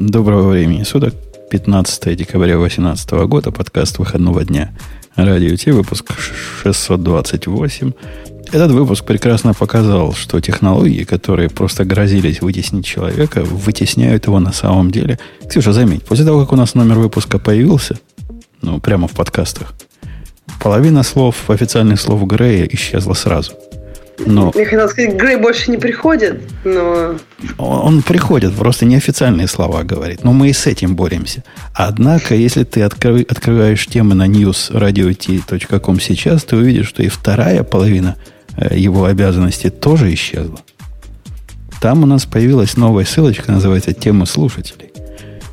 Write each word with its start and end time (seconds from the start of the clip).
Доброго 0.00 0.48
времени 0.48 0.82
суток. 0.82 1.14
15 1.50 2.16
декабря 2.16 2.56
2018 2.56 3.10
года. 3.28 3.50
Подкаст 3.50 3.98
выходного 3.98 4.42
дня. 4.46 4.72
Радио 5.14 5.54
Ти, 5.56 5.72
выпуск 5.72 6.12
628. 6.62 7.92
Этот 8.50 8.70
выпуск 8.70 9.04
прекрасно 9.04 9.52
показал, 9.52 10.14
что 10.14 10.40
технологии, 10.40 11.04
которые 11.04 11.50
просто 11.50 11.84
грозились 11.84 12.40
вытеснить 12.40 12.86
человека, 12.86 13.44
вытесняют 13.44 14.24
его 14.24 14.40
на 14.40 14.52
самом 14.52 14.90
деле. 14.90 15.18
Ксюша, 15.46 15.74
заметь, 15.74 16.02
после 16.06 16.24
того, 16.24 16.40
как 16.40 16.54
у 16.54 16.56
нас 16.56 16.74
номер 16.74 16.98
выпуска 16.98 17.38
появился, 17.38 17.98
ну, 18.62 18.80
прямо 18.80 19.06
в 19.06 19.12
подкастах, 19.12 19.74
половина 20.62 21.02
слов, 21.02 21.50
официальных 21.50 22.00
слов 22.00 22.26
Грея 22.26 22.66
исчезла 22.72 23.12
сразу– 23.12 23.52
но... 24.26 24.52
Я 24.54 24.64
хотел 24.64 24.88
сказать, 24.88 25.14
Грей 25.14 25.36
больше 25.36 25.70
не 25.70 25.76
приходит, 25.78 26.40
но... 26.64 27.16
Он 27.58 28.02
приходит, 28.02 28.54
просто 28.54 28.84
неофициальные 28.84 29.46
слова 29.46 29.82
говорит. 29.82 30.24
Но 30.24 30.32
мы 30.32 30.50
и 30.50 30.52
с 30.52 30.66
этим 30.66 30.94
боремся. 30.94 31.44
Однако, 31.74 32.34
если 32.34 32.64
ты 32.64 32.82
откры... 32.82 33.22
открываешь 33.22 33.86
темы 33.86 34.14
на 34.14 34.26
newsradio.t.com 34.26 36.00
сейчас, 36.00 36.44
ты 36.44 36.56
увидишь, 36.56 36.88
что 36.88 37.02
и 37.02 37.08
вторая 37.08 37.62
половина 37.62 38.16
э, 38.56 38.76
его 38.76 39.04
обязанностей 39.04 39.70
тоже 39.70 40.12
исчезла. 40.12 40.60
Там 41.80 42.02
у 42.02 42.06
нас 42.06 42.26
появилась 42.26 42.76
новая 42.76 43.06
ссылочка, 43.06 43.52
называется 43.52 43.94
«Темы 43.94 44.26
слушателей». 44.26 44.90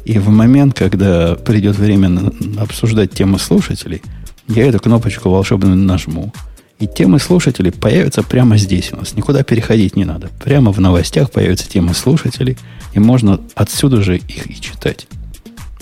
И 0.03 0.19
в 0.19 0.29
момент, 0.29 0.73
когда 0.73 1.35
придет 1.35 1.77
время 1.77 2.31
обсуждать 2.57 3.11
темы 3.11 3.39
слушателей, 3.39 4.01
я 4.47 4.67
эту 4.67 4.79
кнопочку 4.79 5.29
волшебную 5.29 5.75
нажму– 5.75 6.33
и 6.79 6.87
темы 6.87 7.19
слушателей 7.19 7.71
появятся 7.71 8.21
прямо 8.23 8.57
здесь 8.57 8.93
у 8.93 8.97
нас. 8.97 9.15
Никуда 9.15 9.43
переходить 9.43 9.95
не 9.95 10.05
надо. 10.05 10.29
Прямо 10.43 10.71
в 10.71 10.79
новостях 10.79 11.31
появятся 11.31 11.67
темы 11.67 11.93
слушателей, 11.93 12.57
и 12.93 12.99
можно 12.99 13.39
отсюда 13.55 14.01
же 14.01 14.17
их 14.17 14.49
и 14.49 14.61
читать. 14.61 15.07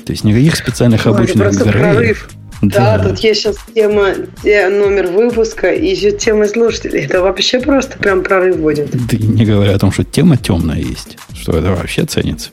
То 0.06 0.12
есть 0.12 0.24
никаких 0.24 0.56
специальных 0.56 1.06
обычных 1.08 1.58
прорыв. 1.64 2.30
Да, 2.62 2.98
да, 2.98 3.10
тут 3.10 3.20
есть 3.20 3.42
сейчас 3.42 3.58
тема, 3.74 4.14
номер 4.44 5.08
выпуска 5.08 5.72
и 5.74 5.88
еще 5.92 6.12
тема 6.12 6.48
слушателей. 6.48 7.02
Это 7.02 7.22
вообще 7.22 7.60
просто 7.60 7.98
прям 7.98 8.24
прорыв 8.24 8.58
будет. 8.58 8.92
Да 8.92 9.18
не 9.18 9.46
говоря 9.46 9.76
о 9.76 9.80
том, 9.80 9.92
что 9.92 10.04
тема 10.06 10.38
темная 10.38 10.80
есть, 10.80 11.18
что 11.34 11.58
это 11.58 11.72
вообще 11.72 12.06
ценится. 12.06 12.52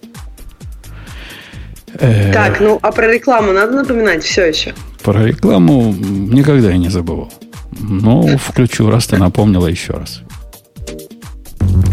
Э, 1.95 2.33
так, 2.33 2.59
ну 2.59 2.79
а 2.83 2.91
про 2.91 3.13
рекламу 3.13 3.53
надо 3.53 3.73
напоминать 3.73 4.25
все 4.25 4.47
еще? 4.47 4.75
Про 5.03 5.25
рекламу 5.25 5.95
никогда 5.95 6.71
я 6.71 6.79
не 6.79 6.89
забывал. 6.89 7.33
Ну, 7.81 8.37
включу, 8.39 8.91
раз 8.91 9.07
ты 9.07 9.19
напомнила 9.19 9.67
еще 9.67 9.95
раз. 9.95 10.23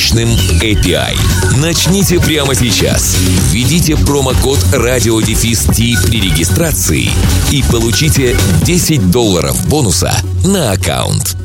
мощным 0.00 0.30
API. 0.62 1.14
Начните 1.60 2.18
прямо 2.20 2.54
сейчас. 2.54 3.18
Введите 3.52 3.96
промокод 3.96 4.58
радиодефис 4.72 5.66
при 5.66 6.20
регистрации 6.22 7.10
и 7.52 7.62
получите 7.70 8.34
10 8.64 9.10
долларов 9.10 9.68
бонуса 9.68 10.14
на 10.42 10.72
аккаунт. 10.72 11.36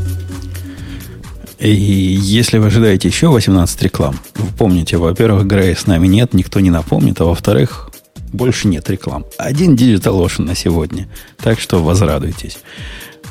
И 1.59 1.69
если 1.69 2.57
вы 2.57 2.67
ожидаете 2.67 3.09
еще 3.09 3.27
18 3.27 3.81
реклам, 3.81 4.17
вы 4.35 4.47
помните, 4.57 4.95
во-первых, 4.95 5.45
Грея 5.45 5.75
с 5.75 5.85
нами 5.85 6.07
нет, 6.07 6.33
никто 6.33 6.61
не 6.61 6.69
напомнит, 6.69 7.19
а 7.19 7.25
во-вторых, 7.25 7.89
больше 8.31 8.69
нет 8.69 8.89
реклам. 8.89 9.25
Один 9.37 9.75
Digital 9.75 10.25
Ocean 10.25 10.45
на 10.45 10.55
сегодня. 10.55 11.09
Так 11.43 11.59
что 11.59 11.83
возрадуйтесь. 11.83 12.59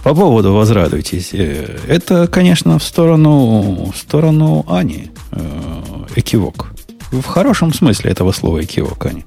По 0.04 0.14
поводу 0.14 0.52
возрадуйтесь. 0.52 1.30
Э, 1.32 1.78
это, 1.88 2.26
конечно, 2.26 2.78
в 2.78 2.84
сторону, 2.84 3.90
в 3.90 3.96
сторону 3.96 4.66
Ани 4.68 5.10
э, 5.32 5.82
экивок. 6.14 6.74
В 7.10 7.24
хорошем 7.24 7.72
смысле 7.72 8.10
этого 8.10 8.32
слова 8.32 8.62
экивок, 8.62 9.06
Ани. 9.06 9.24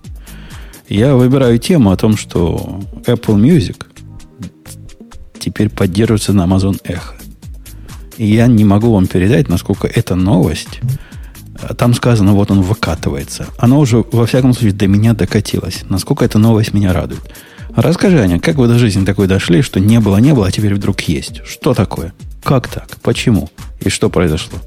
Я 0.88 1.16
выбираю 1.16 1.58
тему 1.58 1.90
о 1.90 1.98
том, 1.98 2.16
что 2.16 2.80
Apple 3.08 3.38
Music 3.38 3.86
теперь 5.40 5.70
поддерживается 5.70 6.32
на 6.34 6.44
Amazon 6.46 6.80
Echo. 6.84 7.16
И 8.18 8.28
я 8.28 8.46
не 8.46 8.64
могу 8.64 8.94
вам 8.94 9.08
передать, 9.08 9.50
насколько 9.50 9.88
эта 9.88 10.14
новость 10.14 10.80
там 11.76 11.96
сказано, 11.96 12.34
вот 12.34 12.52
он 12.52 12.62
выкатывается. 12.62 13.48
Она 13.58 13.78
уже, 13.78 14.06
во 14.12 14.28
всяком 14.28 14.54
случае, 14.54 14.74
до 14.74 14.86
меня 14.88 15.14
докатилась. 15.14 15.84
Насколько 15.90 16.24
эта 16.24 16.38
новость 16.38 16.74
меня 16.74 16.94
радует. 16.94 17.34
Расскажи, 17.78 18.20
Аня, 18.20 18.40
как 18.40 18.56
вы 18.56 18.68
до 18.68 18.80
жизни 18.80 19.06
такой 19.06 19.28
дошли, 19.28 19.62
что 19.62 19.80
не 19.80 20.00
было, 20.00 20.18
не 20.18 20.34
было, 20.34 20.48
а 20.48 20.52
теперь 20.52 20.74
вдруг 20.74 21.02
есть? 21.02 21.46
Что 21.46 21.76
такое? 21.76 22.12
Как 22.44 22.68
так? 22.68 22.98
Почему? 23.04 23.52
И 23.80 23.90
что 23.90 24.10
произошло? 24.10 24.58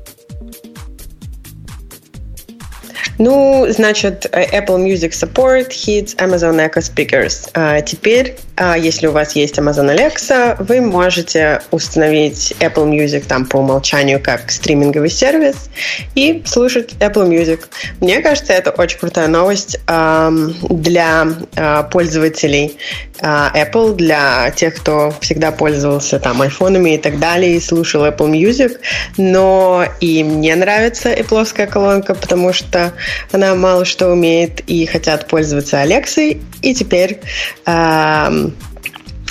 Ну, 3.20 3.66
значит, 3.68 4.24
Apple 4.32 4.78
Music 4.78 5.10
Support 5.10 5.68
hits 5.68 6.16
Amazon 6.16 6.56
Echo 6.56 6.80
Speakers. 6.80 7.50
А 7.52 7.82
теперь, 7.82 8.36
а, 8.56 8.78
если 8.78 9.08
у 9.08 9.12
вас 9.12 9.32
есть 9.36 9.58
Amazon 9.58 9.94
Alexa, 9.94 10.56
вы 10.58 10.80
можете 10.80 11.60
установить 11.70 12.54
Apple 12.60 12.88
Music 12.88 13.26
там 13.28 13.44
по 13.44 13.58
умолчанию 13.58 14.20
как 14.22 14.50
стриминговый 14.50 15.10
сервис 15.10 15.68
и 16.14 16.42
слушать 16.46 16.94
Apple 17.00 17.28
Music. 17.28 17.60
Мне 18.00 18.22
кажется, 18.22 18.54
это 18.54 18.70
очень 18.70 18.98
крутая 18.98 19.28
новость 19.28 19.78
для 19.86 21.28
а, 21.56 21.82
пользователей 21.82 22.78
а, 23.20 23.52
Apple, 23.54 23.96
для 23.96 24.50
тех, 24.52 24.76
кто 24.76 25.12
всегда 25.20 25.52
пользовался 25.52 26.18
там 26.18 26.40
айфонами 26.40 26.94
и 26.94 26.98
так 26.98 27.18
далее 27.18 27.56
и 27.56 27.60
слушал 27.60 28.06
Apple 28.06 28.30
Music. 28.30 28.78
Но 29.18 29.84
и 30.00 30.24
мне 30.24 30.56
нравится 30.56 31.12
Apple 31.12 31.66
колонка, 31.66 32.14
потому 32.14 32.54
что 32.54 32.94
она 33.32 33.54
мало 33.54 33.84
что 33.84 34.08
умеет 34.08 34.60
и 34.66 34.86
хотят 34.86 35.28
пользоваться 35.28 35.80
Алексой. 35.80 36.40
И 36.62 36.74
теперь 36.74 37.20
э, 37.66 38.48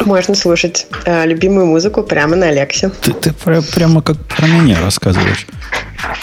можно 0.05 0.35
слушать 0.35 0.87
э, 1.05 1.25
любимую 1.25 1.65
музыку 1.67 2.03
прямо 2.03 2.35
на 2.35 2.47
Алексе. 2.47 2.89
Ты, 3.01 3.13
ты 3.13 3.29
пря- 3.31 3.73
прямо 3.73 4.01
как 4.01 4.17
про 4.25 4.47
меня 4.47 4.79
рассказываешь. 4.81 5.45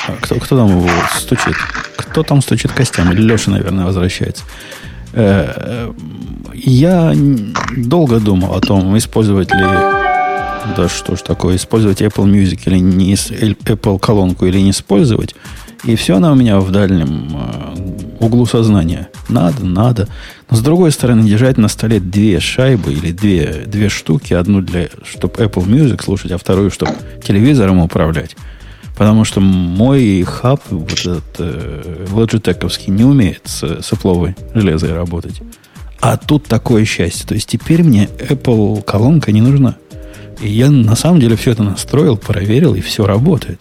А 0.09 0.13
кто, 0.21 0.37
кто 0.37 0.57
там 0.57 0.89
стучит? 1.17 1.55
Кто 1.97 2.23
там 2.23 2.43
стучит 2.43 2.73
костями? 2.73 3.15
Леша, 3.15 3.51
наверное, 3.51 3.85
возвращается. 3.85 4.45
Э, 5.13 5.93
я 6.55 7.13
долго 7.77 8.21
думал 8.21 8.55
о 8.55 8.61
том, 8.61 8.97
использовать 8.97 9.51
ли 9.51 9.67
да 10.75 10.89
что 10.89 11.17
ж 11.17 11.21
такое, 11.21 11.57
использовать 11.57 12.03
Apple 12.03 12.25
Music 12.25 12.61
или 12.67 12.79
не 12.79 13.15
Apple 13.15 13.99
колонку 13.99 14.47
или 14.47 14.59
не 14.59 14.71
использовать. 14.71 15.35
И 15.87 15.95
все 15.95 16.17
она 16.17 16.33
у 16.33 16.35
меня 16.35 16.59
в 16.59 16.73
дальнем 16.73 17.31
э, 17.33 18.25
углу 18.25 18.45
сознания. 18.45 19.09
Надо, 19.29 19.65
надо. 19.65 20.09
Но 20.51 20.57
с 20.57 20.61
другой 20.61 20.91
стороны, 20.91 21.23
держать 21.23 21.59
на 21.59 21.69
столе 21.69 22.01
две 22.01 22.41
шайбы 22.41 22.93
или 22.93 23.13
две, 23.13 23.65
две 23.67 23.89
штуки. 23.89 24.35
Одну 24.35 24.61
для, 24.63 24.89
чтобы 25.05 25.35
Apple 25.35 25.65
Music 25.65 26.03
слушать, 26.03 26.33
а 26.33 26.39
вторую, 26.39 26.73
чтобы 26.73 26.93
телевизором 27.25 27.79
управлять. 27.79 28.37
Потому 28.99 29.25
что 29.25 29.41
мой 29.41 30.25
хаб, 30.25 30.61
вот 30.71 30.93
этот 30.93 31.37
э, 31.39 32.07
Logitech, 32.11 32.91
не 32.91 33.05
умеет 33.05 33.43
с, 33.45 33.63
с 33.63 33.93
Apple 33.93 34.35
железой 34.55 34.93
работать. 34.93 35.41
А 36.01 36.17
тут 36.17 36.47
такое 36.47 36.85
счастье. 36.85 37.27
То 37.29 37.35
есть 37.35 37.49
теперь 37.49 37.85
мне 37.85 38.09
Apple 38.19 38.83
колонка 38.83 39.31
не 39.31 39.41
нужна. 39.41 39.77
И 40.41 40.49
я 40.49 40.69
на 40.69 40.97
самом 40.97 41.21
деле 41.21 41.37
все 41.37 41.53
это 41.53 41.63
настроил, 41.63 42.17
проверил, 42.17 42.75
и 42.75 42.81
все 42.81 43.07
работает. 43.07 43.61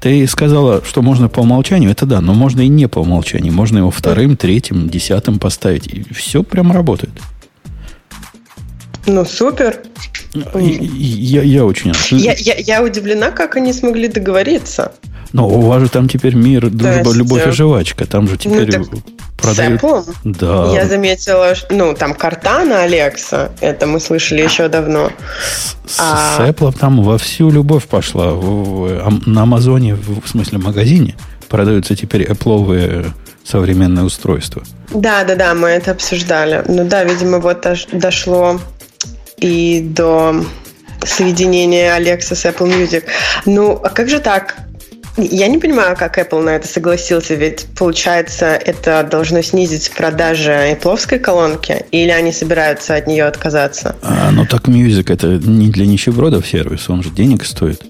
Ты 0.00 0.26
сказала, 0.26 0.82
что 0.82 1.02
можно 1.02 1.28
по 1.28 1.40
умолчанию, 1.40 1.90
это 1.90 2.06
да, 2.06 2.22
но 2.22 2.32
можно 2.32 2.62
и 2.62 2.68
не 2.68 2.88
по 2.88 3.00
умолчанию. 3.00 3.52
Можно 3.52 3.78
его 3.78 3.90
вторым, 3.90 4.36
третьим, 4.36 4.88
десятым 4.88 5.38
поставить. 5.38 5.86
И 5.86 6.14
все 6.14 6.42
прям 6.42 6.72
работает. 6.72 7.12
Ну, 9.06 9.24
супер. 9.26 9.80
Я, 10.54 11.42
я 11.42 11.64
очень 11.64 11.92
рад. 11.92 12.06
Я, 12.12 12.32
я, 12.32 12.54
я 12.54 12.82
удивлена, 12.82 13.30
как 13.30 13.56
они 13.56 13.72
смогли 13.72 14.08
договориться. 14.08 14.92
Но 15.32 15.48
у 15.48 15.60
вас 15.60 15.82
же 15.82 15.88
там 15.88 16.08
теперь 16.08 16.34
мир, 16.34 16.68
дружба, 16.70 16.98
есть, 16.98 17.16
любовь 17.16 17.46
и 17.46 17.50
жвачка. 17.50 18.06
Там 18.06 18.28
же 18.28 18.36
теперь 18.36 18.78
ну, 18.78 18.86
продают... 19.36 19.80
Apple? 19.80 20.14
Да. 20.24 20.72
Я 20.72 20.86
заметила, 20.86 21.54
ну, 21.70 21.94
там 21.94 22.14
Картана 22.14 22.82
Алекса, 22.82 23.50
это 23.60 23.86
мы 23.86 24.00
слышали 24.00 24.42
еще 24.42 24.68
давно. 24.68 25.10
С, 25.86 25.98
а... 26.00 26.36
с 26.36 26.40
Apple 26.40 26.76
там 26.76 27.02
во 27.02 27.18
всю 27.18 27.50
любовь 27.50 27.86
пошла. 27.86 28.32
В, 28.32 28.40
в, 28.40 29.28
на 29.28 29.42
Амазоне, 29.42 29.94
в, 29.94 30.22
в 30.24 30.28
смысле 30.28 30.58
магазине, 30.58 31.14
продаются 31.48 31.94
теперь 31.94 32.24
Apple 32.24 33.12
современное 33.44 34.04
устройство. 34.04 34.62
Да, 34.92 35.24
да, 35.24 35.36
да, 35.36 35.54
мы 35.54 35.68
это 35.68 35.92
обсуждали. 35.92 36.64
Ну 36.66 36.84
да, 36.84 37.04
видимо, 37.04 37.38
вот 37.38 37.66
дошло 37.92 38.60
и 39.38 39.80
до 39.80 40.44
соединения 41.04 41.96
Alexa 41.96 42.34
с 42.34 42.44
Apple 42.44 42.68
Music. 42.68 43.04
Ну, 43.46 43.80
а 43.82 43.88
как 43.88 44.08
же 44.08 44.20
так? 44.20 44.56
Я 45.30 45.48
не 45.48 45.58
понимаю, 45.58 45.96
как 45.96 46.18
Apple 46.18 46.42
на 46.42 46.50
это 46.50 46.66
согласился, 46.66 47.34
ведь 47.34 47.66
получается, 47.78 48.46
это 48.46 49.06
должно 49.10 49.42
снизить 49.42 49.90
продажи 49.90 50.50
Apple 50.50 51.18
колонки, 51.18 51.84
или 51.90 52.10
они 52.10 52.32
собираются 52.32 52.94
от 52.94 53.06
нее 53.06 53.24
отказаться? 53.24 53.96
А, 54.02 54.30
ну 54.30 54.46
так 54.46 54.68
Music 54.68 55.12
это 55.12 55.26
не 55.28 55.70
для 55.70 55.86
нищебродов 55.86 56.46
сервис, 56.46 56.88
он 56.88 57.02
же 57.02 57.10
денег 57.10 57.44
стоит. 57.44 57.82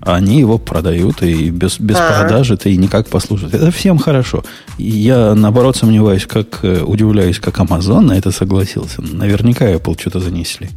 Они 0.00 0.38
его 0.38 0.58
продают, 0.58 1.22
и 1.22 1.50
без, 1.50 1.78
без 1.78 1.96
А-а-а. 1.96 2.20
продажи 2.20 2.56
ты 2.56 2.74
никак 2.76 3.08
послушать. 3.08 3.52
Это 3.52 3.70
всем 3.70 3.98
хорошо. 3.98 4.42
Я, 4.78 5.34
наоборот, 5.34 5.76
сомневаюсь, 5.76 6.24
как 6.24 6.60
э, 6.62 6.82
удивляюсь, 6.82 7.38
как 7.38 7.58
Amazon 7.58 8.00
на 8.00 8.12
это 8.12 8.30
согласился. 8.30 9.02
Наверняка 9.02 9.70
Apple 9.70 10.00
что-то 10.00 10.20
занесли. 10.20 10.70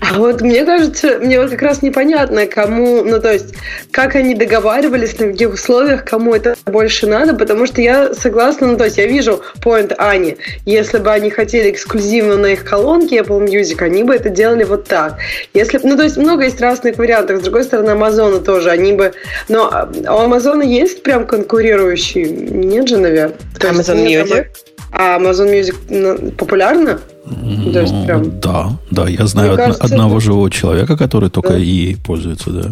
А 0.00 0.18
вот 0.18 0.40
мне 0.40 0.64
кажется, 0.64 1.18
мне 1.18 1.38
вот 1.40 1.50
как 1.50 1.62
раз 1.62 1.82
непонятно, 1.82 2.46
кому, 2.46 3.04
ну 3.04 3.20
то 3.20 3.32
есть, 3.32 3.54
как 3.90 4.16
они 4.16 4.34
договаривались, 4.34 5.18
на 5.18 5.28
каких 5.28 5.52
условиях, 5.52 6.04
кому 6.04 6.34
это 6.34 6.56
больше 6.64 7.06
надо, 7.06 7.34
потому 7.34 7.66
что 7.66 7.82
я 7.82 8.14
согласна, 8.14 8.68
ну 8.68 8.76
то 8.76 8.84
есть 8.84 8.96
я 8.96 9.06
вижу 9.06 9.42
point 9.62 9.94
Ани. 9.98 10.38
Если 10.64 10.98
бы 10.98 11.10
они 11.10 11.30
хотели 11.30 11.70
эксклюзивно 11.70 12.36
на 12.36 12.46
их 12.46 12.64
колонке 12.64 13.18
Apple 13.18 13.44
Music, 13.46 13.82
они 13.82 14.02
бы 14.02 14.14
это 14.14 14.30
делали 14.30 14.64
вот 14.64 14.88
так. 14.88 15.18
Если, 15.52 15.78
ну 15.82 15.96
то 15.96 16.02
есть 16.02 16.16
много 16.16 16.44
есть 16.44 16.60
разных 16.60 16.96
вариантов. 16.96 17.40
С 17.40 17.42
другой 17.42 17.64
стороны, 17.64 17.90
Amazon 17.90 18.42
тоже, 18.42 18.70
они 18.70 18.94
бы... 18.94 19.12
Но 19.48 19.68
а, 19.70 19.90
у 19.92 20.28
Amazon 20.28 20.64
есть 20.64 21.02
прям 21.02 21.26
конкурирующий? 21.26 22.24
Нет 22.24 22.88
же, 22.88 22.96
наверное. 22.98 23.36
Amazon 23.58 24.04
Music? 24.04 24.46
А 24.92 25.18
Amazon 25.18 25.50
Music 25.50 25.76
ну, 25.88 26.30
популярна? 26.32 27.00
Ну, 27.24 27.72
То 27.72 27.80
есть 27.80 27.94
прям... 28.06 28.40
Да, 28.40 28.70
да, 28.90 29.08
я 29.08 29.26
знаю 29.26 29.52
од- 29.52 29.58
кажется, 29.58 29.84
одного 29.84 30.16
это... 30.16 30.24
живого 30.24 30.50
человека, 30.50 30.96
который 30.96 31.30
только 31.30 31.50
да. 31.50 31.58
и 31.58 31.94
пользуется, 31.94 32.50
да. 32.50 32.70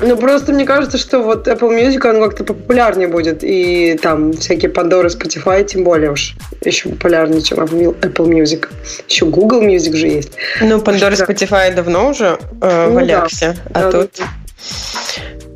Ну, 0.00 0.16
просто 0.16 0.52
мне 0.52 0.64
кажется, 0.64 0.96
что 0.96 1.20
вот 1.22 1.46
Apple 1.46 1.68
Music, 1.68 2.08
он 2.08 2.22
как-то 2.22 2.44
популярнее 2.44 3.08
будет. 3.08 3.40
И 3.42 3.98
там 4.00 4.32
всякие 4.32 4.70
Pandora, 4.70 5.08
Spotify, 5.08 5.64
тем 5.64 5.84
более 5.84 6.12
уж 6.12 6.34
еще 6.64 6.88
популярнее, 6.88 7.42
чем 7.42 7.58
Apple 7.58 8.26
Music. 8.26 8.68
Еще 9.06 9.26
Google 9.26 9.62
Music 9.62 9.94
же 9.94 10.06
есть. 10.06 10.32
Ну, 10.62 10.78
Pandora, 10.78 11.12
Spotify 11.12 11.74
давно 11.74 12.08
уже 12.10 12.38
э, 12.62 12.88
ну, 12.88 13.00
в. 13.00 13.06
Да. 13.06 13.26
А 13.74 13.80
да, 13.82 13.92
тут... 13.92 14.10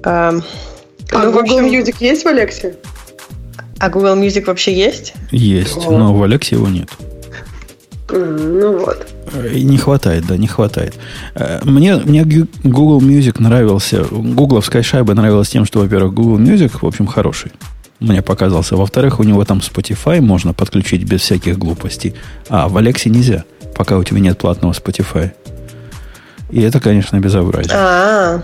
Да. 0.03 0.33
Э, 0.33 0.41
а 1.13 1.23
ну, 1.25 1.33
Google 1.33 1.59
общем... 1.59 1.67
Music 1.67 1.97
есть 2.01 2.25
в 2.25 2.29
Alexa? 2.29 2.75
А 3.78 3.88
Google 3.88 4.17
Music 4.17 4.44
вообще 4.46 4.75
есть? 4.75 5.14
Есть, 5.31 5.87
О. 5.87 5.90
но 5.90 6.14
в 6.14 6.23
Alexa 6.23 6.55
его 6.55 6.69
нет. 6.69 6.88
Ну 8.11 8.78
вот. 8.78 9.06
Не 9.52 9.76
хватает, 9.78 10.26
да, 10.26 10.37
не 10.37 10.46
хватает. 10.46 10.94
Э, 11.34 11.61
мне, 11.64 11.96
мне 11.96 12.25
Google 12.62 13.00
Music 13.00 13.43
нравился, 13.43 14.05
гугловская 14.05 14.82
шайба 14.82 15.14
нравилась 15.14 15.49
тем, 15.49 15.64
что, 15.64 15.81
во-первых, 15.81 16.14
Google 16.14 16.38
Music, 16.38 16.78
в 16.81 16.87
общем, 16.87 17.06
хороший. 17.06 17.52
Мне 17.99 18.23
показался. 18.23 18.76
Во-вторых, 18.76 19.20
у 19.20 19.25
него 19.25 19.44
там 19.44 19.58
Spotify 19.58 20.20
можно 20.20 20.52
подключить 20.52 21.05
без 21.05 21.23
всяких 21.23 21.58
глупостей. 21.58 22.14
А 22.49 22.69
в 22.69 22.76
Алексе 22.76 23.11
нельзя, 23.11 23.44
пока 23.75 23.96
у 23.96 24.05
тебя 24.05 24.20
нет 24.20 24.38
платного 24.38 24.73
Spotify. 24.73 25.32
И 26.50 26.61
это, 26.61 26.78
конечно, 26.78 27.19
безобразие. 27.19 27.75
А-а-а. 27.75 28.43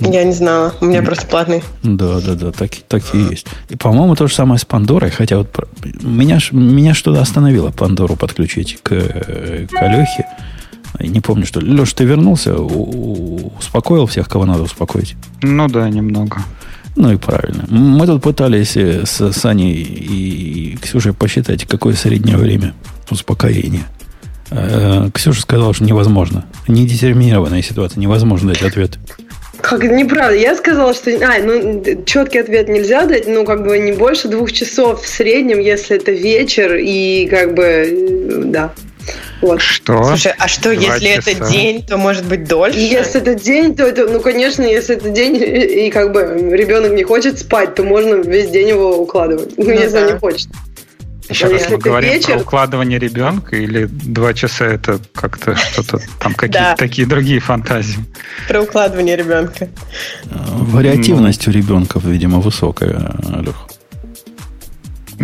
Я 0.00 0.24
не 0.24 0.32
знала. 0.32 0.74
У 0.80 0.86
меня 0.86 1.02
просто 1.02 1.26
платный. 1.26 1.62
Да, 1.82 2.20
да, 2.20 2.34
да, 2.34 2.52
так, 2.52 2.70
так 2.88 3.02
и 3.14 3.18
есть. 3.18 3.46
И, 3.68 3.76
по-моему, 3.76 4.16
то 4.16 4.26
же 4.26 4.34
самое 4.34 4.58
с 4.58 4.64
Пандорой, 4.64 5.10
хотя 5.10 5.38
вот 5.38 5.56
меня, 6.02 6.38
меня 6.50 6.94
что-то 6.94 7.20
остановило 7.20 7.70
Пандору 7.70 8.16
подключить 8.16 8.78
к, 8.82 8.90
к 8.90 9.74
Алехе. 9.74 10.26
Не 11.00 11.20
помню, 11.20 11.46
что... 11.46 11.60
Леш, 11.60 11.92
ты 11.92 12.04
вернулся, 12.04 12.56
успокоил 12.56 14.06
всех, 14.06 14.28
кого 14.28 14.44
надо 14.46 14.62
успокоить? 14.62 15.16
Ну 15.42 15.68
да, 15.68 15.88
немного. 15.88 16.38
Ну 16.96 17.12
и 17.12 17.16
правильно. 17.16 17.64
Мы 17.68 18.06
тут 18.06 18.22
пытались 18.22 18.76
э, 18.76 19.04
с 19.04 19.32
Саней 19.32 19.72
и 19.72 20.76
Ксюшей 20.80 21.12
посчитать, 21.12 21.64
какое 21.64 21.94
среднее 21.94 22.36
время 22.36 22.74
успокоения. 23.10 23.86
Э, 24.50 25.10
Ксюша 25.12 25.42
сказала, 25.42 25.74
что 25.74 25.82
невозможно. 25.82 26.44
Недетерминированная 26.68 27.62
ситуация, 27.62 28.00
невозможно 28.00 28.52
дать 28.52 28.62
ответ. 28.62 28.98
Как 29.64 29.82
неправда. 29.82 30.34
Я 30.34 30.54
сказала, 30.56 30.92
что 30.92 31.10
а, 31.10 31.38
ну, 31.42 31.82
четкий 32.04 32.38
ответ 32.38 32.68
нельзя 32.68 33.06
дать, 33.06 33.26
ну, 33.26 33.46
как 33.46 33.64
бы 33.64 33.78
не 33.78 33.92
больше 33.92 34.28
двух 34.28 34.52
часов 34.52 35.02
в 35.02 35.08
среднем, 35.08 35.58
если 35.58 35.96
это 35.96 36.12
вечер, 36.12 36.74
и 36.74 37.26
как 37.30 37.54
бы, 37.54 38.42
да. 38.44 38.74
Вот. 39.40 39.62
Что? 39.62 40.04
Слушай, 40.04 40.34
а 40.38 40.48
что, 40.48 40.74
Два 40.74 40.96
если 40.96 41.14
часа? 41.16 41.30
это 41.30 41.50
день, 41.50 41.82
то 41.86 41.96
может 41.96 42.26
быть 42.26 42.44
дольше? 42.44 42.78
Если 42.78 43.22
это 43.22 43.34
день, 43.34 43.74
то 43.74 43.84
это, 43.84 44.06
ну, 44.06 44.20
конечно, 44.20 44.62
если 44.62 44.96
это 44.96 45.08
день, 45.08 45.36
и, 45.36 45.86
и 45.86 45.90
как 45.90 46.12
бы 46.12 46.50
ребенок 46.52 46.92
не 46.92 47.02
хочет 47.02 47.38
спать, 47.38 47.74
то 47.74 47.84
можно 47.84 48.16
весь 48.16 48.50
день 48.50 48.68
его 48.68 48.98
укладывать. 48.98 49.56
Ну, 49.56 49.64
ну 49.64 49.70
если 49.70 49.94
да. 49.94 50.06
он 50.06 50.12
не 50.12 50.18
хочет. 50.18 50.48
Еще 51.28 51.46
раз 51.46 51.70
мы 51.70 51.78
говорим 51.78 52.12
вечер... 52.12 52.34
про 52.34 52.42
укладывание 52.42 52.98
ребенка 52.98 53.56
или 53.56 53.86
два 53.86 54.34
часа 54.34 54.66
это 54.66 55.00
как-то 55.14 55.56
что-то 55.56 56.00
там 56.18 56.34
какие-то 56.36 56.74
такие 56.76 57.06
другие 57.06 57.40
фантазии. 57.40 58.04
Про 58.48 58.62
укладывание 58.62 59.16
ребенка. 59.16 59.68
Вариативность 60.24 61.48
у 61.48 61.50
ребенков, 61.50 62.04
видимо, 62.04 62.40
высокая, 62.40 63.14
Лех. 63.40 63.68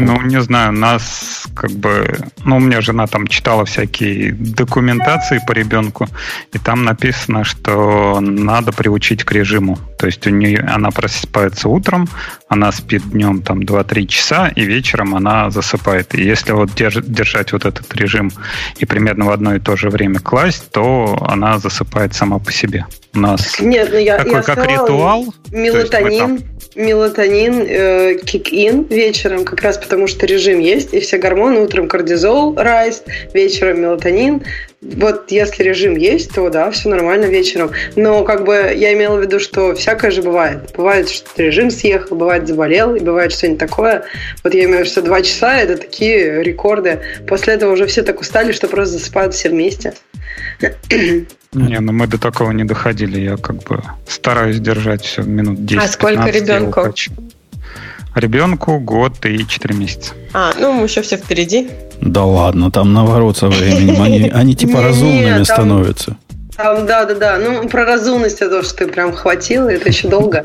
Ну, 0.06 0.20
не 0.22 0.40
знаю, 0.40 0.72
нас 0.72 1.46
как 1.54 1.70
бы... 1.70 2.18
Ну, 2.44 2.56
у 2.56 2.60
меня 2.60 2.80
жена 2.80 3.06
там 3.06 3.26
читала 3.26 3.64
всякие 3.64 4.32
документации 4.32 5.40
по 5.46 5.52
ребенку, 5.52 6.08
и 6.52 6.58
там 6.58 6.84
написано, 6.84 7.44
что 7.44 8.20
надо 8.20 8.72
приучить 8.72 9.24
к 9.24 9.32
режиму. 9.32 9.78
То 9.98 10.06
есть 10.06 10.26
у 10.26 10.30
нее, 10.30 10.60
она 10.60 10.90
просыпается 10.90 11.68
утром, 11.68 12.08
она 12.48 12.72
спит 12.72 13.02
днем 13.10 13.42
там 13.42 13.60
2-3 13.60 14.06
часа, 14.06 14.48
и 14.48 14.64
вечером 14.64 15.14
она 15.14 15.50
засыпает. 15.50 16.14
И 16.14 16.22
если 16.22 16.52
вот 16.52 16.74
держ, 16.74 16.96
держать 17.04 17.52
вот 17.52 17.64
этот 17.64 17.94
режим 17.94 18.30
и 18.78 18.86
примерно 18.86 19.26
в 19.26 19.30
одно 19.30 19.54
и 19.54 19.60
то 19.60 19.76
же 19.76 19.90
время 19.90 20.20
класть, 20.20 20.70
то 20.70 21.18
она 21.28 21.58
засыпает 21.58 22.14
сама 22.14 22.38
по 22.38 22.52
себе. 22.52 22.86
Нас 23.12 23.58
Нет, 23.58 23.88
ну 23.92 23.98
я, 23.98 24.18
такой 24.18 24.32
я 24.32 24.42
как 24.42 24.70
ритуал. 24.70 25.34
Мелатонин 25.50 26.44
мелатонин 26.74 27.66
э, 27.66 28.16
kick-in 28.22 28.88
вечером, 28.88 29.44
как 29.44 29.62
раз 29.62 29.76
потому 29.78 30.06
что 30.06 30.26
режим 30.26 30.60
есть, 30.60 30.94
и 30.94 31.00
все 31.00 31.18
гормоны, 31.18 31.60
утром 31.60 31.88
кортизол, 31.88 32.54
райс, 32.56 33.02
вечером 33.34 33.80
мелатонин. 33.80 34.42
Вот 34.80 35.30
если 35.30 35.62
режим 35.62 35.96
есть, 35.96 36.34
то 36.34 36.48
да, 36.48 36.70
все 36.70 36.88
нормально 36.88 37.26
вечером. 37.26 37.72
Но 37.96 38.24
как 38.24 38.44
бы 38.44 38.72
я 38.74 38.94
имела 38.94 39.16
в 39.16 39.20
виду, 39.20 39.38
что 39.38 39.74
всякое 39.74 40.10
же 40.10 40.22
бывает. 40.22 40.70
Бывает, 40.74 41.10
что 41.10 41.42
режим 41.42 41.70
съехал, 41.70 42.16
бывает 42.16 42.48
заболел, 42.48 42.94
и 42.94 43.00
бывает 43.00 43.32
что-нибудь 43.32 43.58
такое. 43.60 44.04
Вот 44.42 44.54
я 44.54 44.64
имею 44.64 44.78
в 44.78 44.80
виду, 44.80 44.90
что 44.90 45.02
два 45.02 45.20
часа 45.22 45.58
это 45.58 45.76
такие 45.76 46.42
рекорды. 46.42 47.00
После 47.28 47.54
этого 47.54 47.72
уже 47.72 47.86
все 47.86 48.02
так 48.02 48.20
устали, 48.20 48.52
что 48.52 48.68
просто 48.68 48.94
засыпают 48.94 49.34
все 49.34 49.50
вместе. 49.50 49.92
Не, 51.52 51.80
ну 51.80 51.92
мы 51.92 52.06
до 52.06 52.18
такого 52.18 52.52
не 52.52 52.64
доходили. 52.64 53.20
Я 53.20 53.36
как 53.36 53.56
бы 53.64 53.82
стараюсь 54.06 54.60
держать 54.60 55.02
все 55.02 55.22
минут 55.22 55.64
10 55.64 55.82
А 55.82 55.88
сколько 55.88 56.30
ребенку? 56.30 56.94
Ребенку 58.14 58.78
год 58.78 59.24
и 59.24 59.46
4 59.46 59.74
месяца. 59.74 60.14
А, 60.32 60.52
ну 60.58 60.82
еще 60.84 61.02
все 61.02 61.16
впереди. 61.16 61.68
Да 62.00 62.24
ладно, 62.24 62.70
там 62.70 62.92
наоборот 62.92 63.36
со 63.36 63.48
временем. 63.48 64.00
Они, 64.00 64.30
они 64.34 64.54
типа 64.54 64.80
разумными 64.80 65.42
становятся. 65.42 66.16
Там, 66.56 66.86
да, 66.86 67.04
да, 67.06 67.14
да. 67.14 67.38
Ну, 67.38 67.68
про 67.68 67.84
разумность 67.84 68.42
это 68.42 68.62
что 68.62 68.76
ты 68.76 68.86
прям 68.86 69.12
хватило, 69.12 69.70
это 69.70 69.88
еще 69.88 70.08
долго. 70.08 70.42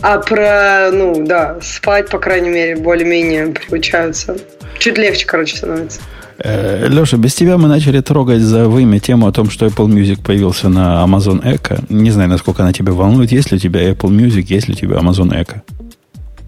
А 0.00 0.18
про, 0.18 0.90
ну, 0.90 1.26
да, 1.26 1.58
спать, 1.60 2.08
по 2.08 2.18
крайней 2.18 2.48
мере, 2.48 2.76
более-менее 2.76 3.48
приучаются. 3.48 4.36
Чуть 4.78 4.96
легче, 4.96 5.26
короче, 5.26 5.56
становится. 5.58 6.00
Э, 6.38 6.86
Леша, 6.88 7.16
без 7.16 7.34
тебя 7.34 7.58
мы 7.58 7.68
начали 7.68 8.00
трогать 8.00 8.42
за 8.42 8.68
вымя 8.68 9.00
тему 9.00 9.26
о 9.26 9.32
том, 9.32 9.50
что 9.50 9.66
Apple 9.66 9.88
Music 9.88 10.22
появился 10.22 10.68
на 10.68 11.04
Amazon 11.04 11.42
Echo. 11.42 11.84
Не 11.88 12.10
знаю, 12.10 12.28
насколько 12.28 12.62
она 12.62 12.72
тебя 12.72 12.92
волнует. 12.92 13.32
Есть 13.32 13.50
ли 13.50 13.56
у 13.56 13.60
тебя 13.60 13.90
Apple 13.90 14.10
Music, 14.10 14.44
есть 14.48 14.68
ли 14.68 14.74
у 14.74 14.76
тебя 14.76 14.96
Amazon 14.98 15.30
Echo? 15.30 15.62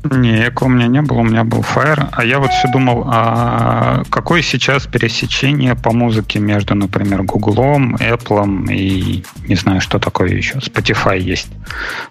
Не, 0.05 0.47
Echo 0.47 0.65
у 0.65 0.69
меня 0.69 0.87
не 0.87 1.03
было, 1.03 1.19
у 1.19 1.25
меня 1.25 1.45
был 1.45 1.61
Fire. 1.61 2.09
А 2.13 2.25
я 2.25 2.39
вот 2.39 2.51
все 2.51 2.73
думал, 2.73 3.05
а 3.07 4.03
какое 4.11 4.41
сейчас 4.41 4.87
пересечение 4.87 5.75
по 5.75 5.93
музыке 5.93 6.39
между, 6.39 6.75
например, 6.75 7.23
Гуглом, 7.23 7.97
Apple 7.97 8.73
и 8.73 9.25
не 9.47 9.55
знаю, 9.57 9.83
что 9.83 9.99
такое 9.99 10.31
еще, 10.31 10.55
Spotify 10.55 11.19
есть. 11.19 11.49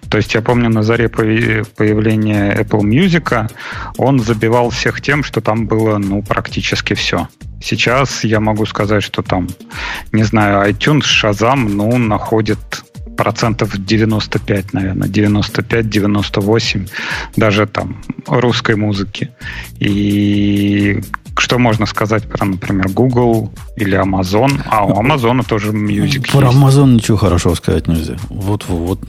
То 0.08 0.18
есть 0.18 0.34
я 0.34 0.40
помню 0.40 0.68
на 0.68 0.82
заре 0.84 1.08
появления 1.08 2.54
Apple 2.54 2.82
Music 2.82 3.50
он 3.96 4.20
забивал 4.20 4.70
всех 4.70 5.00
тем, 5.00 5.24
что 5.24 5.40
там 5.40 5.66
было 5.66 5.98
ну 5.98 6.22
практически 6.22 6.94
все. 6.94 7.28
Сейчас 7.62 8.24
я 8.24 8.40
могу 8.40 8.64
сказать, 8.66 9.02
что 9.02 9.22
там, 9.22 9.48
не 10.12 10.22
знаю, 10.22 10.70
iTunes, 10.70 11.02
Shazam, 11.02 11.68
ну, 11.68 11.98
находит 11.98 12.58
процентов 13.20 13.76
95, 13.76 14.72
наверное, 14.72 15.06
95-98 15.08 16.88
даже 17.36 17.66
там 17.66 18.02
русской 18.26 18.76
музыки. 18.76 19.28
И 19.78 21.02
что 21.36 21.58
можно 21.58 21.84
сказать 21.84 22.26
про, 22.26 22.46
например, 22.46 22.88
Google 22.88 23.52
или 23.76 23.98
Amazon? 24.02 24.62
А 24.70 24.86
у 24.86 25.02
Amazon 25.02 25.46
тоже 25.46 25.70
Music 25.72 26.32
Про 26.32 26.46
есть. 26.46 26.56
Amazon 26.56 26.94
ничего 26.94 27.18
хорошего 27.18 27.54
сказать 27.56 27.88
нельзя. 27.88 28.16
Вот, 28.30 28.64
вот 28.68 29.00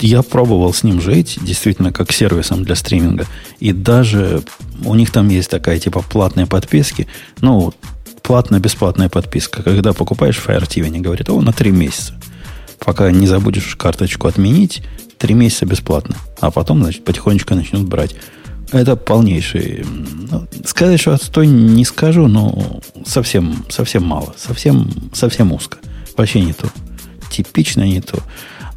я 0.00 0.22
пробовал 0.22 0.74
с 0.74 0.82
ним 0.82 1.00
жить, 1.00 1.38
действительно, 1.40 1.92
как 1.92 2.10
сервисом 2.10 2.64
для 2.64 2.74
стриминга. 2.74 3.26
И 3.60 3.72
даже 3.72 4.42
у 4.84 4.96
них 4.96 5.12
там 5.12 5.28
есть 5.28 5.50
такая 5.50 5.78
типа 5.78 6.02
платная 6.02 6.46
подписки. 6.46 7.06
Ну, 7.40 7.72
платная-бесплатная 8.22 9.08
подписка. 9.08 9.62
Когда 9.62 9.92
покупаешь 9.92 10.42
Fire 10.44 10.66
TV, 10.66 10.86
они 10.86 11.00
говорят, 11.00 11.30
о, 11.30 11.40
на 11.40 11.52
три 11.52 11.70
месяца. 11.70 12.14
Пока 12.84 13.10
не 13.10 13.26
забудешь 13.26 13.76
карточку 13.76 14.28
отменить, 14.28 14.82
три 15.18 15.34
месяца 15.34 15.66
бесплатно. 15.66 16.16
А 16.40 16.50
потом, 16.50 16.82
значит, 16.82 17.04
потихонечку 17.04 17.54
начнут 17.54 17.82
брать. 17.82 18.14
Это 18.72 18.96
полнейший... 18.96 19.84
Ну, 20.30 20.46
сказать, 20.64 21.00
что 21.00 21.12
отстой 21.12 21.46
не 21.46 21.84
скажу, 21.84 22.26
но 22.26 22.80
совсем, 23.04 23.64
совсем 23.68 24.04
мало. 24.04 24.34
Совсем, 24.36 24.90
совсем 25.12 25.52
узко. 25.52 25.78
Вообще 26.16 26.40
не 26.40 26.52
то. 26.52 26.68
Типично 27.30 27.82
не 27.82 28.00
то. 28.00 28.18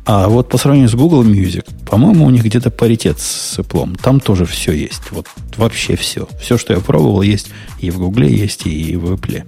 А 0.05 0.27
вот 0.27 0.49
по 0.49 0.57
сравнению 0.57 0.89
с 0.89 0.93
Google 0.93 1.23
Music, 1.23 1.65
по-моему, 1.89 2.25
у 2.25 2.29
них 2.29 2.43
где-то 2.43 2.69
паритет 2.69 3.19
с 3.19 3.57
Apple. 3.57 3.97
Там 4.01 4.19
тоже 4.19 4.45
все 4.45 4.71
есть. 4.71 5.01
Вот 5.11 5.27
вообще 5.57 5.95
все. 5.95 6.27
Все, 6.39 6.59
что 6.59 6.73
я 6.73 6.79
пробовал, 6.79 7.23
есть 7.23 7.47
и 7.79 7.89
в 7.89 7.97
Google 7.97 8.23
есть, 8.23 8.67
и 8.67 8.95
в 8.97 9.13
Apple. 9.13 9.45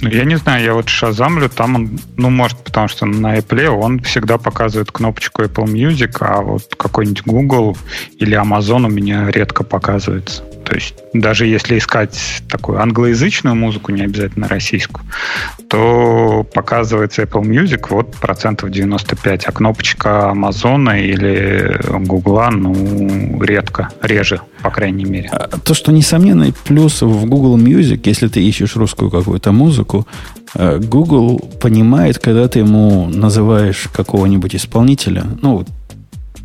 Я 0.00 0.24
не 0.24 0.36
знаю, 0.36 0.64
я 0.64 0.74
вот 0.74 0.88
шазамлю, 0.88 1.48
там 1.48 1.76
он, 1.76 1.98
ну, 2.16 2.30
может, 2.30 2.58
потому 2.58 2.88
что 2.88 3.06
на 3.06 3.38
Apple 3.38 3.68
он 3.68 4.00
всегда 4.00 4.38
показывает 4.38 4.90
кнопочку 4.90 5.42
Apple 5.42 5.64
Music, 5.64 6.16
а 6.20 6.42
вот 6.42 6.74
какой-нибудь 6.76 7.22
Google 7.24 7.76
или 8.18 8.36
Amazon 8.36 8.86
у 8.86 8.88
меня 8.88 9.30
редко 9.30 9.64
показывается. 9.64 10.42
То 10.64 10.74
есть 10.74 10.94
даже 11.12 11.46
если 11.46 11.78
искать 11.78 12.42
такую 12.48 12.80
англоязычную 12.80 13.54
музыку, 13.54 13.92
не 13.92 14.02
обязательно 14.02 14.48
российскую, 14.48 15.04
то 15.68 16.46
показывается 16.54 17.22
Apple 17.22 17.42
Music 17.42 17.86
вот 17.90 18.14
процентов 18.16 18.70
95, 18.70 19.46
а 19.46 19.52
кнопочка 19.52 20.30
Амазона 20.30 21.00
или 21.00 21.78
Гугла, 22.06 22.50
ну, 22.50 23.42
редко, 23.42 23.90
реже, 24.02 24.40
по 24.62 24.70
крайней 24.70 25.04
мере. 25.04 25.28
А 25.30 25.58
то, 25.58 25.74
что 25.74 25.92
несомненный 25.92 26.54
плюс 26.64 27.02
в 27.02 27.26
Google 27.26 27.58
Music, 27.58 28.00
если 28.04 28.28
ты 28.28 28.42
ищешь 28.42 28.76
русскую 28.76 29.10
какую-то 29.10 29.52
музыку, 29.52 30.06
э, 30.54 30.78
Google 30.78 31.38
понимает, 31.60 32.18
когда 32.18 32.48
ты 32.48 32.60
ему 32.60 33.08
называешь 33.08 33.88
какого-нибудь 33.92 34.56
исполнителя, 34.56 35.24
ну, 35.42 35.64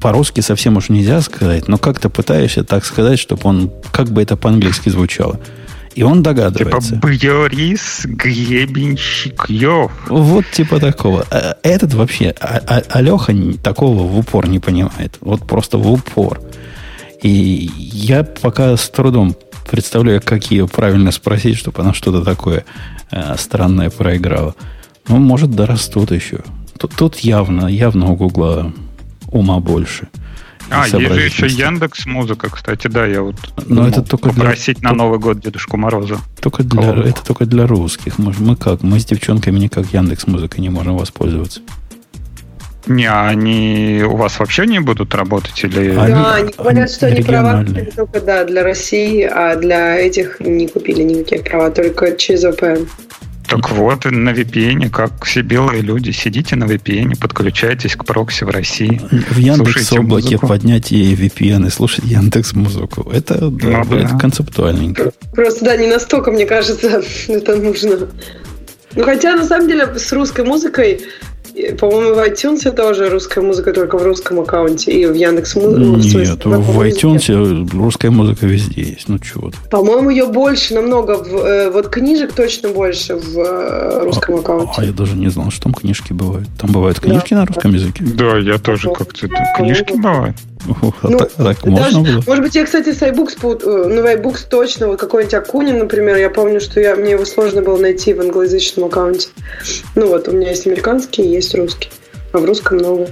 по-русски 0.02 0.42
совсем 0.42 0.78
уж 0.78 0.90
нельзя 0.90 1.22
сказать, 1.22 1.68
но 1.68 1.78
как-то 1.78 2.10
пытаешься 2.10 2.64
так 2.64 2.86
сказать, 2.86 3.20
чтобы 3.20 3.42
он, 3.44 3.72
как 3.92 4.10
бы 4.10 4.22
это 4.22 4.36
по-английски 4.38 4.90
звучало. 4.90 5.40
И 5.96 6.04
он 6.04 6.24
догадывается. 6.24 6.96
Типа 6.96 7.08
Борис 7.08 8.06
Гребенщиков. 8.06 9.92
Вот 10.08 10.46
типа 10.52 10.80
такого. 10.80 11.26
А 11.32 11.58
этот 11.64 11.94
вообще, 11.94 12.34
а, 12.40 12.62
а, 12.66 12.84
Алеха 12.90 13.34
такого 13.62 14.04
в 14.04 14.18
упор 14.18 14.48
не 14.48 14.60
понимает. 14.60 15.18
Вот 15.20 15.46
просто 15.46 15.78
в 15.78 15.92
упор. 15.92 16.40
И 17.22 17.70
я 17.76 18.24
пока 18.24 18.78
с 18.78 18.90
трудом 18.90 19.36
представляю, 19.70 20.22
как 20.24 20.52
ее 20.52 20.68
правильно 20.68 21.12
спросить, 21.12 21.58
чтобы 21.58 21.82
она 21.82 21.94
что-то 21.94 22.24
такое 22.24 22.64
э, 23.12 23.36
странное 23.38 23.90
проиграла. 23.90 24.56
Ну, 25.08 25.18
может, 25.18 25.52
дорастут 25.52 26.12
еще. 26.12 26.40
Тут, 26.78 26.94
тут 26.96 27.18
явно, 27.18 27.68
явно 27.68 28.12
у 28.12 28.16
Гугла 28.16 28.72
ума 29.32 29.60
больше. 29.60 30.08
А, 30.72 30.88
есть 30.88 31.14
же 31.14 31.22
еще 31.22 31.48
Яндекс 31.48 32.06
Музыка, 32.06 32.50
кстати, 32.50 32.88
да, 32.88 33.06
я 33.06 33.24
вот 33.24 33.36
Но 33.66 33.88
это 33.88 34.04
только 34.04 34.30
попросить 34.30 34.80
для... 34.80 34.90
на 34.90 34.96
Новый 34.96 35.20
год 35.20 35.40
Дедушку 35.40 35.78
Мороза. 35.78 36.20
Только 36.40 36.64
для, 36.64 36.94
это 36.94 37.24
только 37.26 37.46
для 37.46 37.66
русских. 37.66 38.20
Мы, 38.20 38.34
мы 38.38 38.56
как? 38.56 38.84
Мы 38.84 39.00
с 39.00 39.06
девчонками 39.06 39.58
никак 39.58 39.88
Яндекс 39.94 40.28
Музыкой 40.28 40.62
не 40.62 40.70
можем 40.70 40.98
воспользоваться. 40.98 41.62
Не, 42.86 43.06
а 43.06 43.28
они 43.28 44.04
у 44.04 44.16
вас 44.16 44.40
вообще 44.40 44.66
не 44.66 44.80
будут 44.80 45.14
работать 45.14 45.64
или? 45.64 45.90
Они, 45.90 46.14
да, 46.14 46.36
они 46.36 46.54
говорят, 46.58 46.90
что 46.90 47.08
они 47.08 47.22
права 47.22 47.66
только 47.96 48.20
да, 48.22 48.46
для 48.46 48.64
России, 48.64 49.22
а 49.24 49.56
для 49.56 49.96
этих 49.96 50.40
не 50.40 50.68
купили 50.68 51.04
никаких 51.04 51.44
права, 51.44 51.72
только 51.72 52.16
через 52.16 52.46
VPN. 52.46 52.88
Так 53.50 53.72
вот, 53.72 54.06
на 54.06 54.30
VPN, 54.30 54.90
как 54.90 55.26
все 55.26 55.42
белые 55.42 55.82
люди, 55.82 56.12
сидите 56.12 56.56
на 56.56 56.66
VPN, 56.66 57.20
подключайтесь 57.20 57.96
к 57.96 58.06
прокси 58.06 58.44
в 58.44 58.50
России. 58.50 59.02
В 59.10 59.38
Яндекс 59.38 59.92
облаке 59.94 60.38
поднять 60.38 60.92
и 60.92 61.16
VPN 61.16 61.68
и 61.68 61.70
слушать 61.72 62.06
Яндекс 62.06 62.54
музыку. 62.54 63.10
Это, 63.12 63.50
да, 63.50 63.84
ну, 63.90 63.98
это 63.98 64.10
да. 64.10 64.18
концептуальненько. 64.20 65.12
Просто 65.34 65.66
да, 65.66 65.78
не 65.78 65.88
настолько, 65.88 66.32
мне 66.32 66.46
кажется, 66.46 67.02
это 67.28 67.56
нужно. 67.56 68.08
Ну, 68.96 69.04
хотя, 69.04 69.36
на 69.36 69.46
самом 69.46 69.68
деле, 69.68 69.98
с 69.98 70.12
русской 70.14 70.46
музыкой 70.46 71.02
по-моему, 71.80 72.16
в 72.16 72.20
iTunes 72.20 72.72
тоже 72.72 73.10
русская 73.10 73.42
музыка 73.42 73.74
только 73.74 73.98
в 73.98 74.04
русском 74.04 74.40
аккаунте 74.40 74.92
и 74.92 75.06
в 75.06 75.14
Яндекс 75.14 75.56
Музыке. 75.56 76.18
Нет, 76.20 76.46
в, 76.46 76.50
в 76.50 76.82
iTunes 76.82 77.70
русская 77.78 78.10
музыка 78.10 78.46
везде 78.46 78.82
есть. 78.82 79.08
Ну 79.08 79.20
чего 79.20 79.52
По-моему, 79.70 80.10
ее 80.10 80.28
больше 80.28 80.74
намного. 80.76 81.18
В, 81.18 81.36
э, 81.36 81.70
вот 81.70 81.90
книжек 81.90 82.34
точно 82.34 82.70
больше 82.70 83.16
в 83.16 83.38
э, 83.38 84.04
русском 84.04 84.36
а, 84.36 84.40
аккаунте. 84.40 84.74
А 84.78 84.86
я 84.86 84.92
даже 84.92 85.16
не 85.16 85.30
знал, 85.30 85.52
что 85.52 85.64
там 85.64 85.74
книжки 85.74 86.14
бывают. 86.14 86.48
Там 86.60 86.72
бывают 86.72 87.00
книжки 87.00 87.34
да. 87.34 87.42
на 87.42 87.46
русском 87.46 87.74
языке? 87.74 88.04
Да, 88.04 88.38
я 88.38 88.58
тоже 88.58 88.92
как-то. 88.92 89.28
Книжки 89.58 89.94
бывают. 89.94 90.36
Ну, 90.66 91.18
так, 91.18 91.32
так 91.32 91.66
можно 91.66 92.02
было? 92.02 92.24
Может 92.26 92.44
быть, 92.44 92.56
я, 92.56 92.66
кстати, 92.66 92.94
с 92.94 93.02
iBooks, 93.02 93.38
э, 93.42 93.88
ну, 93.90 94.02
в 94.02 94.06
iBooks 94.06 94.48
точно, 94.50 94.88
вот 94.88 95.00
какой-нибудь 95.00 95.34
Акунин, 95.34 95.80
например, 95.80 96.18
я 96.18 96.30
помню, 96.30 96.60
что 96.60 96.80
я, 96.80 96.96
мне 96.96 97.12
его 97.12 97.26
сложно 97.26 97.62
было 97.62 97.78
найти 97.78 98.14
в 98.14 98.20
англоязычном 98.20 98.86
аккаунте. 98.86 99.30
Ну, 99.96 100.10
вот, 100.10 100.28
у 100.28 100.32
меня 100.32 100.50
есть 100.50 100.68
американский, 100.68 101.24
есть 101.24 101.56
русский, 101.56 101.90
а 102.34 102.40
в 102.40 102.46
русском 102.46 102.78
много. 102.78 103.08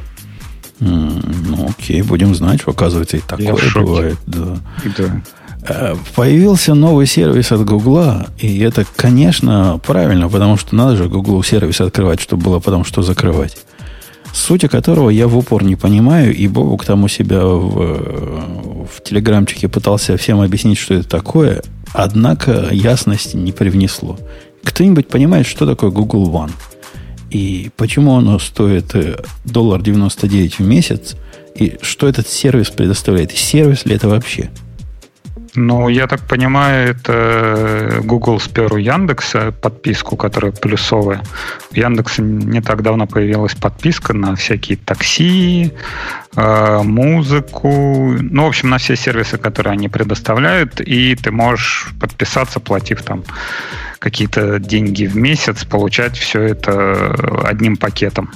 Mm, 0.80 1.26
ну, 1.48 1.70
окей, 1.70 2.02
будем 2.02 2.36
знать, 2.36 2.62
что, 2.62 2.72
оказывается, 2.72 3.18
и 3.18 3.22
такое 3.22 3.58
бывает. 3.76 4.18
Да. 4.28 4.58
да. 4.98 5.22
Э, 5.68 5.96
появился 6.16 6.76
новый 6.76 7.08
сервис 7.08 7.52
от 7.52 7.66
Гугла, 7.66 8.28
и 8.38 8.60
это, 8.60 8.86
конечно, 8.96 9.80
правильно, 9.86 10.30
потому 10.30 10.58
что 10.58 10.76
надо 10.76 10.98
же 10.98 11.10
Google 11.10 11.42
сервис 11.44 11.82
открывать, 11.82 12.20
чтобы 12.20 12.44
было 12.44 12.60
потом 12.60 12.86
что 12.86 13.02
закрывать 13.02 13.58
сути 14.34 14.68
которого 14.68 15.10
я 15.10 15.28
в 15.28 15.38
упор 15.38 15.64
не 15.64 15.76
понимаю, 15.76 16.36
и 16.36 16.48
Бобук 16.48 16.86
там 16.86 17.04
у 17.04 17.08
себя 17.08 17.46
в, 17.46 18.86
в 18.86 19.04
телеграмчике 19.04 19.68
пытался 19.68 20.18
всем 20.18 20.42
объяснить, 20.42 20.78
что 20.78 20.96
это 20.96 21.08
такое, 21.08 21.62
однако 21.94 22.70
ясности 22.72 23.36
не 23.36 23.52
привнесло. 23.52 24.18
Кто-нибудь 24.64 25.08
понимает, 25.08 25.46
что 25.46 25.66
такое 25.66 25.92
Google 25.92 26.30
One? 26.30 26.52
И 27.30 27.70
почему 27.76 28.16
оно 28.16 28.40
стоит 28.40 28.96
э, 28.96 29.18
доллар 29.44 29.82
99 29.82 30.60
в 30.60 30.62
месяц? 30.62 31.16
И 31.56 31.78
что 31.82 32.08
этот 32.08 32.28
сервис 32.28 32.70
предоставляет? 32.70 33.34
И 33.34 33.38
сервис 33.38 33.86
ли 33.86 33.96
это 33.96 34.08
вообще? 34.08 34.50
Ну, 35.60 35.90
я 35.90 36.06
так 36.06 36.22
понимаю, 36.22 36.92
это 36.92 38.02
Google 38.04 38.40
спер 38.40 38.72
у 38.74 38.78
Яндекса 38.78 39.52
подписку, 39.52 40.16
которая 40.16 40.52
плюсовая. 40.52 41.24
У 41.72 41.76
Яндекса 41.76 42.22
не 42.22 42.62
так 42.62 42.84
давно 42.84 43.08
появилась 43.08 43.56
подписка 43.56 44.14
на 44.14 44.36
всякие 44.36 44.78
такси, 44.78 45.74
э, 46.36 46.82
музыку, 46.84 48.14
ну, 48.22 48.44
в 48.44 48.48
общем, 48.48 48.70
на 48.70 48.78
все 48.78 48.96
сервисы, 48.96 49.40
которые 49.40 49.74
они 49.74 49.90
предоставляют, 49.90 50.80
и 50.80 51.16
ты 51.16 51.32
можешь 51.32 51.88
подписаться, 52.00 52.60
платив 52.60 53.02
там 53.02 53.24
какие-то 53.98 54.60
деньги 54.60 55.08
в 55.08 55.18
месяц, 55.18 55.66
получать 55.66 56.16
все 56.18 56.40
это 56.42 57.16
одним 57.44 57.78
пакетом. 57.78 58.30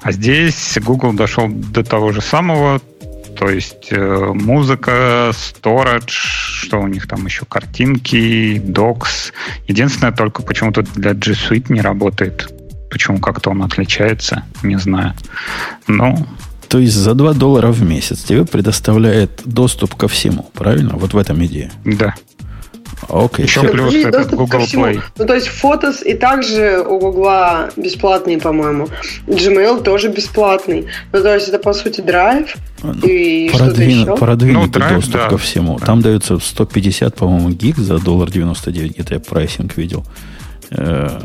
А 0.00 0.10
здесь 0.10 0.78
Google 0.80 1.12
дошел 1.12 1.48
до 1.48 1.84
того 1.84 2.12
же 2.12 2.22
самого, 2.22 2.80
то 3.38 3.48
есть 3.48 3.88
э, 3.90 4.32
музыка, 4.34 5.30
storage, 5.32 6.08
что 6.08 6.80
у 6.80 6.86
них 6.86 7.06
там 7.06 7.26
еще, 7.26 7.44
картинки, 7.44 8.56
docs. 8.56 9.32
Единственное, 9.68 10.12
только 10.12 10.42
почему-то 10.42 10.82
для 10.82 11.12
G 11.12 11.32
Suite 11.32 11.66
не 11.68 11.80
работает. 11.80 12.52
Почему 12.90 13.18
как-то 13.18 13.50
он 13.50 13.62
отличается, 13.62 14.44
не 14.62 14.76
знаю. 14.78 15.14
Ну, 15.86 16.26
то 16.68 16.78
есть 16.78 16.94
за 16.94 17.14
2 17.14 17.34
доллара 17.34 17.68
в 17.72 17.82
месяц 17.82 18.22
тебе 18.22 18.44
предоставляет 18.44 19.42
доступ 19.44 19.94
ко 19.94 20.08
всему, 20.08 20.50
правильно? 20.52 20.96
Вот 20.96 21.14
в 21.14 21.18
этом 21.18 21.44
идея. 21.44 21.70
Да. 21.84 22.14
Окей. 23.08 23.44
Еще 23.44 23.60
Все. 23.60 23.68
плюс 23.68 23.94
это 23.94 24.24
Google 24.24 24.60
Play. 24.60 25.00
Ну, 25.16 25.26
то 25.26 25.34
есть 25.34 25.48
фотос 25.48 26.02
и 26.02 26.14
также 26.14 26.80
у 26.80 26.98
Google 26.98 27.70
бесплатный, 27.76 28.38
по-моему. 28.38 28.88
Gmail 29.26 29.82
тоже 29.82 30.08
бесплатный. 30.08 30.86
Ну, 31.12 31.22
то 31.22 31.34
есть 31.34 31.48
это, 31.48 31.58
по 31.58 31.72
сути, 31.72 32.00
драйв 32.00 32.54
ну, 32.82 32.92
и 33.02 33.50
Продвину, 33.50 33.70
что-то 33.70 33.82
еще. 33.82 34.16
Продвинутый 34.16 34.82
ну, 34.82 34.94
доступ 34.96 35.14
да. 35.14 35.28
ко 35.28 35.38
всему. 35.38 35.78
Да. 35.78 35.86
Там 35.86 36.02
дается 36.02 36.38
150, 36.38 37.14
по-моему, 37.14 37.50
гиг 37.50 37.76
за 37.76 37.98
доллар 37.98 38.30
99. 38.30 38.94
Где-то 38.94 39.14
я 39.14 39.20
прайсинг 39.20 39.76
видел. 39.76 40.04
Э, 40.70 41.20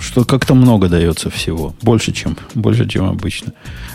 что 0.00 0.24
как-то 0.24 0.54
много 0.54 0.88
дается 0.88 1.30
всего. 1.30 1.74
Больше, 1.82 2.12
чем, 2.12 2.36
больше, 2.54 2.86
чем 2.88 3.08
обычно. 3.08 3.52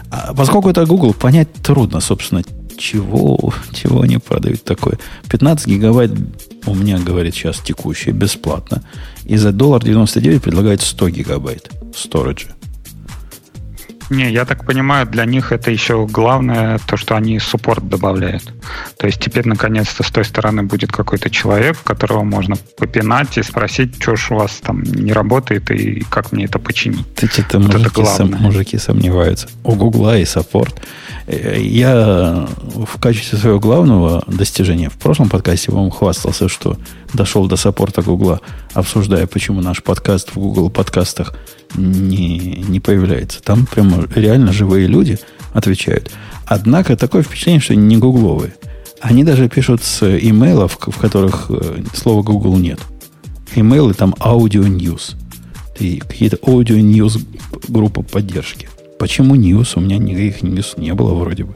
А 0.09 0.33
поскольку 0.33 0.69
это 0.69 0.85
Google, 0.85 1.13
понять 1.13 1.53
трудно, 1.61 1.99
собственно, 1.99 2.41
чего, 2.77 3.53
чего 3.73 4.01
они 4.01 4.17
продают 4.17 4.63
такое. 4.63 4.97
15 5.29 5.67
гигабайт 5.67 6.11
у 6.69 6.75
меня, 6.75 6.99
говорит, 6.99 7.35
сейчас 7.35 7.59
текущие, 7.59 8.13
бесплатно. 8.13 8.83
И 9.25 9.37
за 9.37 9.51
доллар 9.51 9.83
99 9.83 10.41
предлагают 10.41 10.81
100 10.81 11.09
гигабайт 11.09 11.69
сториджа. 11.95 12.49
Не, 14.09 14.31
я 14.31 14.45
так 14.45 14.65
понимаю, 14.65 15.05
для 15.05 15.25
них 15.25 15.51
это 15.51 15.69
еще 15.69 16.07
главное 16.07 16.79
то, 16.87 16.97
что 16.97 17.15
они 17.15 17.39
суппорт 17.39 17.87
добавляют. 17.87 18.43
То 18.97 19.05
есть 19.05 19.19
теперь 19.19 19.47
наконец-то 19.47 20.03
с 20.03 20.09
той 20.09 20.25
стороны 20.25 20.63
будет 20.63 20.91
какой-то 20.91 21.29
человек, 21.29 21.77
которого 21.83 22.23
можно 22.23 22.55
попинать 22.77 23.37
и 23.37 23.43
спросить, 23.43 24.01
что 24.01 24.15
ж 24.15 24.31
у 24.31 24.35
вас 24.35 24.61
там 24.63 24.81
не 24.81 25.13
работает 25.13 25.69
и 25.69 26.03
как 26.09 26.31
мне 26.31 26.45
это 26.45 26.57
починить. 26.57 27.05
Это, 27.17 27.59
вот 27.59 27.73
мужики, 27.73 28.01
это 28.01 28.05
сом, 28.05 28.31
мужики 28.39 28.77
сомневаются. 28.79 29.47
У 29.63 29.75
Гугла 29.75 30.17
и 30.17 30.25
саппорт. 30.25 30.81
Я 31.29 32.47
в 32.65 32.99
качестве 32.99 33.37
своего 33.37 33.59
главного 33.59 34.23
достижения 34.25 34.89
в 34.89 34.97
прошлом 34.97 35.29
подкасте 35.29 35.71
вам 35.71 35.91
хвастался, 35.91 36.49
что 36.49 36.75
дошел 37.13 37.47
до 37.47 37.55
саппорта 37.55 38.01
Гугла, 38.01 38.41
обсуждая, 38.73 39.27
почему 39.27 39.61
наш 39.61 39.83
подкаст 39.83 40.31
в 40.31 40.39
Google 40.39 40.71
подкастах 40.71 41.35
не, 41.75 42.63
не 42.67 42.79
появляется. 42.79 43.43
Там 43.43 43.67
прямо 43.67 44.07
реально 44.15 44.51
живые 44.51 44.87
люди 44.87 45.19
отвечают. 45.53 46.09
Однако 46.47 46.97
такое 46.97 47.21
впечатление, 47.21 47.61
что 47.61 47.75
не 47.75 47.97
гугловые. 47.97 48.55
Они 48.99 49.23
даже 49.23 49.49
пишут 49.49 49.83
с 49.83 50.03
имейлов, 50.03 50.79
в 50.81 50.97
которых 50.97 51.45
э, 51.49 51.83
слова 51.93 52.23
Google 52.23 52.57
нет. 52.57 52.79
Имейлы 53.55 53.93
там 53.93 54.15
аудио 54.19 54.63
news. 54.63 55.15
И 55.77 55.99
какие-то 55.99 56.39
аудио 56.45 56.77
news 56.77 57.23
группа 57.67 58.01
поддержки. 58.01 58.67
Почему 58.99 59.35
news? 59.35 59.73
У 59.75 59.79
меня 59.79 59.97
никаких 59.97 60.43
news 60.43 60.79
не 60.79 60.93
было 60.93 61.13
вроде 61.13 61.45
бы. 61.45 61.55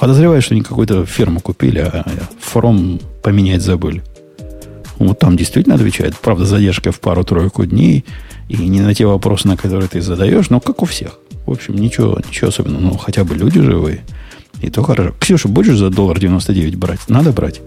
Подозреваю, 0.00 0.40
что 0.40 0.54
они 0.54 0.62
какую-то 0.62 1.04
фирму 1.04 1.40
купили, 1.40 1.80
а 1.80 2.04
форум 2.40 3.00
поменять 3.22 3.60
забыли. 3.60 4.02
Вот 4.98 5.18
там 5.18 5.36
действительно 5.36 5.74
отвечает. 5.74 6.16
Правда, 6.16 6.46
задержка 6.46 6.92
в 6.92 7.00
пару-тройку 7.00 7.66
дней 7.66 8.04
и 8.48 8.56
не 8.56 8.80
на 8.80 8.94
те 8.94 9.04
вопросы, 9.04 9.48
на 9.48 9.56
которые 9.56 9.88
ты 9.88 10.00
задаешь, 10.00 10.48
но 10.48 10.60
как 10.60 10.82
у 10.82 10.86
всех. 10.86 11.18
В 11.44 11.50
общем, 11.50 11.74
ничего, 11.74 12.18
ничего 12.26 12.48
особенного. 12.48 12.80
Ну, 12.80 12.96
хотя 12.96 13.24
бы 13.24 13.34
люди 13.34 13.60
живые. 13.60 14.02
И 14.62 14.70
то 14.70 14.82
хорошо. 14.82 15.14
Ксюша, 15.20 15.48
будешь 15.48 15.76
за 15.76 15.90
доллар 15.90 16.18
99 16.18 16.76
брать? 16.76 17.00
Надо 17.08 17.32
брать. 17.32 17.60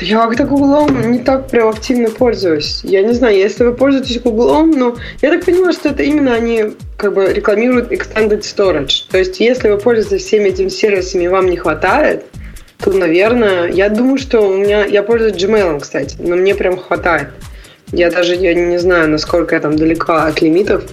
Я 0.00 0.26
как-то 0.26 0.44
Гуглом 0.44 1.12
не 1.12 1.20
так 1.20 1.48
прям 1.48 1.68
активно 1.68 2.10
пользуюсь. 2.10 2.80
Я 2.82 3.02
не 3.02 3.12
знаю, 3.12 3.36
если 3.36 3.64
вы 3.64 3.74
пользуетесь 3.74 4.20
Гуглом, 4.20 4.70
но 4.72 4.96
я 5.22 5.30
так 5.30 5.44
понимаю, 5.44 5.72
что 5.72 5.90
это 5.90 6.02
именно 6.02 6.34
они 6.34 6.72
как 6.96 7.14
бы 7.14 7.32
рекламируют 7.32 7.92
Extended 7.92 8.40
Storage. 8.40 9.04
То 9.10 9.18
есть, 9.18 9.38
если 9.38 9.70
вы 9.70 9.78
пользуетесь 9.78 10.26
всеми 10.26 10.48
этими 10.48 10.68
сервисами 10.68 11.28
вам 11.28 11.46
не 11.46 11.56
хватает, 11.56 12.24
то, 12.78 12.92
наверное, 12.92 13.68
я 13.68 13.88
думаю, 13.88 14.18
что 14.18 14.40
у 14.40 14.56
меня... 14.56 14.84
Я 14.84 15.02
пользуюсь 15.02 15.36
Gmail, 15.36 15.80
кстати, 15.80 16.16
но 16.18 16.36
мне 16.36 16.54
прям 16.54 16.76
хватает. 16.76 17.28
Я 17.92 18.10
даже 18.10 18.34
я 18.34 18.54
не 18.54 18.78
знаю, 18.78 19.08
насколько 19.08 19.54
я 19.54 19.60
там 19.60 19.76
далека 19.76 20.26
от 20.26 20.42
лимитов. 20.42 20.84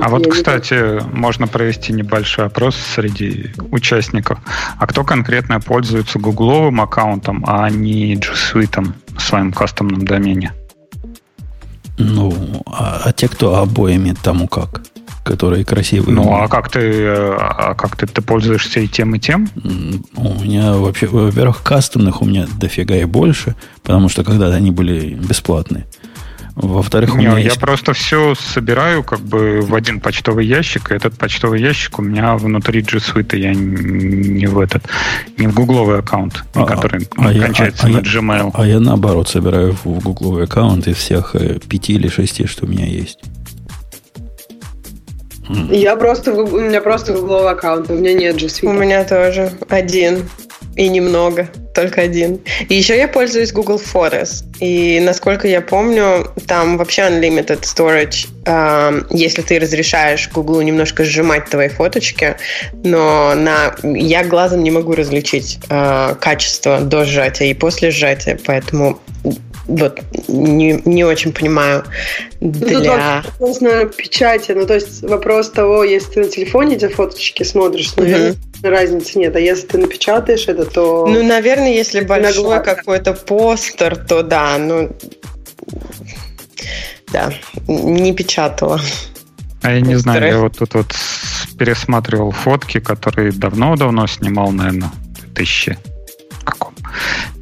А 0.00 0.08
вот, 0.08 0.26
кстати, 0.28 0.74
не... 0.74 1.00
можно 1.12 1.46
провести 1.46 1.92
небольшой 1.92 2.46
опрос 2.46 2.76
среди 2.76 3.52
участников. 3.70 4.38
А 4.78 4.86
кто 4.86 5.04
конкретно 5.04 5.60
пользуется 5.60 6.18
гугловым 6.18 6.80
аккаунтом, 6.80 7.44
а 7.46 7.68
не 7.70 8.16
G 8.16 8.28
Suite 8.32 8.92
в 9.16 9.20
своем 9.20 9.52
кастомном 9.52 10.04
домене? 10.04 10.52
Ну, 11.98 12.62
а, 12.66 13.02
а 13.04 13.12
те, 13.12 13.28
кто 13.28 13.56
обоими 13.56 14.14
тому 14.22 14.48
как? 14.48 14.82
которые 15.24 15.64
красивые. 15.64 16.14
Ну, 16.14 16.34
а 16.34 16.48
как 16.48 16.68
ты, 16.68 17.06
а 17.06 17.74
как 17.74 17.96
ты, 17.96 18.06
ты 18.06 18.22
пользуешься 18.22 18.80
и 18.80 18.88
тем, 18.88 19.14
и 19.14 19.20
тем? 19.20 19.48
У 20.16 20.42
меня 20.42 20.72
вообще, 20.72 21.06
во-первых, 21.06 21.62
кастомных 21.62 22.22
у 22.22 22.24
меня 22.24 22.46
дофига 22.58 22.96
и 22.96 23.04
больше, 23.04 23.54
потому 23.82 24.08
что 24.08 24.24
когда-то 24.24 24.56
они 24.56 24.70
были 24.70 25.14
бесплатные. 25.14 25.86
Во-вторых, 26.54 27.14
у 27.14 27.18
меня 27.18 27.32
я 27.32 27.38
есть... 27.38 27.60
просто 27.60 27.94
все 27.94 28.34
собираю 28.34 29.02
как 29.02 29.20
бы 29.20 29.60
в 29.62 29.74
один 29.74 30.00
почтовый 30.00 30.46
ящик, 30.46 30.90
и 30.90 30.94
этот 30.94 31.16
почтовый 31.16 31.60
ящик 31.60 31.98
у 31.98 32.02
меня 32.02 32.36
внутри 32.36 32.82
G 32.82 32.98
Suite, 32.98 33.36
я 33.36 33.54
не 33.54 34.46
в 34.46 34.58
этот, 34.60 34.82
не 35.38 35.46
в 35.46 35.54
гугловый 35.54 35.98
аккаунт, 35.98 36.44
а, 36.54 36.64
который 36.64 37.08
а 37.16 37.32
кончается 37.32 37.88
я, 37.88 37.94
на 37.94 37.98
Gmail. 38.00 38.50
А, 38.52 38.62
а 38.62 38.66
я 38.66 38.80
наоборот 38.80 39.28
собираю 39.28 39.72
в, 39.72 39.86
в 39.86 40.02
гугловый 40.02 40.44
аккаунт 40.44 40.86
из 40.86 40.96
всех 40.96 41.34
э, 41.34 41.58
пяти 41.58 41.94
или 41.94 42.08
шести, 42.08 42.46
что 42.46 42.66
у 42.66 42.68
меня 42.68 42.86
есть. 42.86 43.18
Я 45.70 45.96
просто, 45.96 46.32
у 46.32 46.60
меня 46.60 46.80
просто 46.80 47.14
гугловый 47.14 47.50
аккаунт, 47.50 47.90
у 47.90 47.94
меня 47.94 48.12
нет 48.12 48.36
G 48.36 48.46
Suite. 48.46 48.68
У 48.68 48.72
меня 48.72 49.04
тоже 49.04 49.52
один. 49.68 50.28
И 50.74 50.88
немного, 50.88 51.48
только 51.74 52.00
один. 52.00 52.40
И 52.68 52.74
еще 52.74 52.96
я 52.96 53.06
пользуюсь 53.06 53.52
Google 53.52 53.80
Photos. 53.80 54.44
И 54.60 55.00
насколько 55.00 55.46
я 55.46 55.60
помню, 55.60 56.30
там 56.46 56.78
вообще 56.78 57.02
unlimited 57.02 57.60
storage, 57.62 58.26
э, 58.46 59.02
если 59.10 59.42
ты 59.42 59.58
разрешаешь 59.58 60.30
Google 60.32 60.62
немножко 60.62 61.04
сжимать 61.04 61.50
твои 61.50 61.68
фоточки, 61.68 62.36
но 62.84 63.34
на, 63.34 63.74
я 63.82 64.24
глазом 64.24 64.62
не 64.62 64.70
могу 64.70 64.94
различить 64.94 65.58
э, 65.68 66.14
качество 66.20 66.80
до 66.80 67.04
сжатия 67.04 67.50
и 67.50 67.54
после 67.54 67.90
сжатия, 67.90 68.38
поэтому 68.44 68.98
вот 69.78 70.00
не, 70.28 70.82
не 70.84 71.04
очень 71.04 71.32
понимаю 71.32 71.84
для... 72.40 73.22
Ну, 73.22 73.30
вопрос 73.30 73.60
на 73.60 73.84
печати, 73.86 74.52
ну 74.52 74.66
то 74.66 74.74
есть 74.74 75.02
вопрос 75.02 75.50
того, 75.50 75.84
если 75.84 76.12
ты 76.12 76.20
на 76.20 76.28
телефоне 76.28 76.76
эти 76.76 76.88
фоточки 76.88 77.42
смотришь, 77.42 77.96
наверное, 77.96 78.32
угу. 78.32 78.38
разницы 78.62 79.18
нет, 79.18 79.36
а 79.36 79.40
если 79.40 79.66
ты 79.66 79.78
напечатаешь 79.78 80.48
это, 80.48 80.64
то... 80.64 81.06
Ну, 81.06 81.22
наверное, 81.22 81.72
если 81.72 82.00
большой 82.00 82.62
какой-то 82.62 83.14
постер, 83.14 83.96
то 83.96 84.22
да, 84.22 84.58
ну... 84.58 84.90
Да, 87.12 87.32
не 87.68 88.12
печатала. 88.14 88.80
А 89.62 89.72
я 89.72 89.80
не 89.80 89.96
знаю, 89.96 90.26
я 90.26 90.38
вот 90.38 90.58
тут 90.58 90.74
вот 90.74 90.94
пересматривал 91.58 92.30
фотки, 92.32 92.80
которые 92.80 93.32
давно-давно 93.32 94.06
снимал, 94.06 94.50
наверное, 94.50 94.90
тысячи 95.34 95.78
каком 96.44 96.74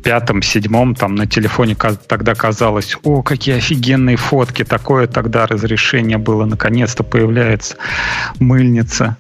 пятом, 0.02 0.42
седьмом, 0.42 0.94
там 0.94 1.14
на 1.14 1.26
телефоне 1.26 1.76
тогда 2.06 2.34
казалось, 2.34 2.96
о, 3.02 3.22
какие 3.22 3.56
офигенные 3.56 4.16
фотки, 4.16 4.64
такое 4.64 5.06
тогда 5.06 5.46
разрешение 5.46 6.18
было, 6.18 6.44
наконец-то 6.44 7.02
появляется 7.02 7.76
мыльница. 8.38 9.16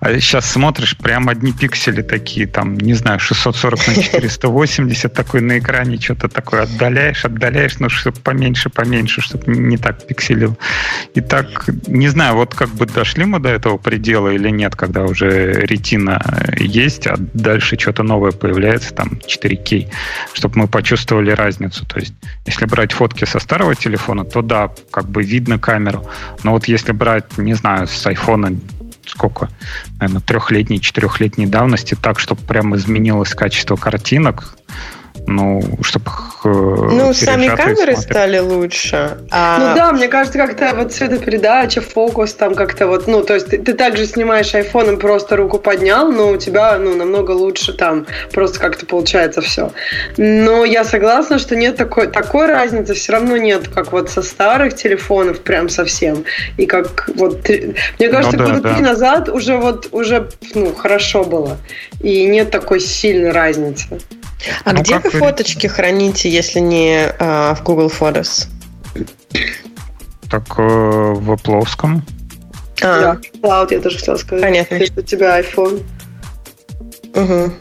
А 0.00 0.18
сейчас 0.18 0.50
смотришь, 0.50 0.96
прям 0.96 1.28
одни 1.28 1.52
пиксели 1.52 2.02
такие, 2.02 2.46
там, 2.46 2.76
не 2.76 2.94
знаю, 2.94 3.20
640 3.20 3.86
на 3.88 4.02
480, 4.02 5.12
такой 5.12 5.40
на 5.40 5.58
экране 5.58 6.00
что-то 6.00 6.28
такое 6.28 6.62
отдаляешь, 6.62 7.24
отдаляешь, 7.24 7.78
ну, 7.78 7.88
чтобы 7.88 8.18
поменьше, 8.20 8.70
поменьше, 8.70 9.20
чтобы 9.20 9.52
не 9.52 9.76
так 9.76 10.06
пикселил. 10.06 10.58
И 11.14 11.20
так, 11.20 11.68
не 11.86 12.08
знаю, 12.08 12.34
вот 12.34 12.54
как 12.54 12.70
бы 12.70 12.86
дошли 12.86 13.24
мы 13.24 13.38
до 13.38 13.48
этого 13.48 13.78
предела 13.78 14.28
или 14.28 14.50
нет, 14.50 14.76
когда 14.76 15.04
уже 15.04 15.52
ретина 15.52 16.20
есть, 16.58 17.06
а 17.06 17.14
дальше 17.18 17.78
что-то 17.78 18.02
новое 18.02 18.32
появляется, 18.32 18.94
там 18.94 19.20
4К 19.26 19.88
чтобы 20.32 20.58
мы 20.58 20.68
почувствовали 20.68 21.30
разницу. 21.30 21.86
То 21.86 21.98
есть, 21.98 22.14
если 22.46 22.66
брать 22.66 22.92
фотки 22.92 23.24
со 23.24 23.38
старого 23.38 23.74
телефона, 23.74 24.24
то 24.24 24.42
да, 24.42 24.70
как 24.90 25.08
бы 25.08 25.22
видно 25.22 25.58
камеру. 25.58 26.06
Но 26.42 26.52
вот 26.52 26.66
если 26.66 26.92
брать, 26.92 27.38
не 27.38 27.54
знаю, 27.54 27.86
с 27.86 28.06
айфона 28.06 28.52
сколько, 29.06 29.50
наверное, 30.00 30.22
трехлетней, 30.22 30.80
четырехлетней 30.80 31.46
давности, 31.46 31.94
так, 31.94 32.18
чтобы 32.18 32.40
прям 32.42 32.74
изменилось 32.74 33.34
качество 33.34 33.76
картинок, 33.76 34.56
ну, 35.26 35.62
чтобы 35.82 36.10
э, 36.44 36.48
Ну, 36.48 37.14
сами 37.14 37.48
камеры 37.48 37.96
стали 37.96 38.38
лучше. 38.38 39.18
А... 39.30 39.58
Ну 39.58 39.74
да, 39.74 39.92
мне 39.92 40.08
кажется, 40.08 40.38
как-то 40.38 40.74
вот 40.74 40.92
цветопередача, 40.92 41.80
фокус 41.80 42.34
там 42.34 42.54
как-то 42.54 42.86
вот, 42.86 43.06
ну, 43.06 43.22
то 43.22 43.34
есть 43.34 43.48
ты, 43.48 43.58
ты 43.58 43.72
также 43.72 44.06
снимаешь 44.06 44.54
айфоном, 44.54 44.98
просто 44.98 45.36
руку 45.36 45.58
поднял, 45.58 46.12
но 46.12 46.30
у 46.30 46.36
тебя, 46.36 46.78
ну, 46.78 46.94
намного 46.94 47.30
лучше 47.30 47.72
там 47.72 48.06
просто 48.32 48.60
как-то 48.60 48.84
получается 48.84 49.40
все. 49.40 49.72
Но 50.18 50.64
я 50.64 50.84
согласна, 50.84 51.38
что 51.38 51.56
нет 51.56 51.76
такой, 51.76 52.08
такой 52.08 52.46
разницы, 52.46 52.92
все 52.92 53.12
равно 53.12 53.36
нет, 53.38 53.68
как 53.68 53.92
вот 53.92 54.10
со 54.10 54.22
старых 54.22 54.74
телефонов 54.74 55.40
прям 55.40 55.70
совсем. 55.70 56.24
И 56.58 56.66
как 56.66 57.08
вот, 57.14 57.48
мне 57.98 58.08
кажется, 58.08 58.36
ну, 58.36 58.44
да, 58.44 58.52
года 58.52 58.60
да. 58.60 58.74
три 58.74 58.82
назад 58.82 59.28
уже 59.30 59.56
вот, 59.56 59.88
уже, 59.90 60.28
ну, 60.54 60.74
хорошо 60.74 61.24
было. 61.24 61.56
И 62.00 62.26
нет 62.26 62.50
такой 62.50 62.80
сильной 62.80 63.30
разницы. 63.30 64.00
А 64.64 64.72
ну, 64.72 64.80
где 64.80 64.98
вы 64.98 65.10
фоточки 65.10 65.66
храните, 65.66 66.28
если 66.28 66.60
не 66.60 67.06
э, 67.06 67.54
в 67.54 67.62
Google 67.62 67.88
Photos? 67.88 68.48
Так 70.30 70.44
э, 70.58 70.62
в 70.62 71.30
Apple. 71.30 71.66
А. 72.82 73.00
Да, 73.00 73.20
Cloud, 73.42 73.68
я 73.70 73.80
тоже 73.80 73.98
хотела 73.98 74.16
сказать. 74.16 74.44
Понятно. 74.44 74.74
Если 74.74 75.00
у 75.00 75.02
тебя 75.02 75.40
iPhone. 75.40 75.82
Угу. 77.14 77.52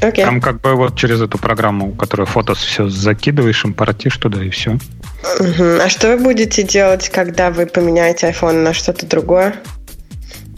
Okay. 0.00 0.24
Там 0.24 0.40
как 0.40 0.60
бы 0.60 0.74
вот 0.74 0.96
через 0.96 1.20
эту 1.20 1.38
программу, 1.38 1.92
которую 1.92 2.26
фотос 2.26 2.58
все 2.58 2.88
закидываешь, 2.88 3.64
импортишь 3.64 4.16
туда 4.18 4.44
и 4.44 4.50
все. 4.50 4.78
Угу. 5.40 5.80
А 5.82 5.88
что 5.88 6.08
вы 6.08 6.22
будете 6.22 6.62
делать, 6.62 7.08
когда 7.08 7.50
вы 7.50 7.66
поменяете 7.66 8.28
iPhone 8.28 8.62
на 8.62 8.74
что-то 8.74 9.06
другое? 9.06 9.56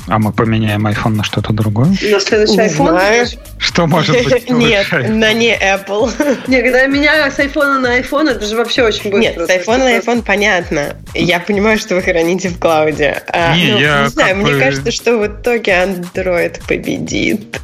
А 0.08 0.18
мы 0.18 0.32
поменяем 0.32 0.86
iPhone 0.86 1.10
на 1.16 1.24
что-то 1.24 1.52
другое? 1.52 1.88
На 1.88 2.20
следующий 2.20 2.56
Не 2.56 2.68
iPhone? 2.68 2.88
знаю. 2.88 3.26
Что 3.58 3.86
может 3.86 4.16
быть 4.24 4.48
Нет, 4.50 4.86
на 4.90 5.32
не 5.32 5.54
Apple. 5.54 6.10
Не, 6.46 6.62
когда 6.62 6.82
я 6.82 6.86
меняю 6.86 7.30
с 7.30 7.38
iPhone 7.38 7.78
на 7.80 7.98
iPhone, 7.98 8.30
это 8.30 8.46
же 8.46 8.56
вообще 8.56 8.82
очень 8.84 9.10
быстро. 9.10 9.18
Нет, 9.18 9.36
с 9.36 9.50
iPhone 9.50 9.78
на 9.78 9.98
iPhone 9.98 10.22
понятно. 10.22 10.96
Я 11.14 11.40
понимаю, 11.40 11.78
что 11.78 11.94
вы 11.94 12.02
храните 12.02 12.48
в 12.48 12.58
клауде. 12.58 13.22
А, 13.28 13.54
Не, 13.54 13.72
ну, 13.72 13.78
я 13.78 14.02
не 14.02 14.08
знаю, 14.08 14.36
мне 14.36 14.58
кажется, 14.58 14.90
что 14.90 15.18
в 15.18 15.26
итоге 15.26 15.72
Android 15.72 16.60
победит. 16.66 17.60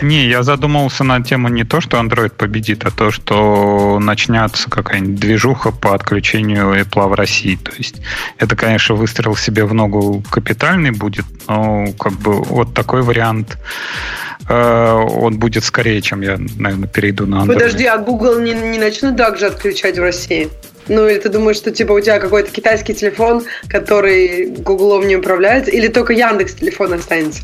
Не, 0.00 0.26
я 0.26 0.42
задумался 0.42 1.04
на 1.04 1.22
тему 1.22 1.48
не 1.48 1.64
то, 1.64 1.80
что 1.80 1.98
Android 1.98 2.30
победит, 2.30 2.84
а 2.84 2.90
то, 2.90 3.10
что 3.10 3.98
начнется 4.00 4.70
какая-нибудь 4.70 5.20
движуха 5.20 5.72
по 5.72 5.94
отключению 5.94 6.74
Apple 6.74 7.08
в 7.08 7.14
России. 7.14 7.56
То 7.56 7.72
есть 7.76 7.96
это, 8.38 8.56
конечно, 8.56 8.94
выстрел 8.94 9.36
себе 9.36 9.64
в 9.64 9.74
ногу 9.74 10.22
капитальный 10.30 10.90
будет, 10.90 11.26
но 11.48 11.86
как 11.98 12.12
бы 12.14 12.42
вот 12.42 12.74
такой 12.74 13.02
вариант 13.02 13.58
э, 14.48 14.92
он 14.92 15.38
будет 15.38 15.64
скорее, 15.64 16.00
чем 16.00 16.22
я, 16.22 16.38
наверное, 16.56 16.88
перейду 16.88 17.26
на 17.26 17.42
Android. 17.42 17.54
Подожди, 17.54 17.84
а 17.84 17.98
Google 17.98 18.40
не, 18.40 18.54
не 18.54 18.78
начнут 18.78 19.16
также 19.16 19.46
отключать 19.46 19.98
в 19.98 20.02
России? 20.02 20.48
Ну, 20.88 21.06
или 21.06 21.18
ты 21.18 21.28
думаешь, 21.28 21.56
что 21.56 21.70
типа 21.70 21.92
у 21.92 22.00
тебя 22.00 22.18
какой-то 22.18 22.50
китайский 22.50 22.94
телефон, 22.94 23.44
который 23.68 24.46
Гуглом 24.46 25.06
не 25.06 25.16
управляется, 25.16 25.70
или 25.70 25.86
только 25.88 26.12
Яндекс 26.12 26.54
телефон 26.54 26.94
останется? 26.94 27.42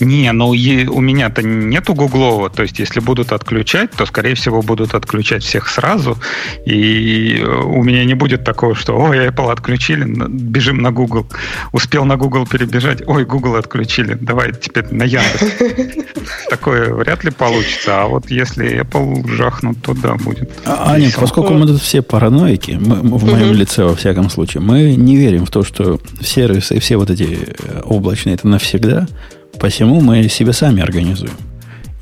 Не, 0.00 0.32
ну 0.32 0.48
у 0.48 1.00
меня-то 1.00 1.42
нету 1.42 1.94
гуглового, 1.94 2.50
то 2.50 2.62
есть 2.62 2.78
если 2.78 3.00
будут 3.00 3.32
отключать, 3.32 3.90
то, 3.92 4.06
скорее 4.06 4.34
всего, 4.34 4.62
будут 4.62 4.94
отключать 4.94 5.42
всех 5.42 5.68
сразу, 5.68 6.18
и 6.66 7.38
э, 7.40 7.46
у 7.46 7.82
меня 7.82 8.04
не 8.04 8.14
будет 8.14 8.44
такого, 8.44 8.74
что, 8.74 8.96
ой, 8.96 9.28
Apple 9.28 9.52
отключили, 9.52 10.04
бежим 10.28 10.78
на 10.78 10.90
Google. 10.90 11.26
Успел 11.72 12.04
на 12.04 12.16
Google 12.16 12.46
перебежать, 12.46 13.02
ой, 13.06 13.24
Google 13.24 13.56
отключили, 13.56 14.14
давай 14.14 14.52
теперь 14.52 14.86
на 14.90 15.04
Яндекс. 15.04 16.04
Такое 16.50 16.92
вряд 16.92 17.24
ли 17.24 17.30
получится, 17.30 18.02
а 18.02 18.06
вот 18.06 18.30
если 18.30 18.82
Apple 18.82 19.26
жахнут, 19.28 19.82
то 19.82 19.94
да, 19.94 20.14
будет. 20.14 20.50
А, 20.64 20.92
Аня, 20.92 21.06
весело. 21.06 21.22
поскольку 21.22 21.54
мы 21.54 21.66
тут 21.66 21.80
все 21.80 22.02
параноики, 22.02 22.72
в 22.72 23.24
моем 23.24 23.52
лице 23.52 23.84
во 23.84 23.94
всяком 23.94 24.30
случае, 24.30 24.62
мы 24.62 24.94
не 24.94 25.16
верим 25.16 25.46
в 25.46 25.50
то, 25.50 25.62
что 25.62 26.00
сервисы 26.20 26.76
и 26.76 26.80
все 26.80 26.96
вот 26.96 27.10
эти 27.10 27.38
э, 27.46 27.80
облачные 27.84 28.34
это 28.34 28.48
навсегда, 28.48 29.06
посему 29.58 30.00
мы 30.00 30.28
себе 30.28 30.52
сами 30.52 30.82
организуем. 30.82 31.34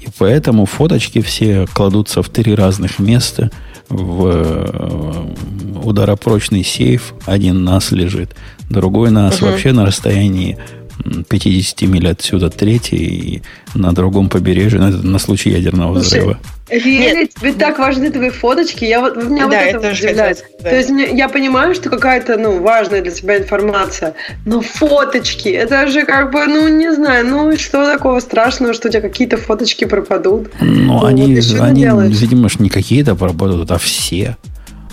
И 0.00 0.08
поэтому 0.18 0.66
фоточки 0.66 1.20
все 1.20 1.66
кладутся 1.72 2.22
в 2.22 2.28
три 2.28 2.54
разных 2.54 2.98
места, 2.98 3.50
в 3.88 4.26
э, 4.26 5.34
ударопрочный 5.84 6.64
сейф, 6.64 7.14
один 7.26 7.64
нас 7.64 7.92
лежит, 7.92 8.34
другой 8.70 9.10
нас 9.10 9.40
Мгм. 9.40 9.50
вообще 9.50 9.72
на 9.72 9.86
расстоянии 9.86 10.58
50 11.28 11.82
миль 11.82 12.08
отсюда, 12.08 12.50
третий 12.50 12.96
и 12.96 13.42
на 13.74 13.92
другом 13.92 14.28
побережье, 14.28 14.78
ну, 14.78 14.88
это 14.88 15.06
на 15.06 15.18
случай 15.18 15.50
ядерного 15.50 16.00
Слушай, 16.00 16.20
взрыва. 16.20 16.38
Реально, 16.68 17.26
тебе 17.26 17.52
так 17.52 17.78
важны 17.78 18.10
твои 18.10 18.30
фоточки? 18.30 18.84
Я 18.84 19.00
вот, 19.00 19.16
меня 19.16 19.44
вот 19.44 19.50
Да, 19.50 19.60
это 19.60 19.76
я 19.76 19.90
тоже 19.90 20.06
удивляет. 20.06 20.44
То 20.62 20.74
есть 20.74 20.90
мне- 20.90 21.10
я 21.14 21.28
понимаю, 21.28 21.74
что 21.74 21.90
какая-то, 21.90 22.38
ну, 22.38 22.62
важная 22.62 23.02
для 23.02 23.10
тебя 23.10 23.38
информация, 23.38 24.14
но 24.46 24.60
фоточки, 24.60 25.48
это 25.48 25.86
же 25.88 26.04
как 26.04 26.32
бы, 26.32 26.46
ну, 26.46 26.68
не 26.68 26.94
знаю, 26.94 27.26
ну, 27.26 27.56
что 27.58 27.84
такого 27.84 28.20
страшного, 28.20 28.72
что 28.72 28.88
у 28.88 28.90
тебя 28.90 29.02
какие-то 29.02 29.36
фоточки 29.36 29.84
пропадут? 29.84 30.50
Ну, 30.60 30.98
вот 30.98 31.08
они, 31.08 31.40
что 31.40 31.64
они 31.64 31.82
делаешь? 31.82 32.16
видимо, 32.16 32.48
не 32.58 32.70
какие-то 32.70 33.14
пропадут, 33.14 33.70
а 33.70 33.78
все. 33.78 34.36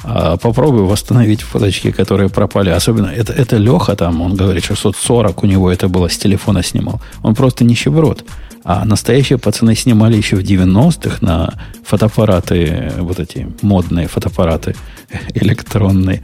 А 0.04 0.38
попробуй 0.38 0.84
восстановить 0.84 1.42
фоточки, 1.42 1.92
которые 1.92 2.30
пропали. 2.30 2.70
Особенно, 2.70 3.08
это, 3.08 3.34
это 3.34 3.58
Леха 3.58 3.96
там, 3.96 4.22
он 4.22 4.36
говорит, 4.36 4.64
640 4.66 5.44
у 5.44 5.48
него 5.48 5.70
это 5.72 5.88
было, 5.90 6.08
с 6.10 6.18
телефона 6.18 6.64
снимал. 6.64 7.02
Он 7.24 7.36
просто 7.36 7.66
нищеброд. 7.66 8.24
А 8.64 8.86
настоящие 8.86 9.38
пацаны 9.38 9.76
снимали 9.76 10.18
еще 10.18 10.36
в 10.36 10.40
90-х 10.42 11.18
на 11.22 11.54
фотоаппараты, 11.86 12.92
вот 13.00 13.20
эти 13.20 13.48
модные 13.62 14.08
фотоаппараты 14.08 14.76
электронные. 15.34 16.22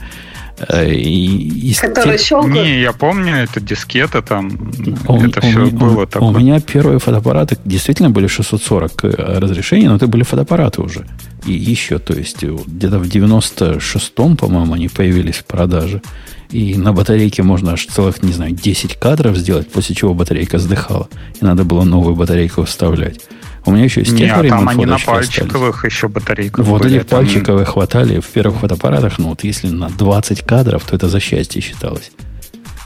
Э, 0.69 0.89
И, 0.89 1.69
и 1.71 1.73
Которые 1.73 2.17
те- 2.17 2.23
щелкают? 2.23 2.53
Не, 2.55 2.81
я 2.81 2.93
помню, 2.93 3.33
это 3.35 3.59
дискета 3.59 4.21
там, 4.21 4.71
у, 5.07 5.17
это 5.21 5.39
у 5.39 5.49
все 5.49 5.59
ми- 5.59 5.71
было 5.71 6.03
у- 6.03 6.05
такое. 6.05 6.29
у 6.29 6.31
меня 6.39 6.59
первые 6.59 6.99
фотоаппараты 6.99 7.57
действительно 7.65 8.09
были 8.09 8.27
640 8.27 9.03
э, 9.05 9.39
разрешений, 9.39 9.87
но 9.87 9.95
это 9.95 10.07
были 10.07 10.23
фотоаппараты 10.23 10.81
уже. 10.81 11.05
И 11.45 11.53
еще, 11.53 11.99
то 11.99 12.13
есть, 12.13 12.43
э, 12.43 12.55
где-то 12.65 12.99
в 12.99 13.07
96-м, 13.07 14.35
по-моему, 14.37 14.73
они 14.73 14.87
появились 14.87 15.35
в 15.35 15.45
продаже. 15.45 16.01
И 16.49 16.75
на 16.75 16.93
батарейке 16.93 17.43
можно 17.43 17.73
аж 17.73 17.85
целых, 17.87 18.23
не 18.23 18.31
знаю, 18.33 18.51
10 18.51 18.95
кадров 18.95 19.35
сделать, 19.37 19.69
после 19.71 19.95
чего 19.95 20.13
батарейка 20.13 20.57
сдыхала. 20.59 21.07
И 21.41 21.45
надо 21.45 21.63
было 21.63 21.83
новую 21.83 22.15
батарейку 22.15 22.63
вставлять. 22.63 23.19
У 23.65 23.71
меня 23.71 23.83
еще 23.85 24.01
Не, 24.01 24.17
тех 24.17 24.33
а 24.33 24.39
времен 24.39 24.57
там 24.57 24.69
они 24.69 24.85
на 24.85 24.97
фоточки 24.99 25.09
остались. 25.31 25.37
пальчиковых 25.39 25.85
еще 25.85 26.07
батарейках 26.07 26.65
Вот 26.65 26.83
были. 26.83 26.99
эти 26.99 27.05
Там- 27.07 27.19
пальчиковые 27.25 27.65
хватали 27.65 28.19
в 28.19 28.27
первых 28.27 28.59
фотоаппаратах, 28.59 29.17
ну 29.17 29.29
вот 29.29 29.43
если 29.43 29.69
на 29.69 29.89
20 29.89 30.41
кадров, 30.43 30.83
то 30.83 30.95
это 30.95 31.09
за 31.09 31.19
счастье 31.19 31.61
считалось. 31.61 32.11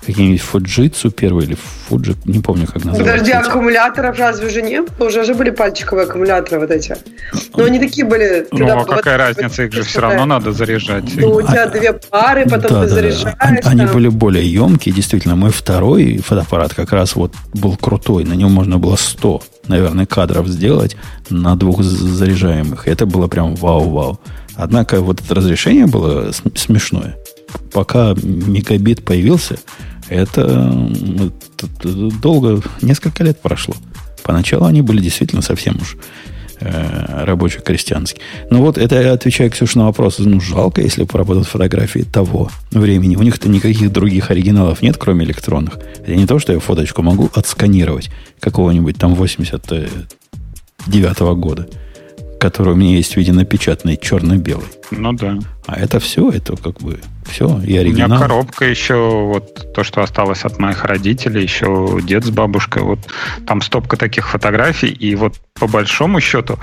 Какие-нибудь 0.09 0.41
Fujitsu 0.41 1.11
первый 1.11 1.45
или 1.45 1.57
Fuji, 1.89 2.15
не 2.25 2.39
помню, 2.39 2.65
как 2.65 2.83
называется. 2.83 3.11
Подожди, 3.11 3.31
аккумуляторов 3.31 4.17
разве 4.17 4.47
уже 4.47 4.61
не 4.63 4.81
было? 4.81 5.07
Уже 5.07 5.23
же 5.23 5.35
были 5.35 5.51
пальчиковые 5.51 6.05
аккумуляторы 6.07 6.59
вот 6.61 6.71
эти. 6.71 6.97
Но 7.55 7.65
они 7.65 7.77
такие 7.79 8.05
были... 8.07 8.47
Ну, 8.51 8.67
а 8.67 8.85
какая 8.85 9.17
вот- 9.17 9.37
разница, 9.37 9.63
их 9.63 9.73
же 9.73 9.83
все 9.83 9.99
равно 10.01 10.25
надо 10.25 10.51
заряжать. 10.51 11.03
Ну, 11.15 11.29
у 11.35 11.41
тебя 11.43 11.67
две 11.67 11.93
пары, 11.93 12.45
потом 12.45 12.61
Да, 12.61 12.67
ты 12.67 12.73
да, 12.73 12.81
да. 12.81 12.87
заряжаешь. 12.87 13.35
Они, 13.39 13.57
они 13.63 13.81
там. 13.85 13.93
были 13.93 14.07
более 14.07 14.51
емкие, 14.51 14.95
действительно. 14.95 15.35
Мой 15.35 15.51
второй 15.51 16.17
фотоаппарат 16.17 16.73
как 16.73 16.91
раз 16.91 17.15
вот 17.15 17.33
был 17.53 17.77
крутой. 17.77 18.23
На 18.23 18.33
нем 18.33 18.51
можно 18.51 18.79
было 18.79 18.95
100, 18.95 19.43
наверное, 19.67 20.07
кадров 20.07 20.47
сделать 20.47 20.97
на 21.29 21.55
двух 21.55 21.83
заряжаемых. 21.83 22.87
И 22.87 22.91
это 22.91 23.05
было 23.05 23.27
прям 23.27 23.53
вау-вау. 23.55 24.19
Однако 24.55 25.01
вот 25.01 25.21
это 25.21 25.35
разрешение 25.35 25.85
было 25.85 26.31
см- 26.31 26.57
смешное. 26.57 27.15
Пока 27.71 28.13
мегабит 28.21 29.03
появился, 29.05 29.57
это, 30.09 30.89
это 31.57 32.11
долго, 32.21 32.61
несколько 32.81 33.23
лет 33.23 33.41
прошло. 33.41 33.75
Поначалу 34.23 34.65
они 34.65 34.81
были 34.81 35.01
действительно 35.01 35.41
совсем 35.41 35.77
уж 35.81 35.97
э, 36.59 37.23
рабоче-крестьянские. 37.25 38.21
Ну 38.49 38.61
вот, 38.61 38.77
это 38.77 39.01
я 39.01 39.13
отвечаю, 39.13 39.51
Ксюша, 39.51 39.79
на 39.79 39.85
вопрос. 39.85 40.19
Ну, 40.19 40.41
жалко, 40.41 40.81
если 40.81 41.03
пропадут 41.03 41.47
фотографии 41.47 42.01
того 42.01 42.49
времени. 42.71 43.15
У 43.15 43.23
них-то 43.23 43.49
никаких 43.49 43.91
других 43.91 44.31
оригиналов 44.31 44.81
нет, 44.81 44.97
кроме 44.97 45.25
электронных. 45.25 45.77
Это 46.01 46.15
не 46.15 46.25
то, 46.25 46.39
что 46.39 46.53
я 46.53 46.59
фоточку 46.59 47.01
могу 47.01 47.29
отсканировать 47.33 48.09
какого-нибудь 48.39 48.97
там 48.97 49.15
89 49.15 51.19
года, 51.37 51.67
который 52.39 52.73
у 52.73 52.75
меня 52.75 52.95
есть 52.95 53.13
в 53.13 53.17
виде 53.17 53.31
напечатанной 53.31 53.97
черно-белой. 53.97 54.67
Ну 54.91 55.13
да. 55.13 55.39
А 55.65 55.79
это 55.79 55.99
все, 55.99 56.29
это 56.29 56.55
как 56.55 56.81
бы 56.81 56.99
все, 57.29 57.47
и 57.47 57.49
У 57.51 57.57
меня 57.59 57.79
оригинал. 57.81 58.19
коробка 58.19 58.65
еще, 58.65 58.95
вот 58.95 59.73
то, 59.73 59.83
что 59.83 60.01
осталось 60.01 60.43
от 60.45 60.59
моих 60.59 60.83
родителей, 60.83 61.43
еще 61.43 61.99
дед 62.03 62.25
с 62.25 62.29
бабушкой, 62.29 62.83
вот 62.83 62.99
там 63.45 63.61
стопка 63.61 63.97
таких 63.97 64.29
фотографий, 64.29 64.89
и 64.89 65.15
вот 65.15 65.35
по 65.59 65.67
большому 65.67 66.19
счету 66.19 66.57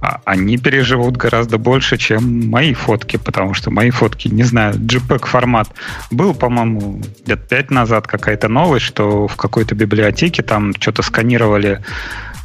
а, 0.00 0.20
они 0.24 0.58
переживут 0.58 1.16
гораздо 1.16 1.58
больше, 1.58 1.96
чем 1.96 2.48
мои 2.48 2.74
фотки, 2.74 3.16
потому 3.16 3.54
что 3.54 3.70
мои 3.70 3.90
фотки, 3.90 4.28
не 4.28 4.44
знаю, 4.44 4.74
JPEG 4.74 5.26
формат. 5.26 5.68
Был, 6.10 6.34
по-моему, 6.34 7.02
лет 7.26 7.48
пять 7.48 7.70
назад 7.70 8.06
какая-то 8.06 8.48
новость, 8.48 8.86
что 8.86 9.26
в 9.26 9.36
какой-то 9.36 9.74
библиотеке 9.74 10.42
там 10.42 10.72
что-то 10.78 11.02
сканировали 11.02 11.82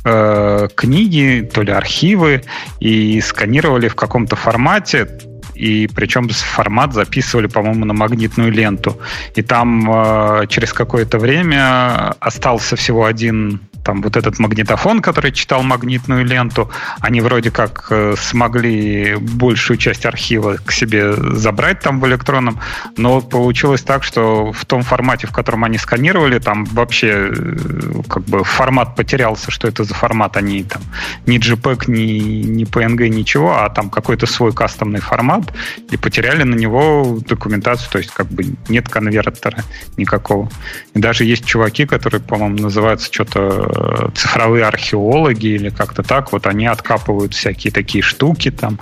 э, 0.06 0.68
книги, 0.76 1.50
то 1.54 1.62
ли 1.62 1.72
архивы, 1.72 2.44
и 2.80 3.22
сканировали 3.22 3.88
в 3.88 3.96
каком-то 3.96 4.36
формате, 4.36 5.08
и 5.56 5.88
причем 5.88 6.30
формат 6.30 6.94
записывали, 6.94 7.48
по-моему, 7.48 7.86
на 7.86 7.94
магнитную 7.94 8.52
ленту. 8.52 9.00
И 9.36 9.42
там 9.42 9.90
э, 9.90 10.48
через 10.48 10.74
какое-то 10.74 11.18
время 11.20 12.16
остался 12.20 12.76
всего 12.76 13.06
один 13.06 13.62
там 13.88 14.02
вот 14.02 14.18
этот 14.18 14.38
магнитофон, 14.38 15.02
который 15.02 15.32
читал 15.32 15.64
магнитную 15.64 16.26
ленту. 16.26 16.70
Они 17.00 17.22
вроде 17.22 17.52
как 17.52 17.88
э, 17.90 18.16
смогли 18.18 19.16
большую 19.16 19.78
часть 19.78 20.06
архива 20.06 20.58
к 20.66 20.74
себе 20.74 21.14
забрать 21.14 21.80
там 21.80 22.02
в 22.02 22.06
электронном, 22.06 22.60
но 22.98 23.22
получилось 23.22 23.84
так, 23.84 24.04
что 24.04 24.52
в 24.52 24.66
том 24.66 24.82
формате, 24.82 25.26
в 25.28 25.32
котором 25.32 25.64
они 25.64 25.78
сканировали, 25.78 26.40
там 26.40 26.66
вообще 26.66 27.32
э, 27.32 28.02
как 28.10 28.24
бы 28.24 28.44
формат 28.44 28.98
потерялся, 28.98 29.52
что 29.52 29.70
это 29.70 29.86
за 29.86 29.94
формат, 29.94 30.36
они 30.36 30.64
там 30.64 30.82
ни 31.26 31.40
JPEG, 31.40 31.90
ни, 31.90 32.44
ни 32.44 32.66
PNG, 32.66 33.08
ничего, 33.08 33.56
а 33.58 33.70
там 33.70 33.90
какой-то 33.90 34.26
свой 34.26 34.52
кастомный 34.52 35.00
формат, 35.00 35.54
и 35.94 35.96
потеряли 35.96 36.44
на 36.44 36.56
него 36.56 37.20
документацию, 37.26 37.90
то 37.90 38.00
есть 38.00 38.12
как 38.12 38.28
бы 38.28 38.44
нет 38.68 38.90
конвертера 38.90 39.64
никакого. 39.96 40.50
И 40.94 41.00
даже 41.00 41.24
есть 41.24 41.46
чуваки, 41.46 41.86
которые, 41.86 42.20
по-моему, 42.20 42.58
называются 42.58 43.08
что-то 43.14 43.77
цифровые 44.16 44.66
археологи 44.66 45.48
или 45.48 45.70
как-то 45.70 46.04
так, 46.04 46.32
вот 46.32 46.48
они 46.48 46.66
откапывают 46.66 47.34
всякие 47.34 47.72
такие 47.72 48.02
штуки, 48.02 48.52
там 48.52 48.80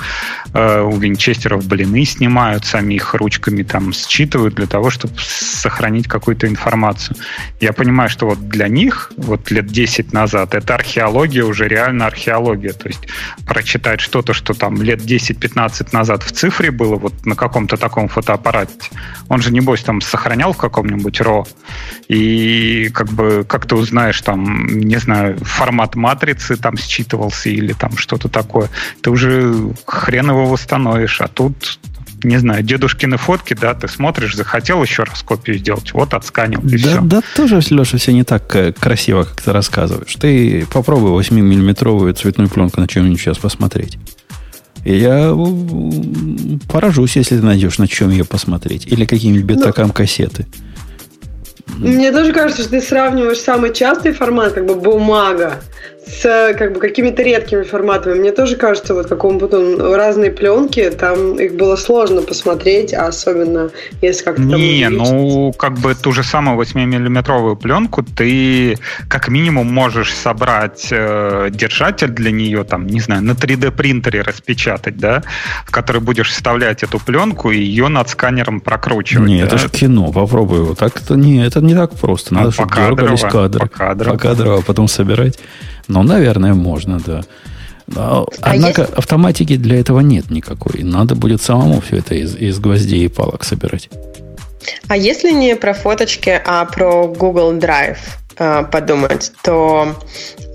э, 0.53 0.81
у 0.81 0.97
винчестеров 0.97 1.65
блины 1.67 2.05
снимают 2.05 2.65
самих 2.65 3.13
ручками, 3.13 3.63
там 3.63 3.93
считывают 3.93 4.55
для 4.55 4.67
того, 4.67 4.89
чтобы 4.89 5.13
сохранить 5.17 6.07
какую-то 6.07 6.47
информацию. 6.47 7.17
Я 7.59 7.73
понимаю, 7.73 8.09
что 8.09 8.27
вот 8.27 8.47
для 8.47 8.67
них, 8.67 9.11
вот 9.17 9.51
лет 9.51 9.67
10 9.67 10.13
назад, 10.13 10.55
это 10.55 10.75
археология 10.75 11.43
уже 11.43 11.67
реально 11.67 12.07
археология, 12.07 12.73
то 12.73 12.87
есть 12.87 13.07
прочитать 13.45 13.99
что-то, 13.99 14.33
что 14.33 14.53
там 14.53 14.81
лет 14.81 15.01
10-15 15.01 15.89
назад 15.91 16.23
в 16.23 16.31
цифре 16.31 16.71
было, 16.71 16.95
вот 16.95 17.25
на 17.25 17.35
каком-то 17.35 17.77
таком 17.77 18.07
фотоаппарате, 18.07 18.73
он 19.29 19.41
же, 19.41 19.51
небось, 19.51 19.83
там 19.83 20.01
сохранял 20.01 20.53
в 20.53 20.57
каком-нибудь 20.57 21.19
RAW, 21.19 21.47
и 22.07 22.89
как 22.93 23.09
бы 23.09 23.45
как 23.47 23.65
ты 23.65 23.75
узнаешь 23.75 24.21
там, 24.21 24.79
не 24.85 24.97
знаю, 24.97 25.37
формат 25.39 25.95
матрицы 25.95 26.55
там 26.57 26.77
считывался 26.77 27.49
или 27.49 27.73
там 27.73 27.97
что-то 27.97 28.29
такое, 28.29 28.69
ты 29.01 29.09
уже 29.09 29.73
хрен 29.85 30.29
его 30.29 30.45
восстановишь, 30.45 31.21
а 31.21 31.27
тут 31.27 31.79
не 32.23 32.37
знаю, 32.37 32.63
дедушкины 32.63 33.17
фотки, 33.17 33.53
да, 33.53 33.73
ты 33.73 33.87
смотришь, 33.87 34.35
захотел 34.35 34.81
еще 34.81 35.03
раз 35.03 35.21
копию 35.21 35.57
сделать, 35.57 35.93
вот 35.93 36.13
отсканил, 36.13 36.59
и 36.61 36.77
да, 36.77 36.77
все. 36.77 37.01
Да, 37.01 37.21
тоже, 37.35 37.61
Леша, 37.69 37.97
все 37.97 38.13
не 38.13 38.23
так 38.23 38.55
э, 38.55 38.73
красиво, 38.73 39.23
как 39.23 39.41
ты 39.41 39.51
рассказываешь. 39.51 40.15
Ты 40.15 40.65
попробуй 40.71 41.11
8-миллиметровую 41.21 42.13
цветную 42.13 42.49
пленку 42.49 42.81
на 42.81 42.87
чем-нибудь 42.87 43.19
сейчас 43.19 43.37
посмотреть. 43.37 43.97
И 44.83 44.95
я 44.95 45.35
поражусь, 46.67 47.15
если 47.15 47.37
ты 47.37 47.43
найдешь 47.43 47.79
на 47.79 47.87
чем 47.87 48.11
ее 48.11 48.23
посмотреть. 48.23 48.85
Или 48.85 49.05
каким-нибудь 49.05 49.49
ну, 49.49 49.61
бетакам 49.61 49.91
кассеты. 49.91 50.45
Мне 51.67 52.11
тоже 52.11 52.31
кажется, 52.31 52.61
что 52.61 52.71
ты 52.71 52.81
сравниваешь 52.81 53.39
самый 53.39 53.73
частый 53.73 54.13
формат, 54.13 54.53
как 54.53 54.65
бы 54.65 54.75
бумага, 54.75 55.61
с 56.07 56.53
как 56.57 56.73
бы 56.73 56.79
какими-то 56.79 57.23
редкими 57.23 57.63
форматами. 57.63 58.19
Мне 58.19 58.31
тоже 58.31 58.55
кажется, 58.55 58.93
вот 58.93 59.07
какому 59.07 59.39
то 59.39 59.95
разные 59.95 60.31
пленки, 60.31 60.89
там 60.89 61.39
их 61.39 61.55
было 61.55 61.75
сложно 61.75 62.21
посмотреть, 62.21 62.93
а 62.93 63.07
особенно 63.07 63.71
если 64.01 64.23
как-то 64.23 64.41
Не, 64.41 64.89
ну 64.89 65.53
как 65.57 65.73
бы 65.79 65.95
ту 65.95 66.11
же 66.11 66.23
самую 66.23 66.61
8-миллиметровую 66.61 67.55
пленку 67.55 68.03
ты 68.03 68.77
как 69.07 69.29
минимум 69.29 69.67
можешь 69.67 70.13
собрать 70.13 70.87
э, 70.91 71.49
держатель 71.51 72.09
для 72.09 72.31
нее, 72.31 72.63
там, 72.63 72.87
не 72.87 72.99
знаю, 72.99 73.23
на 73.23 73.31
3D 73.31 73.71
принтере 73.71 74.21
распечатать, 74.21 74.97
да, 74.97 75.23
в 75.65 75.71
который 75.71 76.01
будешь 76.01 76.29
вставлять 76.29 76.83
эту 76.83 76.99
пленку 76.99 77.51
и 77.51 77.57
ее 77.57 77.87
над 77.87 78.09
сканером 78.09 78.61
прокручивать. 78.61 79.27
Не, 79.27 79.39
да? 79.39 79.47
это 79.47 79.57
же 79.57 79.69
кино, 79.69 80.11
попробуй 80.11 80.59
его. 80.59 80.75
Так 80.75 81.01
это 81.01 81.15
не, 81.15 81.45
это 81.45 81.61
не 81.61 81.73
так 81.73 81.95
просто. 81.95 82.33
Надо, 82.33 82.47
ну, 82.47 82.51
чтобы 82.51 82.75
дергались 82.75 83.21
кадры. 83.21 83.61
Покадрово. 83.61 84.13
Покадрово, 84.13 84.59
а 84.59 84.61
потом 84.61 84.87
собирать. 84.87 85.39
Ну, 85.87 86.03
наверное, 86.03 86.53
можно, 86.53 86.99
да. 86.99 87.23
А 87.95 88.25
Однако 88.41 88.81
если... 88.81 88.95
автоматики 88.95 89.57
для 89.57 89.79
этого 89.79 89.99
нет 89.99 90.31
никакой. 90.31 90.83
Надо 90.83 91.15
будет 91.15 91.41
самому 91.41 91.81
все 91.81 91.97
это 91.97 92.15
из, 92.15 92.35
из 92.35 92.59
гвоздей 92.59 93.05
и 93.05 93.07
палок 93.07 93.43
собирать. 93.43 93.89
А 94.87 94.97
если 94.97 95.31
не 95.31 95.55
про 95.55 95.73
фоточки, 95.73 96.41
а 96.43 96.65
про 96.65 97.07
Google 97.07 97.53
Drive 97.53 97.97
э, 98.39 98.63
подумать, 98.71 99.31
то 99.43 99.95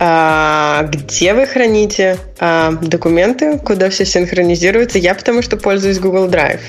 э, 0.01 0.89
где 0.91 1.35
вы 1.35 1.47
храните 1.47 2.19
э, 2.41 2.73
документы, 2.83 3.59
куда 3.59 3.91
все 3.91 4.05
синхронизируется? 4.05 4.99
Я 4.99 5.15
потому 5.15 5.43
что 5.43 5.57
пользуюсь 5.57 6.01
Google 6.01 6.29
Drive. 6.29 6.61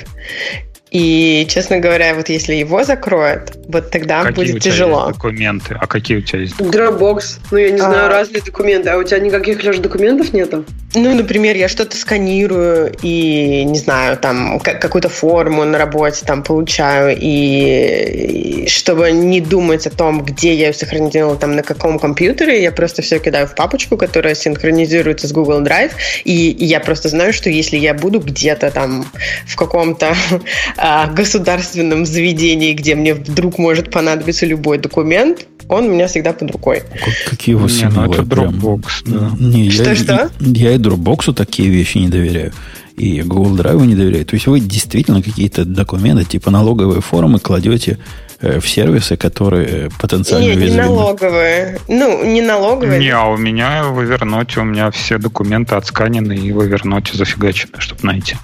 И, 0.92 1.48
честно 1.50 1.80
говоря, 1.80 2.14
вот 2.16 2.28
если 2.28 2.54
его 2.54 2.84
закроют, 2.84 3.54
вот 3.70 3.92
тогда 3.92 4.24
какие 4.24 4.36
будет 4.36 4.56
у 4.56 4.60
тебя 4.60 4.72
тяжело. 4.72 5.06
Есть 5.08 5.18
документы. 5.20 5.78
А 5.80 5.88
какие 5.88 6.18
у 6.18 6.22
тебя 6.22 6.40
есть? 6.40 6.60
Dropbox. 6.60 7.40
Ну, 7.50 7.58
я 7.58 7.72
не 7.72 7.80
а... 7.80 7.86
знаю, 7.86 8.10
разные 8.10 8.42
документы. 8.42 8.90
А 8.90 8.98
у 8.98 9.04
тебя 9.04 9.20
никаких, 9.20 9.64
Леш, 9.64 9.78
документов 9.78 10.34
нету? 10.34 10.66
Ну, 10.94 11.16
например, 11.16 11.56
я 11.56 11.70
что-то 11.70 11.96
сканирую 11.96 12.94
и, 13.02 13.64
не 13.64 13.78
знаю, 13.78 14.18
там, 14.18 14.60
какую-то 14.60 15.08
форму 15.08 15.64
на 15.64 15.78
работе 15.78 16.26
там 16.26 16.44
получаю, 16.44 17.18
и, 17.18 18.64
и 18.64 18.68
чтобы 18.68 19.12
не 19.12 19.40
думать 19.40 19.88
о 19.88 19.90
том, 19.90 20.22
где 20.22 20.54
я 20.54 20.68
ее 20.68 20.74
сохранила, 20.74 21.38
там, 21.38 21.56
на 21.56 21.64
каком 21.64 21.98
компьютере, 21.98 22.62
я 22.62 22.72
просто 22.74 23.02
все 23.02 23.20
кидаю 23.20 23.48
в 23.48 23.56
папочку, 23.56 23.96
которая 23.96 24.36
синхронизируется 24.36 25.28
с 25.28 25.32
Google 25.32 25.62
Drive, 25.62 25.92
и, 26.26 26.52
и 26.52 26.66
я 26.66 26.82
просто 26.82 27.08
знаю, 27.08 27.32
что 27.32 27.50
если 27.50 27.78
я 27.78 27.94
буду 27.94 28.20
где-то 28.20 28.70
там 28.72 29.06
в 29.48 29.56
каком-то 29.56 30.14
а, 30.78 31.08
государственном 31.08 32.06
заведении, 32.06 32.74
где 32.74 32.96
мне 32.96 33.14
вдруг 33.14 33.58
может 33.58 33.92
понадобиться 33.92 34.46
любой 34.46 34.78
документ, 34.78 35.48
он 35.72 35.86
у 35.86 35.94
меня 35.94 36.08
всегда 36.08 36.34
под 36.34 36.52
рукой. 36.52 36.84
Какие 37.30 37.56
вы 37.56 37.70
Не, 37.72 37.90
ну 37.90 38.12
это 38.12 38.24
Dropbox, 38.24 38.84
да. 39.06 39.32
Не, 39.40 39.70
что, 39.70 39.90
я, 39.92 39.96
что? 39.96 40.32
Я, 40.40 40.78
Dropbox 40.82 41.34
такие 41.34 41.70
вещи 41.70 41.98
не 41.98 42.10
доверяю. 42.10 42.54
И 42.98 43.22
Google 43.22 43.56
Drive 43.56 43.86
не 43.86 43.96
доверяю. 43.96 44.26
То 44.26 44.36
есть 44.36 44.48
вы 44.48 44.60
действительно 44.60 45.22
какие-то 45.22 45.66
документы, 45.66 46.26
типа 46.26 46.52
налоговые 46.52 47.02
формы 47.02 47.40
кладете 47.40 48.00
в 48.42 48.68
сервисы, 48.68 49.18
которые 49.18 49.90
потенциально 50.00 50.46
Нет, 50.46 50.58
уязвимы? 50.58 50.84
не 50.84 50.90
налоговые. 50.90 51.80
Ну, 51.88 52.26
не 52.26 52.42
налоговые. 52.42 53.00
Не, 53.00 53.10
а 53.10 53.26
у 53.26 53.38
меня 53.38 53.84
в 53.84 54.00
Evernote 54.00 54.60
у 54.60 54.64
меня 54.64 54.90
все 54.92 55.18
документы 55.18 55.76
отсканены 55.76 56.34
и 56.34 56.52
в 56.52 56.60
Evernote 56.62 57.16
зафигачены, 57.16 57.80
чтобы 57.80 58.02
найти. 58.04 58.36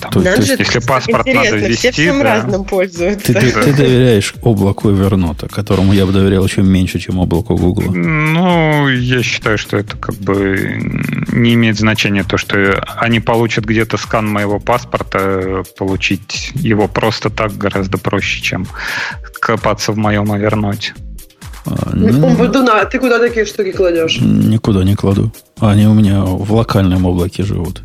Там, 0.00 0.10
то, 0.12 0.22
то 0.22 0.34
есть, 0.34 0.58
если 0.58 0.80
паспорт 0.80 1.26
надо 1.26 1.56
ввести... 1.56 1.76
Все 1.76 1.92
всем 1.92 2.18
да. 2.18 2.34
разным 2.34 2.64
пользуются. 2.64 3.32
Ты, 3.32 3.40
ты, 3.40 3.52
ты 3.52 3.72
доверяешь 3.72 4.34
облаку 4.42 4.90
Evernote, 4.90 5.48
которому 5.48 5.92
я 5.92 6.06
бы 6.06 6.12
доверял 6.12 6.44
еще 6.44 6.62
меньше, 6.62 6.98
чем 6.98 7.18
облаку 7.18 7.56
Google? 7.56 7.92
Ну, 7.92 8.88
я 8.88 9.22
считаю, 9.22 9.58
что 9.58 9.76
это 9.76 9.96
как 9.96 10.16
бы 10.16 10.78
не 11.32 11.54
имеет 11.54 11.78
значения 11.78 12.24
то, 12.24 12.38
что 12.38 12.82
они 12.98 13.20
получат 13.20 13.64
где-то 13.64 13.96
скан 13.96 14.28
моего 14.28 14.58
паспорта, 14.58 15.62
получить 15.78 16.50
его 16.54 16.88
просто 16.88 17.30
так 17.30 17.56
гораздо 17.56 17.98
проще, 17.98 18.42
чем 18.42 18.66
копаться 19.40 19.92
в 19.92 19.96
моем 19.96 20.30
Аверноте. 20.32 20.94
А, 21.66 21.90
Умбудуна, 21.92 22.84
ты 22.84 22.98
куда 22.98 23.18
такие 23.18 23.44
штуки 23.44 23.72
кладешь? 23.72 24.18
Никуда 24.20 24.84
не 24.84 24.94
кладу. 24.94 25.32
Они 25.58 25.86
у 25.86 25.94
меня 25.94 26.22
в 26.22 26.52
локальном 26.52 27.06
облаке 27.06 27.42
живут. 27.42 27.82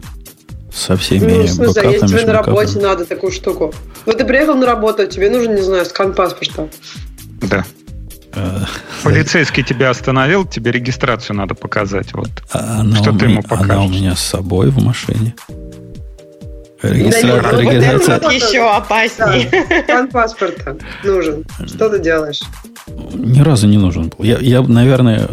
Со 0.74 0.96
всеми 0.96 1.32
ну, 1.32 1.44
в 1.44 1.50
смысле, 1.50 1.92
если 1.92 2.08
тебе 2.08 2.26
на 2.26 2.34
работе 2.34 2.80
надо 2.80 3.06
такую 3.06 3.32
штуку. 3.32 3.74
Ну, 4.06 4.14
ты 4.14 4.24
приехал 4.24 4.56
на 4.56 4.66
работу, 4.66 5.06
тебе 5.06 5.30
нужен, 5.30 5.56
не 5.56 5.62
знаю, 5.62 5.86
скан 5.86 6.14
паспорта. 6.14 6.70
Да. 7.42 7.66
Э, 8.34 8.60
Полицейский 9.04 9.64
тебя 9.64 9.90
остановил, 9.90 10.46
тебе 10.46 10.72
регистрацию 10.72 11.36
надо 11.36 11.56
показать. 11.56 12.14
Вот. 12.14 12.30
Она 12.52 12.96
что 12.96 13.12
ты 13.12 13.26
меня, 13.26 13.34
ему 13.34 13.44
покажешь? 13.44 13.72
Она 13.72 13.84
у 13.84 13.90
меня 13.90 14.16
с 14.16 14.22
собой 14.22 14.70
в 14.70 14.82
машине. 14.82 15.36
Регистратор, 16.82 17.56
да, 17.56 17.62
регистрация. 17.62 18.20
Вот 18.20 18.32
еще 18.32 18.70
опаснее. 18.70 19.84
Да, 19.88 20.08
паспорта 20.12 20.78
нужен. 21.04 21.46
Что 21.68 21.90
ты 21.90 22.00
делаешь? 22.00 22.42
Ни 23.14 23.42
разу 23.42 23.68
не 23.68 23.78
нужен 23.78 24.10
был. 24.10 24.26
Я, 24.26 24.38
я 24.40 24.62
наверное, 24.62 25.28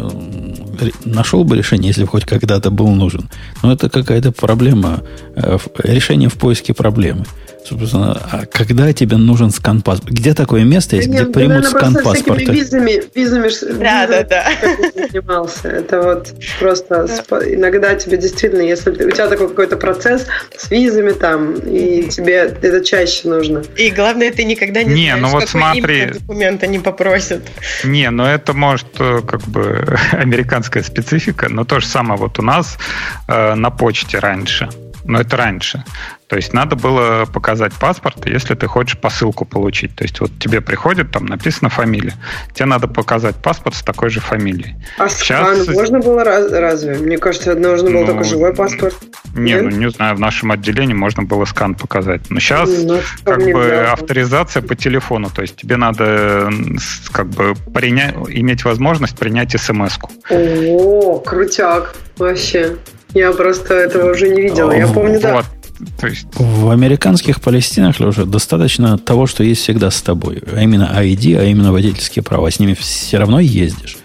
нашел 1.05 1.43
бы 1.43 1.57
решение, 1.57 1.89
если 1.89 2.03
бы 2.03 2.07
хоть 2.07 2.25
когда-то 2.25 2.69
был 2.71 2.89
нужен. 2.89 3.29
Но 3.63 3.73
это 3.73 3.89
какая-то 3.89 4.31
проблема, 4.31 5.03
э, 5.35 5.57
решение 5.83 6.29
в 6.29 6.35
поиске 6.35 6.73
проблемы. 6.73 7.25
Собственно, 7.65 8.13
а 8.31 8.45
когда 8.45 8.91
тебе 8.93 9.17
нужен 9.17 9.51
скан 9.51 9.81
паспорта? 9.81 10.13
Где 10.13 10.33
такое 10.33 10.63
место 10.63 10.95
есть, 10.95 11.09
где 11.09 11.25
примут 11.25 11.65
скан 11.65 11.93
паспорта? 11.95 12.51
Визами, 12.51 13.03
визами, 13.13 13.49
да, 13.79 14.07
да, 14.07 14.23
да. 14.23 14.51
занимался. 14.95 15.67
Это 15.67 16.01
вот 16.01 16.33
просто 16.59 17.07
иногда 17.45 17.95
тебе 17.95 18.17
действительно, 18.17 18.61
если 18.61 18.91
у 18.91 19.11
тебя 19.11 19.27
такой 19.27 19.49
какой-то 19.49 19.77
процесс 19.77 20.25
с 20.57 20.71
визами 20.71 21.11
там, 21.11 21.53
и 21.55 22.07
тебе 22.07 22.55
это 22.61 22.83
чаще 22.83 23.27
нужно. 23.27 23.61
И 23.75 23.91
главное, 23.91 24.31
ты 24.31 24.45
никогда 24.45 24.81
не, 24.83 24.93
не 24.93 25.05
знаешь, 25.07 25.21
ну 25.21 25.27
вот 25.29 25.49
смотри, 25.49 26.05
документ 26.05 26.63
они 26.63 26.79
попросят. 26.79 27.43
Не, 27.83 28.09
но 28.09 28.27
это 28.27 28.53
может 28.53 28.87
э, 28.99 29.21
как 29.21 29.41
бы 29.41 29.97
американская 30.69 30.83
специфика, 30.83 31.49
но 31.49 31.63
то 31.63 31.79
же 31.79 31.87
самое 31.87 32.19
вот 32.19 32.39
у 32.39 32.41
нас 32.41 32.77
э, 33.27 33.55
на 33.55 33.69
почте 33.69 34.19
раньше 34.19 34.69
но 35.05 35.21
это 35.21 35.37
раньше. 35.37 35.83
То 36.29 36.35
есть 36.35 36.53
надо 36.53 36.75
было 36.75 37.25
показать 37.25 37.73
паспорт, 37.73 38.27
если 38.27 38.53
ты 38.53 38.67
хочешь 38.67 38.99
посылку 38.99 39.45
получить. 39.45 39.95
То 39.95 40.03
есть 40.03 40.19
вот 40.19 40.29
тебе 40.37 40.61
приходит, 40.61 41.09
там 41.09 41.25
написано 41.25 41.69
фамилия. 41.69 42.13
Тебе 42.53 42.65
надо 42.65 42.87
показать 42.87 43.35
паспорт 43.37 43.75
с 43.75 43.81
такой 43.81 44.11
же 44.11 44.19
фамилией. 44.19 44.75
А 44.99 45.09
Сейчас... 45.09 45.63
скан 45.63 45.73
можно 45.73 45.99
было 45.99 46.23
раз, 46.23 46.51
разве? 46.51 46.99
Мне 46.99 47.17
кажется, 47.17 47.55
нужно 47.55 47.89
был 47.89 48.01
ну, 48.01 48.05
только 48.05 48.23
живой 48.25 48.53
паспорт. 48.53 48.95
Не, 49.33 49.53
Нет? 49.53 49.63
ну 49.63 49.69
не 49.71 49.89
знаю, 49.89 50.15
в 50.17 50.19
нашем 50.19 50.51
отделении 50.51 50.93
можно 50.93 51.23
было 51.23 51.45
скан 51.45 51.73
показать. 51.73 52.21
Но 52.29 52.39
сейчас 52.39 52.69
ну, 52.83 52.99
как 53.23 53.39
бы 53.39 53.45
делал. 53.45 53.93
авторизация 53.93 54.61
по 54.61 54.75
телефону. 54.75 55.31
То 55.33 55.41
есть 55.41 55.55
тебе 55.55 55.77
надо 55.77 56.51
как 57.11 57.27
бы 57.29 57.55
принять, 57.73 58.13
иметь 58.27 58.65
возможность 58.65 59.17
принять 59.17 59.59
смс-ку. 59.59 60.11
О, 60.29 61.17
крутяк 61.21 61.95
вообще. 62.19 62.75
Я 63.15 63.31
просто 63.31 63.73
этого 63.73 64.11
уже 64.11 64.29
не 64.29 64.43
видела. 64.43 64.71
Я 64.71 64.85
помню, 64.85 65.13
вот. 65.13 65.21
да. 65.23 65.43
То 65.99 66.07
есть... 66.07 66.27
В 66.35 66.69
американских 66.69 67.41
Палестинах, 67.41 67.99
Леша, 67.99 68.25
достаточно 68.25 68.97
того, 68.97 69.27
что 69.27 69.43
есть 69.43 69.61
всегда 69.61 69.91
с 69.91 70.01
тобой. 70.01 70.43
А 70.53 70.61
именно 70.61 70.91
ID, 70.95 71.37
а 71.37 71.43
именно 71.43 71.71
водительские 71.71 72.23
права. 72.23 72.51
С 72.51 72.59
ними 72.59 72.73
все 72.73 73.17
равно 73.17 73.39
ездишь. 73.39 73.97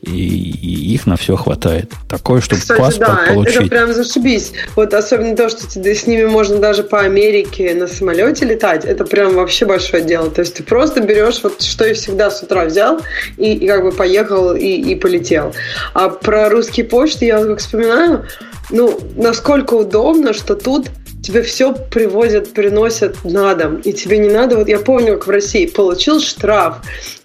И, 0.00 0.10
и 0.10 0.94
их 0.94 1.06
на 1.06 1.16
все 1.16 1.36
хватает. 1.36 1.92
Такое, 2.08 2.40
чтобы 2.40 2.60
Кстати, 2.60 2.76
паспорт 2.76 3.20
да, 3.24 3.32
получить. 3.32 3.54
это 3.54 3.66
прям 3.66 3.94
зашибись. 3.94 4.52
Вот 4.74 4.92
особенно 4.94 5.36
то, 5.36 5.48
что 5.48 5.68
ты, 5.68 5.94
с 5.94 6.08
ними 6.08 6.24
можно 6.24 6.58
даже 6.58 6.82
по 6.82 7.02
Америке 7.02 7.72
на 7.74 7.86
самолете 7.86 8.44
летать, 8.44 8.84
это 8.84 9.04
прям 9.04 9.36
вообще 9.36 9.64
большое 9.64 10.02
дело. 10.02 10.28
То 10.28 10.40
есть 10.40 10.54
ты 10.54 10.64
просто 10.64 11.02
берешь 11.02 11.38
вот 11.44 11.62
что 11.62 11.84
и 11.84 11.92
всегда 11.92 12.32
с 12.32 12.42
утра 12.42 12.64
взял 12.64 13.00
и, 13.36 13.52
и 13.52 13.68
как 13.68 13.84
бы 13.84 13.92
поехал 13.92 14.56
и, 14.56 14.66
и 14.66 14.96
полетел. 14.96 15.54
А 15.94 16.08
про 16.08 16.48
русские 16.48 16.84
почты 16.84 17.26
я 17.26 17.38
вот 17.38 17.46
как 17.46 17.58
вспоминаю, 17.60 18.26
ну, 18.70 18.98
насколько 19.16 19.74
удобно, 19.74 20.32
что 20.32 20.56
тут 20.56 20.88
тебе 21.22 21.42
все 21.42 21.72
привозят, 21.72 22.52
приносят 22.52 23.24
на 23.24 23.54
дом. 23.54 23.76
И 23.76 23.92
тебе 23.92 24.18
не 24.18 24.28
надо, 24.28 24.56
вот 24.56 24.68
я 24.68 24.78
помню, 24.78 25.14
как 25.14 25.26
в 25.26 25.30
России, 25.30 25.66
получил 25.66 26.20
штраф. 26.20 26.78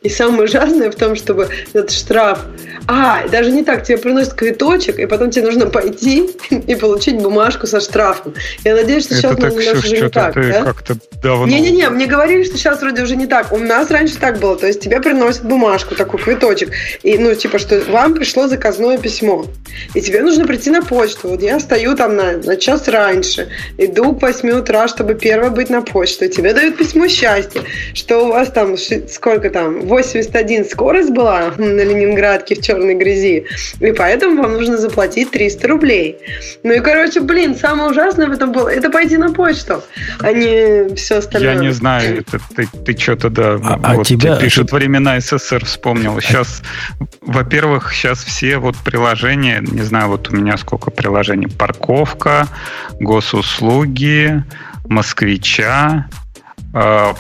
И 0.08 0.10
самое 0.10 0.44
ужасное 0.44 0.90
в 0.90 0.96
том, 0.96 1.18
чтобы 1.18 1.50
этот 1.74 1.92
штраф... 1.92 2.40
А, 2.88 3.28
даже 3.28 3.52
не 3.52 3.66
так, 3.66 3.84
тебе 3.84 3.98
приносят 3.98 4.36
квиточек, 4.36 5.00
и 5.00 5.06
потом 5.06 5.32
тебе 5.32 5.48
нужно 5.48 5.66
пойти 5.66 6.30
и 6.50 6.76
получить 6.76 7.18
бумажку 7.18 7.68
со 7.68 7.82
штрафом. 7.82 8.34
Я 8.64 8.76
надеюсь, 8.76 9.04
что 9.04 9.16
сейчас 9.16 9.34
Это 9.34 9.42
так, 9.42 9.58
Ксюш, 9.58 9.80
уже 9.80 10.02
не 10.02 10.10
так. 10.10 10.34
да? 10.34 10.64
как-то 10.64 10.96
давно... 11.22 11.48
Не-не-не, 11.48 11.90
мне 11.90 12.06
говорили, 12.06 12.44
что 12.44 12.56
сейчас 12.56 12.82
вроде 12.82 13.04
уже 13.04 13.18
не 13.18 13.28
так. 13.28 13.52
У 13.52 13.58
нас 13.58 13.92
раньше 13.92 14.18
так 14.18 14.40
было. 14.40 14.56
То 14.56 14.68
есть 14.68 14.80
тебе 14.80 15.02
приносят 15.02 15.44
бумажку, 15.44 15.96
такой 15.96 16.22
квиточек. 16.22 16.72
И, 17.04 17.18
ну, 17.18 17.36
типа, 17.36 17.60
что 17.60 17.82
вам 17.90 18.14
пришло 18.14 18.48
заказное 18.48 18.98
письмо. 18.98 19.46
И 19.94 20.00
тебе 20.00 20.22
нужно 20.22 20.48
прийти 20.48 20.70
на 20.70 20.82
почту. 20.82 21.28
Вот 21.28 21.42
я 21.42 21.60
стою 21.60 21.98
там 21.98 22.16
на, 22.16 22.38
на 22.38 22.56
час 22.56 22.88
раньше, 22.88 23.50
иду 23.78 24.14
к 24.16 24.22
8 24.22 24.50
утра, 24.52 24.88
чтобы 24.88 25.16
первое 25.16 25.50
быть 25.50 25.70
на 25.70 25.82
почту. 25.82 26.24
И 26.24 26.30
тебе 26.30 26.54
дают 26.54 26.78
письмо 26.78 27.10
счастья, 27.10 27.62
что 27.94 28.26
у 28.26 28.30
вас 28.30 28.50
там, 28.52 28.78
сколько 28.78 29.50
там, 29.50 29.86
81 29.98 30.66
скорость 30.66 31.10
была 31.10 31.52
на 31.58 31.82
Ленинградке 31.84 32.56
в 32.56 32.62
черной 32.62 32.96
грязи. 32.96 33.46
И 33.80 33.92
поэтому 33.92 34.44
вам 34.44 34.54
нужно 34.54 34.78
заплатить 34.78 35.32
300 35.32 35.68
рублей. 35.68 36.18
Ну 36.64 36.74
и, 36.74 36.80
короче, 36.80 37.20
блин, 37.20 37.56
самое 37.56 37.90
ужасное 37.90 38.28
в 38.28 38.32
этом 38.32 38.52
было, 38.52 38.70
это 38.70 38.90
пойти 38.92 39.18
на 39.18 39.34
почту, 39.34 39.84
а 40.20 40.32
не 40.32 40.94
все 40.96 41.18
остальное. 41.18 41.54
Я 41.56 41.60
не 41.60 41.72
знаю, 41.72 42.20
это 42.20 42.40
ты, 42.56 42.68
ты 42.86 42.98
что-то, 42.98 43.30
да, 43.30 43.60
А- 43.64 43.80
а 43.84 43.94
вот 43.96 44.08
тебя- 44.08 44.36
тебе 44.36 44.46
пишут 44.46 44.72
времена 44.72 45.20
СССР 45.20 45.66
вспомнил. 45.66 46.20
Сейчас, 46.22 46.62
во-первых, 47.22 47.92
сейчас 47.92 48.24
все 48.24 48.58
вот 48.60 48.76
приложения, 48.78 49.60
не 49.62 49.82
знаю, 49.82 50.10
вот 50.10 50.30
у 50.30 50.36
меня 50.36 50.58
сколько 50.58 50.92
приложений, 50.92 51.48
парковка, 51.58 52.48
госуслуги, 53.00 54.44
москвича, 54.86 56.08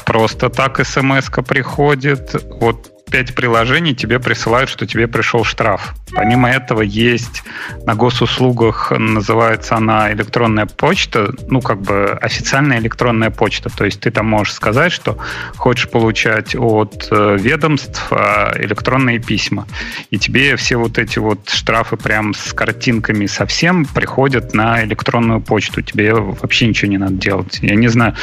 просто 0.05 0.49
так 0.49 0.85
смс 0.85 1.29
приходит, 1.47 2.35
вот 2.59 2.97
пять 3.09 3.33
приложений 3.35 3.95
тебе 3.95 4.19
присылают, 4.19 4.69
что 4.69 4.85
тебе 4.85 5.07
пришел 5.07 5.43
штраф. 5.43 5.95
Помимо 6.13 6.49
этого 6.49 6.81
есть 6.81 7.43
на 7.85 7.95
госуслугах, 7.95 8.91
называется 8.97 9.75
она 9.75 10.11
электронная 10.11 10.65
почта, 10.65 11.33
ну, 11.47 11.61
как 11.61 11.81
бы 11.81 12.17
официальная 12.21 12.79
электронная 12.79 13.29
почта. 13.29 13.69
То 13.69 13.85
есть 13.85 14.01
ты 14.01 14.11
там 14.11 14.27
можешь 14.27 14.53
сказать, 14.53 14.91
что 14.91 15.17
хочешь 15.55 15.89
получать 15.89 16.55
от 16.55 17.07
э, 17.11 17.37
ведомств 17.39 18.07
э, 18.11 18.63
электронные 18.63 19.19
письма. 19.19 19.67
И 20.09 20.17
тебе 20.17 20.55
все 20.55 20.77
вот 20.77 20.97
эти 20.97 21.19
вот 21.19 21.49
штрафы 21.49 21.97
прям 21.97 22.33
с 22.33 22.53
картинками 22.53 23.25
совсем 23.25 23.85
приходят 23.85 24.53
на 24.53 24.83
электронную 24.83 25.41
почту. 25.41 25.81
Тебе 25.81 26.13
вообще 26.13 26.67
ничего 26.67 26.91
не 26.91 26.97
надо 26.97 27.13
делать. 27.13 27.59
Я 27.61 27.75
не 27.75 27.87
знаю, 27.87 28.15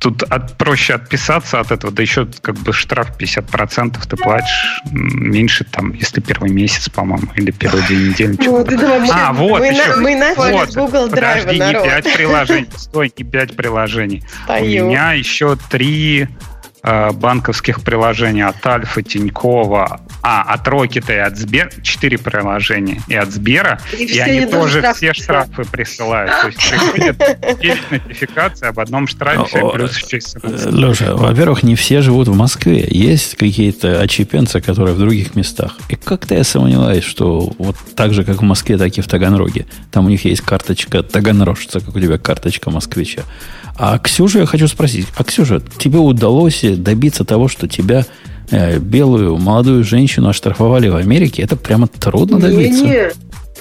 тут 0.00 0.22
от, 0.22 0.56
проще 0.56 0.94
отписаться 0.94 1.60
от 1.60 1.70
этого, 1.70 1.92
да 1.92 2.02
еще 2.02 2.26
как 2.40 2.56
бы 2.56 2.72
штраф 2.72 3.10
50% 3.18 3.98
ты 4.08 4.16
платишь 4.16 4.80
меньше, 4.90 5.64
там, 5.64 5.92
если 5.92 6.20
первый 6.20 6.50
месяц, 6.50 6.88
по-моему, 6.88 7.28
или 7.36 7.50
первые 7.50 7.86
две 7.86 7.96
недели. 8.08 8.48
Вот, 8.48 8.72
это 8.72 8.88
вообще... 8.88 9.12
А, 9.14 9.32
вот 9.34 9.60
мы, 9.60 9.66
еще. 9.66 9.86
на- 9.88 9.96
мы 9.98 10.16
начали 10.16 10.52
Вот, 10.52 10.72
с 10.72 10.74
Google 10.74 11.08
Drive, 11.08 11.40
Подожди, 11.44 11.58
народ. 11.58 11.82
не 11.84 11.88
пять 11.90 12.12
приложений. 12.14 12.68
Стой, 12.76 13.12
не 13.16 13.24
пять 13.24 13.56
приложений. 13.56 14.24
Стою. 14.44 14.86
У 14.86 14.88
меня 14.88 15.12
еще 15.12 15.56
три 15.68 16.28
э, 16.82 17.10
банковских 17.12 17.82
приложения 17.82 18.46
от 18.46 18.66
Альфа, 18.66 19.02
Тинькова, 19.02 20.00
а, 20.22 20.42
от 20.42 20.66
Рокета 20.68 21.12
и 21.12 21.18
от 21.18 21.36
Сбера, 21.36 21.70
четыре 21.82 22.18
приложения, 22.18 23.00
и 23.08 23.14
от 23.14 23.30
Сбера, 23.30 23.80
И 23.96 24.04
и, 24.04 24.18
они 24.18 24.46
тоже 24.46 24.78
штраф 24.78 24.96
все 24.96 25.14
штрафы 25.14 25.64
присылают. 25.64 26.32
То 26.40 26.46
есть 26.48 26.58
приходят 26.58 27.60
9 27.60 27.90
нотификаций 27.90 28.68
об 28.68 28.80
одном 28.80 29.06
штрафе, 29.06 29.62
плюс 29.72 29.96
еще 29.98 30.20
смс. 30.20 30.66
Леша, 30.66 31.14
во-первых, 31.14 31.62
не 31.62 31.74
все 31.74 32.02
живут 32.02 32.28
в 32.28 32.34
Москве. 32.34 32.86
Есть 32.88 33.36
какие-то 33.36 34.00
очепенцы, 34.00 34.60
которые 34.60 34.94
в 34.94 34.98
других 34.98 35.34
местах. 35.34 35.76
И 35.88 35.96
как-то 35.96 36.34
я 36.34 36.44
сомневаюсь, 36.44 37.04
что 37.04 37.52
вот 37.58 37.76
так 37.96 38.12
же, 38.12 38.24
как 38.24 38.38
в 38.38 38.44
Москве, 38.44 38.76
так 38.78 38.96
и 38.96 39.00
в 39.00 39.08
Таганроге. 39.08 39.66
Там 39.90 40.06
у 40.06 40.08
них 40.08 40.24
есть 40.24 40.42
карточка 40.42 41.02
таганрожца, 41.02 41.80
как 41.80 41.94
у 41.94 42.00
тебя 42.00 42.18
карточка 42.18 42.70
москвича. 42.70 43.22
А 43.76 43.98
Ксюша, 43.98 44.40
я 44.40 44.46
хочу 44.46 44.68
спросить, 44.68 45.06
а 45.16 45.24
Ксюша, 45.24 45.60
тебе 45.78 45.98
удалось 45.98 46.62
добиться 46.62 47.24
того, 47.24 47.48
что 47.48 47.66
тебя 47.66 48.00
э, 48.00 48.29
белую 48.80 49.36
молодую 49.38 49.84
женщину 49.84 50.28
оштрафовали 50.28 50.88
в 50.88 50.96
Америке? 50.96 51.42
Это 51.42 51.56
прямо 51.56 51.86
трудно 51.86 52.38
добиться? 52.38 52.84
Не-не. 52.84 53.10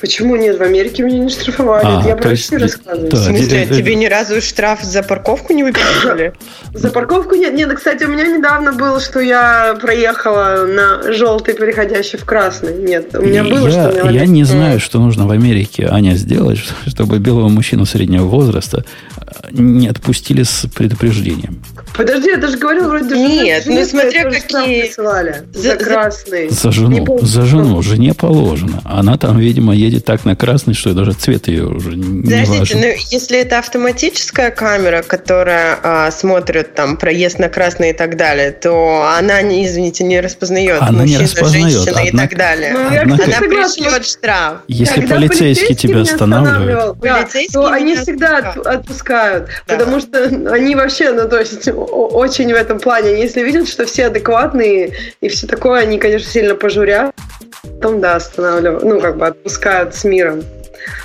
Почему 0.02 0.36
нет? 0.36 0.58
В 0.58 0.62
Америке 0.62 1.04
меня 1.04 1.20
не 1.20 1.30
штрафовали. 1.30 1.86
А, 1.86 2.04
я 2.08 2.16
про 2.16 2.32
есть- 2.32 2.52
Россию 2.52 2.62
рассказываю. 2.62 3.12
да, 3.12 3.18
В 3.18 3.24
смысле, 3.24 3.66
де- 3.66 3.76
тебе 3.76 3.96
ни 3.96 4.06
разу 4.06 4.42
штраф 4.42 4.82
за 4.84 5.04
парковку 5.04 5.54
не 5.54 5.64
выписывали? 5.64 6.34
За 6.74 6.90
парковку 6.90 7.36
нет. 7.36 7.54
Нет, 7.54 7.74
кстати, 7.74 8.04
у 8.06 8.10
меня 8.10 8.26
недавно 8.28 8.72
было, 8.74 9.00
что 9.00 9.20
я 9.20 9.78
проехала 9.82 10.66
на 10.68 11.12
желтый, 11.14 11.54
переходящий 11.54 12.18
в 12.18 12.26
красный. 12.26 12.74
Нет, 12.82 13.14
у 13.16 13.22
меня 13.22 13.44
было, 13.44 13.68
я, 13.68 13.90
что 13.92 14.10
я 14.10 14.26
не 14.26 14.44
знаю, 14.44 14.80
что 14.80 15.00
нужно 15.00 15.28
в 15.28 15.32
Америке, 15.32 15.88
Аня, 15.92 16.16
сделать, 16.16 16.60
чтобы 16.88 17.20
белого 17.20 17.50
мужчину 17.50 17.86
среднего 17.86 18.26
возраста 18.26 18.86
э, 19.18 19.22
не 19.52 19.88
отпустили 19.88 20.44
с 20.44 20.66
предупреждением. 20.74 21.62
Подожди, 21.96 22.30
я 22.30 22.38
даже 22.38 22.58
говорила, 22.58 22.88
вроде 22.88 23.06
даже 23.10 23.22
Нет, 23.22 23.64
ну 23.66 23.84
смотря 23.84 24.30
какие-. 24.30 24.92
За- 24.96 25.44
За 25.54 25.76
красный. 25.76 26.50
За 26.50 26.72
жену, 26.72 27.20
за 27.22 27.44
жену, 27.44 27.82
жене 27.82 28.14
положено. 28.14 28.82
Она 28.86 29.18
там, 29.18 29.38
видимо, 29.40 29.74
едет 29.90 30.06
так 30.06 30.26
на 30.26 30.36
красный, 30.36 30.74
что 30.74 30.94
даже 30.94 31.14
цвет 31.14 31.48
ее 31.48 31.66
уже 31.66 31.96
не 31.96 32.24
Подождите, 32.24 32.60
важен. 32.60 32.80
ну 32.82 32.88
если 33.12 33.40
это 33.40 33.60
автоматическая 33.60 34.52
камера, 34.52 35.02
которая 35.02 35.78
а, 35.82 36.12
смотрит 36.12 36.76
там 36.76 36.98
проезд 36.98 37.40
на 37.40 37.50
красный 37.50 37.90
и 37.90 37.94
так 37.94 38.16
далее, 38.18 38.52
то 38.52 39.12
она, 39.18 39.42
не, 39.42 39.66
извините, 39.66 40.04
не 40.04 40.20
распознает 40.22 40.82
Она 40.82 41.04
не 41.04 41.18
мужчина, 41.18 41.22
распознает, 41.24 41.72
женщина 41.74 42.00
и 42.00 42.08
однако- 42.10 42.30
так 42.30 42.38
далее. 42.38 42.74
Ну, 42.74 42.88
Однако- 43.02 43.24
Она 43.24 43.40
пришлет 43.40 44.06
штраф. 44.06 44.58
Если 44.68 45.02
Когда 45.02 45.16
полицейский 45.16 45.76
тебя 45.76 45.96
меня 45.96 46.04
останавливает, 46.12 47.00
да, 47.00 47.16
Полицейский 47.18 47.54
то 47.54 47.68
они 47.68 47.96
всегда 47.96 48.38
отпускают. 48.38 48.68
от- 48.68 48.76
отпускают. 48.80 49.50
Да. 49.68 49.76
Потому 49.78 50.00
что 50.00 50.24
они 50.54 50.76
вообще, 50.76 51.12
ну, 51.12 51.28
то 51.28 51.40
есть, 51.40 51.68
очень 51.68 52.52
в 52.52 52.56
этом 52.56 52.80
плане. 52.80 53.20
Если 53.20 53.42
видят, 53.44 53.68
что 53.68 53.86
все 53.86 54.06
адекватные 54.08 54.94
и 55.22 55.30
все 55.30 55.48
такое, 55.48 55.82
они, 55.82 55.98
конечно, 56.00 56.30
сильно 56.30 56.56
пожурят. 56.56 57.14
Потом, 57.62 58.02
да, 58.02 58.16
останавливают, 58.16 58.84
ну, 58.84 59.00
как 59.00 59.18
бы 59.18 59.28
отпускают 59.28 59.96
с 59.96 60.04
миром. 60.04 60.44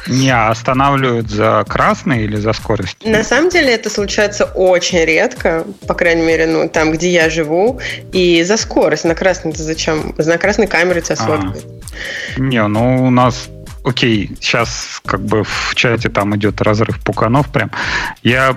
Не, 0.06 0.30
а 0.30 0.50
останавливают 0.50 1.30
за 1.30 1.64
красный 1.68 2.24
или 2.24 2.36
за 2.36 2.52
скорость? 2.52 2.96
На 3.04 3.24
самом 3.24 3.50
деле 3.50 3.74
это 3.74 3.90
случается 3.90 4.44
очень 4.44 5.04
редко, 5.04 5.64
по 5.86 5.94
крайней 5.94 6.22
мере, 6.22 6.46
ну 6.46 6.68
там, 6.68 6.92
где 6.92 7.10
я 7.10 7.28
живу, 7.30 7.80
и 8.12 8.42
за 8.44 8.56
скорость. 8.56 9.04
На 9.04 9.14
красный 9.14 9.52
ты 9.52 9.62
зачем? 9.62 10.14
На 10.16 10.38
красной 10.38 10.66
камере 10.66 11.00
тебя 11.00 11.16
А. 11.18 11.22
сфоткают. 11.22 11.66
Не, 12.36 12.66
ну 12.66 13.06
у 13.06 13.10
нас 13.10 13.48
окей, 13.84 14.30
сейчас 14.40 15.00
как 15.04 15.20
бы 15.20 15.44
в 15.44 15.74
чате 15.74 16.08
там 16.08 16.34
идет 16.36 16.60
разрыв 16.62 16.98
пуканов 17.00 17.52
прям. 17.52 17.70
Я, 18.22 18.56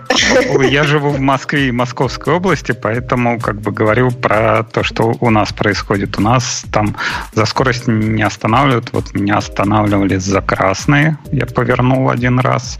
я 0.69 0.83
живу 0.83 1.09
в 1.09 1.19
Москве 1.19 1.67
и 1.67 1.71
Московской 1.71 2.33
области, 2.33 2.71
поэтому 2.71 3.39
как 3.39 3.61
бы 3.61 3.71
говорю 3.71 4.11
про 4.11 4.63
то, 4.63 4.83
что 4.83 5.15
у 5.19 5.29
нас 5.29 5.51
происходит. 5.53 6.17
У 6.17 6.21
нас 6.21 6.63
там 6.71 6.95
за 7.33 7.45
скорость 7.45 7.87
не 7.87 8.23
останавливают. 8.23 8.93
Вот 8.93 9.13
меня 9.13 9.37
останавливали 9.37 10.17
за 10.17 10.41
красные. 10.41 11.17
Я 11.31 11.45
повернул 11.45 12.09
один 12.09 12.39
раз. 12.39 12.79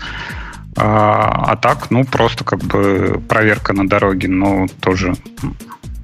А, 0.79 1.51
а 1.51 1.55
так, 1.55 1.89
ну, 1.89 2.05
просто 2.05 2.43
как 2.43 2.59
бы 2.59 3.21
проверка 3.27 3.73
на 3.73 3.87
дороге, 3.87 4.27
ну, 4.27 4.67
тоже 4.79 5.15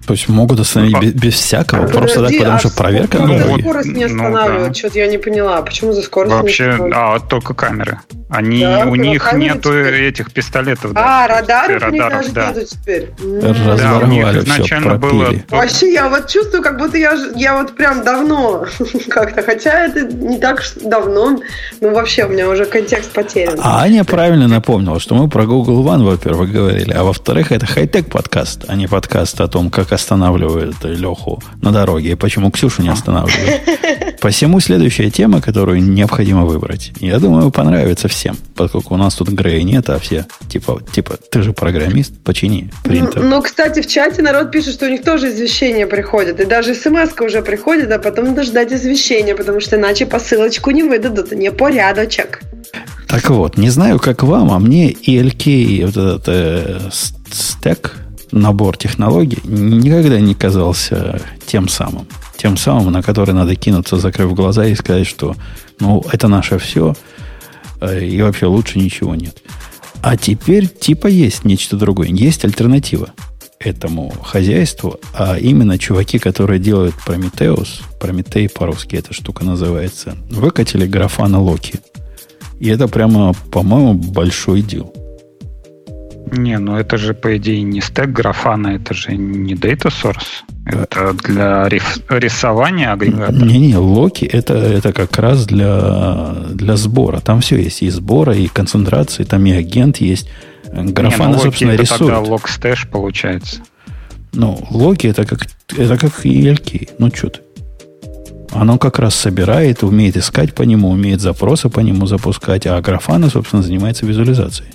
то 0.06 0.14
есть 0.14 0.28
могут 0.30 0.60
остановить 0.60 1.00
без, 1.00 1.14
без 1.14 1.34
всякого, 1.36 1.88
просто 1.88 2.16
так, 2.16 2.16
Подожди, 2.16 2.38
потому 2.40 2.56
а 2.56 2.60
что 2.60 2.70
проверка 2.70 3.18
Ну, 3.20 3.38
вот, 3.48 3.60
скорость 3.62 3.90
не 3.90 4.06
ну, 4.08 4.16
останавливают? 4.24 4.68
да. 4.70 4.74
Что-то 4.74 5.00
я 5.00 5.08
не 5.08 5.18
поняла. 5.18 5.62
Почему 5.62 5.94
за 5.94 6.02
скорость 6.02 6.34
не 6.36 6.42
Вообще, 6.42 6.70
останавливают? 6.70 7.24
а, 7.24 7.28
только 7.28 7.54
камеры. 7.54 8.00
Они, 8.34 8.62
Да, 8.62 8.86
у 8.86 8.96
них 8.96 9.24
теперь. 9.30 10.04
этих 10.08 10.32
пистолетов. 10.32 10.92
А, 10.96 11.42
да, 11.44 11.66
то 11.66 11.74
есть 11.74 11.84
радаров, 11.86 11.92
мне 11.92 12.00
радаров, 12.02 12.34
даже 12.34 12.34
да. 12.34 12.48
нету 12.48 12.66
теперь. 12.66 13.10
Да, 13.20 13.24
у 13.26 13.54
них 13.54 13.68
Разворовали 13.68 14.40
все, 14.40 14.44
изначально 14.44 14.96
было 14.98 15.34
Вообще, 15.50 15.94
я 15.94 16.10
вот 16.10 16.28
чувствую, 16.28 16.64
как 16.64 16.78
будто 16.78 16.98
я, 16.98 17.16
ж- 17.16 17.32
я 17.36 17.56
вот 17.58 17.76
прям 17.76 18.04
давно 18.04 18.66
как-то, 19.10 19.44
хотя 19.44 19.86
это 19.86 20.02
не 20.02 20.40
так 20.40 20.64
давно, 20.84 21.40
но 21.82 21.90
вообще 21.92 22.26
у 22.26 22.30
меня 22.30 22.50
уже 22.50 22.66
контекст 22.66 23.12
потерян. 23.12 23.60
А 23.62 23.82
Аня 23.84 24.04
правильно 24.04 24.48
напомнила, 24.48 25.00
что 25.00 25.16
мы 25.16 25.30
про 25.30 25.46
Google 25.46 25.86
One, 25.86 26.04
во-первых, 26.04 26.52
говорили, 26.52 26.92
а 26.92 27.04
во-вторых, 27.04 27.52
это 27.52 27.66
хай-тек 27.66 28.10
подкаст, 28.10 28.66
а 28.68 28.76
не 28.76 28.88
подкаст 28.88 29.40
о 29.42 29.48
том, 29.48 29.70
как 29.70 29.92
останавливают 29.92 30.76
Леху 30.84 31.42
на 31.62 31.72
дороге 31.72 32.12
и 32.12 32.16
почему 32.16 32.50
Ксюшу 32.52 32.82
не 32.82 32.90
останавливают. 32.90 33.62
Посему 34.22 34.60
следующая 34.62 35.10
тема, 35.12 35.42
которую 35.42 35.84
необходимо 35.84 36.46
выбрать. 36.46 36.94
Я 37.00 37.20
думаю, 37.20 37.52
понравится 37.52 38.08
всем, 38.08 38.23
поскольку 38.56 38.94
у 38.94 38.98
нас 38.98 39.16
тут 39.16 39.30
Грея 39.30 39.64
нет, 39.64 39.90
а 39.90 40.00
все 40.00 40.26
типа, 40.54 40.82
типа, 40.92 41.18
ты 41.32 41.42
же 41.42 41.54
программист, 41.54 42.14
почини 42.24 42.70
принтер. 42.84 43.24
Ну, 43.24 43.42
кстати, 43.42 43.82
в 43.82 43.88
чате 43.88 44.22
народ 44.22 44.52
пишет, 44.52 44.76
что 44.76 44.86
у 44.86 44.90
них 44.90 45.04
тоже 45.04 45.30
извещения 45.30 45.88
приходят. 45.88 46.40
И 46.40 46.46
даже 46.46 46.76
смс 46.76 47.10
уже 47.20 47.42
приходит, 47.42 47.92
а 47.92 48.00
потом 48.00 48.26
надо 48.26 48.44
ждать 48.44 48.72
извещения, 48.72 49.36
потому 49.36 49.60
что 49.60 49.78
иначе 49.78 50.06
посылочку 50.06 50.72
не 50.72 50.84
выдадут. 50.84 51.32
Не 51.32 51.52
порядочек. 51.52 52.42
Так 53.08 53.30
вот, 53.30 53.58
не 53.58 53.70
знаю, 53.70 54.00
как 54.00 54.24
вам, 54.24 54.52
а 54.52 54.60
мне 54.60 54.92
ELK, 54.92 55.86
вот 55.86 55.98
этот 55.98 56.24
э, 56.28 56.80
стек, 57.32 57.96
набор 58.32 58.78
технологий, 58.78 59.40
никогда 59.44 60.20
не 60.20 60.36
казался 60.36 61.22
тем 61.46 61.68
самым. 61.68 62.08
Тем 62.38 62.58
самым, 62.58 62.92
на 62.92 63.02
который 63.02 63.34
надо 63.34 63.56
кинуться, 63.56 63.98
закрыв 63.98 64.34
глаза 64.34 64.66
и 64.66 64.76
сказать, 64.76 65.08
что 65.08 65.36
ну, 65.80 66.04
это 66.12 66.28
наше 66.28 66.58
все, 66.58 66.96
и 67.92 68.22
вообще 68.22 68.46
лучше 68.46 68.80
ничего 68.80 69.16
нет. 69.16 69.42
А 70.02 70.18
теперь 70.18 70.68
типа 70.68 71.08
есть 71.08 71.46
нечто 71.46 71.78
другое. 71.78 72.10
Есть 72.10 72.44
альтернатива 72.44 73.10
этому 73.60 74.14
хозяйству, 74.22 75.00
а 75.14 75.38
именно 75.38 75.78
чуваки, 75.80 76.20
которые 76.20 76.60
делают 76.60 76.96
Прометеус, 77.06 77.82
Прометей 78.00 78.50
по-русски 78.50 78.98
эта 78.98 79.14
штука 79.14 79.46
называется, 79.46 80.18
выкатили 80.30 80.86
графана 80.86 81.40
Локи. 81.40 81.80
И 82.60 82.68
это 82.68 82.88
прямо, 82.88 83.34
по-моему, 83.52 83.94
большой 83.94 84.62
deal. 84.62 84.94
Не, 86.32 86.58
ну 86.58 86.78
это 86.78 86.98
же, 86.98 87.14
по 87.14 87.36
идее, 87.38 87.62
не 87.64 87.82
стек 87.82 88.10
Grafana, 88.10 88.70
это 88.70 88.94
же 88.94 89.16
не 89.16 89.54
data 89.56 89.90
source. 89.90 90.44
Это 90.66 91.14
для 91.14 91.68
риф- 91.68 92.02
рисования 92.10 92.92
агрегата. 92.94 93.34
Не-не, 93.34 93.78
Локи 93.78 94.26
это, 94.26 94.54
это 94.56 94.94
как 94.94 95.18
раз 95.18 95.46
для, 95.46 96.34
для 96.50 96.76
сбора. 96.78 97.20
Там 97.20 97.42
все 97.42 97.58
есть. 97.58 97.82
И 97.84 97.90
сбора, 97.90 98.34
и 98.36 98.48
концентрации, 98.48 99.24
там 99.26 99.46
и 99.46 99.52
агент 99.52 99.98
есть. 99.98 100.30
Grafana, 100.72 101.32
Не, 101.32 101.36
ну, 101.36 101.40
собственно, 101.44 101.72
это 101.72 101.84
рисуют. 101.84 102.00
тогда 102.14 102.20
Logstash 102.20 102.88
получается. 102.90 103.58
Ну, 104.32 104.66
Локи 104.72 105.08
это 105.08 105.26
как, 105.26 105.46
это 105.78 105.98
как 105.98 106.26
ELK. 106.26 106.90
Ну, 106.98 107.12
что 107.14 107.30
ты? 107.30 107.42
Оно 108.52 108.78
как 108.78 108.98
раз 109.00 109.14
собирает, 109.16 109.84
умеет 109.84 110.16
искать 110.18 110.54
по 110.56 110.64
нему, 110.64 110.90
умеет 110.90 111.22
запросы 111.22 111.70
по 111.70 111.80
нему 111.82 112.06
запускать, 112.08 112.66
а 112.66 112.80
графана, 112.82 113.30
собственно, 113.30 113.62
занимается 113.62 114.06
визуализацией. 114.06 114.70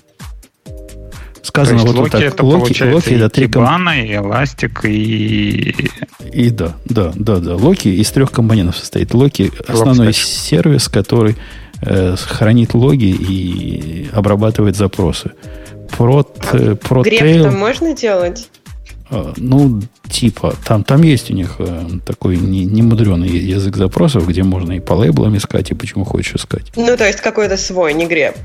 То 1.40 1.46
Сказано 1.46 1.76
есть 1.76 1.86
вот, 1.86 1.96
вот 1.96 2.10
так. 2.10 2.20
это 2.22 2.44
Локи, 2.44 2.58
получается 2.58 2.94
Локи 2.94 3.14
это 3.14 3.28
три 3.28 3.48
ком- 3.48 3.64
Kibana, 3.64 4.04
и 4.04 4.12
Elastic, 4.12 4.88
и... 4.88 5.74
И 6.32 6.50
да, 6.50 6.76
да, 6.84 7.12
да, 7.14 7.36
да. 7.36 7.56
Локи 7.56 7.88
из 7.88 8.10
трех 8.10 8.30
компонентов 8.30 8.76
состоит. 8.76 9.14
Локи 9.14 9.52
основной 9.66 10.08
Локстач. 10.08 10.26
сервис, 10.26 10.88
который 10.88 11.36
э, 11.82 12.16
хранит 12.16 12.74
логи 12.74 13.06
и 13.06 14.08
обрабатывает 14.12 14.76
запросы. 14.76 15.32
Прот, 15.96 16.36
э, 16.52 16.58
Греб 16.58 16.82
Protail, 16.82 17.42
там 17.44 17.58
можно 17.58 17.94
делать? 17.94 18.48
э, 19.10 19.32
ну, 19.36 19.80
типа, 20.10 20.54
там, 20.64 20.84
там 20.84 21.02
есть 21.02 21.30
у 21.30 21.34
них 21.34 21.56
э, 21.58 21.86
такой 22.04 22.36
не, 22.36 22.64
немудреный 22.64 23.28
язык 23.28 23.76
запросов, 23.76 24.28
где 24.28 24.42
можно 24.42 24.72
и 24.72 24.80
по 24.80 24.94
лейблам 24.94 25.36
искать, 25.36 25.70
и 25.70 25.74
почему 25.74 26.04
хочешь 26.04 26.34
искать. 26.34 26.72
Ну, 26.76 26.96
то 26.96 27.06
есть 27.06 27.20
какой-то 27.20 27.56
свой, 27.56 27.94
не 27.94 28.06
греб. 28.06 28.36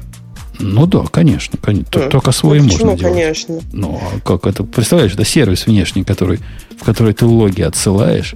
Ну 0.60 0.86
да, 0.86 1.04
конечно, 1.12 1.58
кон- 1.58 1.84
т- 1.84 2.00
М. 2.00 2.10
только 2.10 2.32
свой 2.32 2.60
Ну, 2.60 2.66
можно 2.66 2.76
почему, 2.78 2.98
делать. 2.98 3.14
конечно. 3.16 3.60
Ну, 3.72 4.00
а 4.02 4.20
как 4.20 4.46
это? 4.46 4.64
Представляешь, 4.64 5.14
это 5.14 5.26
сервис 5.26 5.66
внешний, 5.66 6.04
который, 6.04 6.40
в 6.80 6.84
который 6.84 7.14
ты 7.14 7.26
логи 7.26 7.62
отсылаешь. 7.62 8.36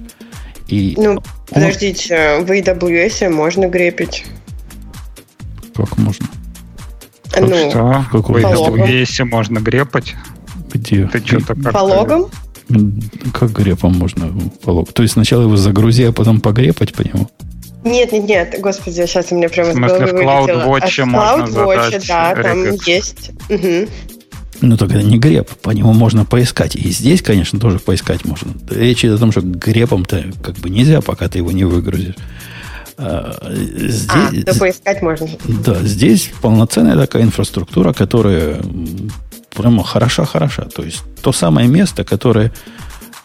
И 0.66 0.94
Ну, 0.98 1.10
он- 1.12 1.20
подождите, 1.48 2.40
в 2.40 2.50
AWS 2.50 3.30
можно 3.30 3.68
грепить. 3.68 4.24
как 5.74 5.96
можно? 5.98 6.26
Ну, 7.40 7.70
Что? 7.70 8.04
по 8.10 8.18
в? 8.22 8.44
AWS 8.44 9.24
можно 9.24 9.58
грепать? 9.60 10.14
Где? 10.72 11.06
Ты 11.06 11.24
что-то 11.24 11.54
как 11.54 11.72
по 11.72 11.78
логам? 11.78 12.26
Как 13.32 13.52
грепом 13.52 13.94
можно 13.96 14.30
по 14.62 14.70
логу? 14.70 14.88
То 14.92 15.02
есть 15.02 15.14
сначала 15.14 15.42
его 15.42 15.56
загрузи, 15.56 16.02
а 16.04 16.12
потом 16.12 16.40
погрепать 16.40 16.92
по 16.94 17.02
нему? 17.02 17.30
Нет, 17.90 18.12
нет, 18.12 18.24
нет, 18.28 18.56
господи, 18.60 18.94
сейчас 19.06 19.26
у 19.30 19.36
меня 19.36 19.48
прямо 19.48 19.70
В 19.70 19.74
смысле, 19.74 20.06
в. 20.06 20.10
CloudWatch 20.14 21.00
А 21.02 21.06
можно 21.06 21.44
CloudWatch, 21.44 21.84
задать 21.84 22.06
да, 22.08 22.34
там 22.42 22.64
регекс. 22.64 22.86
есть. 22.86 23.30
Мгм. 23.48 23.88
Ну, 24.60 24.76
так 24.76 24.90
это 24.90 25.02
не 25.02 25.18
греб, 25.18 25.48
по 25.62 25.70
нему 25.70 25.92
можно 25.92 26.24
поискать. 26.24 26.74
И 26.74 26.90
здесь, 26.90 27.22
конечно, 27.22 27.60
тоже 27.60 27.78
поискать 27.78 28.24
можно. 28.24 28.52
Речь 28.70 29.04
идет 29.04 29.16
о 29.16 29.18
том, 29.18 29.30
что 29.32 29.40
гребом-то 29.40 30.24
как 30.42 30.56
бы 30.56 30.68
нельзя, 30.68 31.00
пока 31.00 31.28
ты 31.28 31.38
его 31.38 31.52
не 31.52 31.64
выгрузишь. 31.64 32.16
А, 32.96 33.36
А, 33.40 33.54
Здесь, 33.54 34.44
да 34.44 34.54
поискать 34.54 35.02
можно. 35.02 35.28
да, 35.46 35.76
здесь 35.82 36.30
полноценная 36.42 36.96
такая 36.96 37.22
инфраструктура, 37.22 37.92
которая 37.92 38.60
прямо 39.54 39.84
хороша-хороша. 39.84 40.64
То 40.64 40.82
есть 40.82 41.02
то 41.22 41.30
самое 41.32 41.68
место, 41.68 42.02
которое, 42.02 42.52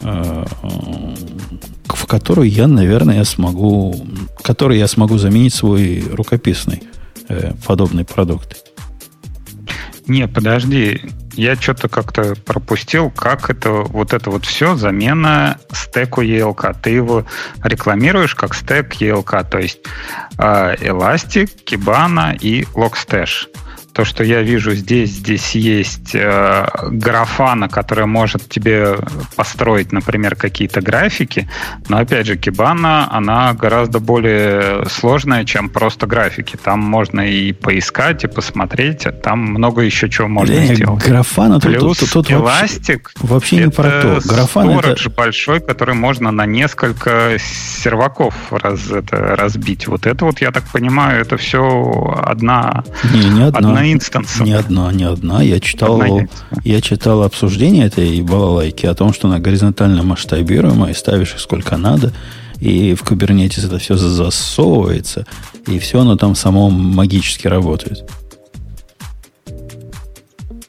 в 0.04 2.06
которое 2.06 2.48
я, 2.48 2.68
наверное, 2.68 3.24
смогу, 3.24 4.06
который 4.42 4.78
я 4.78 4.86
смогу 4.86 5.18
заменить 5.18 5.54
свой 5.54 6.04
рукописный 6.12 6.82
э, 7.28 7.52
подобный 7.66 8.04
продукт. 8.04 8.64
Не, 10.06 10.28
подожди, 10.28 11.00
я 11.32 11.56
что-то 11.56 11.88
как-то 11.88 12.34
пропустил, 12.44 13.10
как 13.10 13.48
это 13.48 13.70
вот 13.70 14.12
это 14.12 14.30
вот 14.30 14.44
все 14.44 14.76
замена 14.76 15.58
стеку 15.72 16.22
ELK. 16.22 16.76
Ты 16.82 16.90
его 16.90 17.24
рекламируешь 17.62 18.34
как 18.34 18.54
стек 18.54 19.00
ELK, 19.00 19.48
то 19.48 19.58
есть 19.58 19.78
э, 20.38 20.76
Elastic, 20.76 21.64
Kibana 21.64 22.36
и 22.38 22.64
Logstash. 22.74 23.48
То, 23.94 24.04
что 24.04 24.24
я 24.24 24.42
вижу 24.42 24.72
здесь, 24.74 25.10
здесь 25.10 25.54
есть 25.54 26.14
э, 26.14 26.66
графана, 26.90 27.68
которая 27.68 28.06
может 28.06 28.48
тебе 28.48 28.96
построить, 29.36 29.92
например, 29.92 30.34
какие-то 30.34 30.80
графики. 30.80 31.48
Но 31.88 31.98
опять 31.98 32.26
же, 32.26 32.34
Kibana, 32.34 33.06
она 33.10 33.52
гораздо 33.54 34.00
более 34.00 34.86
сложная, 34.88 35.44
чем 35.44 35.68
просто 35.68 36.06
графики. 36.06 36.58
Там 36.62 36.80
можно 36.80 37.20
и 37.20 37.52
поискать, 37.52 38.24
и 38.24 38.26
посмотреть. 38.26 39.06
Там 39.22 39.38
много 39.38 39.82
еще 39.82 40.10
чего 40.10 40.26
можно 40.28 40.54
Э, 40.54 40.74
сделать. 40.74 41.06
Графана 41.06 41.60
тут, 41.60 41.70
Плюс 41.70 41.98
тут, 41.98 42.10
тут 42.10 42.30
вообще, 42.30 42.64
Elastic 42.64 43.00
вообще 43.20 43.56
не 43.56 43.70
про 43.70 43.90
то. 44.02 44.20
Графан 44.24 44.70
это, 44.70 45.10
большой, 45.10 45.60
который 45.60 45.94
можно 45.94 46.30
на 46.32 46.46
несколько 46.46 47.36
серваков 47.38 48.34
раз, 48.50 48.90
это, 48.90 49.36
разбить. 49.36 49.86
Вот 49.86 50.06
это 50.06 50.24
вот, 50.24 50.40
я 50.40 50.50
так 50.50 50.64
понимаю, 50.72 51.20
это 51.20 51.36
все 51.36 52.20
одна, 52.24 52.84
не, 53.12 53.28
не 53.30 53.44
одна. 53.44 53.58
одна 53.58 53.83
инстанс. 53.92 54.40
Не 54.40 54.52
одна, 54.52 54.92
не 54.92 55.04
одна. 55.04 55.42
Я 55.42 55.60
читал, 55.60 56.00
Одна 56.00 56.26
я 56.64 56.80
читал 56.80 57.22
обсуждение 57.22 57.86
этой 57.86 58.20
балалайки 58.22 58.86
о 58.86 58.94
том, 58.94 59.12
что 59.12 59.28
она 59.28 59.38
горизонтально 59.38 60.02
масштабируемая, 60.02 60.92
и 60.92 60.94
ставишь 60.94 61.32
их 61.34 61.40
сколько 61.40 61.76
надо, 61.76 62.12
и 62.60 62.94
в 62.94 63.02
Kubernetes 63.02 63.66
это 63.66 63.78
все 63.78 63.96
засовывается, 63.96 65.26
и 65.66 65.78
все 65.78 66.00
оно 66.00 66.16
там 66.16 66.34
само 66.34 66.70
магически 66.70 67.46
работает. 67.48 68.04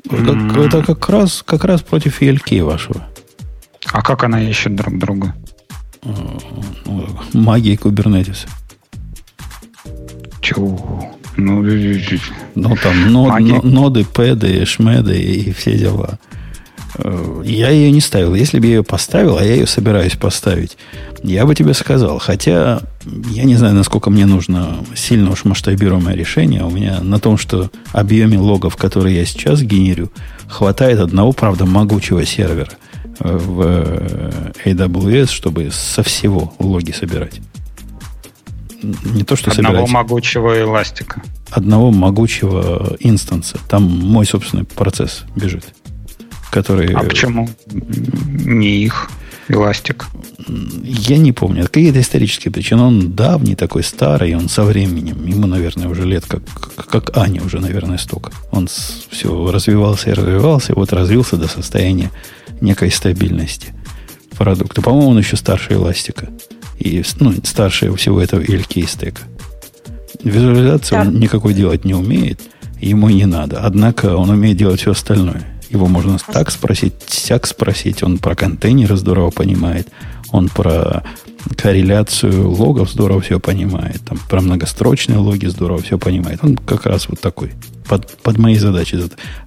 Как- 0.10 0.20
М. 0.20 0.62
это 0.62 0.84
как 0.84 1.10
раз, 1.10 1.44
как 1.46 1.64
раз 1.66 1.82
против 1.82 2.22
ELK 2.22 2.62
вашего. 2.64 3.08
А 3.92 4.02
как 4.02 4.24
она 4.24 4.42
ищет 4.42 4.76
друг 4.76 4.98
друга? 5.00 5.34
Ну, 6.04 7.08
магии 7.34 7.76
Kubernetes. 7.78 8.48
Чего? 10.46 11.10
Ну, 11.38 11.62
Ну, 12.56 12.76
там 12.82 13.12
нод- 13.12 13.30
Магия. 13.30 13.60
но- 13.64 13.82
ноды, 13.82 14.06
пэды, 14.06 14.66
шмеды 14.66 15.20
и 15.20 15.52
все 15.52 15.78
дела. 15.78 16.18
Э, 16.98 17.42
Я 17.44 17.72
ее 17.72 17.92
не 17.92 18.00
ставил. 18.00 18.36
Если 18.36 18.60
бы 18.60 18.68
я 18.68 18.76
ее 18.76 18.84
поставил, 18.84 19.38
а 19.38 19.44
я 19.44 19.56
ее 19.56 19.68
собираюсь 19.68 20.16
поставить, 20.16 20.78
я 21.24 21.46
бы 21.46 21.54
тебе 21.56 21.74
сказал. 21.74 22.20
Хотя 22.20 22.82
я 23.32 23.44
не 23.44 23.56
знаю, 23.56 23.74
насколько 23.76 24.10
мне 24.10 24.26
нужно 24.26 24.78
сильно 24.96 25.32
уж 25.32 25.44
масштабируемое 25.44 26.16
решение. 26.16 26.64
У 26.64 26.70
меня 26.70 27.00
на 27.02 27.20
том, 27.20 27.38
что 27.38 27.70
объеме 27.92 28.38
логов, 28.40 28.78
которые 28.78 29.18
я 29.18 29.26
сейчас 29.26 29.62
генерю, 29.62 30.10
хватает 30.48 31.00
одного, 31.00 31.34
правда, 31.34 31.66
могучего 31.66 32.24
сервера 32.26 32.70
э, 33.20 33.36
в 33.38 33.62
э, 33.66 34.52
AWS, 34.66 35.32
чтобы 35.32 35.70
со 35.74 36.02
всего 36.04 36.54
логи 36.60 36.92
собирать. 36.92 37.42
Не 39.04 39.24
то, 39.24 39.36
что 39.36 39.52
Одного 39.52 39.74
собирать. 39.74 39.92
могучего 39.92 40.60
эластика. 40.62 41.22
Одного 41.52 41.92
могучего 41.92 42.96
инстанса. 43.00 43.58
Там 43.70 43.84
мой 43.84 44.26
собственный 44.26 44.66
процесс 44.66 45.24
бежит. 45.36 45.66
Который... 46.52 46.94
А 46.94 47.04
почему 47.04 47.50
не 47.68 48.84
их 48.84 49.10
эластик? 49.48 50.08
Я 50.48 51.18
не 51.18 51.32
помню. 51.32 51.64
Какие-то 51.64 52.00
исторические 52.00 52.52
причины. 52.52 52.84
Он 52.84 53.14
давний 53.14 53.56
такой, 53.56 53.84
старый, 53.84 54.36
он 54.36 54.50
со 54.50 54.64
временем. 54.64 55.26
Ему, 55.26 55.48
наверное, 55.48 55.88
уже 55.88 56.04
лет 56.04 56.26
как, 56.26 56.44
как, 56.76 57.18
Ане 57.18 57.42
уже, 57.42 57.60
наверное, 57.60 57.98
столько. 57.98 58.32
Он 58.52 58.68
все 58.68 59.52
развивался 59.52 60.12
и 60.12 60.14
развивался, 60.14 60.74
и 60.74 60.76
вот 60.76 60.94
развился 60.94 61.38
до 61.38 61.48
состояния 61.48 62.12
некой 62.62 62.92
стабильности 62.92 63.74
продукта. 64.36 64.82
По-моему, 64.82 65.10
он 65.10 65.18
еще 65.18 65.36
старше 65.38 65.74
эластика. 65.74 66.30
И, 66.80 67.04
ну, 67.20 67.34
старше 67.44 67.94
всего 67.96 68.22
этого 68.22 68.42
ELK 68.42 68.88
стека. 68.88 69.22
Визуализацию 70.24 71.04
да. 71.04 71.08
он 71.08 71.20
никакой 71.20 71.54
делать 71.54 71.86
не 71.86 71.94
умеет, 71.94 72.42
ему 72.82 73.10
не 73.10 73.26
надо. 73.26 73.62
Однако 73.62 74.16
он 74.16 74.30
умеет 74.30 74.58
делать 74.58 74.82
все 74.82 74.92
остальное. 74.92 75.46
Его 75.70 75.88
можно 75.88 76.18
так 76.32 76.52
спросить, 76.52 76.94
сяк 77.08 77.48
спросить. 77.48 78.04
Он 78.04 78.18
про 78.18 78.36
контейнеры 78.36 78.98
здорово 78.98 79.32
понимает. 79.32 79.88
Он 80.32 80.50
про 80.50 81.04
корреляцию 81.58 82.50
логов 82.50 82.90
здорово 82.92 83.22
все 83.22 83.40
понимает. 83.40 84.02
Там 84.08 84.20
про 84.30 84.42
многострочные 84.42 85.18
логи 85.18 85.46
здорово 85.48 85.82
все 85.82 85.98
понимает. 85.98 86.40
Он 86.44 86.58
как 86.58 86.86
раз 86.86 87.08
вот 87.08 87.20
такой. 87.20 87.52
Под, 87.88 88.10
под 88.24 88.38
мои 88.38 88.58
задачи. 88.58 89.00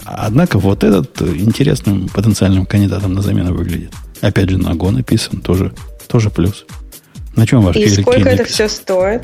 Однако 0.04 0.58
вот 0.58 0.84
этот 0.84 1.20
интересным 1.22 2.08
потенциальным 2.08 2.66
кандидатом 2.66 3.14
на 3.14 3.22
замену 3.22 3.52
выглядит. 3.52 3.92
Опять 4.20 4.50
же, 4.50 4.58
на 4.58 4.70
Go 4.70 4.90
написан. 4.90 5.40
Тоже, 5.40 5.72
тоже 6.08 6.30
плюс. 6.30 6.64
На 7.38 7.46
чем 7.46 7.60
ваш 7.62 7.76
И 7.76 7.88
сколько 7.88 8.28
это 8.28 8.44
все 8.44 8.68
стоит? 8.68 9.22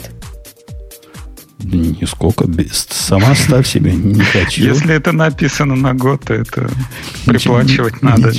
Нисколько. 1.59 2.47
Сама 2.91 3.35
ставь 3.35 3.67
себе, 3.67 3.93
не 3.93 4.21
хочу. 4.21 4.63
Если 4.63 4.95
это 4.95 5.11
написано 5.11 5.75
на 5.75 5.95
год, 5.95 6.23
то 6.25 6.35
это 6.35 6.71
приплачивать 7.27 8.03
надо. 8.03 8.33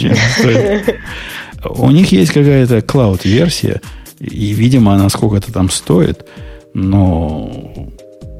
У 1.66 1.92
них 1.92 2.12
есть 2.14 2.32
какая-то 2.32 2.82
клауд-версия, 2.84 3.82
и, 4.20 4.54
видимо, 4.54 4.94
она 4.94 5.10
сколько-то 5.10 5.52
там 5.52 5.70
стоит, 5.70 6.26
но 6.74 7.90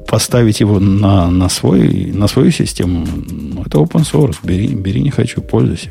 поставить 0.08 0.60
его 0.60 0.78
на, 0.80 1.28
на, 1.28 1.50
свой, 1.50 2.12
на 2.14 2.28
свою 2.28 2.50
систему, 2.50 3.06
ну, 3.28 3.62
это 3.62 3.78
open 3.78 4.10
source. 4.10 4.36
Бери, 4.42 4.68
бери, 4.68 5.02
не 5.02 5.10
хочу, 5.10 5.42
пользуйся. 5.42 5.90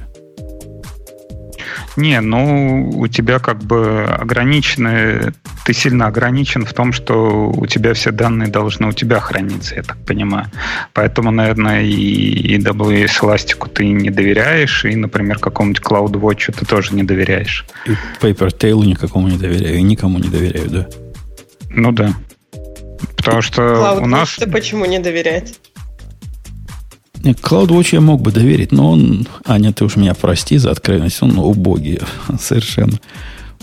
Не, 1.96 2.20
ну, 2.20 2.90
у 2.90 3.08
тебя 3.08 3.40
как 3.40 3.64
бы 3.64 4.04
ограничены, 4.04 5.34
ты 5.66 5.74
сильно 5.74 6.08
ограничен 6.08 6.66
в 6.66 6.74
том, 6.74 6.92
что 6.92 7.50
у 7.50 7.66
тебя 7.68 7.94
все 7.94 8.12
данные 8.12 8.50
должны 8.50 8.88
у 8.88 8.92
тебя 8.92 9.20
храниться, 9.20 9.76
я 9.76 9.84
так 9.84 9.98
понимаю. 10.06 10.48
Поэтому, 10.94 11.32
наверное, 11.32 11.84
и 11.84 12.58
AWS 12.58 13.22
Elastic 13.22 13.70
ты 13.74 13.88
не 13.88 14.10
доверяешь, 14.10 14.84
и, 14.86 14.96
например, 14.96 15.40
какому-нибудь 15.40 15.84
CloudWatch 15.84 16.54
ты 16.60 16.66
тоже 16.66 16.94
не 16.94 17.04
доверяешь. 17.04 17.66
И 17.86 17.92
PaperTail 18.22 18.86
никакому 18.86 19.30
не 19.30 19.38
доверяю, 19.38 19.78
и 19.78 19.82
никому 19.82 20.20
не 20.20 20.30
доверяю, 20.30 20.70
да? 20.70 20.88
Ну 21.70 21.92
да. 21.92 22.14
Потому 23.16 23.42
что 23.42 24.00
у 24.02 24.06
нас... 24.06 24.36
ты 24.36 24.48
почему 24.48 24.86
не 24.86 25.00
доверять? 25.00 25.60
CloudWatch 27.32 27.90
я 27.94 28.02
мог 28.02 28.22
бы 28.22 28.32
доверить, 28.32 28.72
но 28.72 28.92
он, 28.92 29.28
Аня, 29.46 29.74
ты 29.74 29.86
уж 29.86 29.96
меня 29.96 30.14
прости 30.14 30.58
за 30.58 30.72
откровенность, 30.72 31.22
он 31.22 31.38
убогий 31.38 32.00
совершенно. 32.40 33.00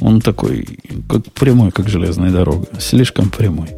Он 0.00 0.20
такой, 0.20 0.66
как 1.08 1.32
прямой, 1.32 1.70
как 1.70 1.88
железная 1.88 2.30
дорога. 2.30 2.66
Слишком 2.78 3.30
прямой. 3.30 3.68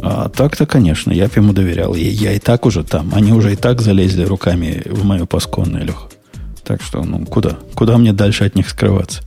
А 0.00 0.28
так-то, 0.28 0.64
конечно, 0.66 1.10
я 1.10 1.26
бы 1.26 1.32
ему 1.36 1.52
доверял. 1.52 1.94
Я, 1.94 2.10
я 2.10 2.32
и 2.32 2.38
так 2.38 2.66
уже 2.66 2.84
там. 2.84 3.10
Они 3.14 3.32
уже 3.32 3.52
и 3.52 3.56
так 3.56 3.80
залезли 3.80 4.24
руками 4.24 4.82
в 4.86 5.04
мою 5.04 5.26
пасконную, 5.26 5.84
Леха. 5.84 6.08
Так 6.64 6.82
что, 6.82 7.02
ну, 7.02 7.24
куда? 7.26 7.56
Куда 7.74 7.98
мне 7.98 8.12
дальше 8.12 8.44
от 8.44 8.54
них 8.54 8.68
скрываться? 8.68 9.22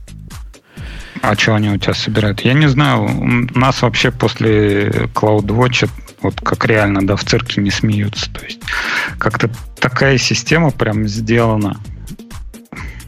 А 1.20 1.36
что 1.36 1.54
они 1.54 1.68
у 1.70 1.76
тебя 1.76 1.94
собирают? 1.94 2.40
Я 2.40 2.54
не 2.54 2.68
знаю. 2.68 3.04
У 3.04 3.58
нас 3.58 3.82
вообще 3.82 4.10
после 4.10 4.88
CloudWatch 5.14 5.88
вот 6.22 6.40
как 6.40 6.64
реально, 6.66 7.06
да, 7.06 7.16
в 7.16 7.24
цирке 7.24 7.60
не 7.60 7.70
смеются. 7.70 8.32
То 8.32 8.44
есть 8.44 8.60
как-то 9.18 9.50
такая 9.78 10.18
система 10.18 10.70
прям 10.70 11.06
сделана. 11.08 11.80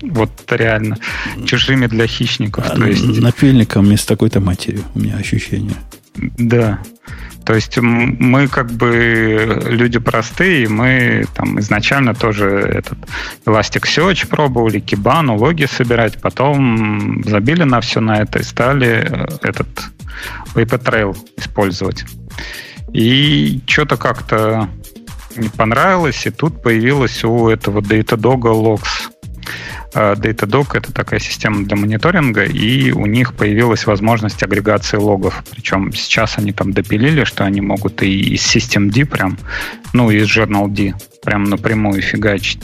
Вот 0.03 0.31
реально. 0.51 0.99
Чужими 1.47 1.87
для 1.87 2.07
хищников. 2.07 2.67
А, 2.67 2.77
то 2.77 2.85
есть... 2.87 3.21
Напильником 3.21 3.87
вместо 3.87 4.09
такой-то 4.09 4.41
матерью. 4.41 4.83
У 4.95 5.01
меня 5.01 5.17
ощущение. 5.17 5.77
Да. 6.15 6.81
То 7.45 7.55
есть 7.55 7.77
мы 7.79 8.49
как 8.49 8.71
бы 8.73 9.63
люди 9.67 9.99
простые, 9.99 10.67
мы 10.69 11.27
там 11.35 11.61
изначально 11.61 12.15
тоже 12.15 12.47
этот 12.47 12.99
Elasticsearch 13.45 14.29
пробовали, 14.29 14.81
Kibana, 14.81 15.37
логи 15.37 15.67
собирать, 15.67 16.21
потом 16.23 17.23
забили 17.25 17.65
на 17.65 17.81
все 17.83 18.01
на 18.01 18.23
это 18.23 18.39
и 18.39 18.43
стали 18.43 19.07
э, 19.07 19.27
этот 19.43 19.69
VP 20.55 21.17
использовать. 21.37 22.05
И 22.93 23.61
что-то 23.67 23.97
как-то 23.97 24.69
не 25.37 25.49
понравилось, 25.49 26.27
и 26.27 26.31
тут 26.31 26.63
появилась 26.63 27.25
у 27.25 27.49
этого 27.49 27.81
Datadog 27.81 28.43
Logs. 28.43 29.11
А, 29.95 30.15
Datadog— 30.15 30.69
это 30.77 30.93
такая 30.93 31.21
система 31.21 31.65
для 31.65 31.77
мониторинга, 31.77 32.45
и 32.45 32.91
у 32.91 33.07
них 33.07 33.35
появилась 33.35 33.87
возможность 33.87 34.43
агрегации 34.43 34.97
логов. 34.97 35.45
Причем 35.51 35.93
сейчас 35.93 36.39
они 36.39 36.53
там 36.53 36.73
допилили, 36.73 37.25
что 37.25 37.45
они 37.45 37.61
могут 37.61 38.03
и 38.03 38.35
из 38.35 38.43
Systemd 38.43 39.07
прям, 39.07 39.39
ну, 39.93 40.11
из 40.11 40.25
Journal-D 40.25 40.95
прям 41.25 41.45
напрямую 41.45 42.03
фигачить. 42.03 42.61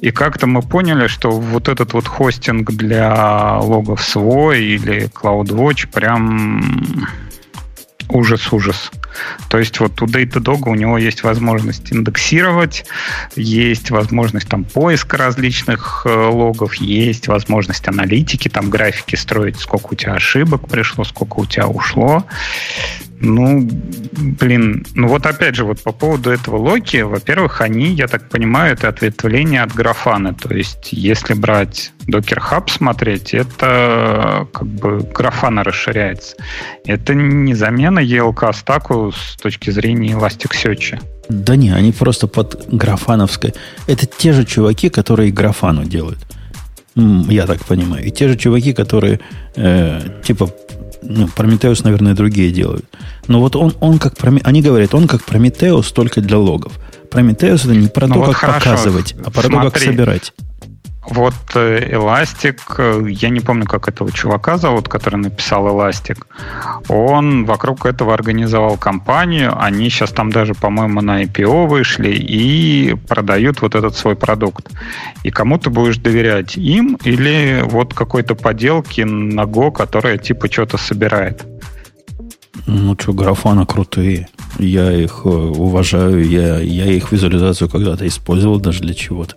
И 0.00 0.10
как-то 0.10 0.46
мы 0.46 0.62
поняли, 0.62 1.06
что 1.06 1.30
вот 1.30 1.68
этот 1.68 1.92
вот 1.92 2.08
хостинг 2.08 2.72
для 2.72 3.58
логов 3.58 4.02
свой 4.02 4.64
или 4.64 5.10
CloudWatch 5.10 5.88
прям 5.92 7.06
ужас-ужас. 8.08 8.90
То 9.48 9.58
есть 9.58 9.80
вот 9.80 10.00
у 10.02 10.06
Datadog 10.06 10.68
у 10.68 10.74
него 10.74 10.98
есть 10.98 11.22
возможность 11.22 11.92
индексировать, 11.92 12.84
есть 13.36 13.90
возможность 13.90 14.48
там 14.48 14.64
поиска 14.64 15.16
различных 15.16 16.02
э, 16.04 16.14
логов, 16.14 16.74
есть 16.74 17.28
возможность 17.28 17.86
аналитики, 17.88 18.48
там 18.48 18.70
графики 18.70 19.16
строить, 19.16 19.58
сколько 19.58 19.88
у 19.92 19.94
тебя 19.94 20.14
ошибок 20.14 20.68
пришло, 20.68 21.04
сколько 21.04 21.40
у 21.40 21.46
тебя 21.46 21.66
ушло. 21.66 22.24
Ну, 23.20 23.68
блин, 24.40 24.84
ну 24.94 25.08
вот 25.08 25.26
опять 25.26 25.54
же, 25.54 25.64
вот 25.64 25.80
по 25.80 25.92
поводу 25.92 26.30
этого 26.30 26.56
локи, 26.56 26.98
во-первых, 26.98 27.60
они, 27.60 27.94
я 27.94 28.08
так 28.08 28.28
понимаю, 28.28 28.74
это 28.74 28.88
ответвление 28.88 29.62
от 29.62 29.72
графана. 29.72 30.34
То 30.34 30.54
есть, 30.54 30.88
если 30.92 31.34
брать 31.34 31.92
Docker 32.06 32.40
Hub 32.50 32.70
смотреть, 32.70 33.32
это 33.32 34.46
как 34.52 34.66
бы 34.66 35.00
графана 35.14 35.64
расширяется. 35.64 36.36
Это 36.84 37.14
не 37.14 37.54
замена 37.54 38.00
ELK 38.00 38.52
стаку 38.52 39.12
с 39.12 39.36
точки 39.36 39.70
зрения 39.70 40.12
Elasticsearch. 40.12 41.00
Да 41.28 41.56
не, 41.56 41.70
они 41.70 41.92
просто 41.92 42.26
под 42.28 42.68
графановской... 42.70 43.54
Это 43.86 44.06
те 44.06 44.32
же 44.32 44.44
чуваки, 44.44 44.90
которые 44.90 45.32
графану 45.32 45.84
делают. 45.84 46.18
Я 46.94 47.46
так 47.46 47.64
понимаю. 47.64 48.06
И 48.06 48.10
те 48.10 48.28
же 48.28 48.36
чуваки, 48.36 48.72
которые 48.72 49.20
э, 49.56 50.00
типа 50.22 50.48
ну, 51.08 51.28
Прометеус, 51.28 51.84
наверное, 51.84 52.14
другие 52.14 52.50
делают. 52.50 52.84
Но 53.28 53.40
вот 53.40 53.56
он, 53.56 53.74
он 53.80 53.98
как 53.98 54.14
они 54.44 54.62
говорят, 54.62 54.94
он 54.94 55.06
как 55.06 55.24
Прометеус 55.24 55.92
только 55.92 56.20
для 56.20 56.38
логов. 56.38 56.72
Прометеус 57.10 57.64
это 57.64 57.74
не 57.74 57.88
про 57.88 58.06
ну 58.06 58.14
то, 58.14 58.20
вот 58.20 58.28
как 58.36 58.36
хорошо. 58.36 58.58
показывать, 58.58 59.14
а 59.24 59.30
про 59.30 59.42
Смотри. 59.42 59.56
то, 59.58 59.70
как 59.70 59.78
собирать. 59.82 60.32
Вот 61.08 61.34
Эластик, 61.54 62.60
э, 62.78 63.06
я 63.08 63.28
не 63.28 63.40
помню, 63.40 63.64
как 63.64 63.88
этого 63.88 64.10
чувака 64.10 64.56
зовут, 64.58 64.88
который 64.88 65.16
написал 65.16 65.68
Эластик, 65.68 66.26
он 66.88 67.44
вокруг 67.44 67.86
этого 67.86 68.12
организовал 68.12 68.76
компанию, 68.76 69.54
они 69.56 69.88
сейчас 69.88 70.10
там 70.10 70.30
даже, 70.30 70.54
по-моему, 70.54 71.00
на 71.00 71.22
IPO 71.22 71.68
вышли 71.68 72.10
и 72.10 72.94
продают 73.08 73.62
вот 73.62 73.74
этот 73.74 73.96
свой 73.96 74.16
продукт. 74.16 74.68
И 75.22 75.30
кому 75.30 75.58
ты 75.58 75.70
будешь 75.70 75.98
доверять, 75.98 76.56
им 76.56 76.98
или 77.04 77.62
вот 77.64 77.94
какой-то 77.94 78.34
поделке 78.34 79.04
на 79.04 79.42
Go, 79.42 79.70
которая 79.70 80.18
типа 80.18 80.50
что-то 80.50 80.76
собирает? 80.76 81.44
Ну 82.66 82.96
что, 82.98 83.12
графана 83.12 83.64
крутые. 83.64 84.28
Я 84.58 84.92
их 84.92 85.22
э, 85.24 85.28
уважаю, 85.28 86.28
я, 86.28 86.58
я 86.58 86.86
их 86.86 87.12
визуализацию 87.12 87.68
когда-то 87.68 88.06
использовал 88.06 88.58
даже 88.58 88.80
для 88.80 88.94
чего-то. 88.94 89.36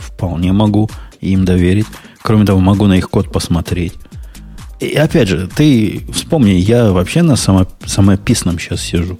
Вполне 0.00 0.52
могу 0.52 0.90
им 1.20 1.44
доверить. 1.44 1.86
Кроме 2.22 2.44
того, 2.44 2.60
могу 2.60 2.86
на 2.86 2.94
их 2.94 3.08
код 3.10 3.32
посмотреть. 3.32 3.94
И 4.80 4.94
опять 4.94 5.28
же, 5.28 5.46
ты 5.46 6.06
вспомни, 6.12 6.50
я 6.50 6.90
вообще 6.92 7.22
на 7.22 7.36
само, 7.36 7.66
самописном 7.84 8.58
сейчас 8.58 8.80
сижу. 8.80 9.18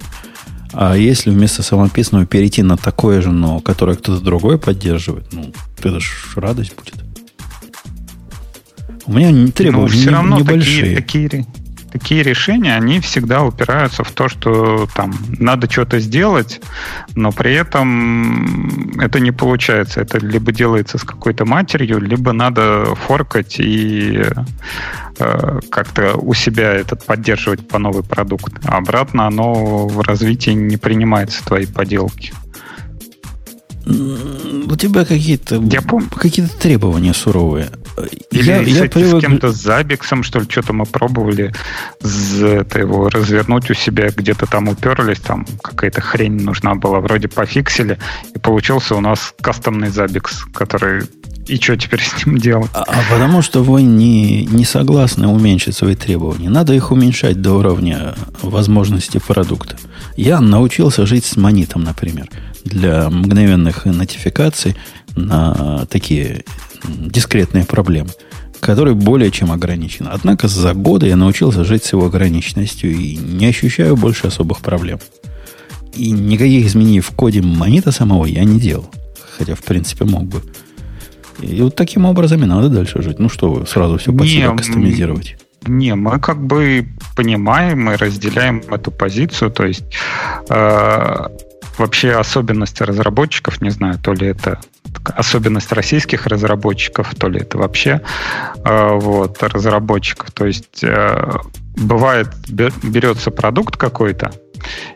А 0.73 0.95
если 0.95 1.29
вместо 1.29 1.61
самописного 1.63 2.25
перейти 2.25 2.63
на 2.63 2.77
такое 2.77 3.21
же, 3.21 3.31
но 3.31 3.59
которое 3.59 3.95
кто-то 3.95 4.23
другой 4.23 4.57
поддерживает, 4.57 5.31
ну, 5.31 5.53
это 5.77 5.99
ж 5.99 6.33
радость 6.35 6.73
будет. 6.75 7.03
У 9.05 9.13
меня 9.13 9.31
не 9.31 9.51
требования 9.51 9.93
ну, 9.93 10.01
все 10.01 10.09
равно 10.09 10.39
небольшие. 10.39 10.95
Такие, 10.95 11.29
такие, 11.29 11.45
такие 11.91 12.23
решения, 12.23 12.75
они 12.75 12.99
всегда 12.99 13.43
упираются 13.43 14.03
в 14.03 14.11
то, 14.11 14.27
что 14.27 14.87
там 14.95 15.13
надо 15.39 15.69
что-то 15.69 15.99
сделать, 15.99 16.61
но 17.15 17.31
при 17.31 17.53
этом 17.53 18.99
это 18.99 19.19
не 19.19 19.31
получается. 19.31 20.01
Это 20.01 20.17
либо 20.19 20.51
делается 20.51 20.97
с 20.97 21.03
какой-то 21.03 21.45
матерью, 21.45 21.99
либо 21.99 22.31
надо 22.31 22.95
форкать 22.95 23.59
и 23.59 24.23
э, 25.19 25.59
как-то 25.69 26.17
у 26.17 26.33
себя 26.33 26.73
этот 26.73 27.05
поддерживать 27.05 27.67
по 27.67 27.79
новый 27.79 28.03
продукт. 28.03 28.53
А 28.65 28.77
обратно 28.77 29.27
оно 29.27 29.87
в 29.87 30.01
развитии 30.01 30.51
не 30.51 30.77
принимается 30.77 31.43
твои 31.45 31.65
поделки. 31.65 32.33
У 33.85 34.75
тебя 34.75 35.05
какие-то 35.05 35.61
пом... 35.87 36.07
какие-то 36.09 36.55
требования 36.57 37.13
суровые. 37.13 37.69
Или 38.31 38.43
я, 38.43 38.61
я 38.61 38.89
привык... 38.89 39.19
с 39.19 39.21
кем-то 39.21 39.51
с 39.51 39.61
Забиксом, 39.61 40.23
что 40.23 40.39
ли, 40.39 40.45
что-то 40.49 40.73
мы 40.73 40.85
пробовали 40.85 41.51
это 42.01 42.79
его 42.79 43.09
развернуть 43.09 43.69
у 43.69 43.73
себя, 43.73 44.09
где-то 44.15 44.45
там 44.45 44.67
уперлись, 44.67 45.19
там 45.19 45.45
какая-то 45.61 46.01
хрень 46.01 46.41
нужна 46.41 46.75
была, 46.75 46.99
вроде 46.99 47.27
пофиксили, 47.27 47.97
и 48.33 48.39
получился 48.39 48.95
у 48.95 49.01
нас 49.01 49.33
кастомный 49.41 49.89
Забикс, 49.89 50.45
который 50.53 51.03
и 51.47 51.57
что 51.57 51.75
теперь 51.75 52.01
с 52.17 52.25
ним 52.25 52.37
делать? 52.37 52.69
А, 52.73 52.83
а 52.83 53.01
потому 53.09 53.41
что 53.41 53.63
вы 53.63 53.81
не, 53.81 54.45
не 54.45 54.65
согласны 54.65 55.27
уменьшить 55.27 55.75
свои 55.75 55.95
требования. 55.95 56.49
Надо 56.49 56.73
их 56.73 56.91
уменьшать 56.91 57.41
до 57.41 57.53
уровня 57.53 58.15
возможности 58.41 59.17
продукта. 59.17 59.75
Я 60.15 60.41
научился 60.41 61.05
жить 61.05 61.25
с 61.25 61.37
монитом, 61.37 61.83
например, 61.83 62.29
для 62.63 63.09
мгновенных 63.09 63.85
нотификаций 63.85 64.75
на 65.15 65.85
такие 65.89 66.43
дискретные 66.87 67.65
проблемы, 67.65 68.09
которые 68.59 68.95
более 68.95 69.31
чем 69.31 69.51
ограничены. 69.51 70.09
Однако 70.11 70.47
за 70.47 70.73
годы 70.73 71.07
я 71.07 71.15
научился 71.15 71.63
жить 71.63 71.83
с 71.83 71.93
его 71.93 72.05
ограниченностью 72.05 72.91
и 72.91 73.15
не 73.17 73.47
ощущаю 73.47 73.95
больше 73.95 74.27
особых 74.27 74.59
проблем. 74.59 74.99
И 75.95 76.11
никаких 76.11 76.67
изменений 76.67 77.01
в 77.01 77.11
коде 77.11 77.41
монита 77.41 77.91
самого 77.91 78.25
я 78.25 78.43
не 78.43 78.59
делал. 78.59 78.89
Хотя, 79.37 79.55
в 79.55 79.63
принципе, 79.63 80.05
мог 80.05 80.25
бы. 80.25 80.41
И 81.41 81.61
вот 81.61 81.75
таким 81.75 82.05
образом 82.05 82.43
и 82.43 82.45
надо 82.45 82.69
дальше 82.69 83.01
жить. 83.01 83.19
Ну 83.19 83.27
что 83.29 83.51
вы, 83.51 83.65
сразу 83.65 83.97
все 83.97 84.13
под 84.13 84.27
себя 84.27 84.55
кастомизировать. 84.55 85.37
Не, 85.67 85.95
мы 85.95 86.19
как 86.19 86.41
бы 86.41 86.87
понимаем 87.15 87.91
и 87.91 87.95
разделяем 87.95 88.63
эту 88.69 88.91
позицию. 88.91 89.51
То 89.51 89.65
есть 89.65 89.83
э, 90.49 91.27
вообще 91.77 92.13
особенности 92.13 92.83
разработчиков, 92.83 93.61
не 93.61 93.69
знаю, 93.69 93.99
то 93.99 94.13
ли 94.13 94.27
это 94.27 94.59
особенность 95.03 95.71
российских 95.71 96.27
разработчиков, 96.27 97.13
то 97.15 97.27
ли 97.29 97.41
это 97.41 97.57
вообще 97.57 98.01
э, 98.63 98.89
вот, 98.93 99.41
разработчиков. 99.43 100.31
То 100.31 100.45
есть 100.45 100.83
э, 100.83 101.31
бывает, 101.77 102.29
берется 102.47 103.31
продукт 103.31 103.77
какой-то, 103.77 104.31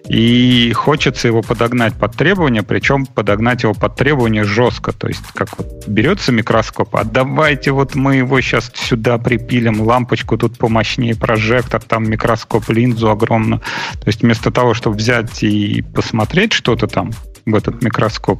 и 0.07 0.71
хочется 0.73 1.27
его 1.27 1.41
подогнать 1.41 1.93
под 1.93 2.15
требования, 2.15 2.63
причем 2.63 3.05
подогнать 3.05 3.63
его 3.63 3.73
под 3.73 3.95
требования 3.95 4.43
жестко. 4.43 4.91
То 4.91 5.07
есть, 5.07 5.25
как 5.33 5.57
вот 5.57 5.87
берется 5.87 6.31
микроскоп, 6.31 6.95
а 6.95 7.03
давайте 7.03 7.71
вот 7.71 7.95
мы 7.95 8.17
его 8.17 8.39
сейчас 8.41 8.71
сюда 8.75 9.17
припилим, 9.17 9.81
лампочку 9.81 10.37
тут 10.37 10.57
помощнее, 10.57 11.15
прожектор, 11.15 11.81
там 11.81 12.09
микроскоп, 12.09 12.69
линзу 12.69 13.09
огромную. 13.09 13.61
То 13.99 14.07
есть, 14.07 14.21
вместо 14.21 14.51
того, 14.51 14.73
чтобы 14.73 14.97
взять 14.97 15.43
и 15.43 15.83
посмотреть 15.93 16.53
что-то 16.53 16.87
там, 16.87 17.11
в 17.45 17.53
этот 17.53 17.83
микроскоп 17.83 18.39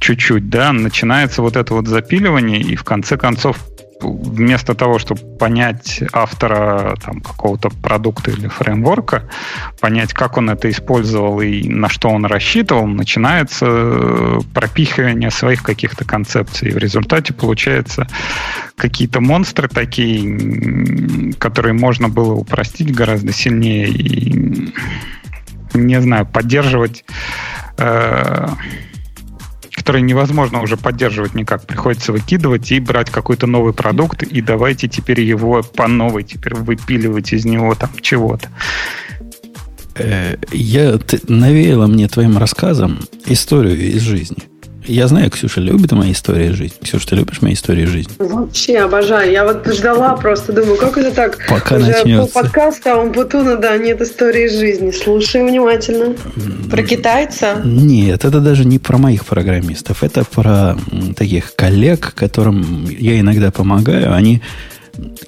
чуть-чуть, 0.00 0.48
да, 0.50 0.72
начинается 0.72 1.40
вот 1.42 1.56
это 1.56 1.74
вот 1.74 1.86
запиливание, 1.86 2.60
и 2.60 2.74
в 2.76 2.84
конце 2.84 3.16
концов 3.16 3.58
вместо 4.08 4.74
того, 4.74 4.98
чтобы 4.98 5.20
понять 5.38 6.02
автора 6.12 6.96
там, 7.04 7.20
какого-то 7.20 7.70
продукта 7.70 8.30
или 8.30 8.48
фреймворка, 8.48 9.28
понять, 9.80 10.12
как 10.12 10.36
он 10.36 10.50
это 10.50 10.70
использовал 10.70 11.40
и 11.40 11.68
на 11.68 11.88
что 11.88 12.08
он 12.10 12.24
рассчитывал, 12.24 12.86
начинается 12.86 13.66
э, 13.68 14.40
пропихивание 14.52 15.30
своих 15.30 15.62
каких-то 15.62 16.04
концепций. 16.04 16.70
И 16.70 16.72
в 16.72 16.78
результате 16.78 17.32
получается 17.32 18.06
какие-то 18.76 19.20
монстры 19.20 19.68
такие, 19.68 21.32
которые 21.34 21.74
можно 21.74 22.08
было 22.08 22.34
упростить 22.34 22.94
гораздо 22.94 23.32
сильнее 23.32 23.88
и, 23.88 24.72
не 25.74 26.00
знаю, 26.00 26.26
поддерживать 26.26 27.04
э, 27.78 28.48
которые 29.84 30.00
невозможно 30.00 30.62
уже 30.62 30.78
поддерживать 30.78 31.34
никак. 31.34 31.66
Приходится 31.66 32.10
выкидывать 32.10 32.72
и 32.72 32.80
брать 32.80 33.10
какой-то 33.10 33.46
новый 33.46 33.74
продукт, 33.74 34.22
и 34.22 34.40
давайте 34.40 34.88
теперь 34.88 35.20
его 35.20 35.62
по 35.62 35.86
новой 35.88 36.22
теперь 36.22 36.54
выпиливать 36.54 37.34
из 37.34 37.44
него 37.44 37.74
там 37.74 37.90
чего-то. 38.00 38.48
Э, 39.96 40.36
я, 40.52 40.96
ты 40.96 41.20
навеяла 41.28 41.86
мне 41.86 42.08
твоим 42.08 42.38
рассказом 42.38 43.00
историю 43.26 43.78
из 43.78 44.00
жизни. 44.00 44.44
Я 44.86 45.08
знаю, 45.08 45.30
Ксюша 45.30 45.60
любит 45.60 45.92
мои 45.92 46.12
истории 46.12 46.50
жизни. 46.50 46.76
Ксюша, 46.82 47.08
ты 47.08 47.16
любишь 47.16 47.40
мои 47.40 47.54
истории 47.54 47.86
жизни? 47.86 48.12
Вообще 48.18 48.78
обожаю. 48.78 49.32
Я 49.32 49.44
вот 49.44 49.66
ждала 49.72 50.14
просто, 50.16 50.52
думаю, 50.52 50.76
как 50.76 50.98
это 50.98 51.10
так? 51.10 51.38
Пока 51.48 51.76
Уже 51.76 51.86
начнется. 51.86 52.32
подкаста, 52.32 52.94
а 52.94 52.96
у 53.02 53.10
Путуна, 53.10 53.56
да, 53.56 53.78
нет 53.78 54.02
истории 54.02 54.48
жизни. 54.48 54.90
Слушай 54.90 55.42
внимательно. 55.42 56.14
Про 56.70 56.82
китайца? 56.82 57.62
Нет, 57.64 58.24
это 58.24 58.40
даже 58.40 58.64
не 58.64 58.78
про 58.78 58.98
моих 58.98 59.24
программистов. 59.24 60.02
Это 60.02 60.24
про 60.24 60.76
таких 61.16 61.54
коллег, 61.56 62.12
которым 62.14 62.86
я 62.88 63.18
иногда 63.18 63.50
помогаю. 63.50 64.12
Они 64.12 64.42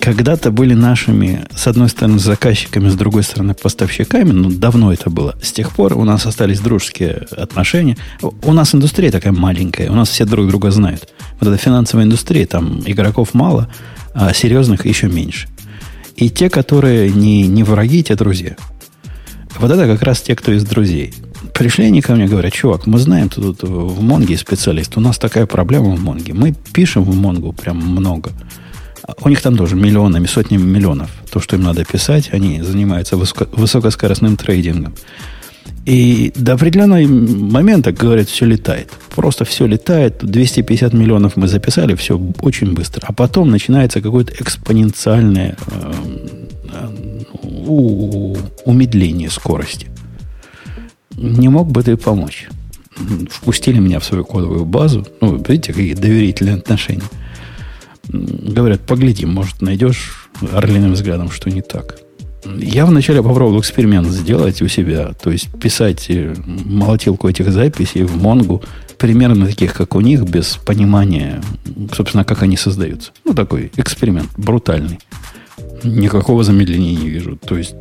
когда-то 0.00 0.50
были 0.50 0.74
нашими, 0.74 1.44
с 1.54 1.66
одной 1.66 1.88
стороны, 1.88 2.18
заказчиками, 2.18 2.88
с 2.88 2.94
другой 2.94 3.22
стороны, 3.22 3.54
поставщиками, 3.54 4.30
ну, 4.30 4.50
давно 4.50 4.92
это 4.92 5.10
было. 5.10 5.34
С 5.42 5.52
тех 5.52 5.72
пор 5.72 5.94
у 5.94 6.04
нас 6.04 6.26
остались 6.26 6.60
дружеские 6.60 7.26
отношения. 7.36 7.96
У 8.22 8.52
нас 8.52 8.74
индустрия 8.74 9.10
такая 9.10 9.32
маленькая, 9.32 9.90
у 9.90 9.94
нас 9.94 10.08
все 10.08 10.24
друг 10.24 10.48
друга 10.48 10.70
знают. 10.70 11.12
Вот 11.40 11.48
эта 11.48 11.56
финансовая 11.56 12.04
индустрия, 12.04 12.46
там 12.46 12.82
игроков 12.86 13.34
мало, 13.34 13.68
а 14.14 14.32
серьезных 14.32 14.86
еще 14.86 15.08
меньше. 15.08 15.48
И 16.16 16.30
те, 16.30 16.48
которые 16.48 17.10
не, 17.10 17.46
не 17.46 17.62
враги, 17.62 18.02
те 18.02 18.14
друзья. 18.14 18.56
Вот 19.58 19.70
это 19.70 19.86
как 19.86 20.02
раз 20.02 20.22
те, 20.22 20.34
кто 20.36 20.52
из 20.52 20.64
друзей. 20.64 21.14
Пришли 21.54 21.86
они 21.86 22.02
ко 22.02 22.14
мне, 22.14 22.26
говорят, 22.26 22.52
чувак, 22.52 22.86
мы 22.86 22.98
знаем, 22.98 23.28
ты 23.28 23.40
тут 23.40 23.62
в 23.62 24.02
Монге 24.02 24.36
специалист, 24.36 24.96
у 24.96 25.00
нас 25.00 25.18
такая 25.18 25.46
проблема 25.46 25.94
в 25.94 26.00
Монге. 26.00 26.34
Мы 26.34 26.54
пишем 26.72 27.04
в 27.04 27.14
Монгу 27.16 27.52
прям 27.52 27.78
много– 27.78 28.32
у 29.20 29.28
них 29.28 29.40
там 29.40 29.56
тоже 29.56 29.76
миллионами, 29.76 30.26
сотнями 30.26 30.62
миллионов. 30.62 31.10
То, 31.30 31.40
что 31.40 31.56
им 31.56 31.62
надо 31.62 31.84
писать, 31.84 32.30
они 32.32 32.62
занимаются 32.62 33.16
высоко, 33.16 33.46
высокоскоростным 33.52 34.36
трейдингом. 34.36 34.94
И 35.84 36.32
до 36.34 36.54
определенного 36.54 37.06
момента, 37.06 37.92
говорят, 37.92 38.28
все 38.28 38.46
летает. 38.46 38.90
Просто 39.14 39.44
все 39.44 39.66
летает. 39.66 40.18
250 40.22 40.92
миллионов 40.92 41.36
мы 41.36 41.46
записали, 41.46 41.94
все 41.94 42.20
очень 42.40 42.72
быстро. 42.72 43.06
А 43.06 43.12
потом 43.12 43.50
начинается 43.50 44.00
какое-то 44.00 44.32
экспоненциальное 44.40 45.56
э, 45.66 45.92
э, 46.72 48.34
умедление 48.64 49.30
скорости. 49.30 49.86
Не 51.16 51.48
мог 51.48 51.70
бы 51.70 51.82
ты 51.82 51.96
помочь? 51.96 52.48
Впустили 53.30 53.78
меня 53.78 54.00
в 54.00 54.04
свою 54.04 54.24
кодовую 54.24 54.64
базу. 54.64 55.06
Ну, 55.20 55.36
видите, 55.36 55.72
какие 55.72 55.94
доверительные 55.94 56.56
отношения– 56.56 57.02
Говорят, 58.08 58.82
поглядим, 58.82 59.32
может, 59.32 59.62
найдешь 59.62 60.28
орлиным 60.52 60.92
взглядом, 60.92 61.30
что 61.30 61.50
не 61.50 61.62
так. 61.62 61.98
Я 62.58 62.86
вначале 62.86 63.22
попробовал 63.22 63.60
эксперимент 63.60 64.08
сделать 64.08 64.62
у 64.62 64.68
себя, 64.68 65.12
то 65.20 65.30
есть 65.32 65.50
писать 65.58 66.06
э, 66.08 66.34
молотилку 66.46 67.28
этих 67.28 67.50
записей 67.50 68.04
в 68.04 68.22
Монгу, 68.22 68.62
примерно 68.98 69.46
таких, 69.46 69.74
как 69.74 69.96
у 69.96 70.00
них, 70.00 70.22
без 70.22 70.56
понимания, 70.56 71.42
собственно, 71.92 72.24
как 72.24 72.42
они 72.42 72.56
создаются. 72.56 73.10
Ну, 73.24 73.34
такой 73.34 73.72
эксперимент, 73.76 74.28
брутальный. 74.36 75.00
Никакого 75.82 76.44
замедления 76.44 76.96
не 76.96 77.08
вижу. 77.08 77.36
То 77.36 77.58
есть, 77.58 77.74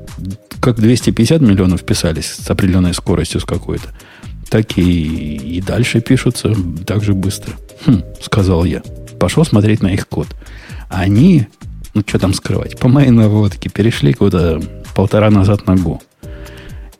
как 0.60 0.80
250 0.80 1.42
миллионов 1.42 1.84
писались 1.84 2.26
с 2.26 2.50
определенной 2.50 2.94
скоростью, 2.96 3.42
с 3.42 3.46
какой-то, 3.46 3.90
так 4.50 4.78
и, 4.78 5.36
и 5.36 5.62
дальше 5.62 6.02
пишутся 6.02 6.56
так 6.88 7.04
же 7.04 7.14
быстро. 7.14 7.54
Хм, 7.86 8.02
сказал 8.22 8.64
я 8.66 8.82
пошел 9.20 9.46
смотреть 9.46 9.82
на 9.82 9.88
их 9.88 10.08
код. 10.08 10.28
Они, 10.90 11.48
ну 11.94 12.04
что 12.06 12.20
там 12.20 12.34
скрывать, 12.34 12.80
по 12.80 12.88
моей 12.88 13.10
наводке 13.10 13.70
перешли 13.70 14.14
куда 14.14 14.60
полтора 14.96 15.30
назад 15.30 15.68
на 15.68 15.72
Go. 15.72 16.00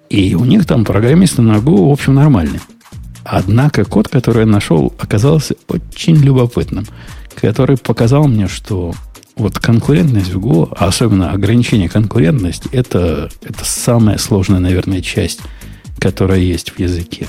И 0.10 0.36
у 0.36 0.46
них 0.46 0.66
там 0.66 0.86
программисты 0.86 1.42
на 1.42 1.58
Go, 1.58 1.90
в 1.90 1.92
общем, 1.92 2.14
нормальные. 2.14 2.62
Однако 3.24 3.86
код, 3.86 4.08
который 4.08 4.42
я 4.42 4.46
нашел, 4.46 4.94
оказался 5.00 5.56
очень 5.68 6.16
любопытным, 6.16 6.86
который 7.34 7.76
показал 7.76 8.28
мне, 8.28 8.48
что 8.48 8.94
вот 9.36 9.60
конкурентность 9.60 10.34
в 10.34 10.40
Go, 10.40 10.74
а 10.78 10.88
особенно 10.88 11.32
ограничение 11.32 11.90
конкурентности, 11.90 12.70
это, 12.72 13.30
это 13.42 13.66
самая 13.66 14.18
сложная, 14.18 14.60
наверное, 14.60 15.02
часть, 15.02 15.42
которая 16.00 16.40
есть 16.40 16.72
в 16.72 16.80
языке. 16.80 17.28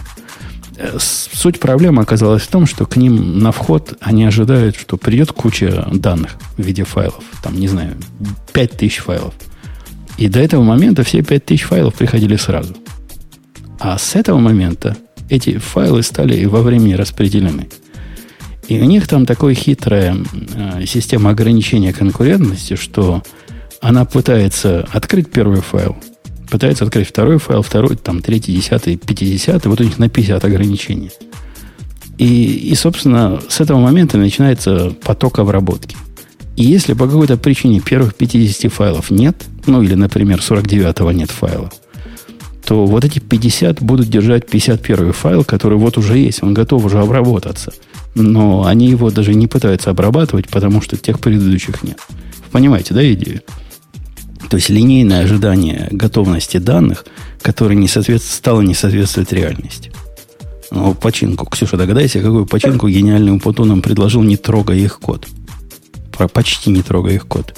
Э, 0.77 0.99
суть 0.99 1.59
проблемы 1.59 2.03
оказалась 2.03 2.43
в 2.43 2.49
том, 2.49 2.67
что 2.67 2.87
к 2.87 2.97
ним 2.97 3.39
на 3.39 3.53
вход 3.53 3.95
они 4.01 4.25
ожидают, 4.25 4.77
что 4.77 4.97
придет 4.97 5.33
куча 5.33 5.89
данных 5.93 6.37
в 6.57 6.63
виде 6.63 6.85
файлов. 6.85 7.25
Там, 7.43 7.59
не 7.59 7.69
знаю, 7.69 7.97
5000 8.53 8.99
файлов. 8.99 9.35
И 10.19 10.29
до 10.29 10.41
этого 10.41 10.63
момента 10.63 11.03
все 11.03 11.23
5000 11.23 11.63
файлов 11.63 11.95
приходили 11.95 12.37
сразу. 12.37 12.77
А 13.79 13.99
с 13.99 14.15
этого 14.15 14.39
момента 14.39 14.97
эти 15.29 15.59
файлы 15.59 16.03
стали 16.03 16.45
во 16.45 16.63
времени 16.63 16.95
распределены. 16.95 17.69
И 18.69 18.81
у 18.81 18.85
них 18.85 19.07
там 19.07 19.27
такая 19.27 19.55
хитрая 19.55 20.17
э, 20.55 20.85
система 20.87 21.31
ограничения 21.31 21.93
конкурентности, 21.93 22.77
что 22.77 23.23
она 23.81 24.05
пытается 24.05 24.87
открыть 24.93 25.31
первый 25.31 25.61
файл, 25.61 25.97
пытается 26.51 26.85
открыть 26.85 27.09
второй 27.09 27.39
файл, 27.39 27.63
второй, 27.63 27.97
там, 27.97 28.23
третий, 28.23 28.55
десятый, 28.55 28.97
пятидесятый. 28.97 29.71
Вот 29.71 29.81
у 29.81 29.85
них 29.85 29.99
на 29.99 30.09
50 30.09 30.45
ограничений. 30.45 31.11
И, 32.19 32.71
и, 32.71 32.75
собственно, 32.75 33.41
с 33.49 33.61
этого 33.61 33.79
момента 33.79 34.17
начинается 34.17 34.95
поток 35.05 35.39
обработки. 35.39 35.97
И 36.57 36.65
если 36.65 36.95
по 36.95 37.07
какой-то 37.07 37.37
причине 37.37 37.81
первых 37.81 38.15
50 38.15 38.73
файлов 38.73 39.11
нет, 39.11 39.45
ну 39.67 39.83
или, 39.83 39.95
например, 39.95 40.39
49-го 40.39 41.13
нет 41.13 41.31
файла, 41.31 41.71
то 42.65 42.87
вот 42.87 43.05
эти 43.05 43.19
50 43.19 43.83
будут 43.83 44.09
держать 44.09 44.47
51 44.49 45.13
файл, 45.13 45.45
который 45.45 45.77
вот 45.77 45.99
уже 45.99 46.17
есть, 46.17 46.43
он 46.43 46.55
готов 46.55 46.85
уже 46.85 46.99
обработаться. 46.99 47.73
Но 48.15 48.65
они 48.65 48.89
его 48.89 49.11
даже 49.11 49.35
не 49.35 49.47
пытаются 49.47 49.91
обрабатывать, 49.91 50.49
потому 50.49 50.81
что 50.81 50.97
тех 50.97 51.21
предыдущих 51.21 51.83
нет. 51.83 52.01
Понимаете, 52.51 52.95
да, 52.95 53.13
идею? 53.13 53.43
То 54.49 54.57
есть 54.57 54.69
линейное 54.69 55.25
ожидание 55.25 55.89
готовности 55.91 56.59
данных, 56.59 57.05
которое 57.43 57.75
не 57.75 57.89
соответствует, 57.89 58.35
стало 58.35 58.61
не 58.63 58.75
соответствовать 58.75 59.33
реальности. 59.33 59.93
Ну, 60.71 60.95
починку. 60.95 61.47
Ксюша, 61.47 61.77
догадайся, 61.77 62.21
какую 62.21 62.47
починку 62.47 62.89
гениальный 62.89 63.33
Умпуту 63.33 63.65
нам 63.65 63.83
предложил, 63.83 64.23
не 64.23 64.37
трогая 64.37 64.79
их 64.79 64.99
код. 65.01 65.27
Почти 66.33 66.71
не 66.71 66.83
трогая 66.83 67.15
их 67.15 67.27
код. 67.27 67.55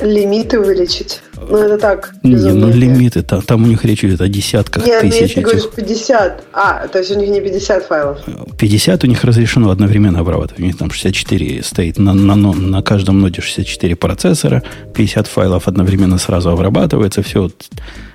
Лимиты 0.00 0.60
увеличить. 0.60 1.20
Ну, 1.48 1.56
это 1.56 1.78
так. 1.78 2.14
Не, 2.22 2.34
ну 2.34 2.68
лимиты, 2.68 3.22
там, 3.22 3.42
там 3.42 3.64
у 3.64 3.66
них 3.66 3.84
речь 3.84 4.04
идет 4.04 4.20
о 4.20 4.28
десятках 4.28 4.86
Нет, 4.86 5.02
тысяч. 5.02 5.20
Нет, 5.20 5.34
ты 5.34 5.40
говоришь 5.42 5.70
50. 5.74 6.44
А, 6.52 6.88
то 6.88 6.98
есть 6.98 7.10
у 7.10 7.18
них 7.18 7.28
не 7.28 7.40
50 7.40 7.84
файлов. 7.84 8.18
50 8.58 9.04
у 9.04 9.06
них 9.06 9.24
разрешено 9.24 9.70
одновременно 9.70 10.20
обрабатывать. 10.20 10.60
У 10.60 10.64
них 10.64 10.76
там 10.76 10.90
64 10.90 11.62
стоит 11.62 11.98
на, 11.98 12.14
на, 12.14 12.34
на 12.34 12.82
каждом 12.82 13.20
ноде 13.20 13.40
64 13.40 13.96
процессора, 13.96 14.62
50 14.94 15.26
файлов 15.26 15.68
одновременно 15.68 16.18
сразу 16.18 16.50
обрабатывается. 16.50 17.22
Все. 17.22 17.50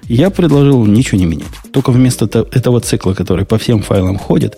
Я 0.03 0.29
предложил 0.29 0.85
ничего 0.85 1.19
не 1.19 1.25
менять. 1.25 1.47
Только 1.71 1.91
вместо 1.91 2.25
этого 2.25 2.81
цикла, 2.81 3.13
который 3.13 3.45
по 3.45 3.57
всем 3.57 3.81
файлам 3.81 4.17
ходит, 4.17 4.57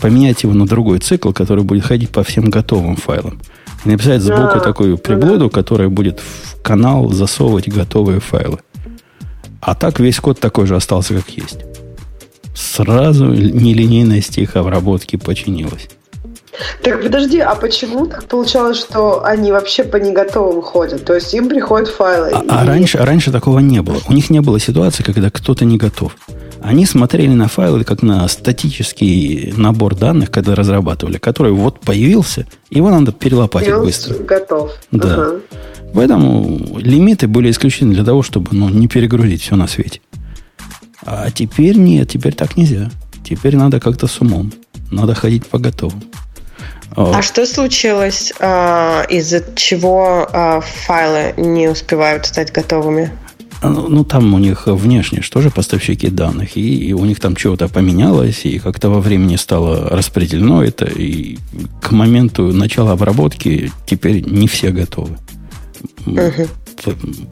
поменять 0.00 0.42
его 0.42 0.54
на 0.54 0.66
другой 0.66 0.98
цикл, 0.98 1.32
который 1.32 1.64
будет 1.64 1.84
ходить 1.84 2.10
по 2.10 2.22
всем 2.22 2.50
готовым 2.50 2.96
файлам. 2.96 3.40
И 3.88 3.90
написать 3.90 4.20
сбоку 4.20 4.58
а, 4.58 4.60
такую 4.60 4.98
приблуду, 4.98 5.46
да. 5.46 5.50
которая 5.50 5.88
будет 5.88 6.20
в 6.20 6.60
канал 6.60 7.08
засовывать 7.08 7.70
готовые 7.70 8.20
файлы. 8.20 8.58
А 9.62 9.74
так 9.74 9.98
весь 9.98 10.20
код 10.20 10.38
такой 10.38 10.66
же 10.66 10.76
остался, 10.76 11.14
как 11.14 11.30
есть. 11.30 11.60
Сразу 12.54 13.24
нелинейность 13.24 14.36
их 14.36 14.56
обработки 14.56 15.16
починилась. 15.16 15.88
Так 16.82 17.02
подожди, 17.02 17.38
а 17.38 17.54
почему 17.54 18.06
так 18.06 18.24
получалось, 18.24 18.78
что 18.78 19.24
они 19.24 19.52
вообще 19.52 19.84
по 19.84 19.96
неготовым 19.96 20.62
ходят? 20.62 21.04
То 21.04 21.14
есть 21.14 21.32
им 21.34 21.48
приходят 21.48 21.88
файлы. 21.88 22.30
А, 22.32 22.42
и... 22.42 22.48
а 22.48 22.64
раньше, 22.64 22.98
а 22.98 23.06
раньше 23.06 23.30
такого 23.30 23.58
не 23.60 23.82
было. 23.82 23.98
У 24.08 24.12
них 24.12 24.30
не 24.30 24.40
было 24.40 24.58
ситуации, 24.58 25.02
когда 25.02 25.30
кто-то 25.30 25.64
не 25.64 25.76
готов. 25.78 26.16
Они 26.60 26.86
смотрели 26.86 27.32
на 27.32 27.48
файлы 27.48 27.84
как 27.84 28.02
на 28.02 28.26
статический 28.28 29.54
набор 29.56 29.94
данных, 29.94 30.30
когда 30.30 30.54
разрабатывали, 30.54 31.18
который 31.18 31.52
вот 31.52 31.80
появился, 31.80 32.46
его 32.70 32.90
надо 32.90 33.12
перелопатить 33.12 33.68
и 33.68 33.72
быстро. 33.72 34.14
готов. 34.14 34.72
Да. 34.90 35.14
Ага. 35.14 35.40
Поэтому 35.94 36.78
лимиты 36.78 37.28
были 37.28 37.50
исключены 37.50 37.94
для 37.94 38.04
того, 38.04 38.22
чтобы 38.22 38.48
ну, 38.52 38.68
не 38.68 38.88
перегрузить 38.88 39.42
все 39.42 39.56
на 39.56 39.66
свете. 39.66 40.00
А 41.04 41.30
теперь 41.30 41.76
нет, 41.76 42.10
теперь 42.10 42.34
так 42.34 42.56
нельзя. 42.56 42.90
Теперь 43.24 43.56
надо 43.56 43.80
как-то 43.80 44.06
с 44.06 44.20
умом. 44.20 44.52
Надо 44.90 45.14
ходить 45.14 45.46
по 45.46 45.58
готовым. 45.58 46.02
А 47.00 47.22
что 47.22 47.46
случилось, 47.46 48.32
а, 48.40 49.04
из-за 49.08 49.44
чего 49.54 50.28
а, 50.32 50.60
файлы 50.60 51.32
не 51.36 51.68
успевают 51.68 52.26
стать 52.26 52.52
готовыми? 52.52 53.12
Ну, 53.62 53.88
ну, 53.88 54.04
там 54.04 54.34
у 54.34 54.38
них 54.38 54.66
внешне 54.66 55.20
что 55.20 55.40
же 55.40 55.50
поставщики 55.50 56.08
данных, 56.08 56.56
и, 56.56 56.88
и 56.88 56.92
у 56.92 57.04
них 57.04 57.20
там 57.20 57.36
чего-то 57.36 57.68
поменялось, 57.68 58.44
и 58.44 58.58
как-то 58.58 58.90
во 58.90 59.00
времени 59.00 59.36
стало 59.36 59.90
распределено 59.90 60.62
это, 60.62 60.86
и 60.86 61.38
к 61.80 61.92
моменту 61.92 62.52
начала 62.52 62.92
обработки 62.92 63.70
теперь 63.86 64.28
не 64.28 64.48
все 64.48 64.70
готовы. 64.70 65.18
Угу. 66.06 66.48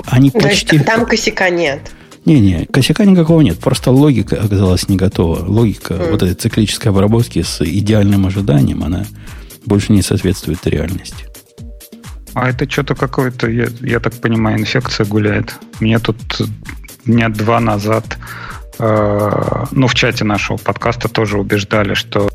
Они 0.06 0.30
То 0.30 0.40
почти... 0.40 0.76
Есть, 0.76 0.86
там 0.86 1.06
косяка 1.06 1.50
нет. 1.50 1.80
Не-не, 2.24 2.66
косяка 2.66 3.04
никакого 3.04 3.40
нет. 3.40 3.58
Просто 3.58 3.92
логика 3.92 4.40
оказалась 4.42 4.88
не 4.88 4.96
готова. 4.96 5.44
Логика 5.46 5.94
mm. 5.94 6.10
вот 6.10 6.22
этой 6.24 6.34
циклической 6.34 6.90
обработки 6.90 7.42
с 7.42 7.64
идеальным 7.64 8.26
ожиданием, 8.26 8.82
она 8.82 9.06
больше 9.66 9.92
не 9.92 10.02
соответствует 10.02 10.66
реальности. 10.66 11.26
А 12.34 12.50
это 12.50 12.70
что-то 12.70 12.94
какое-то, 12.94 13.48
я, 13.50 13.68
я 13.80 14.00
так 14.00 14.14
понимаю, 14.14 14.58
инфекция 14.58 15.06
гуляет. 15.06 15.54
Мне 15.80 15.98
тут 15.98 16.18
дня 17.06 17.28
два 17.28 17.60
назад, 17.60 18.18
э, 18.78 19.64
ну, 19.70 19.86
в 19.86 19.94
чате 19.94 20.24
нашего 20.24 20.58
подкаста 20.58 21.08
тоже 21.08 21.38
убеждали, 21.38 21.94
что 21.94 22.28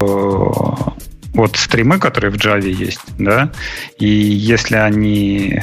вот 1.33 1.55
стримы, 1.55 1.99
которые 1.99 2.31
в 2.31 2.35
Java 2.35 2.67
есть, 2.67 3.01
да, 3.17 3.51
и 3.99 4.07
если 4.07 4.75
они 4.75 5.61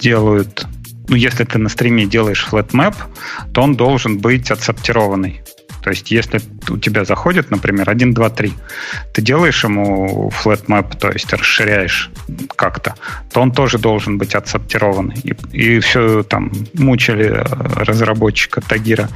делают, 0.00 0.66
ну, 1.08 1.16
если 1.16 1.44
ты 1.44 1.58
на 1.58 1.68
стриме 1.68 2.06
делаешь 2.06 2.46
flatmap, 2.50 2.94
то 3.52 3.62
он 3.62 3.76
должен 3.76 4.18
быть 4.18 4.50
отсортированный. 4.50 5.42
То 5.86 5.90
есть, 5.90 6.10
если 6.10 6.40
у 6.68 6.78
тебя 6.78 7.04
заходит, 7.04 7.52
например, 7.52 7.88
1, 7.88 8.12
2, 8.12 8.30
3, 8.30 8.52
ты 9.12 9.22
делаешь 9.22 9.62
ему 9.62 10.32
flat 10.42 10.66
map, 10.66 10.98
то 10.98 11.12
есть 11.12 11.32
расширяешь 11.32 12.10
как-то, 12.56 12.96
то 13.32 13.40
он 13.40 13.52
тоже 13.52 13.78
должен 13.78 14.18
быть 14.18 14.34
отсортированный. 14.34 15.14
И, 15.22 15.34
и 15.52 15.78
все 15.78 16.24
там 16.24 16.50
мучили 16.74 17.26
э, 17.26 17.44
разработчика 17.84 18.60
Тагира. 18.60 19.08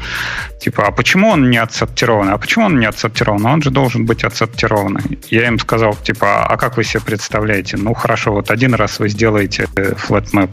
Типа, 0.60 0.86
а 0.86 0.92
почему 0.92 1.30
он 1.30 1.50
не 1.50 1.56
отсортированный? 1.56 2.34
А 2.34 2.38
почему 2.38 2.66
он 2.66 2.78
не 2.78 2.86
отсортированный? 2.86 3.50
Он 3.50 3.62
же 3.62 3.70
должен 3.70 4.06
быть 4.06 4.22
отсортированный. 4.22 5.18
Я 5.28 5.48
им 5.48 5.58
сказал, 5.58 5.96
типа, 5.96 6.46
а 6.46 6.56
как 6.56 6.76
вы 6.76 6.84
себе 6.84 7.02
представляете? 7.04 7.78
Ну, 7.78 7.94
хорошо, 7.94 8.32
вот 8.32 8.52
один 8.52 8.74
раз 8.74 9.00
вы 9.00 9.08
сделаете 9.08 9.66
flat 9.74 10.30
map, 10.32 10.50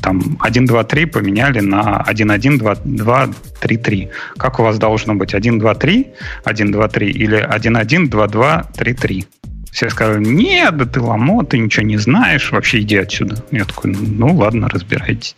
там 0.00 0.38
1, 0.40 0.64
2, 0.64 0.84
3 0.84 1.04
поменяли 1.06 1.60
на 1.60 1.98
1, 2.06 2.30
1, 2.30 2.58
2, 2.58 2.74
2, 2.84 3.28
3, 3.60 3.76
3. 3.76 4.10
Как 4.38 4.60
у 4.60 4.62
вас 4.62 4.78
должно 4.78 5.14
быть? 5.14 5.34
1, 5.34 5.57
2, 5.58 5.74
3, 5.74 6.06
1, 6.44 6.72
2, 6.72 6.88
3 6.88 7.10
или 7.10 7.36
1, 7.36 7.76
1, 7.76 8.08
2, 8.10 8.26
2, 8.26 8.62
3, 8.76 8.94
3. 8.94 9.26
Все 9.72 9.90
сказали, 9.90 10.24
нет, 10.24 10.76
да 10.76 10.86
ты 10.86 11.00
ломо, 11.00 11.44
ты 11.44 11.58
ничего 11.58 11.86
не 11.86 11.98
знаешь, 11.98 12.50
вообще 12.52 12.80
иди 12.80 12.96
отсюда. 12.96 13.36
Я 13.50 13.64
такой, 13.64 13.94
ну 13.94 14.34
ладно, 14.34 14.68
разбирайтесь. 14.68 15.36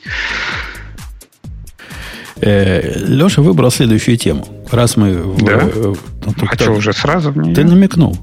Э, 2.41 2.99
Леша 3.07 3.43
выбрал 3.43 3.71
следующую 3.71 4.17
тему. 4.17 4.47
Раз 4.71 4.97
мы... 4.97 5.13
Да? 5.41 5.59
В, 5.59 5.99
ну, 6.25 6.35
а 6.49 6.55
что, 6.55 6.73
уже 6.73 6.93
сразу 6.93 7.33
в 7.33 7.37
нее? 7.37 7.55
Ты 7.55 7.65
намекнул. 7.65 8.17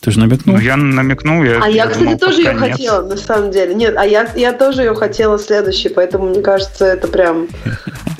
Ты 0.00 0.12
же 0.12 0.20
намекнул? 0.20 0.56
Ну, 0.56 0.62
я 0.62 0.76
намекнул. 0.76 1.42
Я, 1.42 1.60
а 1.60 1.68
я, 1.68 1.84
я 1.84 1.86
кстати, 1.86 2.04
думал, 2.04 2.18
тоже 2.18 2.42
ее 2.42 2.54
хотела, 2.54 3.02
на 3.06 3.16
самом 3.16 3.50
деле. 3.50 3.74
Нет, 3.74 3.94
а 3.96 4.06
я, 4.06 4.30
я 4.36 4.52
тоже 4.52 4.82
ее 4.82 4.94
хотела 4.94 5.38
следующей, 5.38 5.88
поэтому 5.88 6.28
мне 6.28 6.40
кажется, 6.40 6.84
это 6.84 7.08
прям 7.08 7.48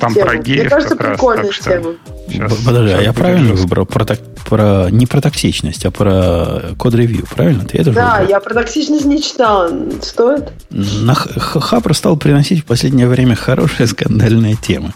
Там 0.00 0.12
тема. 0.12 0.26
про 0.26 0.36
геев 0.38 0.60
Мне 0.60 0.70
кажется, 0.70 0.96
прикольная 0.96 1.46
раз, 1.46 1.58
тема. 1.58 1.94
Сейчас, 2.28 2.52
Подожди, 2.64 2.88
сейчас 2.90 3.00
а 3.00 3.02
я 3.04 3.12
правильно 3.12 3.54
выбрал 3.54 3.86
про, 3.86 4.04
про 4.44 4.88
не 4.90 5.06
про 5.06 5.20
токсичность, 5.20 5.86
а 5.86 5.92
про 5.92 6.74
код-ревью, 6.76 7.24
правильно? 7.34 7.64
Ты 7.64 7.78
это 7.78 7.92
да, 7.92 8.26
я 8.28 8.40
про 8.40 8.54
токсичность 8.54 9.04
не 9.04 9.22
читала. 9.22 9.70
Стоит? 10.02 10.50
На 10.70 11.14
Хабр 11.14 11.94
стал 11.94 12.16
приносить 12.16 12.62
в 12.62 12.64
последнее 12.64 13.06
время 13.06 13.36
хорошие 13.36 13.86
скандальные 13.86 14.56
темы. 14.56 14.92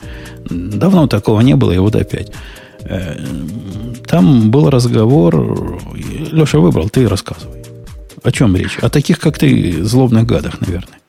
Давно 0.50 1.06
такого 1.06 1.40
не 1.42 1.54
было, 1.54 1.70
и 1.70 1.78
вот 1.78 1.94
опять. 1.94 2.32
Э, 2.84 3.16
там 4.06 4.50
был 4.50 4.70
разговор, 4.70 5.80
Леша 6.32 6.58
выбрал, 6.58 6.88
ты 6.88 7.08
рассказывай. 7.08 7.62
О 8.22 8.30
чем 8.30 8.56
речь? 8.56 8.78
О 8.78 8.88
таких, 8.88 9.18
как 9.18 9.38
ты, 9.38 9.82
злобных 9.84 10.26
гадах, 10.26 10.60
наверное. 10.60 11.01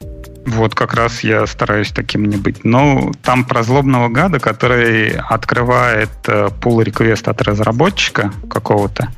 Вот 0.45 0.75
как 0.75 0.93
раз 0.93 1.23
я 1.23 1.47
стараюсь 1.47 1.91
таким 1.91 2.25
не 2.25 2.35
быть. 2.35 2.65
Но 2.65 3.11
там 3.23 3.45
про 3.45 3.63
злобного 3.63 4.09
гада, 4.09 4.39
который 4.39 5.11
открывает 5.11 6.09
э, 6.27 6.49
pull 6.61 6.83
реквест 6.83 7.27
от 7.27 7.41
разработчика 7.41 8.33
какого-то 8.49 9.09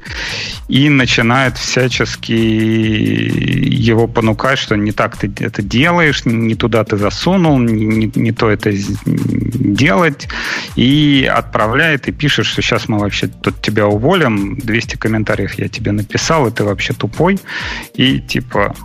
и 0.67 0.89
начинает 0.89 1.57
всячески 1.57 2.31
его 2.31 4.07
понукать, 4.07 4.59
что 4.59 4.75
не 4.75 4.91
так 4.91 5.17
ты 5.17 5.31
это 5.39 5.61
делаешь, 5.61 6.25
не 6.25 6.55
туда 6.55 6.83
ты 6.83 6.97
засунул, 6.97 7.57
не, 7.57 8.11
не 8.13 8.31
то 8.31 8.49
это 8.49 8.71
делать, 9.05 10.27
и 10.75 11.29
отправляет 11.31 12.07
и 12.07 12.11
пишет, 12.11 12.45
что 12.45 12.61
сейчас 12.61 12.87
мы 12.87 12.99
вообще 12.99 13.27
тут 13.27 13.61
тебя 13.61 13.87
уволим, 13.87 14.57
200 14.57 14.97
комментариев 14.97 15.53
я 15.55 15.67
тебе 15.69 15.91
написал, 15.91 16.47
и 16.47 16.51
ты 16.51 16.63
вообще 16.63 16.93
тупой, 16.93 17.39
и 17.95 18.19
типа 18.19 18.75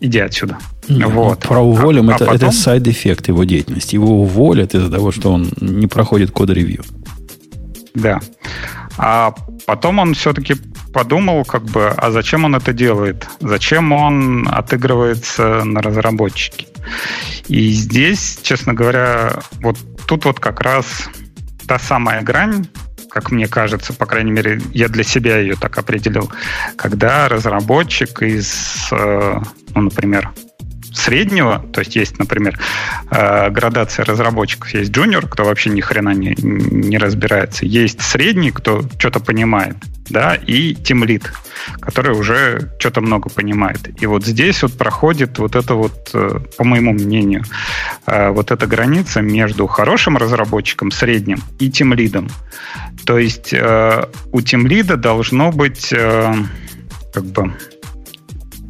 иди 0.00 0.18
отсюда. 0.18 0.58
Нет, 0.88 1.08
вот. 1.10 1.40
Про 1.40 1.60
уволим 1.60 2.10
а, 2.10 2.14
это, 2.14 2.24
а 2.24 2.32
потом... 2.32 2.48
это 2.48 2.56
side 2.56 2.85
effect 2.85 3.28
его 3.28 3.44
деятельности. 3.44 3.94
Его 3.94 4.20
уволят 4.22 4.74
из-за 4.74 4.90
того, 4.90 5.12
что 5.12 5.32
он 5.32 5.50
не 5.60 5.86
проходит 5.86 6.30
code 6.30 6.50
review. 6.50 6.84
Да. 7.94 8.20
А 8.96 9.34
потом 9.66 9.98
он 9.98 10.14
все-таки 10.14 10.56
подумал, 10.92 11.44
как 11.44 11.64
бы, 11.64 11.88
а 11.88 12.10
зачем 12.10 12.44
он 12.44 12.54
это 12.54 12.72
делает? 12.72 13.26
Зачем 13.40 13.92
он 13.92 14.48
отыгрывается 14.48 15.64
на 15.64 15.82
разработчике? 15.82 16.66
И 17.48 17.70
здесь, 17.70 18.38
честно 18.42 18.74
говоря, 18.74 19.40
вот 19.60 19.76
тут 20.06 20.24
вот 20.24 20.40
как 20.40 20.60
раз 20.60 21.08
та 21.66 21.78
самая 21.78 22.22
грань, 22.22 22.66
как 23.14 23.30
мне 23.30 23.46
кажется, 23.46 23.92
по 23.92 24.06
крайней 24.06 24.32
мере, 24.32 24.60
я 24.72 24.88
для 24.88 25.04
себя 25.04 25.38
ее 25.38 25.54
так 25.54 25.78
определил, 25.78 26.32
когда 26.74 27.28
разработчик 27.28 28.22
из, 28.22 28.88
э, 28.90 29.40
ну, 29.72 29.80
например, 29.80 30.32
среднего, 30.94 31.58
то 31.72 31.80
есть 31.80 31.96
есть, 31.96 32.18
например, 32.18 32.58
э, 33.10 33.50
градация 33.50 34.04
разработчиков, 34.04 34.72
есть 34.72 34.92
джуниор, 34.92 35.26
кто 35.26 35.44
вообще 35.44 35.70
ни 35.70 35.80
хрена 35.80 36.14
не, 36.14 36.34
не 36.38 36.98
разбирается, 36.98 37.66
есть 37.66 38.00
средний, 38.00 38.50
кто 38.50 38.82
что-то 38.98 39.20
понимает, 39.20 39.76
да, 40.08 40.34
и 40.34 40.74
тимлит, 40.74 41.32
который 41.80 42.16
уже 42.16 42.72
что-то 42.78 43.00
много 43.00 43.28
понимает. 43.28 44.00
И 44.00 44.06
вот 44.06 44.24
здесь 44.24 44.62
вот 44.62 44.78
проходит 44.78 45.38
вот 45.38 45.56
это 45.56 45.74
вот, 45.74 46.10
э, 46.14 46.38
по 46.56 46.64
моему 46.64 46.92
мнению, 46.92 47.44
э, 48.06 48.30
вот 48.30 48.52
эта 48.52 48.66
граница 48.66 49.20
между 49.20 49.66
хорошим 49.66 50.16
разработчиком, 50.16 50.90
средним, 50.90 51.42
и 51.58 51.70
тимлидом. 51.70 52.28
То 53.04 53.18
есть 53.18 53.52
у 53.52 54.40
тимлида 54.40 54.96
должно 54.96 55.52
быть 55.52 55.88
как 55.90 57.24
бы 57.24 57.52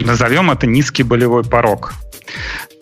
назовем 0.00 0.50
это 0.50 0.66
низкий 0.66 1.02
болевой 1.02 1.44
порог. 1.44 1.94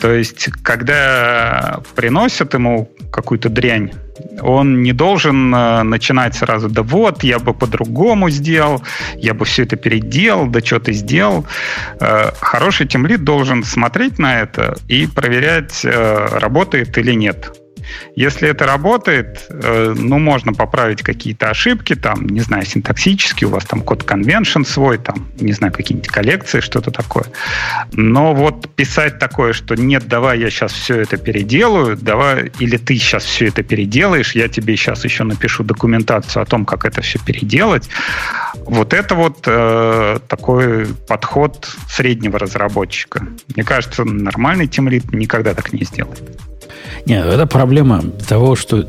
То 0.00 0.12
есть, 0.12 0.48
когда 0.62 1.80
приносят 1.94 2.54
ему 2.54 2.90
какую-то 3.10 3.48
дрянь, 3.48 3.92
он 4.40 4.82
не 4.82 4.92
должен 4.92 5.54
э, 5.54 5.82
начинать 5.82 6.34
сразу, 6.34 6.68
да 6.68 6.82
вот, 6.82 7.22
я 7.22 7.38
бы 7.38 7.54
по-другому 7.54 8.30
сделал, 8.30 8.82
я 9.16 9.34
бы 9.34 9.44
все 9.44 9.62
это 9.62 9.76
переделал, 9.76 10.46
да 10.46 10.60
что 10.60 10.80
ты 10.80 10.92
сделал. 10.92 11.46
Э, 12.00 12.30
хороший 12.40 12.86
темлит 12.86 13.24
должен 13.24 13.64
смотреть 13.64 14.18
на 14.18 14.40
это 14.40 14.76
и 14.88 15.06
проверять, 15.06 15.84
э, 15.84 16.28
работает 16.38 16.96
или 16.98 17.12
нет. 17.12 17.61
Если 18.16 18.48
это 18.48 18.66
работает, 18.66 19.46
э, 19.48 19.94
ну, 19.96 20.18
можно 20.18 20.52
поправить 20.52 21.02
какие-то 21.02 21.50
ошибки, 21.50 21.94
там, 21.94 22.26
не 22.26 22.40
знаю, 22.40 22.64
синтаксические, 22.64 23.48
у 23.48 23.50
вас 23.50 23.64
там 23.64 23.82
код 23.82 24.04
convention 24.04 24.64
свой, 24.64 24.98
там, 24.98 25.28
не 25.40 25.52
знаю, 25.52 25.72
какие-нибудь 25.72 26.08
коллекции, 26.08 26.60
что-то 26.60 26.90
такое. 26.90 27.24
Но 27.92 28.34
вот 28.34 28.68
писать 28.74 29.18
такое, 29.18 29.52
что 29.52 29.74
нет, 29.74 30.06
давай 30.08 30.40
я 30.40 30.50
сейчас 30.50 30.72
все 30.72 31.00
это 31.00 31.16
переделаю, 31.16 31.96
давай, 31.96 32.52
или 32.58 32.76
ты 32.76 32.96
сейчас 32.96 33.24
все 33.24 33.46
это 33.46 33.62
переделаешь, 33.62 34.34
я 34.34 34.48
тебе 34.48 34.76
сейчас 34.76 35.04
еще 35.04 35.24
напишу 35.24 35.64
документацию 35.64 36.42
о 36.42 36.46
том, 36.46 36.64
как 36.64 36.84
это 36.84 37.00
все 37.02 37.18
переделать, 37.18 37.88
вот 38.64 38.92
это 38.92 39.14
вот 39.14 39.44
э, 39.46 40.18
такой 40.28 40.86
подход 41.08 41.68
среднего 41.88 42.38
разработчика. 42.38 43.26
Мне 43.54 43.64
кажется, 43.64 44.04
нормальный 44.04 44.66
тимлит 44.66 45.12
никогда 45.12 45.54
так 45.54 45.72
не 45.72 45.84
сделает. 45.84 46.22
Нет, 47.06 47.26
это 47.26 47.46
проблема 47.46 48.02
того, 48.28 48.56
что 48.56 48.88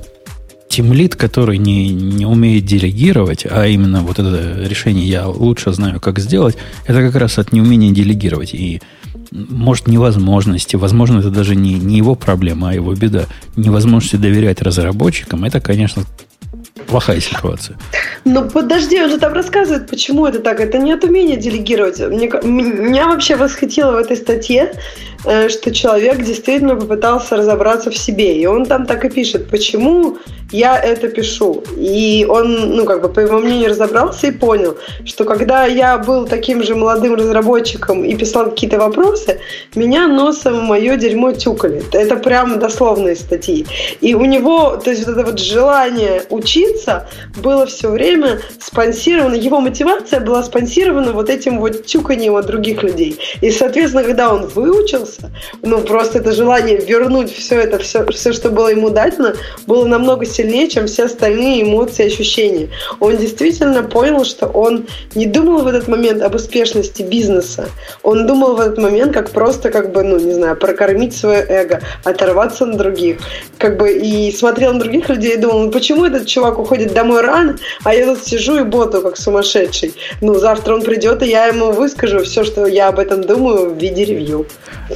тимлит, 0.73 1.15
который 1.15 1.59
не, 1.59 1.89
не 1.89 2.25
умеет 2.25 2.65
делегировать, 2.65 3.45
а 3.49 3.67
именно 3.67 4.01
вот 4.01 4.17
это 4.17 4.67
решение 4.67 5.05
я 5.05 5.27
лучше 5.27 5.71
знаю, 5.71 5.99
как 5.99 6.17
сделать, 6.17 6.57
это 6.87 6.99
как 7.01 7.15
раз 7.15 7.37
от 7.37 7.51
неумения 7.53 7.91
делегировать. 7.91 8.55
И 8.55 8.81
может 9.31 9.87
невозможности, 9.87 10.75
возможно, 10.75 11.19
это 11.19 11.29
даже 11.29 11.55
не, 11.55 11.75
не 11.75 11.97
его 11.97 12.15
проблема, 12.15 12.69
а 12.69 12.73
его 12.73 12.93
беда. 12.93 13.25
Невозможности 13.55 14.15
доверять 14.15 14.61
разработчикам, 14.61 15.43
это, 15.43 15.59
конечно, 15.59 16.05
плохая 16.87 17.19
ситуация. 17.19 17.77
Ну, 18.25 18.49
подожди, 18.49 19.01
он 19.01 19.09
же 19.09 19.17
там 19.17 19.33
рассказывает, 19.33 19.89
почему 19.89 20.25
это 20.25 20.39
так. 20.39 20.59
Это 20.59 20.77
не 20.77 20.93
от 20.93 21.03
умения 21.03 21.37
делегировать. 21.37 21.99
Мне, 21.99 22.27
меня 22.43 23.07
вообще 23.07 23.35
восхитило 23.35 23.91
в 23.91 23.95
этой 23.95 24.17
статье, 24.17 24.73
что 25.23 25.73
человек 25.73 26.21
действительно 26.21 26.75
попытался 26.75 27.37
разобраться 27.37 27.89
в 27.91 27.97
себе. 27.97 28.37
И 28.37 28.45
он 28.45 28.65
там 28.65 28.85
так 28.85 29.05
и 29.05 29.09
пишет, 29.09 29.49
почему 29.49 30.17
я 30.51 30.77
это 30.77 31.07
пишу. 31.07 31.63
И 31.77 32.25
он, 32.29 32.75
ну, 32.75 32.85
как 32.85 33.01
бы, 33.01 33.09
по 33.09 33.19
его 33.19 33.39
мнению, 33.39 33.69
разобрался 33.69 34.27
и 34.27 34.31
понял, 34.31 34.77
что 35.05 35.25
когда 35.25 35.65
я 35.65 35.97
был 35.97 36.27
таким 36.27 36.63
же 36.63 36.75
молодым 36.75 37.15
разработчиком 37.15 38.05
и 38.05 38.15
писал 38.15 38.51
какие-то 38.51 38.77
вопросы, 38.77 39.39
меня 39.75 40.07
носом 40.07 40.63
мое 40.63 40.95
дерьмо 40.95 41.31
тюкали. 41.31 41.83
Это 41.91 42.17
прямо 42.17 42.57
дословные 42.57 43.15
статьи. 43.15 43.65
И 44.01 44.13
у 44.13 44.25
него, 44.25 44.77
то 44.77 44.91
есть 44.91 45.05
вот 45.07 45.17
это 45.17 45.25
вот 45.25 45.39
желание 45.39 46.23
учиться 46.29 47.07
было 47.41 47.65
все 47.65 47.89
время 47.89 48.39
спонсировано, 48.59 49.35
его 49.35 49.59
мотивация 49.59 50.19
была 50.19 50.43
спонсирована 50.43 51.13
вот 51.13 51.29
этим 51.29 51.59
вот 51.59 51.85
тюканием 51.85 52.35
от 52.35 52.45
других 52.45 52.83
людей. 52.83 53.17
И, 53.41 53.49
соответственно, 53.51 54.03
когда 54.03 54.33
он 54.33 54.47
выучился, 54.47 55.12
ну, 55.61 55.79
просто 55.81 56.19
это 56.19 56.31
желание 56.31 56.77
вернуть 56.77 57.33
все 57.33 57.59
это, 57.61 57.79
все, 57.79 58.05
все 58.07 58.33
что 58.33 58.49
было 58.49 58.69
ему 58.69 58.89
дано, 58.89 59.33
было 59.67 59.85
намного 59.85 60.25
сильнее, 60.25 60.67
чем 60.69 60.87
все 60.87 61.05
остальные 61.05 61.63
эмоции 61.63 62.03
и 62.03 62.07
ощущения. 62.07 62.69
Он 62.99 63.17
действительно 63.17 63.83
понял, 63.83 64.23
что 64.25 64.47
он 64.47 64.87
не 65.15 65.25
думал 65.25 65.63
в 65.63 65.67
этот 65.67 65.87
момент 65.87 66.21
об 66.21 66.35
успешности 66.35 67.01
бизнеса. 67.01 67.69
Он 68.03 68.27
думал 68.27 68.55
в 68.55 68.59
этот 68.59 68.77
момент, 68.77 69.13
как 69.13 69.31
просто, 69.31 69.69
как 69.69 69.91
бы, 69.91 70.03
ну, 70.03 70.19
не 70.19 70.33
знаю, 70.33 70.55
прокормить 70.55 71.15
свое 71.15 71.45
эго, 71.47 71.81
оторваться 72.03 72.65
на 72.65 72.77
других. 72.77 73.17
Как 73.57 73.77
бы 73.77 73.91
и 73.91 74.31
смотрел 74.31 74.73
на 74.73 74.79
других 74.79 75.09
людей 75.09 75.35
и 75.35 75.37
думал, 75.37 75.59
ну, 75.59 75.71
почему 75.71 76.05
этот 76.05 76.27
чувак 76.27 76.59
уходит 76.59 76.93
домой 76.93 77.21
рано, 77.21 77.57
а 77.83 77.93
я 77.93 78.05
тут 78.05 78.23
сижу 78.23 78.59
и 78.59 78.63
боту, 78.63 79.01
как 79.01 79.17
сумасшедший. 79.17 79.93
Ну, 80.21 80.35
завтра 80.35 80.75
он 80.75 80.81
придет, 80.81 81.21
и 81.23 81.27
я 81.27 81.47
ему 81.47 81.71
выскажу 81.71 82.19
все, 82.23 82.43
что 82.43 82.65
я 82.65 82.89
об 82.89 82.99
этом 82.99 83.23
думаю 83.23 83.73
в 83.73 83.77
виде 83.77 84.05
ревью. 84.05 84.45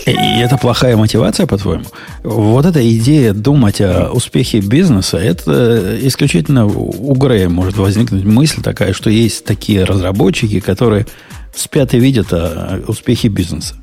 И 0.08 0.40
это 0.40 0.58
плохая 0.58 0.96
мотивация, 0.96 1.46
по-твоему? 1.48 1.84
Вот 2.24 2.66
эта 2.66 2.80
идея 2.98 3.34
думать 3.34 3.82
о 3.82 4.12
успехе 4.12 4.60
бизнеса, 4.60 5.18
это 5.18 5.98
исключительно 6.02 6.66
у 6.66 7.14
Грея 7.16 7.50
может 7.50 7.78
возникнуть 7.78 8.24
мысль 8.24 8.62
такая, 8.62 8.94
что 8.94 9.10
есть 9.10 9.44
такие 9.44 9.84
разработчики, 9.84 10.60
которые 10.62 11.06
спят 11.54 11.94
и 11.94 12.00
видят 12.00 12.32
о 12.32 12.82
успехе 12.88 13.28
бизнеса. 13.28 13.76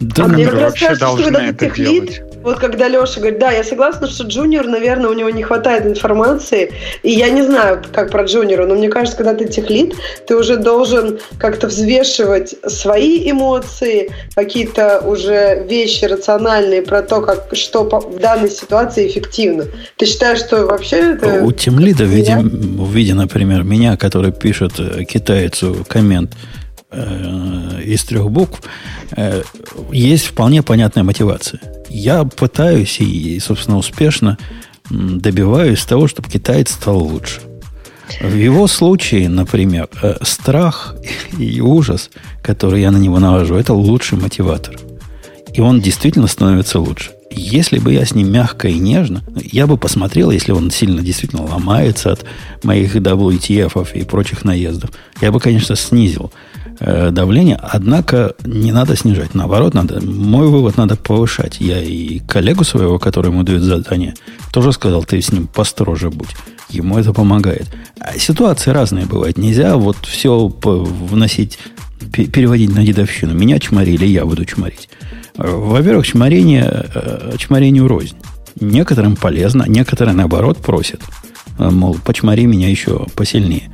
Да, 0.00 0.24
а 0.24 0.28
мне 0.28 0.48
вообще 0.48 0.86
кажется, 0.86 1.06
что 1.06 1.22
когда 1.24 1.52
ты 1.52 1.66
техлит, 1.66 2.22
вот 2.44 2.58
когда 2.58 2.88
Леша 2.88 3.20
говорит, 3.20 3.38
да, 3.38 3.50
я 3.50 3.64
согласна, 3.64 4.06
что 4.06 4.24
Джуниор, 4.24 4.66
наверное, 4.66 5.10
у 5.10 5.14
него 5.14 5.30
не 5.30 5.42
хватает 5.42 5.86
информации, 5.86 6.72
и 7.02 7.10
я 7.10 7.30
не 7.30 7.42
знаю, 7.42 7.82
как 7.92 8.10
про 8.10 8.24
Джуниора, 8.24 8.66
но 8.66 8.74
мне 8.74 8.88
кажется, 8.88 9.16
когда 9.16 9.34
ты 9.34 9.48
техлит, 9.48 9.94
ты 10.26 10.36
уже 10.36 10.58
должен 10.58 11.18
как-то 11.38 11.68
взвешивать 11.68 12.54
свои 12.66 13.30
эмоции, 13.30 14.12
какие-то 14.34 15.00
уже 15.00 15.64
вещи 15.68 16.04
рациональные 16.04 16.82
про 16.82 17.02
то, 17.02 17.22
как, 17.22 17.48
что 17.52 17.84
в 17.84 18.18
данной 18.18 18.50
ситуации 18.50 19.08
эффективно. 19.08 19.64
Ты 19.96 20.06
считаешь, 20.06 20.38
что 20.38 20.66
вообще 20.66 21.14
это... 21.14 21.42
У 21.42 21.50
тимлида 21.50 22.04
в 22.04 22.08
виде, 22.08 22.36
в 22.36 22.92
виде, 22.92 23.14
например, 23.14 23.62
меня, 23.62 23.96
который 23.96 24.32
пишет 24.32 24.72
э, 24.78 25.04
китайцу 25.04 25.84
коммент, 25.88 26.30
Э, 26.96 27.82
из 27.82 28.04
трех 28.04 28.30
букв, 28.30 28.60
э, 29.16 29.42
есть 29.92 30.26
вполне 30.26 30.62
понятная 30.62 31.02
мотивация. 31.02 31.60
Я 31.88 32.24
пытаюсь 32.24 33.00
и, 33.00 33.38
собственно, 33.40 33.78
успешно 33.78 34.38
добиваюсь 34.90 35.84
того, 35.84 36.08
чтобы 36.08 36.28
китаец 36.28 36.72
стал 36.72 36.98
лучше. 36.98 37.40
В 38.20 38.34
его 38.34 38.66
случае, 38.66 39.28
например, 39.28 39.88
э, 40.02 40.16
страх 40.22 40.94
и 41.38 41.60
ужас, 41.60 42.10
который 42.42 42.82
я 42.82 42.90
на 42.90 42.98
него 42.98 43.18
навожу, 43.18 43.54
это 43.54 43.72
лучший 43.72 44.18
мотиватор. 44.18 44.76
И 45.52 45.60
он 45.60 45.80
действительно 45.80 46.26
становится 46.26 46.80
лучше. 46.80 47.12
Если 47.30 47.78
бы 47.78 47.92
я 47.92 48.04
с 48.04 48.14
ним 48.14 48.30
мягко 48.30 48.68
и 48.68 48.78
нежно, 48.78 49.24
я 49.34 49.66
бы 49.66 49.76
посмотрел, 49.76 50.30
если 50.30 50.52
он 50.52 50.70
сильно 50.70 51.02
действительно 51.02 51.44
ломается 51.44 52.12
от 52.12 52.24
моих 52.62 52.94
WTF 52.94 53.92
и 53.94 54.04
прочих 54.04 54.44
наездов, 54.44 54.90
я 55.20 55.32
бы, 55.32 55.40
конечно, 55.40 55.74
снизил 55.74 56.32
давление, 56.80 57.58
однако 57.62 58.34
не 58.44 58.72
надо 58.72 58.96
снижать. 58.96 59.34
Наоборот, 59.34 59.74
надо, 59.74 60.00
мой 60.04 60.48
вывод 60.48 60.76
надо 60.76 60.96
повышать. 60.96 61.60
Я 61.60 61.80
и 61.82 62.18
коллегу 62.20 62.64
своего, 62.64 62.98
который 62.98 63.30
ему 63.30 63.42
дает 63.42 63.62
задание, 63.62 64.14
тоже 64.52 64.72
сказал, 64.72 65.04
ты 65.04 65.20
с 65.20 65.32
ним 65.32 65.46
построже 65.46 66.10
будь. 66.10 66.34
Ему 66.70 66.98
это 66.98 67.12
помогает. 67.12 67.68
А 68.00 68.18
ситуации 68.18 68.70
разные 68.70 69.06
бывают. 69.06 69.38
Нельзя 69.38 69.76
вот 69.76 69.96
все 70.02 70.48
вносить, 70.48 71.58
переводить 72.12 72.74
на 72.74 72.84
дедовщину. 72.84 73.34
Меня 73.34 73.58
чморили, 73.60 74.06
я 74.06 74.24
буду 74.24 74.44
чморить. 74.44 74.88
Во-первых, 75.36 76.06
чморение, 76.06 76.86
э, 76.94 77.34
чморению 77.38 77.88
рознь. 77.88 78.16
Некоторым 78.60 79.16
полезно, 79.16 79.64
некоторые, 79.66 80.14
наоборот, 80.14 80.58
просят. 80.58 81.00
Мол, 81.58 81.96
почмори 82.04 82.46
меня 82.46 82.68
еще 82.68 83.06
посильнее. 83.14 83.73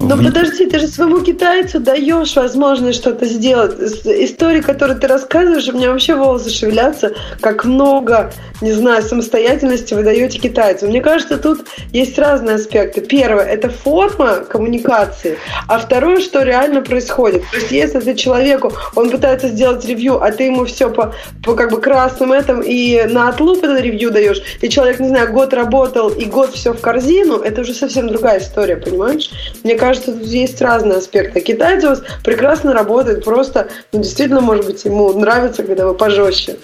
Но 0.00 0.16
в... 0.16 0.24
подожди, 0.24 0.66
ты 0.66 0.78
же 0.78 0.86
своему 0.86 1.20
китайцу 1.20 1.80
даешь 1.80 2.36
возможность 2.36 2.98
что-то 2.98 3.26
сделать. 3.26 3.74
Истории, 4.04 4.60
которые 4.60 4.96
ты 4.96 5.06
рассказываешь, 5.06 5.68
у 5.68 5.72
меня 5.72 5.90
вообще 5.90 6.14
волосы 6.14 6.50
шевелятся, 6.50 7.12
как 7.40 7.64
много, 7.64 8.32
не 8.60 8.72
знаю, 8.72 9.02
самостоятельности 9.02 9.94
вы 9.94 10.04
даете 10.04 10.38
китайцу. 10.38 10.86
Мне 10.86 11.00
кажется, 11.00 11.36
тут 11.36 11.66
есть 11.92 12.18
разные 12.18 12.56
аспекты. 12.56 13.00
Первое– 13.00 13.44
это 13.46 13.70
форма 13.70 14.36
коммуникации, 14.48 15.36
а 15.66 15.78
второе, 15.78 16.20
что 16.20 16.42
реально 16.42 16.82
происходит. 16.82 17.42
То 17.50 17.58
есть, 17.58 17.72
если 17.72 18.00
ты 18.00 18.14
человеку, 18.14 18.72
он 18.94 19.10
пытается 19.10 19.48
сделать 19.48 19.84
ревью, 19.84 20.22
а 20.22 20.30
ты 20.30 20.44
ему 20.44 20.64
все 20.64 20.90
по, 20.90 21.12
по 21.44 21.54
как 21.54 21.72
бы 21.72 21.80
красным 21.80 22.32
этом 22.32 22.60
и 22.60 23.02
на 23.04 23.28
отлуп 23.28 23.64
это 23.64 23.80
ревью 23.80 24.10
даешь, 24.10 24.40
и 24.60 24.68
человек, 24.68 25.00
не 25.00 25.08
знаю, 25.08 25.32
год 25.32 25.52
работал 25.52 26.08
и 26.08 26.24
год 26.24 26.54
все 26.54 26.72
в 26.72 26.80
корзину, 26.80 27.38
это 27.38 27.62
уже 27.62 27.74
совсем 27.74 28.06
другая 28.08 28.38
история, 28.38 28.76
понимаешь? 28.76 29.30
Мне 29.64 29.74
кажется, 29.74 29.87
кажется, 29.88 30.12
тут 30.12 30.22
есть 30.26 30.60
разные 30.60 30.98
аспекты. 30.98 31.40
Китайцы 31.40 31.86
у 31.86 31.90
вас 31.90 32.02
прекрасно 32.22 32.74
работает, 32.74 33.24
просто, 33.24 33.68
ну, 33.92 34.02
действительно, 34.02 34.42
может 34.42 34.66
быть, 34.66 34.84
ему 34.84 35.12
нравится, 35.14 35.62
когда 35.62 35.86
вы 35.86 35.94
пожестче. 35.94 36.56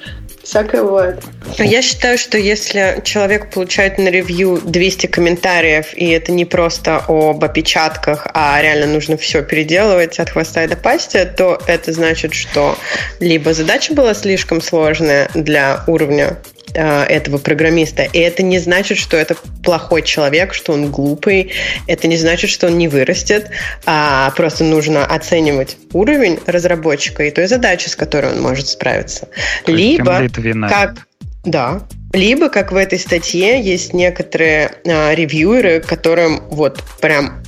Всякое 0.42 0.82
бывает. 0.82 1.22
Я 1.56 1.80
считаю, 1.80 2.18
что 2.18 2.36
если 2.36 3.00
человек 3.02 3.50
получает 3.50 3.96
на 3.96 4.10
ревью 4.10 4.60
200 4.62 5.06
комментариев, 5.06 5.94
и 5.94 6.10
это 6.10 6.32
не 6.32 6.44
просто 6.44 7.02
об 7.08 7.42
опечатках, 7.42 8.26
а 8.34 8.60
реально 8.60 8.88
нужно 8.88 9.16
все 9.16 9.42
переделывать 9.42 10.18
от 10.18 10.28
хвоста 10.28 10.64
и 10.64 10.68
до 10.68 10.76
пасти, 10.76 11.24
то 11.24 11.58
это 11.66 11.94
значит, 11.94 12.34
что 12.34 12.76
либо 13.20 13.54
задача 13.54 13.94
была 13.94 14.12
слишком 14.12 14.60
сложная 14.60 15.30
для 15.34 15.82
уровня 15.86 16.36
этого 16.80 17.38
программиста. 17.38 18.02
И 18.02 18.18
это 18.18 18.42
не 18.42 18.58
значит, 18.58 18.98
что 18.98 19.16
это 19.16 19.36
плохой 19.62 20.02
человек, 20.02 20.54
что 20.54 20.72
он 20.72 20.90
глупый. 20.90 21.52
Это 21.86 22.08
не 22.08 22.16
значит, 22.16 22.50
что 22.50 22.66
он 22.66 22.78
не 22.78 22.88
вырастет. 22.88 23.50
А 23.86 24.30
просто 24.36 24.64
нужно 24.64 25.06
оценивать 25.06 25.76
уровень 25.92 26.38
разработчика 26.46 27.24
и 27.24 27.30
той 27.30 27.46
задачи, 27.46 27.88
с 27.88 27.96
которой 27.96 28.32
он 28.32 28.42
может 28.42 28.68
справиться. 28.68 29.28
То 29.64 29.72
Либо 29.72 30.28
как 30.68 31.06
да. 31.44 31.82
Либо, 32.12 32.48
как 32.48 32.72
в 32.72 32.76
этой 32.76 32.98
статье, 32.98 33.60
есть 33.60 33.92
некоторые 33.92 34.70
а, 34.86 35.14
ревьюеры, 35.14 35.80
которым 35.80 36.42
вот 36.48 36.82
прям 37.00 37.42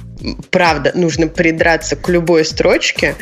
правда, 0.50 0.92
нужно 0.94 1.28
придраться 1.28 1.96
к 1.96 2.08
любой 2.08 2.44
строчке. 2.44 3.14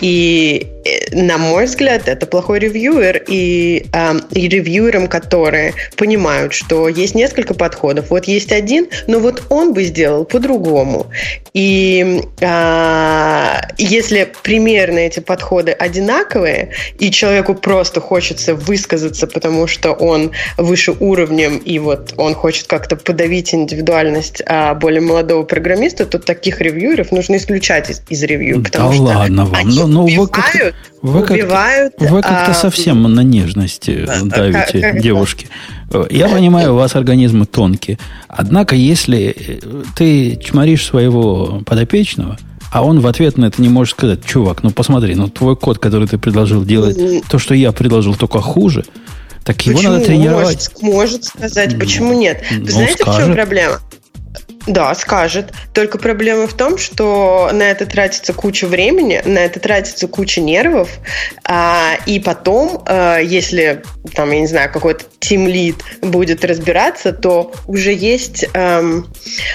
И, 0.00 0.66
э, 0.84 1.14
на 1.14 1.38
мой 1.38 1.66
взгляд, 1.66 2.08
это 2.08 2.26
плохой 2.26 2.58
ревьюер. 2.58 3.22
И, 3.28 3.86
э, 3.92 4.12
и 4.32 4.48
ревьюерам, 4.48 5.08
которые 5.08 5.74
понимают, 5.96 6.52
что 6.52 6.88
есть 6.88 7.14
несколько 7.14 7.54
подходов. 7.54 8.10
Вот 8.10 8.26
есть 8.26 8.52
один, 8.52 8.88
но 9.06 9.18
вот 9.18 9.42
он 9.48 9.72
бы 9.72 9.84
сделал 9.84 10.24
по-другому. 10.24 11.06
И 11.54 12.22
э, 12.40 13.60
если 13.78 14.32
примерно 14.42 14.98
эти 14.98 15.20
подходы 15.20 15.72
одинаковые, 15.72 16.70
и 16.98 17.10
человеку 17.10 17.54
просто 17.54 18.00
хочется 18.00 18.54
высказаться, 18.54 19.26
потому 19.26 19.66
что 19.66 19.92
он 19.92 20.32
выше 20.56 20.92
уровнем, 20.92 21.58
и 21.58 21.78
вот 21.78 22.14
он 22.16 22.34
хочет 22.34 22.66
как-то 22.66 22.96
подавить 22.96 23.54
индивидуальность 23.54 24.42
а, 24.46 24.74
более 24.74 25.00
молодого 25.00 25.42
программиста, 25.42 26.06
то 26.06 26.18
таких 26.42 26.60
ревьюеров 26.60 27.12
нужно 27.12 27.36
исключать 27.36 27.88
из, 27.88 28.02
из 28.08 28.22
ревью. 28.24 28.62
Потому 28.62 28.90
да 28.90 28.94
что 28.94 29.02
ладно 29.04 29.44
вам. 29.44 29.54
Они 29.54 29.78
но, 29.78 29.86
но 29.86 30.04
убивают, 30.04 30.74
вы 31.02 31.20
как-то, 31.20 31.34
убивают, 31.34 31.94
вы 31.98 32.22
как-то 32.22 32.50
а, 32.50 32.54
совсем 32.54 33.02
на 33.02 33.20
нежности 33.20 34.04
а, 34.08 34.24
давите, 34.24 34.80
как, 34.80 35.00
девушки. 35.00 35.46
Я 36.10 36.28
понимаю, 36.28 36.72
у 36.72 36.76
вас 36.76 36.96
организмы 36.96 37.46
тонкие. 37.46 37.98
Однако, 38.26 38.74
если 38.74 39.60
ты 39.94 40.36
чморишь 40.36 40.84
своего 40.84 41.62
подопечного, 41.64 42.38
а 42.72 42.82
он 42.82 42.98
в 42.98 43.06
ответ 43.06 43.38
на 43.38 43.44
это 43.44 43.62
не 43.62 43.68
может 43.68 43.92
сказать, 43.92 44.24
чувак, 44.24 44.64
ну 44.64 44.70
посмотри, 44.70 45.14
ну 45.14 45.28
твой 45.28 45.54
код, 45.54 45.78
который 45.78 46.08
ты 46.08 46.18
предложил 46.18 46.64
делать, 46.64 46.98
то, 47.28 47.38
что 47.38 47.54
я 47.54 47.70
предложил, 47.70 48.16
только 48.16 48.40
хуже, 48.40 48.84
так 49.44 49.60
его 49.62 49.76
почему? 49.76 49.92
надо 49.92 50.04
тренировать. 50.06 50.70
Может, 50.80 50.82
может 50.82 51.24
сказать, 51.24 51.78
почему 51.78 52.14
нет? 52.14 52.42
Вы 52.50 52.58
ну, 52.58 52.66
знаете, 52.66 53.02
скажет. 53.02 53.20
в 53.20 53.24
чем 53.26 53.34
проблема? 53.34 53.80
Да, 54.66 54.94
скажет. 54.94 55.52
Только 55.72 55.98
проблема 55.98 56.46
в 56.46 56.54
том, 56.54 56.78
что 56.78 57.50
на 57.52 57.64
это 57.64 57.86
тратится 57.86 58.32
куча 58.32 58.66
времени, 58.66 59.20
на 59.24 59.38
это 59.38 59.58
тратится 59.60 60.06
куча 60.06 60.40
нервов, 60.40 60.88
а, 61.44 61.94
и 62.06 62.20
потом, 62.20 62.82
а, 62.86 63.18
если 63.18 63.82
там, 64.14 64.30
я 64.30 64.40
не 64.40 64.46
знаю, 64.46 64.70
какой-то 64.72 65.04
тимлид 65.18 65.76
будет 66.00 66.44
разбираться, 66.44 67.12
то 67.12 67.52
уже 67.66 67.92
есть 67.92 68.44
эм, 68.54 69.06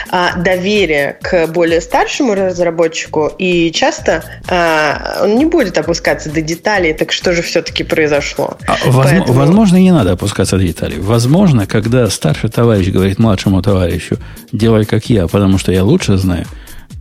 а, 0.10 0.38
доверие 0.38 1.18
к 1.22 1.47
более 1.47 1.82
старшему 1.82 2.34
разработчику, 2.34 3.32
и 3.38 3.72
часто 3.72 4.24
а, 4.49 5.20
он 5.24 5.38
не 5.38 5.45
будет 5.45 5.78
опускаться 5.78 6.30
до 6.30 6.41
деталей, 6.41 6.93
так 6.93 7.12
что 7.12 7.34
же 7.34 7.41
все-таки 7.41 7.84
произошло. 7.84 8.58
А, 8.66 8.78
возможно, 8.86 9.03
Поэтому... 9.03 9.34
возможно, 9.34 9.76
не 9.78 9.91
надо 9.91 10.14
опускаться 10.14 10.58
до 10.58 10.64
деталей. 10.64 10.99
Возможно, 10.99 11.68
когда 11.68 12.10
старший 12.10 12.49
товарищ 12.49 12.88
говорит 12.88 13.20
младшему 13.20 13.62
товарищу, 13.62 14.18
делай 14.51 14.86
как 14.86 14.96
как 14.99 15.09
я, 15.09 15.27
потому 15.27 15.57
что 15.57 15.71
я 15.71 15.83
лучше 15.83 16.17
знаю. 16.17 16.45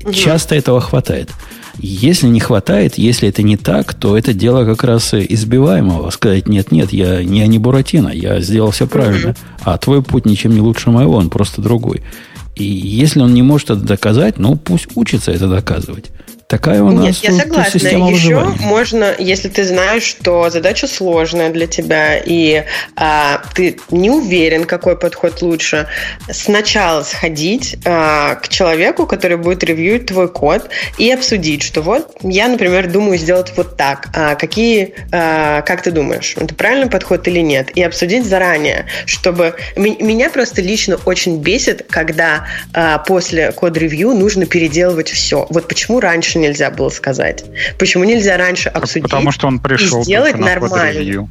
Угу. 0.05 0.13
Часто 0.13 0.55
этого 0.55 0.81
хватает. 0.81 1.31
Если 1.79 2.27
не 2.29 2.41
хватает, 2.41 2.97
если 2.97 3.29
это 3.29 3.43
не 3.43 3.57
так, 3.57 3.93
то 3.95 4.17
это 4.17 4.33
дело 4.33 4.65
как 4.65 4.83
раз 4.85 5.13
избиваемого. 5.13 6.09
Сказать, 6.11 6.49
нет, 6.49 6.73
нет, 6.73 6.93
я, 6.93 7.21
я 7.21 7.47
не 7.47 7.59
Буратино, 7.59 8.09
я 8.09 8.41
сделал 8.41 8.71
все 8.71 8.87
правильно. 8.87 9.31
Угу. 9.31 9.37
А 9.65 9.79
твой 9.79 10.03
путь 10.03 10.27
ничем 10.27 10.55
не 10.55 10.61
лучше 10.61 10.91
моего, 10.91 11.17
он 11.17 11.29
просто 11.29 11.61
другой. 11.61 12.03
И 12.55 12.65
если 12.65 13.21
он 13.21 13.35
не 13.35 13.43
может 13.43 13.71
это 13.71 13.81
доказать, 13.81 14.39
ну 14.39 14.57
пусть 14.57 14.87
учится 14.95 15.33
это 15.33 15.49
доказывать. 15.49 16.07
Такая 16.49 16.81
у 16.81 16.93
нас 16.93 17.05
Нет, 17.05 17.17
я 17.23 17.33
согласна. 17.33 17.81
Система 17.81 18.11
Еще 18.13 18.37
выживания. 18.37 18.57
можно, 18.61 19.15
если 19.19 19.49
ты 19.49 19.65
знаешь, 19.65 20.05
что 20.05 20.49
задача 20.49 20.87
сложная 20.87 21.51
для 21.51 21.67
тебя, 21.67 22.19
и 22.25 22.63
а, 22.95 23.43
ты 23.55 23.79
не 23.91 24.11
уверен, 24.11 24.65
какой 24.65 24.97
подход 24.97 25.43
лучше, 25.43 25.89
сначала 26.31 27.03
сходить 27.03 27.77
а, 27.85 28.37
к 28.37 28.49
человеку, 28.49 29.09
который 29.09 29.39
будет 29.39 29.65
ревьюить 29.65 30.07
твой 30.07 30.29
код, 30.29 30.69
и 30.99 31.11
обсудить, 31.11 31.63
что 31.65 31.83
вот 31.83 32.15
я, 32.23 32.47
например, 32.47 32.93
думаю 32.93 33.19
сделать 33.19 33.53
вот 33.57 33.77
так. 33.77 34.09
А, 34.15 34.37
какие, 34.37 34.95
а, 35.11 35.63
как 35.63 35.83
ты 35.83 35.91
думаешь, 35.91 36.37
это 36.37 36.55
правильный 36.55 36.89
подход 36.89 37.27
или 37.27 37.41
нет? 37.41 37.71
И 37.77 37.83
обсудить 37.83 38.25
заранее, 38.25 38.87
чтобы... 39.05 39.57
Меня 39.77 40.31
просто 40.31 40.63
лично 40.63 40.97
очень 41.07 41.39
бесит, 41.39 41.87
когда 41.91 42.47
а, 42.73 42.99
после 42.99 43.51
код-ревью 43.51 44.13
нужно 44.13 44.47
переделывать 44.47 45.09
все. 45.09 45.49
Вот 45.51 45.67
почему 45.67 45.99
раньше 45.99 46.36
раньше 46.37 46.39
нельзя 46.39 46.71
было 46.71 46.89
сказать? 46.89 47.45
Почему 47.79 48.05
нельзя 48.05 48.37
раньше 48.37 48.69
обсудить 48.69 49.05
Потому 49.05 49.31
что 49.31 49.47
он 49.47 49.59
пришел 49.59 50.01
и 50.01 50.05
сделать 50.05 50.37
нормально? 50.37 51.29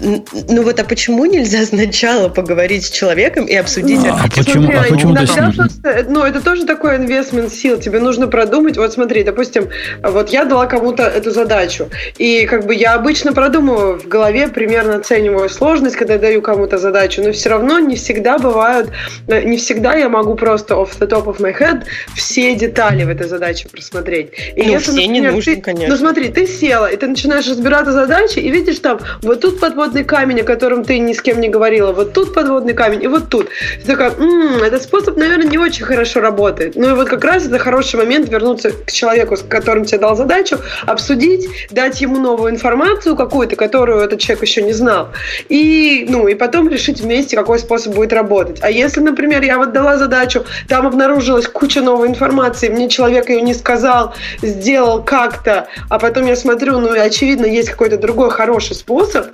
Ну 0.00 0.62
вот, 0.62 0.80
а 0.80 0.84
почему 0.84 1.26
нельзя 1.26 1.64
сначала 1.64 2.28
поговорить 2.28 2.86
с 2.86 2.90
человеком 2.90 3.44
и 3.44 3.54
обсудить 3.54 4.00
а, 4.04 4.08
это? 4.08 4.16
А 4.24 4.28
почему, 4.28 4.64
смотри, 4.64 4.76
а 4.76 4.82
почему 4.94 5.12
иногда 5.12 5.52
просто, 5.54 6.06
ну, 6.08 6.22
это 6.22 6.40
тоже 6.40 6.64
такой 6.64 6.96
инвестмент 6.96 7.52
сил. 7.52 7.78
Тебе 7.78 8.00
нужно 8.00 8.26
продумать. 8.26 8.76
Вот 8.76 8.92
смотри, 8.92 9.22
допустим, 9.24 9.68
вот 10.02 10.30
я 10.30 10.44
дала 10.44 10.66
кому-то 10.66 11.02
эту 11.02 11.30
задачу, 11.30 11.88
и 12.18 12.46
как 12.46 12.66
бы 12.66 12.74
я 12.74 12.94
обычно 12.94 13.32
продумываю 13.32 14.00
в 14.00 14.08
голове, 14.08 14.48
примерно 14.48 14.96
оцениваю 14.96 15.48
сложность, 15.48 15.96
когда 15.96 16.14
я 16.14 16.20
даю 16.20 16.42
кому-то 16.42 16.78
задачу, 16.78 17.22
но 17.22 17.32
все 17.32 17.50
равно 17.50 17.78
не 17.78 17.96
всегда 17.96 18.38
бывают, 18.38 18.90
э, 19.28 19.42
не 19.42 19.56
всегда 19.56 19.94
я 19.94 20.08
могу 20.08 20.34
просто 20.34 20.74
off 20.74 20.90
the 20.98 21.08
top 21.08 21.24
of 21.26 21.38
my 21.38 21.56
head 21.56 21.84
все 22.14 22.54
детали 22.54 23.04
в 23.04 23.08
этой 23.08 23.28
задаче 23.28 23.68
просмотреть. 23.68 24.30
И 24.56 24.62
ну, 24.62 24.72
если, 24.72 24.78
все 24.78 24.92
например, 24.92 25.12
не 25.12 25.20
нужно, 25.30 25.54
ты, 25.54 25.60
конечно. 25.60 25.94
Ну 25.94 25.98
смотри, 25.98 26.28
ты 26.28 26.46
села, 26.46 26.86
и 26.86 26.96
ты 26.96 27.06
начинаешь 27.06 27.46
разбираться 27.46 27.92
задачи, 27.92 28.38
и 28.38 28.50
видишь 28.50 28.78
там, 28.78 29.00
вот 29.22 29.40
тут 29.40 29.60
подвод 29.60 29.89
подводный 29.90 30.04
камень, 30.04 30.40
о 30.40 30.44
котором 30.44 30.84
ты 30.84 30.98
ни 31.00 31.12
с 31.12 31.20
кем 31.20 31.40
не 31.40 31.48
говорила. 31.48 31.92
Вот 31.92 32.12
тут 32.12 32.32
подводный 32.32 32.74
камень, 32.74 33.02
и 33.02 33.08
вот 33.08 33.28
тут. 33.28 33.48
Ты 33.82 33.86
такая, 33.86 34.10
м-м, 34.10 34.62
этот 34.62 34.82
способ, 34.82 35.16
наверное, 35.16 35.48
не 35.48 35.58
очень 35.58 35.84
хорошо 35.84 36.20
работает. 36.20 36.76
Ну 36.76 36.90
и 36.90 36.92
вот 36.92 37.08
как 37.08 37.24
раз 37.24 37.46
это 37.46 37.58
хороший 37.58 37.96
момент 37.96 38.28
вернуться 38.28 38.70
к 38.70 38.92
человеку, 38.92 39.36
с 39.36 39.42
которым 39.42 39.84
тебе 39.84 39.98
дал 39.98 40.14
задачу, 40.14 40.58
обсудить, 40.86 41.48
дать 41.70 42.00
ему 42.00 42.18
новую 42.18 42.52
информацию 42.52 43.16
какую-то, 43.16 43.56
которую 43.56 44.00
этот 44.00 44.20
человек 44.20 44.42
еще 44.42 44.62
не 44.62 44.72
знал. 44.72 45.08
И, 45.48 46.06
ну, 46.08 46.28
и 46.28 46.34
потом 46.34 46.68
решить 46.68 47.00
вместе, 47.00 47.36
какой 47.36 47.58
способ 47.58 47.94
будет 47.94 48.12
работать. 48.12 48.58
А 48.62 48.70
если, 48.70 49.00
например, 49.00 49.42
я 49.42 49.58
вот 49.58 49.72
дала 49.72 49.96
задачу, 49.96 50.44
там 50.68 50.86
обнаружилась 50.86 51.48
куча 51.48 51.80
новой 51.80 52.08
информации, 52.08 52.68
мне 52.68 52.88
человек 52.88 53.28
ее 53.28 53.42
не 53.42 53.54
сказал, 53.54 54.14
сделал 54.40 55.02
как-то, 55.02 55.66
а 55.88 55.98
потом 55.98 56.26
я 56.26 56.36
смотрю, 56.36 56.78
ну, 56.78 56.94
и 56.94 56.98
очевидно, 56.98 57.46
есть 57.46 57.70
какой-то 57.70 57.96
другой 57.96 58.30
хороший 58.30 58.76
способ, 58.76 59.26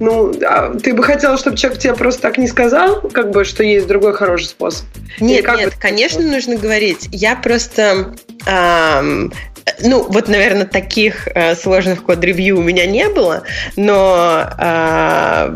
ну, 0.00 0.32
а 0.46 0.74
ты 0.74 0.94
бы 0.94 1.02
хотела, 1.02 1.36
чтобы 1.36 1.56
человек 1.56 1.80
тебе 1.80 1.94
просто 1.94 2.22
так 2.22 2.38
не 2.38 2.46
сказал, 2.46 3.00
как 3.00 3.30
бы, 3.30 3.44
что 3.44 3.64
есть 3.64 3.86
другой 3.86 4.14
хороший 4.14 4.46
способ? 4.46 4.86
Нет, 5.20 5.46
нет, 5.46 5.70
бы... 5.70 5.76
конечно, 5.78 6.22
нужно 6.22 6.56
говорить. 6.56 7.08
Я 7.12 7.36
просто... 7.36 8.14
Эм, 8.46 9.32
ну, 9.82 10.06
вот, 10.08 10.28
наверное, 10.28 10.66
таких 10.66 11.28
э, 11.28 11.54
сложных 11.54 12.04
код-ревью 12.04 12.58
у 12.58 12.62
меня 12.62 12.86
не 12.86 13.08
было, 13.08 13.42
но 13.76 14.48
э, 14.58 15.54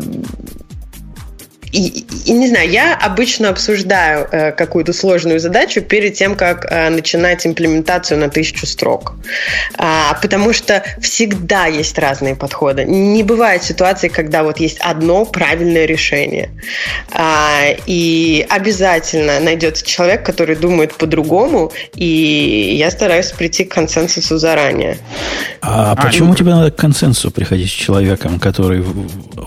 и, 1.73 2.05
и 2.25 2.33
не 2.33 2.47
знаю, 2.47 2.69
я 2.69 2.95
обычно 2.95 3.49
обсуждаю 3.49 4.27
э, 4.31 4.51
какую-то 4.51 4.93
сложную 4.93 5.39
задачу 5.39 5.81
перед 5.81 6.13
тем, 6.13 6.35
как 6.35 6.67
э, 6.69 6.89
начинать 6.89 7.47
имплементацию 7.47 8.19
на 8.19 8.29
тысячу 8.29 8.67
строк. 8.67 9.13
А, 9.79 10.13
потому 10.21 10.53
что 10.53 10.83
всегда 11.01 11.65
есть 11.65 11.97
разные 11.97 12.35
подходы. 12.35 12.85
Не 12.85 13.23
бывает 13.23 13.63
ситуации, 13.63 14.07
когда 14.07 14.43
вот 14.43 14.59
есть 14.59 14.77
одно 14.81 15.25
правильное 15.25 15.85
решение. 15.85 16.51
А, 17.11 17.63
и 17.87 18.45
обязательно 18.49 19.39
найдется 19.39 19.83
человек, 19.83 20.23
который 20.23 20.55
думает 20.55 20.93
по-другому, 20.93 21.71
и 21.95 22.75
я 22.77 22.91
стараюсь 22.91 23.31
прийти 23.31 23.65
к 23.65 23.73
консенсусу 23.73 24.37
заранее. 24.37 24.99
А, 25.61 25.93
а 25.93 25.95
почему 25.95 26.29
ну... 26.29 26.35
тебе 26.35 26.51
надо 26.51 26.69
к 26.69 26.75
консенсусу 26.75 27.31
приходить 27.31 27.69
с 27.69 27.73
человеком, 27.73 28.39
который 28.39 28.83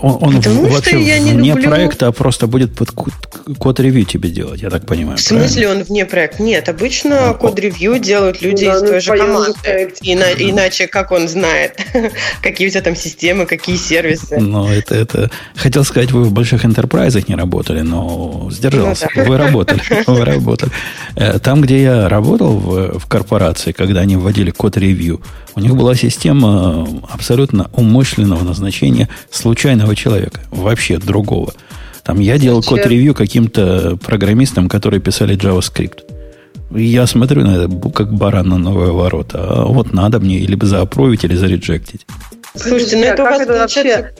он, 0.01 0.17
он 0.23 0.67
вообще 0.67 1.01
я 1.01 1.19
не 1.19 1.31
вне 1.31 1.49
люблю... 1.51 1.69
проекта, 1.69 2.07
а 2.07 2.16
просто 2.17 2.47
будет 2.47 2.75
под 2.75 2.89
код-ревью 3.57 4.05
тебе 4.05 4.29
делать, 4.29 4.61
я 4.61 4.69
так 4.69 4.85
понимаю. 4.85 5.17
В 5.17 5.21
смысле 5.21 5.63
правильно? 5.63 5.81
он 5.81 5.87
вне 5.87 6.05
проекта? 6.05 6.43
Нет, 6.43 6.67
обычно 6.67 7.33
код-ревью 7.33 7.99
делают 7.99 8.41
люди 8.41 8.65
да, 8.65 8.75
из 8.75 8.81
ну, 8.81 8.87
той 8.87 8.99
же 8.99 9.17
команды. 9.17 9.93
Ина- 10.01 10.33
иначе 10.37 10.87
как 10.87 11.11
он 11.11 11.27
знает, 11.27 11.79
какие 12.41 12.67
у 12.67 12.71
тебя 12.71 12.81
там 12.81 12.95
системы, 12.95 13.45
какие 13.45 13.77
сервисы? 13.77 14.37
Ну, 14.39 14.67
это, 14.67 14.95
это... 14.95 15.31
Хотел 15.55 15.83
сказать, 15.83 16.11
вы 16.11 16.23
в 16.23 16.33
больших 16.33 16.65
энтерпрайзах 16.65 17.27
не 17.29 17.35
работали, 17.35 17.81
но 17.81 18.49
сдержался. 18.51 19.07
Ну, 19.15 19.23
да. 19.23 19.29
Вы 19.29 19.37
работали. 19.37 19.81
Вы 20.07 20.25
работали. 20.25 20.71
Э, 21.15 21.39
там, 21.39 21.61
где 21.61 21.81
я 21.81 22.09
работал 22.09 22.57
в, 22.57 22.99
в 22.99 23.05
корпорации, 23.05 23.71
когда 23.71 24.01
они 24.01 24.15
вводили 24.15 24.51
код-ревью, 24.51 25.21
у 25.55 25.59
них 25.59 25.75
была 25.75 25.95
система 25.95 26.87
абсолютно 27.09 27.69
умышленного 27.73 28.43
назначения 28.43 29.09
случайного 29.31 29.95
человека, 29.95 30.41
вообще 30.51 30.97
другого. 30.97 31.53
Там 32.07 32.21
я 32.21 32.37
делал 32.37 32.63
код-ревью 32.63 33.13
каким-то 33.13 33.97
программистам, 33.97 34.69
которые 34.69 35.01
писали 35.01 35.37
JavaScript. 35.37 35.99
Я 36.71 37.05
смотрю 37.05 37.43
на 37.43 37.65
это 37.65 37.89
как 37.89 38.13
баран 38.13 38.47
на 38.47 38.57
новые 38.57 38.93
ворота. 38.93 39.39
А 39.41 39.65
вот 39.65 39.93
надо 39.93 40.21
мне 40.21 40.39
либо 40.39 40.65
заапровить, 40.65 41.25
или 41.25 41.35
зареджектить. 41.35 42.07
Слушайте, 42.55 42.95
ну 42.95 43.03
это 43.03 43.23
у 43.23 43.25
вас 43.25 43.45
вообще... 43.45 44.11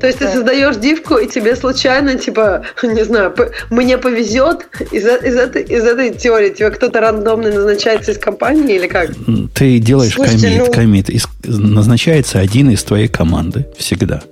То 0.00 0.06
есть 0.06 0.20
да. 0.20 0.26
ты 0.26 0.32
создаешь 0.32 0.76
дивку, 0.76 1.16
и 1.16 1.28
тебе 1.28 1.56
случайно, 1.56 2.14
типа, 2.16 2.66
не 2.84 3.04
знаю, 3.04 3.34
мне 3.70 3.98
повезет 3.98 4.68
из, 4.92 5.04
из, 5.04 5.34
этой, 5.34 5.62
из 5.62 5.84
этой 5.84 6.14
теории, 6.14 6.50
тебе 6.50 6.70
кто-то 6.70 7.00
рандомный 7.00 7.52
назначается 7.52 8.12
из 8.12 8.18
компании 8.18 8.76
или 8.76 8.86
как? 8.86 9.10
Ты 9.54 9.80
делаешь 9.80 10.14
Слушайте, 10.14 10.50
комит, 10.50 10.66
ну... 10.66 10.72
комит, 10.72 11.10
из, 11.10 11.26
назначается 11.42 12.38
один 12.38 12.70
из 12.70 12.84
твоей 12.84 13.08
команды 13.08 13.66
всегда. 13.76 14.22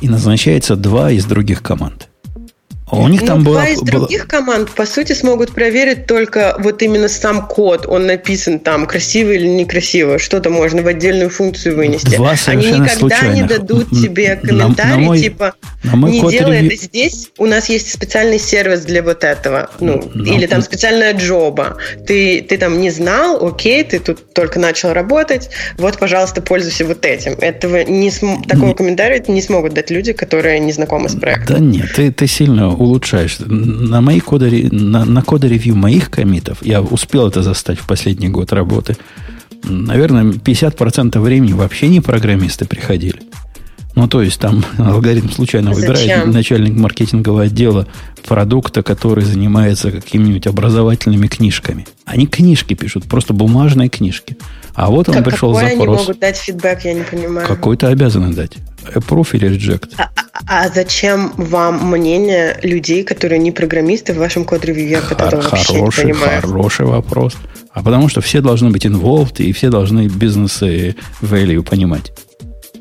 И 0.00 0.08
назначается 0.08 0.76
два 0.76 1.10
из 1.10 1.24
других 1.24 1.64
команд. 1.64 2.07
А 2.90 2.96
у 2.96 3.08
них 3.08 3.20
ну, 3.22 3.26
там 3.26 3.44
два 3.44 3.52
была, 3.52 3.68
из 3.68 3.80
других 3.80 4.26
команд, 4.26 4.70
по 4.70 4.86
сути, 4.86 5.12
смогут 5.12 5.52
проверить 5.52 6.06
только 6.06 6.56
вот 6.58 6.80
именно 6.82 7.08
сам 7.08 7.46
код. 7.46 7.86
Он 7.86 8.06
написан 8.06 8.58
там 8.58 8.86
красиво 8.86 9.32
или 9.32 9.46
некрасиво. 9.46 10.18
Что-то 10.18 10.50
можно 10.50 10.82
в 10.82 10.86
отдельную 10.86 11.28
функцию 11.28 11.76
вынести. 11.76 12.16
Два 12.16 12.34
Они 12.46 12.66
никогда 12.66 12.88
случайных. 12.88 13.34
не 13.34 13.42
дадут 13.42 13.90
тебе 13.90 14.36
комментарий, 14.36 14.90
на, 14.90 14.96
на 14.96 14.98
мой, 14.98 15.20
типа, 15.20 15.54
на 15.84 15.96
мой 15.96 16.12
не 16.12 16.20
делай 16.30 16.62
ревью... 16.62 16.72
это 16.72 16.84
здесь. 16.84 17.30
У 17.36 17.46
нас 17.46 17.68
есть 17.68 17.92
специальный 17.92 18.38
сервис 18.38 18.82
для 18.82 19.02
вот 19.02 19.22
этого. 19.22 19.70
Ну, 19.80 20.10
Но... 20.14 20.24
или 20.24 20.46
там 20.46 20.62
специальная 20.62 21.12
джоба. 21.12 21.76
Ты, 22.06 22.40
ты 22.40 22.56
там 22.56 22.80
не 22.80 22.90
знал, 22.90 23.44
окей, 23.46 23.84
ты 23.84 23.98
тут 23.98 24.32
только 24.32 24.58
начал 24.58 24.92
работать. 24.92 25.50
Вот, 25.76 25.98
пожалуйста, 25.98 26.40
пользуйся 26.40 26.86
вот 26.86 27.04
этим. 27.04 27.32
Этого 27.32 27.84
не 27.84 28.10
см... 28.10 28.48
Такого 28.48 28.72
комментария 28.72 29.22
не 29.28 29.42
смогут 29.42 29.74
дать 29.74 29.90
люди, 29.90 30.12
которые 30.12 30.58
не 30.60 30.72
знакомы 30.72 31.08
с 31.08 31.14
проектом. 31.14 31.56
Да 31.56 31.60
нет, 31.60 31.92
ты, 31.94 32.10
ты 32.10 32.26
сильно 32.26 32.77
улучшаешь. 32.78 33.38
На, 33.40 34.00
мои 34.00 34.20
коды, 34.20 34.68
на, 34.70 35.04
на 35.04 35.22
коды-ревью 35.22 35.76
моих 35.76 36.10
комитов, 36.10 36.58
я 36.62 36.80
успел 36.80 37.28
это 37.28 37.42
застать 37.42 37.78
в 37.78 37.86
последний 37.86 38.28
год 38.28 38.52
работы, 38.52 38.96
наверное, 39.64 40.24
50% 40.24 41.18
времени 41.20 41.52
вообще 41.52 41.88
не 41.88 42.00
программисты 42.00 42.64
приходили. 42.64 43.20
Ну, 43.98 44.06
то 44.06 44.22
есть 44.22 44.38
там 44.38 44.64
алгоритм 44.78 45.28
случайно 45.28 45.74
Зачем? 45.74 45.90
выбирает 45.90 46.26
начальник 46.26 46.74
маркетингового 46.76 47.42
отдела 47.42 47.88
продукта, 48.28 48.84
который 48.84 49.24
занимается 49.24 49.90
какими-нибудь 49.90 50.46
образовательными 50.46 51.26
книжками. 51.26 51.84
Они 52.04 52.28
книжки 52.28 52.74
пишут, 52.74 53.06
просто 53.06 53.32
бумажные 53.32 53.88
книжки. 53.88 54.36
А 54.74 54.88
вот 54.88 55.08
он 55.08 55.16
как, 55.16 55.24
пришел 55.24 55.52
какой 55.52 55.70
запрос. 55.70 55.88
они 55.88 55.96
могут 55.96 56.20
дать 56.20 56.36
фидбэк, 56.36 56.84
я 56.84 56.94
не 56.94 57.02
понимаю. 57.02 57.48
Какой-то 57.48 57.88
обязаны 57.88 58.32
дать. 58.32 58.52
Approve 58.94 59.30
или 59.32 59.50
reject. 59.50 59.90
А, 59.96 60.10
а, 60.46 60.68
зачем 60.68 61.32
вам 61.36 61.90
мнение 61.90 62.56
людей, 62.62 63.02
которые 63.02 63.40
не 63.40 63.50
программисты 63.50 64.14
в 64.14 64.18
вашем 64.18 64.44
код-ревью? 64.44 64.88
Я 64.88 65.00
Хор- 65.00 65.18
вообще 65.18 65.72
хороший, 65.72 66.04
не 66.04 66.12
понимаю. 66.12 66.40
Хороший 66.42 66.86
вопрос. 66.86 67.36
А 67.72 67.82
потому 67.82 68.08
что 68.08 68.20
все 68.20 68.40
должны 68.40 68.70
быть 68.70 68.86
involved, 68.86 69.42
и 69.42 69.52
все 69.52 69.70
должны 69.70 70.06
бизнесы 70.06 70.94
value 71.20 71.62
понимать. 71.64 72.12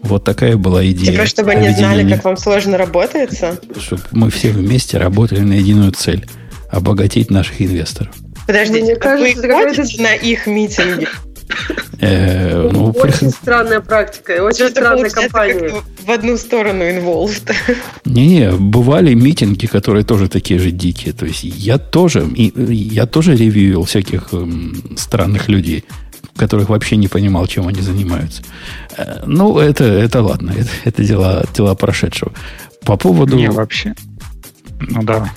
Вот 0.07 0.23
такая 0.23 0.55
была 0.55 0.85
идея. 0.87 1.11
Типа, 1.11 1.25
чтобы 1.25 1.51
они 1.51 1.69
знали, 1.69 2.09
как 2.09 2.23
вам 2.23 2.37
сложно 2.37 2.77
работается? 2.77 3.59
Чтобы 3.77 4.03
мы 4.11 4.29
все 4.29 4.51
вместе 4.51 4.97
работали 4.97 5.41
на 5.41 5.53
единую 5.53 5.91
цель. 5.91 6.25
Обогатить 6.69 7.29
наших 7.29 7.61
инвесторов. 7.61 8.13
Подождите, 8.45 8.83
Мне 8.83 8.95
кажется, 8.95 9.41
вы 9.41 9.65
ходите 9.65 10.01
на 10.01 10.13
их 10.15 10.47
митинги? 10.47 11.07
Э, 11.99 12.69
ну, 12.71 12.91
очень 12.91 13.31
странная 13.31 13.79
практика, 13.81 14.43
очень 14.43 14.69
странная 14.69 15.09
компания. 15.09 15.71
В 16.05 16.11
одну 16.11 16.37
сторону 16.37 16.83
involved. 16.83 17.53
Не, 18.05 18.51
бывали 18.51 19.13
митинги, 19.13 19.65
которые 19.65 20.05
тоже 20.05 20.29
такие 20.29 20.59
же 20.59 20.71
дикие. 20.71 21.13
То 21.13 21.25
есть 21.25 21.43
я 21.43 21.77
тоже, 21.77 22.27
я 22.35 23.05
тоже 23.07 23.35
ревьюил 23.35 23.83
всяких 23.83 24.33
эм, 24.33 24.95
странных 24.97 25.49
людей, 25.49 25.85
которых 26.37 26.69
вообще 26.69 26.95
не 26.95 27.07
понимал, 27.07 27.47
чем 27.47 27.67
они 27.67 27.81
занимаются. 27.81 28.43
Э, 28.97 29.23
ну, 29.25 29.57
это, 29.57 29.83
это 29.83 30.21
ладно, 30.21 30.53
это, 30.57 30.69
это 30.83 31.03
дела, 31.03 31.43
дела 31.53 31.75
прошедшего. 31.75 32.31
По 32.85 32.95
поводу... 32.97 33.35
Не, 33.35 33.49
вообще. 33.49 33.93
Ну, 34.79 35.03
давай. 35.03 35.29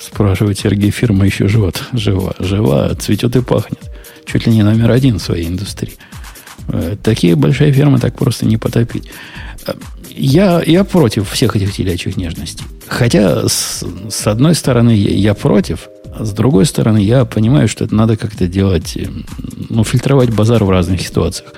Спрашивает 0.00 0.58
Сергей, 0.58 0.90
фирма 0.90 1.26
еще 1.26 1.48
живет. 1.48 1.82
Жива, 1.92 2.34
жива, 2.38 2.94
цветет 2.94 3.36
и 3.36 3.42
пахнет 3.42 3.90
чуть 4.28 4.46
ли 4.46 4.52
не 4.52 4.62
номер 4.62 4.90
один 4.90 5.18
в 5.18 5.22
своей 5.22 5.48
индустрии. 5.48 5.96
Э, 6.68 6.96
такие 7.02 7.34
большие 7.34 7.72
фирмы 7.72 7.98
так 7.98 8.16
просто 8.16 8.46
не 8.46 8.56
потопить. 8.56 9.10
Э, 9.66 9.72
я, 10.10 10.62
я 10.64 10.84
против 10.84 11.30
всех 11.30 11.56
этих 11.56 11.72
телячьих 11.72 12.16
нежностей. 12.16 12.64
Хотя, 12.86 13.48
с, 13.48 13.84
с 14.10 14.26
одной 14.26 14.54
стороны, 14.54 14.90
я 14.90 15.34
против, 15.34 15.88
а 16.14 16.24
с 16.24 16.32
другой 16.32 16.66
стороны, 16.66 16.98
я 16.98 17.24
понимаю, 17.24 17.68
что 17.68 17.84
это 17.84 17.94
надо 17.94 18.16
как-то 18.16 18.46
делать, 18.46 18.96
э, 18.96 19.06
ну, 19.68 19.84
фильтровать 19.84 20.30
базар 20.30 20.64
в 20.64 20.70
разных 20.70 21.00
ситуациях. 21.00 21.52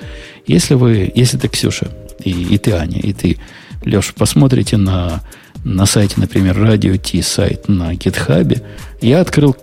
Если 0.47 0.73
вы, 0.73 1.11
если 1.15 1.37
ты, 1.37 1.47
Ксюша, 1.47 1.89
и, 2.23 2.31
и 2.31 2.57
ты, 2.57 2.71
Аня, 2.71 2.99
и 2.99 3.13
ты, 3.13 3.37
Леша, 3.83 4.13
посмотрите 4.15 4.77
на, 4.77 5.21
на 5.63 5.85
сайте, 5.85 6.15
например, 6.17 6.57
радио 6.57 6.95
Ти 6.97 7.21
сайт 7.21 7.67
на 7.67 7.93
гитхабе, 7.95 8.61
я 9.01 9.21
открыл 9.21 9.55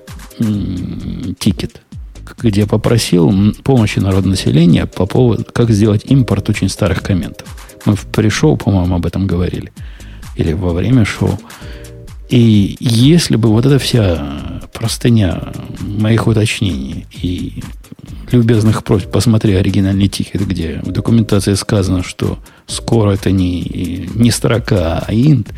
тикет– 1.39 1.83
где 2.39 2.67
попросил 2.67 3.33
помощи 3.65 3.99
народонаселения 3.99 4.87
по 4.87 5.07
поводу, 5.07 5.45
как 5.53 5.71
сделать 5.71 6.05
импорт 6.05 6.49
очень 6.49 6.69
старых 6.69 7.03
комментов. 7.03 7.49
Мы 7.85 7.97
в 7.97 8.07
пришоу, 8.07 8.57
по-моему, 8.57 8.97
об 8.97 9.07
этом 9.07 9.27
говорили. 9.27 9.73
Или 10.37 10.53
во 10.53 10.73
время 10.73 11.05
шоу. 11.05 11.39
И 12.29 12.77
если 12.81 13.37
бы 13.37 13.49
вот 13.49 13.67
эта 13.67 13.79
вся 13.79 14.58
простыня 14.79 15.53
моих 15.81 16.27
уточнений 16.27 17.07
и 17.21 17.63
любезных 18.31 18.85
просьб, 18.85 19.11
посмотри 19.11 19.55
оригинальный 19.55 20.09
тикет, 20.09 20.47
где 20.47 20.81
в 20.85 20.93
документации 20.93 21.55
сказано, 21.55 22.03
что 22.03 22.39
скоро 22.67 23.13
это 23.13 23.31
не, 23.31 24.09
не 24.15 24.31
строка, 24.31 25.05
а 25.07 25.13
инт, 25.13 25.53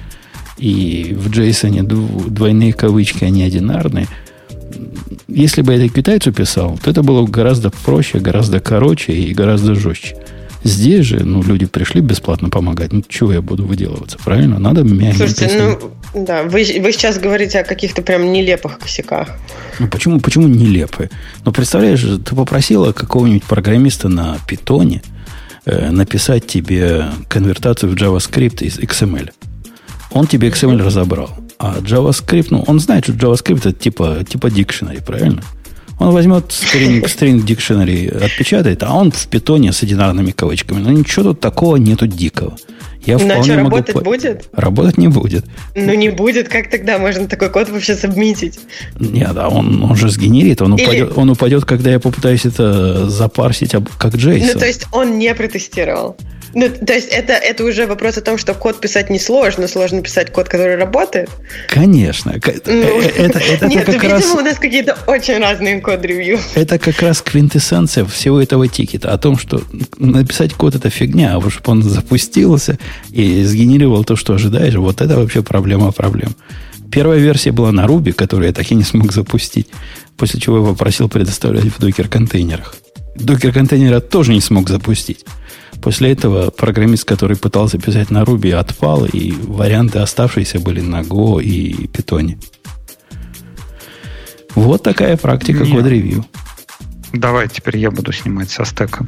и 0.57 1.17
в 1.19 1.29
JSON 1.31 1.83
двойные 2.29 2.73
кавычки, 2.73 3.25
они 3.25 3.43
одинарные– 3.43 4.07
если 5.29 5.63
бы 5.63 5.73
я 5.73 5.85
это 5.85 5.95
китайцу 5.95 6.33
писал, 6.33 6.79
то 6.83 6.91
это 6.91 7.03
было 7.03 7.27
гораздо 7.27 7.71
проще, 7.71 8.19
гораздо 8.19 8.61
короче 8.61 9.13
и 9.13 9.33
гораздо 9.33 9.75
жестче. 9.75 10.17
Здесь 10.63 11.07
же, 11.07 11.25
ну, 11.25 11.43
люди 11.43 11.67
пришли 11.67 12.01
бесплатно 12.01 12.51
помогать. 12.51 12.93
Ну, 12.93 13.03
чего 13.09 13.33
я 13.33 13.41
буду 13.41 13.65
выделываться, 13.65 14.19
правильно? 14.23 14.59
Надо 14.59 14.83
мягенько. 14.83 15.29
Слушайте, 15.29 15.79
ну, 15.81 15.91
да, 16.15 16.43
вы, 16.43 16.65
вы 16.81 16.93
сейчас 16.93 17.19
говорите 17.19 17.61
о 17.61 17.65
каких-то 17.65 18.03
прям 18.03 18.33
нелепых 18.33 18.79
косяках. 18.79 19.29
Ну, 19.79 19.89
почему, 19.89 20.21
почему 20.21 20.49
нелепые? 20.49 21.11
Ну, 21.45 21.53
представляешь, 21.53 22.01
ты 22.03 22.35
попросила 22.35 22.93
какого-нибудь 22.93 23.45
программиста 23.45 24.09
на 24.09 24.39
питоне 24.47 25.03
э, 25.67 25.91
написать 25.91 26.47
тебе 26.47 27.07
конвертацию 27.29 27.91
в 27.91 27.95
JavaScript 27.95 28.65
из 28.65 28.79
XML. 28.79 29.31
Он 30.11 30.27
тебе 30.27 30.49
XML 30.49 30.83
разобрал. 30.83 31.31
А 31.59 31.79
JavaScript, 31.79 32.49
ну, 32.51 32.65
он 32.67 32.81
знает, 32.81 33.05
что 33.05 33.13
JavaScript 33.13 33.61
это 33.61 33.73
типа, 33.73 34.25
типа 34.29 34.49
dictionary, 34.49 35.05
правильно? 35.05 35.43
Он 36.01 36.13
возьмет 36.13 36.47
string, 36.47 37.03
string 37.05 37.45
dictionary, 37.45 38.09
отпечатает, 38.11 38.83
а 38.83 38.95
он 38.95 39.13
в 39.13 39.27
питоне 39.29 39.73
с 39.73 39.83
одинарными 39.83 40.33
кавычками. 40.33 40.81
Но 40.81 40.91
ничего 40.91 41.27
тут 41.27 41.41
такого 41.41 41.77
нету 41.77 42.07
дикого. 42.09 42.57
Я 43.05 43.17
Ну, 43.17 43.25
а 43.25 43.29
вполне 43.29 43.45
что, 43.45 43.55
могу 43.55 43.71
работать 43.71 43.95
по- 43.95 44.01
будет? 44.03 44.49
Работать 44.53 44.99
не 44.99 45.09
будет. 45.09 45.45
Ну, 45.75 45.95
не 45.95 46.11
будет. 46.11 46.49
Как 46.49 46.69
тогда 46.69 46.99
можно 46.99 47.27
такой 47.27 47.49
код 47.49 47.71
вообще 47.71 47.95
сабмитить? 47.95 48.61
Нет, 48.99 49.33
да, 49.33 49.49
он, 49.49 49.83
он 49.83 49.97
же 49.97 50.11
сгенерит, 50.11 50.61
он 50.61 50.75
Или- 50.75 50.85
упадет, 50.85 51.13
он 51.17 51.31
упадет, 51.31 51.65
когда 51.65 51.91
я 51.91 51.99
попытаюсь 51.99 52.45
это 52.45 53.09
запарсить 53.09 53.73
как 53.99 54.15
JSON. 54.15 54.53
Ну, 54.53 54.59
то 54.59 54.67
есть 54.67 54.87
он 54.93 55.19
не 55.19 55.35
протестировал. 55.35 56.17
Ну, 56.55 56.69
то 56.69 56.93
есть 56.93 57.09
это, 57.09 57.35
это 57.35 57.65
уже 57.65 57.87
вопрос 57.87 58.17
о 58.19 58.23
том, 58.23 58.39
что 58.39 58.55
код 58.55 58.81
писать 58.81 59.11
несложно, 59.11 59.69
сложно 59.69 60.03
писать 60.03 60.33
код, 60.33 60.49
который 60.49 60.77
работает. 60.77 61.31
Конечно. 61.69 62.41
К- 62.41 62.55
Ну, 62.67 62.73
э, 62.73 63.13
Это, 63.17 63.39
это 63.39 63.67
Нет, 63.69 63.85
как 63.85 63.95
видимо, 64.03 64.11
раз... 64.15 64.35
у 64.35 64.41
нас 64.41 64.59
какие-то 64.59 64.97
очень 65.07 65.39
разные 65.39 65.81
код-ревью. 65.81 66.39
Это 66.55 66.79
как 66.79 67.01
раз 67.03 67.23
квинтэссенция 67.23 68.05
всего 68.05 68.41
этого 68.41 68.67
тикета. 68.69 69.13
О 69.13 69.19
том, 69.19 69.39
что 69.39 69.63
написать 69.99 70.55
код 70.55 70.75
это 70.75 70.91
фигня, 70.91 71.35
а 71.35 71.39
уж 71.39 71.55
чтобы 71.55 71.73
он 71.73 71.83
запустился 71.83 72.79
и 73.11 73.43
сгенерировал 73.45 74.05
то, 74.05 74.17
что 74.17 74.35
ожидаешь, 74.35 74.75
вот 74.75 75.01
это 75.01 75.17
вообще 75.17 75.43
проблема 75.43 75.93
проблем. 75.93 76.35
Первая 76.91 77.19
версия 77.19 77.53
была 77.53 77.71
на 77.71 77.85
Ruby, 77.87 78.13
которую 78.13 78.49
я 78.49 78.53
так 78.53 78.71
и 78.71 78.75
не 78.75 78.83
смог 78.83 79.13
запустить, 79.13 79.69
после 80.17 80.41
чего 80.41 80.59
я 80.59 80.65
попросил 80.65 81.09
предоставлять 81.09 81.65
в 81.67 81.79
докер-контейнерах. 81.79 82.75
Докер-контейнера 83.17 84.01
тоже 84.01 84.33
не 84.33 84.41
смог 84.41 84.69
запустить. 84.69 85.25
После 85.83 86.13
этого 86.13 86.51
программист, 86.51 87.05
который 87.05 87.37
пытался 87.37 87.79
писать 87.79 88.11
на 88.11 88.23
Ruby, 88.23 88.53
отпал, 88.53 89.07
и 89.07 89.33
варианты 89.33 89.99
оставшиеся 90.01 90.61
были 90.61 90.81
на 90.81 91.01
Go 91.01 91.43
и 91.43 91.87
Python. 91.87 92.39
Вот 94.55 94.83
такая 94.83 95.17
практика 95.17 95.65
Не. 95.65 95.73
код-ревью. 95.73 96.25
Давай 97.13 97.49
теперь 97.49 97.79
я 97.79 97.91
буду 97.91 98.13
снимать 98.13 98.51
со 98.51 98.65
стека. 98.65 99.05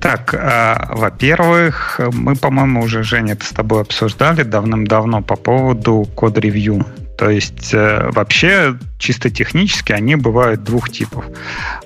Так, 0.00 0.34
а, 0.34 0.90
во-первых, 0.94 2.00
мы, 2.12 2.36
по-моему, 2.36 2.82
уже, 2.82 3.02
Женя, 3.02 3.32
это 3.32 3.44
с 3.44 3.50
тобой 3.50 3.80
обсуждали 3.80 4.42
давным-давно 4.42 5.22
по 5.22 5.34
поводу 5.36 6.08
код-ревью. 6.14 6.86
То 7.24 7.30
есть 7.30 7.72
э, 7.72 8.10
вообще 8.12 8.76
чисто 8.98 9.30
технически 9.30 9.92
они 9.92 10.14
бывают 10.14 10.62
двух 10.62 10.90
типов. 10.90 11.24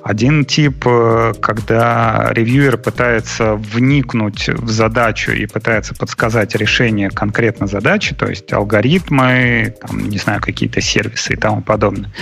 Один 0.02 0.44
тип, 0.44 0.84
э, 0.84 1.32
когда 1.40 2.28
ревьюер 2.32 2.76
пытается 2.76 3.54
вникнуть 3.54 4.48
в 4.48 4.68
задачу 4.68 5.30
и 5.30 5.46
пытается 5.46 5.94
подсказать 5.94 6.56
решение 6.56 7.08
конкретно 7.08 7.68
задачи, 7.68 8.16
то 8.16 8.26
есть 8.26 8.52
алгоритмы, 8.52 9.76
там, 9.80 10.08
не 10.08 10.18
знаю, 10.18 10.40
какие-то 10.40 10.80
сервисы 10.80 11.34
и 11.34 11.36
тому 11.36 11.62
подобное. 11.62 12.12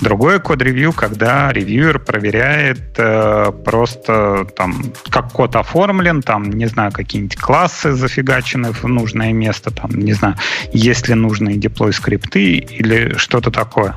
Другое 0.00 0.38
код-ревью, 0.38 0.94
когда 0.94 1.52
ревьюер 1.52 1.98
проверяет 1.98 2.94
э, 2.96 3.52
просто 3.66 4.46
там, 4.56 4.82
как 5.10 5.30
код 5.32 5.56
оформлен, 5.56 6.22
там, 6.22 6.50
не 6.50 6.66
знаю, 6.66 6.90
какие-нибудь 6.90 7.36
классы 7.36 7.92
зафигачены 7.92 8.72
в 8.72 8.84
нужное 8.84 9.34
место, 9.34 9.70
там, 9.70 9.90
не 9.90 10.14
знаю, 10.14 10.36
есть 10.72 11.08
ли 11.08 11.14
нужные 11.14 11.58
деплой 11.58 11.92
скрипты 11.92 12.61
или 12.70 13.16
что-то 13.16 13.50
такое. 13.50 13.94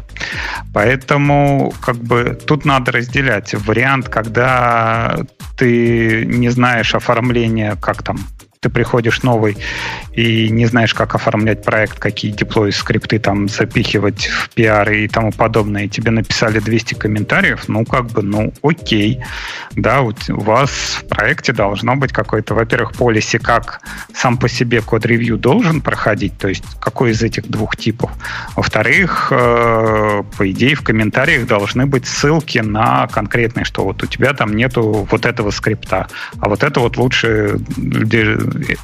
Поэтому 0.74 1.74
как 1.82 1.98
бы 1.98 2.38
тут 2.48 2.66
надо 2.66 2.92
разделять 2.92 3.54
вариант, 3.54 4.10
когда 4.10 5.26
ты 5.58 6.26
не 6.26 6.50
знаешь 6.50 6.96
оформления, 6.96 7.76
как 7.82 8.04
там 8.04 8.18
ты 8.66 8.70
приходишь 8.70 9.22
новый 9.22 9.58
и 10.14 10.50
не 10.50 10.66
знаешь, 10.66 10.96
как 10.96 11.14
оформлять 11.14 11.64
проект, 11.64 12.00
какие 12.00 12.32
деплои 12.32 12.72
скрипты 12.72 13.20
там 13.20 13.48
запихивать 13.48 14.26
в 14.26 14.50
пиар 14.56 14.92
и 14.92 15.08
тому 15.08 15.32
подобное, 15.32 15.84
и 15.84 15.88
тебе 15.88 16.10
написали 16.10 16.58
200 16.58 16.96
комментариев, 16.96 17.68
ну, 17.68 17.86
как 17.86 18.08
бы, 18.08 18.24
ну, 18.24 18.52
окей. 18.64 19.22
Да, 19.76 20.02
у, 20.02 20.14
вас 20.30 20.72
в 20.72 21.08
проекте 21.08 21.54
должно 21.54 21.96
быть 21.96 22.12
какой-то, 22.12 22.56
во-первых, 22.56 22.94
полиси, 22.94 23.38
как 23.38 23.82
сам 24.16 24.38
по 24.38 24.50
себе 24.50 24.82
код-ревью 24.82 25.38
должен 25.38 25.82
проходить, 25.82 26.36
то 26.40 26.48
есть 26.48 26.64
какой 26.80 27.12
из 27.12 27.22
этих 27.22 27.48
двух 27.48 27.78
типов. 27.78 28.10
Во-вторых, 28.56 29.28
э, 29.32 30.24
по 30.38 30.52
идее, 30.52 30.76
в 30.76 30.82
комментариях 30.82 31.46
должны 31.46 31.86
быть 31.86 32.08
ссылки 32.08 32.60
на 32.60 33.08
конкретные, 33.08 33.66
что 33.66 33.84
вот 33.84 34.02
у 34.02 34.08
тебя 34.08 34.34
там 34.34 34.56
нету 34.56 35.08
вот 35.12 35.26
этого 35.26 35.52
скрипта, 35.52 36.08
а 36.40 36.50
вот 36.50 36.64
это 36.64 36.80
вот 36.80 36.98
лучше 36.98 37.60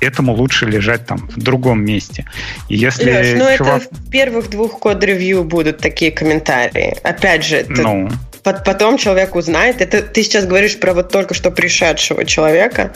этому 0.01 0.33
лучше 0.33 0.65
лежать 0.65 1.05
там 1.05 1.29
в 1.29 1.41
другом 1.41 1.83
месте. 1.83 2.25
И 2.69 2.75
если 2.75 3.11
Леш, 3.11 3.39
ну 3.39 3.57
чувак... 3.57 3.83
это 3.83 3.95
в 3.95 4.09
первых 4.09 4.49
двух 4.49 4.79
код-ревью 4.79 5.43
будут 5.43 5.79
такие 5.79 6.11
комментарии. 6.11 6.95
Опять 7.03 7.45
же, 7.45 7.57
это 7.57 7.81
Ну, 7.81 8.09
Потом 8.43 8.97
человек 8.97 9.35
узнает. 9.35 9.81
Это 9.81 10.01
ты 10.01 10.23
сейчас 10.23 10.45
говоришь 10.45 10.79
про 10.79 10.93
вот 10.93 11.11
только 11.11 11.33
что 11.33 11.51
пришедшего 11.51 12.25
человека, 12.25 12.91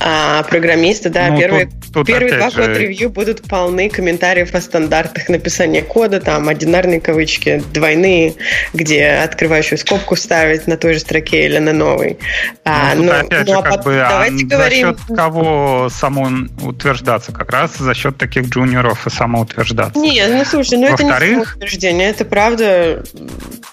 а, 0.00 0.42
программиста, 0.42 1.08
да. 1.08 1.28
Ну, 1.28 1.38
первые 1.38 1.66
тут- 1.66 1.92
тут 1.92 2.06
первые 2.06 2.34
два 2.34 2.50
же- 2.50 2.56
код-ревью 2.56 3.10
будут 3.10 3.42
полны 3.42 3.88
комментариев 3.88 4.54
о 4.54 4.60
стандартах 4.60 5.28
написания 5.28 5.82
кода, 5.82 6.20
там 6.20 6.48
одинарные 6.48 7.00
кавычки, 7.00 7.62
двойные, 7.72 8.34
где 8.74 9.08
открывающую 9.24 9.78
скобку 9.78 10.16
ставить 10.16 10.66
на 10.66 10.76
той 10.76 10.94
же 10.94 11.00
строке 11.00 11.44
или 11.44 11.58
на 11.58 11.72
новой. 11.72 12.18
А, 12.64 12.94
ну, 12.94 13.04
тут 13.04 13.12
ну, 13.12 13.18
опять 13.18 13.46
ну, 13.46 13.52
же, 13.52 13.58
а 13.58 13.62
как 13.62 13.84
бы, 13.84 14.00
а 14.00 14.08
давайте 14.08 14.38
за 14.38 14.46
говорим. 14.46 14.88
счет 14.88 15.16
кого 15.16 15.88
самоутверждаться? 15.90 17.32
Как 17.32 17.50
раз 17.50 17.76
за 17.76 17.94
счет 17.94 18.16
таких 18.16 18.48
джуниоров 18.48 19.06
и 19.06 19.10
самоутверждаться. 19.10 19.98
Не, 20.00 20.26
ну 20.26 20.44
слушай, 20.44 20.78
ну 20.78 20.86
это 20.86 21.04
не 21.04 21.10
самоутверждение, 21.10 22.10
это 22.10 22.24
правда, 22.24 23.04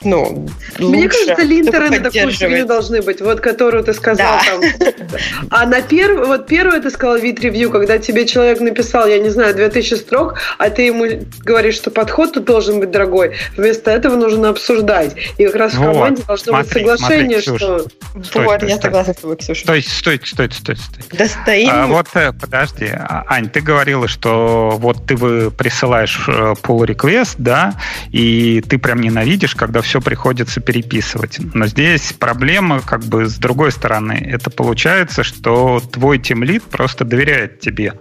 ну, 0.04 0.48
Мне 0.80 1.04
лучше, 1.04 1.15
кажется, 1.26 1.44
линтеры 1.46 1.88
кто 1.88 1.96
на 1.98 2.04
такую 2.12 2.32
фигню 2.32 2.66
должны 2.66 3.02
быть, 3.02 3.22
вот 3.22 3.40
которую 3.42 3.84
ты 3.84 3.94
сказал 3.94 4.40
Да. 4.40 4.42
там. 4.46 5.08
А 5.50 5.66
на 5.66 5.82
первый, 5.82 6.26
вот 6.28 6.48
первое 6.48 6.82
ты 6.82 6.90
сказал 6.90 7.18
вид 7.18 7.40
ревью, 7.40 7.70
когда 7.72 7.98
тебе 7.98 8.26
человек 8.26 8.60
написал, 8.60 9.08
я 9.08 9.20
не 9.20 9.30
знаю, 9.30 9.56
2000 9.56 9.94
строк, 9.96 10.36
а 10.58 10.70
ты 10.70 10.84
ему 10.84 11.06
говоришь, 11.44 11.76
что 11.76 11.92
подход 11.92 12.34
тут 12.34 12.46
должен 12.46 12.80
быть 12.80 12.92
дорогой. 12.92 13.36
Вместо 13.58 13.92
этого 13.92 14.16
нужно 14.16 14.50
обсуждать. 14.50 15.16
И 15.38 15.46
как 15.46 15.56
раз 15.56 15.74
в 15.74 15.78
Вот, 15.80 15.94
команде 15.94 16.24
должно 16.28 16.54
быть 16.58 16.66
смотри, 16.68 16.82
соглашение, 16.88 17.42
смотри, 17.42 17.66
что... 17.66 17.80
Стой, 18.24 18.46
Вот, 18.46 18.56
стой, 18.58 18.70
я 18.70 18.76
стой. 18.78 18.82
согласна 18.90 19.14
с 19.14 19.18
тобой, 19.18 19.38
Ксюша. 19.38 19.62
Стойте, 19.62 19.90
стойте, 19.90 20.26
стойте, 20.26 20.56
стойте, 20.58 20.82
стойте. 20.82 21.10
Да 21.18 21.28
стоим. 21.28 21.70
А, 21.72 21.88
вот, 21.88 22.08
э, 22.14 22.32
подожди, 22.34 22.86
А, 22.94 23.24
Ань, 23.28 23.50
ты 23.50 23.62
говорила, 23.62 24.08
что 24.08 24.76
вот 24.78 25.06
ты 25.06 25.16
вы 25.16 25.52
присылаешь 25.52 26.26
э, 26.28 26.54
pull 26.64 26.86
request, 26.86 27.36
да, 27.38 27.76
и 28.12 28.62
ты 28.68 28.78
прям 28.78 29.02
ненавидишь, 29.02 29.56
когда 29.56 29.82
все 29.82 30.02
приходится 30.02 30.62
переписывать. 30.62 31.05
Но 31.54 31.68
здесь 31.68 32.14
проблема 32.14 32.82
как 32.82 33.04
бы 33.04 33.26
с 33.26 33.36
другой 33.38 33.72
стороны. 33.72 34.14
Это 34.32 34.50
получается, 34.50 35.24
что 35.24 35.82
твой 35.92 36.20
тимлид 36.20 36.64
просто 36.64 37.06
доверяет 37.06 37.60
тебе. 37.60 37.94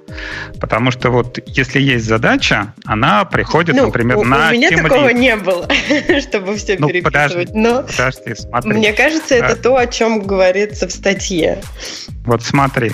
Потому 0.60 0.90
что 0.90 1.10
вот 1.10 1.38
если 1.46 1.80
есть 1.80 2.04
задача, 2.06 2.74
она 2.84 3.24
приходит, 3.24 3.76
Ну, 3.76 3.86
например, 3.86 4.18
у, 4.18 4.24
на 4.24 4.48
у 4.50 4.52
меня 4.52 4.70
такого 4.70 5.08
lead. 5.10 5.14
не 5.14 5.36
было, 5.36 5.68
чтобы 6.20 6.56
все 6.56 6.76
Ну, 6.78 6.88
переписывать. 6.88 7.48
подожди, 7.48 7.52
Но 7.54 7.82
Подожди, 7.82 8.34
смотри. 8.34 8.72
мне 8.72 8.92
кажется, 8.92 9.34
это 9.34 9.52
А. 9.52 9.56
то, 9.56 9.76
о 9.76 9.86
чем 9.86 10.22
говорится 10.22 10.88
в 10.88 10.92
статье. 10.92 11.60
Вот 12.24 12.42
смотри, 12.42 12.92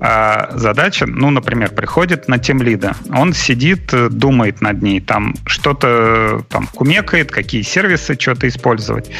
а, 0.00 0.50
задача, 0.56 1.06
ну, 1.06 1.30
например, 1.30 1.70
приходит 1.70 2.28
на 2.28 2.38
тимлида, 2.38 2.94
он 3.14 3.32
сидит, 3.32 3.92
э, 3.94 4.08
думает 4.08 4.60
над 4.60 4.82
ней, 4.82 5.00
там 5.00 5.34
что-то 5.46 5.88
э, 5.88 6.40
там 6.48 6.66
кумекает, 6.66 7.30
какие 7.30 7.62
сервисы 7.62 8.16
что-то 8.18 8.48
использовать. 8.48 9.10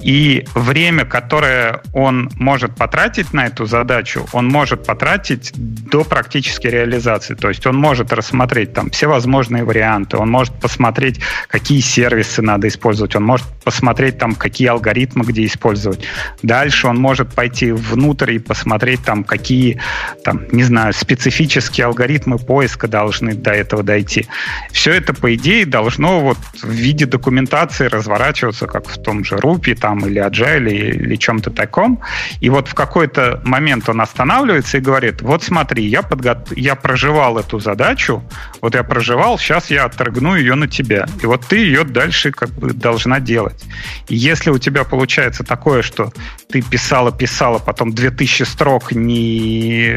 И 0.00 0.46
время, 0.54 1.04
которое 1.04 1.82
он 1.92 2.30
может 2.36 2.76
потратить 2.76 3.32
на 3.32 3.46
эту 3.46 3.66
задачу, 3.66 4.26
он 4.32 4.46
может 4.46 4.86
потратить 4.86 5.52
до 5.54 6.04
практической 6.04 6.68
реализации. 6.68 7.34
То 7.34 7.48
есть 7.48 7.66
он 7.66 7.76
может 7.76 8.12
рассмотреть 8.12 8.72
там 8.72 8.90
все 8.90 9.08
возможные 9.08 9.64
варианты, 9.64 10.16
он 10.16 10.30
может 10.30 10.54
посмотреть, 10.54 11.20
какие 11.48 11.80
сервисы 11.80 12.42
надо 12.42 12.68
использовать, 12.68 13.16
он 13.16 13.24
может 13.24 13.46
посмотреть 13.64 14.18
там, 14.18 14.34
какие 14.34 14.68
алгоритмы 14.68 15.24
где 15.24 15.44
использовать. 15.44 16.04
Дальше 16.42 16.86
он 16.86 16.98
может 16.98 17.34
пойти 17.34 17.72
внутрь 17.72 18.34
и 18.34 18.38
посмотреть 18.38 19.02
там, 19.04 19.24
какие, 19.24 19.80
там, 20.22 20.42
не 20.52 20.62
знаю, 20.62 20.92
специфические 20.92 21.86
алгоритмы 21.86 22.38
поиска 22.38 22.86
должны 22.86 23.34
до 23.34 23.50
этого 23.50 23.82
дойти. 23.82 24.26
Все 24.70 24.92
это, 24.92 25.12
по 25.12 25.34
идее, 25.34 25.66
должно 25.66 26.20
вот 26.20 26.38
в 26.62 26.70
виде 26.70 27.06
документации 27.06 27.86
разворачиваться, 27.86 28.66
как 28.66 28.88
в 28.88 29.02
том 29.02 29.24
же 29.24 29.36
Ruby 29.36 29.74
там, 29.74 29.87
или 29.96 30.20
Agile, 30.20 30.70
или 30.70 31.16
чем-то 31.16 31.50
таком. 31.50 32.00
И 32.40 32.50
вот 32.50 32.68
в 32.68 32.74
какой-то 32.74 33.40
момент 33.44 33.88
он 33.88 34.00
останавливается 34.00 34.78
и 34.78 34.80
говорит, 34.80 35.22
вот 35.22 35.42
смотри, 35.42 35.86
я, 35.86 36.02
подго... 36.02 36.44
я 36.56 36.74
проживал 36.74 37.38
эту 37.38 37.58
задачу, 37.58 38.22
вот 38.60 38.74
я 38.74 38.82
проживал, 38.82 39.38
сейчас 39.38 39.70
я 39.70 39.84
отторгну 39.84 40.36
ее 40.36 40.54
на 40.54 40.68
тебя. 40.68 41.06
И 41.22 41.26
вот 41.26 41.46
ты 41.46 41.58
ее 41.58 41.84
дальше 41.84 42.32
как 42.32 42.50
бы 42.50 42.72
должна 42.72 43.20
делать. 43.20 43.64
И 44.08 44.16
если 44.16 44.50
у 44.50 44.58
тебя 44.58 44.84
получается 44.84 45.44
такое, 45.44 45.82
что 45.82 46.12
ты 46.50 46.62
писала-писала, 46.62 47.58
потом 47.58 47.92
2000 47.92 48.42
строк 48.42 48.92
не... 48.92 49.94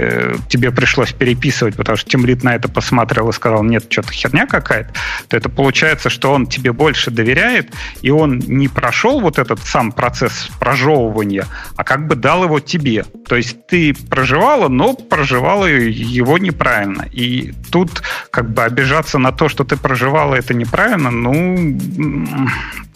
тебе 0.47 0.71
пришлось 0.71 1.11
переписывать, 1.11 1.75
потому 1.75 1.97
что 1.97 2.09
Тимлит 2.09 2.43
на 2.43 2.55
это 2.55 2.69
посмотрел 2.69 3.29
и 3.29 3.33
сказал, 3.33 3.63
нет, 3.63 3.85
что-то 3.89 4.11
херня 4.11 4.45
какая-то, 4.45 4.93
то 5.27 5.37
это 5.37 5.49
получается, 5.49 6.09
что 6.09 6.31
он 6.31 6.47
тебе 6.47 6.71
больше 6.73 7.09
доверяет, 7.09 7.73
и 8.01 8.11
он 8.11 8.39
не 8.39 8.67
прошел 8.67 9.19
вот 9.21 9.39
этот 9.39 9.59
сам 9.63 9.80
сам 9.81 9.91
процесс 9.91 10.49
прожевывания, 10.59 11.47
а 11.75 11.83
как 11.83 12.07
бы 12.07 12.15
дал 12.15 12.43
его 12.43 12.59
тебе. 12.59 13.03
То 13.27 13.35
есть 13.35 13.65
ты 13.65 13.95
проживала, 13.95 14.67
но 14.67 14.93
проживала 14.93 15.65
его 15.65 16.37
неправильно. 16.37 17.07
И 17.11 17.53
тут 17.71 18.03
как 18.29 18.51
бы 18.51 18.63
обижаться 18.63 19.17
на 19.17 19.31
то, 19.31 19.49
что 19.49 19.63
ты 19.63 19.77
проживала 19.77 20.35
это 20.35 20.53
неправильно, 20.53 21.09
ну, 21.09 21.79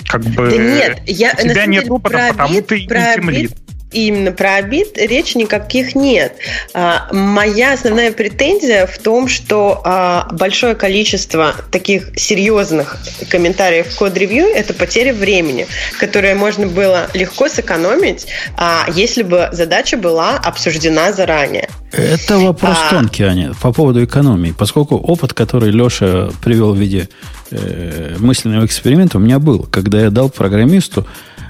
как 0.07 0.21
бы... 0.21 0.49
Да 0.51 0.57
нет, 0.57 1.01
я, 1.07 1.33
у 1.33 1.41
тебя 1.41 1.65
нет 1.65 1.89
опыта, 1.89 2.27
потому 2.31 2.61
ты 2.61 2.81
и 2.81 2.87
не 2.87 3.49
именно 3.95 4.31
про 4.31 4.55
обид 4.55 4.97
речь 4.97 5.35
никаких 5.35 5.95
нет. 5.95 6.35
А, 6.73 7.07
моя 7.11 7.73
основная 7.73 8.11
претензия 8.11 8.85
в 8.85 8.97
том, 8.97 9.27
что 9.27 9.81
а, 9.83 10.27
большое 10.31 10.75
количество 10.75 11.55
таких 11.71 12.09
серьезных 12.17 12.97
комментариев 13.29 13.87
в 13.87 13.97
код-ревью– 13.97 14.45
это 14.55 14.73
потеря 14.73 15.13
времени, 15.13 15.67
которое 15.99 16.35
можно 16.35 16.67
было 16.67 17.07
легко 17.13 17.47
сэкономить, 17.47 18.27
а, 18.57 18.85
если 18.93 19.23
бы 19.23 19.49
задача 19.51 19.97
была 19.97 20.37
обсуждена 20.37 21.13
заранее. 21.13 21.69
Это 21.91 22.37
вопрос 22.37 22.77
а... 22.87 22.89
тонкий, 22.89 23.23
Аня, 23.23 23.53
по 23.61 23.71
поводу 23.71 24.03
экономии. 24.03 24.53
Поскольку 24.57 24.97
опыт, 24.97 25.33
который 25.33 25.71
Леша 25.71 26.29
привел 26.43 26.73
в 26.73 26.77
виде 26.77 27.07
э, 27.51 28.15
мысленного 28.19 28.65
эксперимента, 28.65 29.17
у 29.17 29.21
меня 29.21 29.39
был, 29.39 29.63
когда 29.63 30.01
я 30.01 30.09
дал 30.09 30.29
программисту 30.29 31.07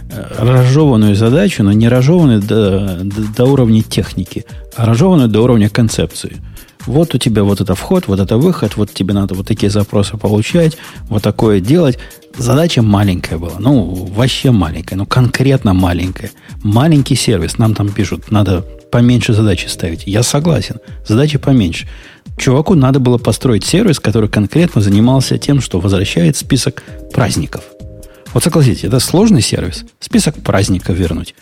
разжеванную 0.10 1.15
задачу, 1.15 1.64
но 1.64 1.72
не 1.72 1.90
разжеванную 1.90 2.41
до, 2.41 2.99
до, 3.03 3.22
до 3.36 3.45
уровня 3.45 3.82
техники, 3.82 4.45
а 4.76 4.86
разжеванную 4.86 5.30
до 5.30 5.41
уровня 5.41 5.69
концепции. 5.69 6.38
Вот 6.86 7.15
у 7.15 7.18
тебя 7.18 7.44
вот 7.44 7.61
это 7.61 7.73
вход, 7.73 8.07
вот 8.07 8.19
это 8.19 8.38
выход, 8.38 8.77
вот 8.77 8.94
тебе 8.94 9.14
надо 9.14 9.34
вот 9.34 9.48
такие 9.48 9.72
запросы 9.72 10.18
получать, 10.18 10.77
вот 11.10 11.23
такое 11.23 11.60
делать. 11.60 11.98
Задача 12.38 12.82
маленькая 12.82 13.38
была, 13.38 13.56
ну, 13.60 14.07
вообще 14.14 14.52
маленькая, 14.52 14.95
ну, 14.95 15.06
конкретно 15.06 15.73
маленькая. 15.73 16.32
Маленький 16.64 17.15
сервис, 17.15 17.57
нам 17.57 17.73
там 17.73 17.90
пишут, 17.90 18.30
надо 18.30 18.64
поменьше 18.91 19.34
задачи 19.34 19.68
ставить. 19.68 20.03
Я 20.06 20.22
согласен, 20.22 20.76
задачи 21.07 21.38
поменьше. 21.38 21.88
Чуваку 22.38 22.76
надо 22.76 22.99
было 22.99 23.18
построить 23.18 23.65
сервис, 23.65 23.99
который 23.99 24.30
конкретно 24.30 24.82
занимался 24.82 25.38
тем, 25.38 25.61
что 25.61 25.80
возвращает 25.80 26.38
список 26.38 26.84
праздников– 27.11 27.64
вот 28.36 28.44
согласитесь, 28.44 28.84
это 28.84 28.99
сложный 28.99 29.40
сервис. 29.40 29.86
Список 30.02 30.36
праздников 30.44 30.98
вернуть. 30.98 31.36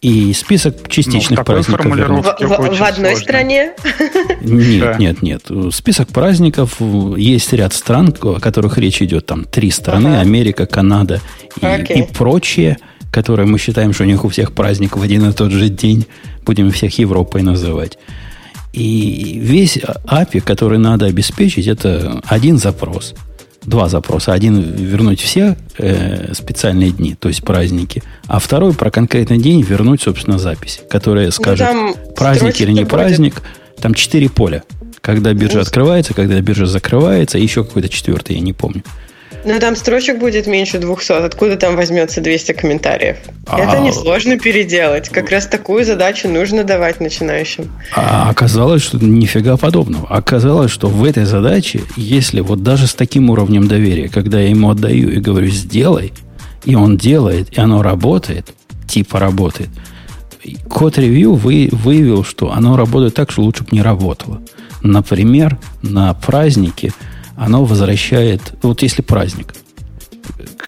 И 0.00 0.32
список 0.32 0.88
частичных 0.88 1.40
ну, 1.40 1.44
праздников 1.44 1.94
вернуть. 1.94 2.24
В, 2.24 2.40
в, 2.40 2.78
в 2.78 2.82
одной 2.82 3.10
сложно. 3.10 3.16
стране? 3.16 3.72
Нет, 4.40 4.80
да. 4.80 4.96
нет, 4.96 5.20
нет. 5.20 5.42
Список 5.72 6.08
праздников, 6.08 6.80
есть 7.18 7.52
ряд 7.52 7.74
стран, 7.74 8.14
о 8.22 8.40
которых 8.40 8.78
речь 8.78 9.02
идет. 9.02 9.26
Там 9.26 9.44
три 9.44 9.70
страны, 9.70 10.08
ага. 10.08 10.20
Америка, 10.20 10.64
Канада 10.64 11.20
и, 11.60 11.66
okay. 11.66 11.98
и 11.98 12.14
прочие, 12.14 12.78
которые 13.12 13.46
мы 13.46 13.58
считаем, 13.58 13.92
что 13.92 14.04
у 14.04 14.06
них 14.06 14.24
у 14.24 14.30
всех 14.30 14.54
праздник 14.54 14.96
в 14.96 15.02
один 15.02 15.28
и 15.28 15.32
тот 15.34 15.50
же 15.50 15.68
день. 15.68 16.06
Будем 16.46 16.70
всех 16.70 16.98
Европой 16.98 17.42
называть. 17.42 17.98
И 18.72 19.38
весь 19.38 19.76
API, 19.76 20.40
который 20.40 20.78
надо 20.78 21.04
обеспечить, 21.04 21.66
это 21.66 22.22
один 22.26 22.56
запрос– 22.56 23.14
два 23.68 23.88
запроса. 23.88 24.32
Один 24.32 24.60
вернуть 24.60 25.20
все 25.20 25.56
э, 25.76 26.32
специальные 26.34 26.90
дни, 26.90 27.14
то 27.14 27.28
есть 27.28 27.42
праздники, 27.42 28.02
а 28.26 28.38
второй 28.38 28.74
про 28.74 28.90
конкретный 28.90 29.38
день 29.38 29.62
вернуть, 29.62 30.02
собственно, 30.02 30.38
запись, 30.38 30.80
которая 30.88 31.26
ну, 31.26 31.32
скажет, 31.32 31.68
ну, 31.72 31.94
праздник 32.16 32.60
или 32.60 32.72
не 32.72 32.80
будет. 32.80 32.90
праздник. 32.90 33.42
Там 33.80 33.94
четыре 33.94 34.28
поля. 34.28 34.64
Когда 35.00 35.32
биржа 35.32 35.56
ну, 35.56 35.62
открывается, 35.62 36.14
когда 36.14 36.40
биржа 36.40 36.66
закрывается, 36.66 37.38
и 37.38 37.42
еще 37.42 37.64
какой-то 37.64 37.88
четвертый, 37.88 38.36
я 38.36 38.40
не 38.40 38.52
помню. 38.52 38.82
Ну, 39.44 39.58
там 39.60 39.76
строчек 39.76 40.18
будет 40.18 40.46
меньше 40.46 40.78
200. 40.78 41.12
Откуда 41.24 41.56
там 41.56 41.76
возьмется 41.76 42.20
200 42.20 42.52
комментариев? 42.52 43.16
А... 43.46 43.58
Это 43.58 43.80
несложно 43.80 44.38
переделать. 44.38 45.08
Как 45.08 45.30
раз 45.30 45.46
такую 45.46 45.84
задачу 45.84 46.28
нужно 46.28 46.64
давать 46.64 47.00
начинающим. 47.00 47.70
А 47.94 48.28
оказалось, 48.30 48.82
что 48.82 48.98
нифига 48.98 49.56
подобного. 49.56 50.08
Оказалось, 50.08 50.70
что 50.70 50.88
в 50.88 51.04
этой 51.04 51.24
задаче, 51.24 51.82
если 51.96 52.40
вот 52.40 52.62
даже 52.62 52.86
с 52.86 52.94
таким 52.94 53.30
уровнем 53.30 53.68
доверия, 53.68 54.08
когда 54.08 54.40
я 54.40 54.48
ему 54.48 54.70
отдаю 54.70 55.10
и 55.10 55.20
говорю 55.20 55.48
«сделай», 55.48 56.12
и 56.64 56.74
он 56.74 56.96
делает, 56.96 57.56
и 57.56 57.60
оно 57.60 57.82
работает, 57.82 58.52
типа 58.86 59.20
работает, 59.20 59.68
код-ревью 60.68 61.34
вы, 61.34 61.68
выявил, 61.70 62.24
что 62.24 62.52
оно 62.52 62.76
работает 62.76 63.14
так, 63.14 63.30
что 63.30 63.42
лучше 63.42 63.62
бы 63.62 63.70
не 63.70 63.82
работало. 63.82 64.42
Например, 64.82 65.56
на 65.82 66.12
празднике– 66.14 66.92
оно 67.38 67.64
возвращает, 67.64 68.54
вот 68.62 68.82
если 68.82 69.00
праздник, 69.02 69.54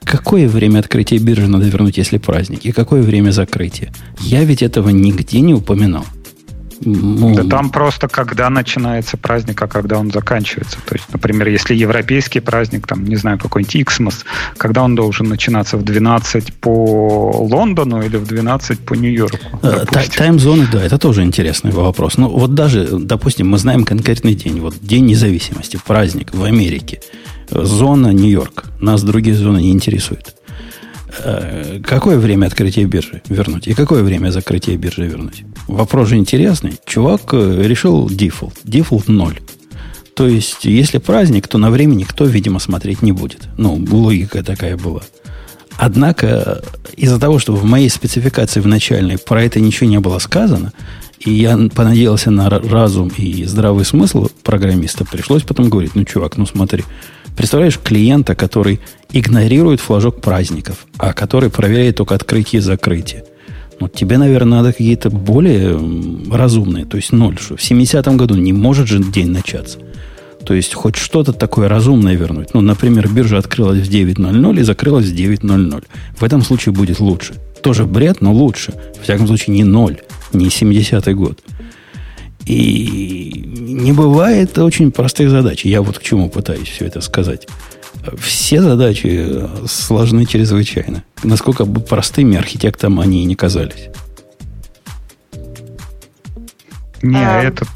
какое 0.04 0.48
время 0.48 0.78
открытия 0.78 1.18
биржи 1.18 1.48
надо 1.48 1.66
вернуть, 1.66 1.98
если 1.98 2.18
праздник, 2.18 2.64
и 2.64 2.72
какое 2.72 3.02
время 3.02 3.32
закрытия? 3.32 3.92
Я 4.20 4.44
ведь 4.44 4.62
этого 4.62 4.88
нигде 4.90 5.40
не 5.40 5.52
упоминал. 5.52 6.04
Ну, 6.82 7.34
да 7.34 7.44
там 7.44 7.70
просто 7.70 8.08
когда 8.08 8.48
начинается 8.48 9.16
праздник, 9.16 9.60
а 9.62 9.68
когда 9.68 9.98
он 9.98 10.10
заканчивается. 10.10 10.78
То 10.86 10.94
есть, 10.94 11.06
например, 11.12 11.48
если 11.48 11.74
европейский 11.74 12.40
праздник, 12.40 12.86
там, 12.86 13.04
не 13.04 13.16
знаю, 13.16 13.38
какой-нибудь 13.38 13.76
Иксмос, 13.76 14.24
когда 14.56 14.82
он 14.82 14.94
должен 14.94 15.28
начинаться 15.28 15.76
в 15.76 15.82
12 15.82 16.54
по 16.54 17.30
Лондону 17.32 18.02
или 18.02 18.16
в 18.16 18.26
12 18.26 18.80
по 18.80 18.94
Нью-Йорку? 18.94 19.60
Э, 19.62 19.84
time-зоны, 20.16 20.66
да, 20.72 20.82
это 20.82 20.98
тоже 20.98 21.22
интересный 21.22 21.70
вопрос. 21.70 22.16
Ну, 22.16 22.28
вот 22.28 22.54
даже, 22.54 22.88
допустим, 22.98 23.48
мы 23.48 23.58
знаем 23.58 23.84
конкретный 23.84 24.34
день, 24.34 24.60
вот 24.60 24.74
День 24.80 25.04
независимости, 25.06 25.78
праздник 25.86 26.34
в 26.34 26.42
Америке, 26.44 27.00
зона 27.50 28.12
Нью-Йорк. 28.12 28.64
Нас 28.80 29.02
другие 29.02 29.36
зоны 29.36 29.58
не 29.58 29.70
интересуют. 29.70 30.34
Э, 31.18 31.80
какое 31.84 32.18
время 32.18 32.46
открытия 32.46 32.84
биржи 32.84 33.22
вернуть 33.28 33.66
и 33.66 33.74
какое 33.74 34.02
время 34.02 34.30
закрытия 34.30 34.76
биржи 34.76 35.06
вернуть? 35.06 35.44
Вопрос 35.66 36.08
же 36.08 36.16
интересный. 36.16 36.74
Чувак 36.86 37.32
э, 37.32 37.62
решил 37.62 38.08
default. 38.08 38.54
Default 38.64 39.08
0. 39.08 39.40
То 40.14 40.28
есть, 40.28 40.64
если 40.64 40.98
праздник, 40.98 41.48
то 41.48 41.58
на 41.58 41.70
время 41.70 41.94
никто, 41.94 42.24
видимо, 42.24 42.58
смотреть 42.58 43.02
не 43.02 43.12
будет. 43.12 43.48
Ну, 43.56 43.74
логика 43.90 44.42
такая 44.42 44.76
была. 44.76 45.02
Однако, 45.78 46.62
из-за 46.96 47.18
того, 47.18 47.38
что 47.38 47.54
в 47.54 47.64
моей 47.64 47.88
спецификации 47.88 48.60
в 48.60 48.66
начальной 48.66 49.16
про 49.16 49.42
это 49.42 49.60
ничего 49.60 49.88
не 49.88 49.98
было 49.98 50.18
сказано, 50.18 50.72
и 51.18 51.32
я 51.32 51.56
понадеялся 51.74 52.30
на 52.30 52.50
разум 52.50 53.10
и 53.16 53.44
здравый 53.44 53.84
смысл 53.84 54.28
программиста, 54.42 55.04
пришлось 55.04 55.42
потом 55.42 55.70
говорить, 55.70 55.94
ну, 55.94 56.04
чувак, 56.04 56.36
ну 56.36 56.44
смотри, 56.44 56.84
Представляешь 57.40 57.78
клиента, 57.82 58.34
который 58.34 58.80
игнорирует 59.12 59.80
флажок 59.80 60.20
праздников, 60.20 60.84
а 60.98 61.14
который 61.14 61.48
проверяет 61.48 61.96
только 61.96 62.14
открытие 62.14 62.60
и 62.60 62.62
закрытие. 62.62 63.24
Ну, 63.80 63.88
тебе, 63.88 64.18
наверное, 64.18 64.58
надо 64.58 64.72
какие-то 64.74 65.08
более 65.08 65.80
разумные, 66.30 66.84
то 66.84 66.98
есть 66.98 67.12
ноль. 67.12 67.38
Что 67.38 67.56
в 67.56 67.60
70-м 67.60 68.18
году 68.18 68.34
не 68.34 68.52
может 68.52 68.88
же 68.88 69.02
день 69.02 69.28
начаться. 69.30 69.78
То 70.44 70.52
есть 70.52 70.74
хоть 70.74 70.96
что-то 70.96 71.32
такое 71.32 71.66
разумное 71.66 72.14
вернуть. 72.14 72.52
Ну, 72.52 72.60
например, 72.60 73.08
биржа 73.08 73.38
открылась 73.38 73.78
в 73.78 73.90
9.00 73.90 74.60
и 74.60 74.62
закрылась 74.62 75.06
в 75.06 75.14
9.00. 75.14 75.84
В 76.18 76.22
этом 76.22 76.42
случае 76.42 76.74
будет 76.74 77.00
лучше. 77.00 77.36
Тоже 77.62 77.86
бред, 77.86 78.20
но 78.20 78.34
лучше. 78.34 78.74
В 79.00 79.04
всяком 79.04 79.26
случае, 79.26 79.56
не 79.56 79.64
ноль, 79.64 79.96
не 80.34 80.48
70-й 80.48 81.14
год. 81.14 81.40
И 82.46 83.44
не 83.46 83.92
бывает 83.92 84.58
очень 84.58 84.90
простых 84.90 85.30
задач. 85.30 85.64
Я 85.64 85.82
вот 85.82 85.98
к 85.98 86.02
чему 86.02 86.28
пытаюсь 86.28 86.68
все 86.68 86.86
это 86.86 87.00
сказать. 87.00 87.46
Все 88.18 88.62
задачи 88.62 89.46
сложны 89.66 90.24
чрезвычайно. 90.24 91.04
Насколько 91.22 91.64
бы 91.64 91.80
простыми 91.80 92.36
архитектам 92.36 92.98
они 92.98 93.22
и 93.22 93.26
не 93.26 93.34
казались. 93.34 93.88
Не, 97.02 97.24
а... 97.24 97.42
этот... 97.42 97.68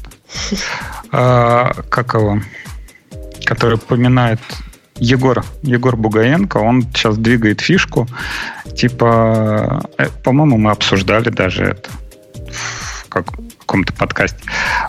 А, 1.11 1.71
как 1.89 2.13
его? 2.15 2.41
Который 3.45 3.77
поминает 3.77 4.39
Егор, 4.97 5.45
Егор 5.61 5.95
Бугаенко, 5.95 6.57
он 6.57 6.83
сейчас 6.83 7.17
двигает 7.17 7.61
фишку. 7.61 8.07
Типа, 8.75 9.83
э, 9.97 10.07
по-моему, 10.23 10.57
мы 10.57 10.71
обсуждали 10.71 11.29
даже 11.29 11.63
это. 11.63 11.89
Как, 13.09 13.27
каком-то 13.75 13.93
подкасте 13.93 14.39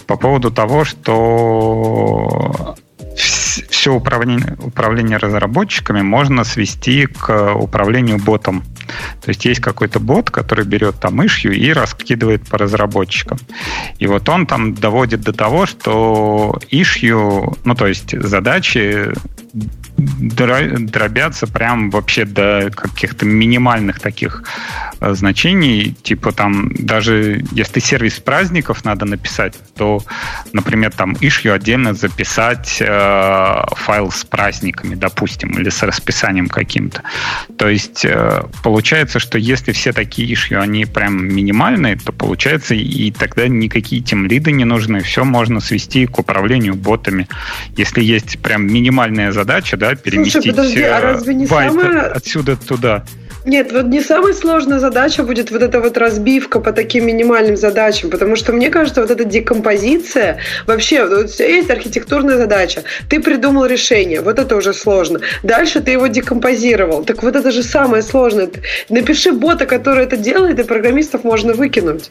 по 0.07 0.17
поводу 0.17 0.51
того, 0.53 0.85
что 0.85 2.77
все 3.17 3.93
управление, 3.93 4.57
управление 4.61 5.17
разработчиками 5.17 6.03
можно 6.03 6.45
свести 6.45 7.07
к 7.07 7.55
управлению 7.55 8.19
ботом. 8.19 8.63
То 9.23 9.31
есть 9.31 9.45
есть 9.45 9.61
какой-то 9.61 9.99
бот, 9.99 10.31
который 10.31 10.65
берет 10.65 11.01
там 11.01 11.25
ишью 11.25 11.53
и 11.53 11.73
раскидывает 11.73 12.47
по 12.49 12.59
разработчикам. 12.59 13.39
И 13.99 14.07
вот 14.07 14.29
он 14.29 14.47
там 14.47 14.75
доводит 14.75 15.23
до 15.23 15.33
того, 15.33 15.67
что 15.67 16.61
ишью, 16.71 17.57
ну 17.65 17.75
то 17.75 17.87
есть 17.87 18.17
задачи 18.21 19.09
дробятся 19.97 21.47
прям 21.47 21.91
вообще 21.91 22.25
до 22.25 22.71
каких-то 22.75 23.25
минимальных 23.25 24.01
таких 24.01 24.43
э, 25.01 25.15
значений. 25.15 25.95
Типа 26.03 26.33
там 26.33 26.71
даже 26.75 27.45
если 27.53 27.81
сервис 27.81 28.21
праздников 28.21 28.85
надо 28.85 29.07
написать, 29.07 29.55
то, 29.75 30.03
например, 30.53 30.93
там 30.93 31.13
issue 31.13 31.51
отдельно 31.51 31.95
записать 31.95 32.79
э, 32.81 33.63
файл 33.73 34.11
с 34.11 34.25
праздниками, 34.25 34.95
допустим, 34.95 35.59
или 35.59 35.71
с 35.71 35.83
расписанием 35.83 36.49
каким-то. 36.49 37.03
То 37.59 37.69
есть 37.69 38.05
э, 38.05 38.43
получается, 38.63 39.19
что 39.19 39.39
если 39.39 39.73
все 39.73 39.93
такие 39.93 40.31
issue, 40.33 40.57
они 40.57 40.85
прям 40.85 41.27
минимальные, 41.27 41.97
то 41.97 42.13
получается 42.13 42.75
и 42.75 43.11
тогда 43.11 43.49
никакие 43.49 44.03
тем 44.03 44.27
лиды 44.27 44.53
не 44.53 44.65
нужны. 44.65 45.01
Все 45.01 45.25
можно 45.25 45.61
свести 45.61 46.07
к 46.07 46.19
управлению 46.19 46.75
ботами. 46.75 47.29
Если 47.77 48.03
есть 48.03 48.39
прям 48.41 48.67
минимальная 48.67 49.33
задача, 49.33 49.77
да, 49.77 49.86
переместить 49.95 50.43
Слушай, 50.43 50.51
подожди, 50.51 50.83
а 50.83 51.01
разве 51.01 51.35
не 51.35 51.47
байт 51.47 51.73
самое... 51.73 52.01
отсюда 52.01 52.57
туда. 52.57 53.05
Нет, 53.47 53.71
вот 53.71 53.85
не 53.85 54.01
самая 54.01 54.33
сложная 54.33 54.81
задача 54.81 55.23
будет 55.23 55.53
вот 55.53 55.63
эта 55.63 55.81
вот 55.81 55.97
разбивка 55.97 56.59
по 56.59 56.73
таким 56.73 57.07
минимальным 57.07 57.57
задачам, 57.57 58.11
потому 58.11 58.35
что 58.35 58.53
мне 58.53 58.71
кажется, 58.71 59.01
вот 59.01 59.11
эта 59.13 59.23
декомпозиция, 59.23 60.39
вообще, 60.67 61.07
вот 61.07 61.31
есть 61.39 61.71
архитектурная 61.71 62.39
задача, 62.39 62.83
ты 63.09 63.21
придумал 63.21 63.67
решение, 63.67 64.21
вот 64.21 64.41
это 64.41 64.57
уже 64.57 64.75
сложно. 64.75 65.21
Дальше 65.45 65.81
ты 65.81 65.93
его 65.93 66.09
декомпозировал, 66.09 67.05
так 67.05 67.23
вот 67.23 67.37
это 67.37 67.53
же 67.53 67.63
самое 67.63 68.03
сложное. 68.03 68.51
Напиши 68.89 69.31
бота, 69.31 69.65
который 69.65 70.03
это 70.03 70.17
делает, 70.17 70.59
и 70.59 70.65
программистов 70.65 71.23
можно 71.23 71.53
выкинуть. 71.53 72.11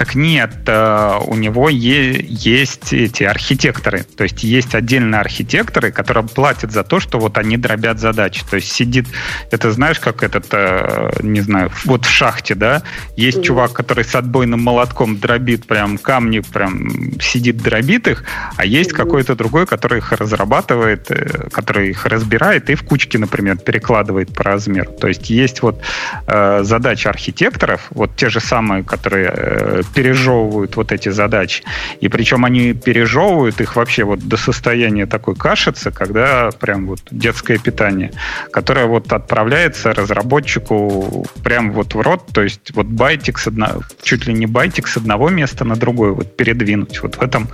Так 0.00 0.14
нет, 0.14 0.50
э, 0.66 1.18
у 1.26 1.34
него 1.34 1.68
есть 1.68 2.94
эти 2.94 3.22
архитекторы. 3.22 4.02
То 4.16 4.24
есть 4.24 4.42
есть 4.42 4.74
отдельные 4.74 5.20
архитекторы, 5.20 5.92
которые 5.92 6.26
платят 6.26 6.72
за 6.72 6.84
то, 6.84 7.00
что 7.00 7.18
вот 7.18 7.36
они 7.36 7.58
дробят 7.58 7.98
задачи. 7.98 8.42
То 8.48 8.56
есть 8.56 8.72
сидит, 8.72 9.06
это 9.50 9.70
знаешь, 9.72 10.00
как 10.00 10.22
этот, 10.22 10.46
э, 10.52 11.10
не 11.20 11.42
знаю, 11.42 11.70
вот 11.84 12.06
в 12.06 12.10
шахте, 12.10 12.54
да, 12.54 12.82
есть 13.14 13.40
mm 13.40 13.42
чувак, 13.42 13.72
который 13.74 14.04
с 14.04 14.14
отбойным 14.14 14.62
молотком 14.62 15.18
дробит 15.18 15.66
прям 15.66 15.98
камни, 15.98 16.40
прям 16.40 17.20
сидит 17.20 17.58
дробит 17.58 18.08
их, 18.08 18.24
а 18.56 18.64
есть 18.64 18.92
mm 18.92 18.96
какой-то 18.96 19.34
другой, 19.34 19.66
который 19.66 19.98
их 19.98 20.12
разрабатывает, 20.12 21.10
э, 21.10 21.50
который 21.52 21.90
их 21.90 22.06
разбирает 22.06 22.70
и 22.70 22.74
в 22.74 22.84
кучки, 22.84 23.18
например, 23.18 23.58
перекладывает 23.58 24.32
по 24.32 24.44
размеру. 24.44 24.92
То 24.92 25.08
есть 25.08 25.28
есть 25.28 25.60
вот 25.60 25.82
э, 26.26 26.60
задача 26.62 27.10
архитекторов, 27.10 27.88
вот 27.90 28.16
те 28.16 28.30
же 28.30 28.40
самые, 28.40 28.82
которые 28.82 29.84
пережевывают 29.94 30.76
вот 30.76 30.92
эти 30.92 31.08
задачи. 31.08 31.64
И 32.00 32.08
причем 32.08 32.44
они 32.44 32.72
пережевывают 32.72 33.60
их 33.60 33.76
вообще 33.76 34.04
вот 34.04 34.20
до 34.20 34.36
состояния 34.36 35.06
такой 35.06 35.34
кашицы, 35.34 35.90
когда 35.90 36.50
прям 36.50 36.86
вот 36.86 37.00
детское 37.10 37.58
питание, 37.58 38.12
которое 38.52 38.86
вот 38.86 39.12
отправляется 39.12 39.92
разработчику 39.92 41.26
прям 41.42 41.72
вот 41.72 41.94
в 41.94 42.00
рот, 42.00 42.26
то 42.32 42.42
есть 42.42 42.74
вот 42.74 42.86
байтик 42.86 43.38
с 43.38 43.46
одного, 43.46 43.82
чуть 44.02 44.26
ли 44.26 44.34
не 44.34 44.46
байтик 44.46 44.86
с 44.86 44.96
одного 44.96 45.28
места 45.28 45.64
на 45.64 45.76
другое 45.76 46.12
вот 46.12 46.36
передвинуть 46.36 47.02
вот 47.02 47.16
в 47.16 47.22
этом 47.22 47.48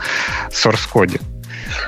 source 0.51 0.89
коде. 0.91 1.21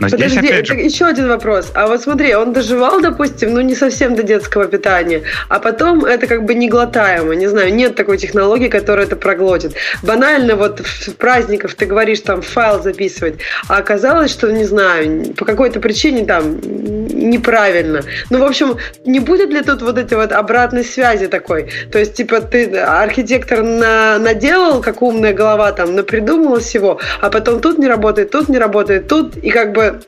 Но 0.01 0.09
Подожди, 0.09 0.29
здесь, 0.29 0.51
опять 0.51 0.67
же... 0.67 0.75
еще 0.75 1.07
один 1.07 1.29
вопрос. 1.29 1.71
А 1.75 1.87
вот 1.87 2.03
смотри, 2.03 2.35
он 2.35 2.53
доживал, 2.53 3.01
допустим, 3.01 3.55
ну 3.55 3.61
не 3.61 3.75
совсем 3.75 4.15
до 4.15 4.23
детского 4.23 4.67
питания, 4.67 5.23
а 5.49 5.59
потом 5.59 6.05
это 6.05 6.27
как 6.27 6.45
бы 6.45 6.55
неглотаемо, 6.55 7.35
не 7.35 7.47
знаю, 7.47 7.75
нет 7.75 7.95
такой 7.95 8.19
технологии, 8.19 8.69
которая 8.69 9.07
это 9.07 9.17
проглотит. 9.17 9.75
Банально 10.03 10.57
вот 10.57 10.81
в 10.81 11.15
праздников 11.17 11.75
ты 11.75 11.87
говоришь 11.87 12.21
там 12.21 12.43
файл 12.43 12.83
записывать, 12.83 13.37
а 13.69 13.79
оказалось, 13.79 14.31
что, 14.31 14.51
не 14.51 14.65
знаю, 14.65 15.35
по 15.35 15.45
какой-то 15.45 15.81
причине 15.81 16.25
там 16.25 16.61
неправильно. 16.61 18.03
Ну, 18.31 18.39
в 18.39 18.45
общем, 18.45 18.77
не 19.05 19.21
будет 19.21 19.51
ли 19.51 19.63
тут 19.63 19.83
вот 19.83 19.99
эти 19.99 20.15
вот 20.15 20.33
обратной 20.33 20.85
связи 20.85 21.27
такой? 21.27 21.71
То 21.91 21.99
есть, 21.99 22.15
типа, 22.15 22.41
ты 22.41 22.77
архитектор 22.77 23.63
на, 23.63 24.19
наделал, 24.19 24.81
как 24.81 25.03
умная 25.03 25.33
голова 25.33 25.73
там, 25.73 25.95
напридумывал 25.95 26.61
всего, 26.61 27.01
а 27.21 27.31
потом 27.31 27.61
тут 27.61 27.79
не 27.79 27.89
работает, 27.89 28.31
тут 28.31 28.49
не 28.49 28.59
работает, 28.59 29.09
тут, 29.09 29.37
и 29.37 29.51
как 29.51 29.73
бы 29.73 29.78
бы 29.79 30.01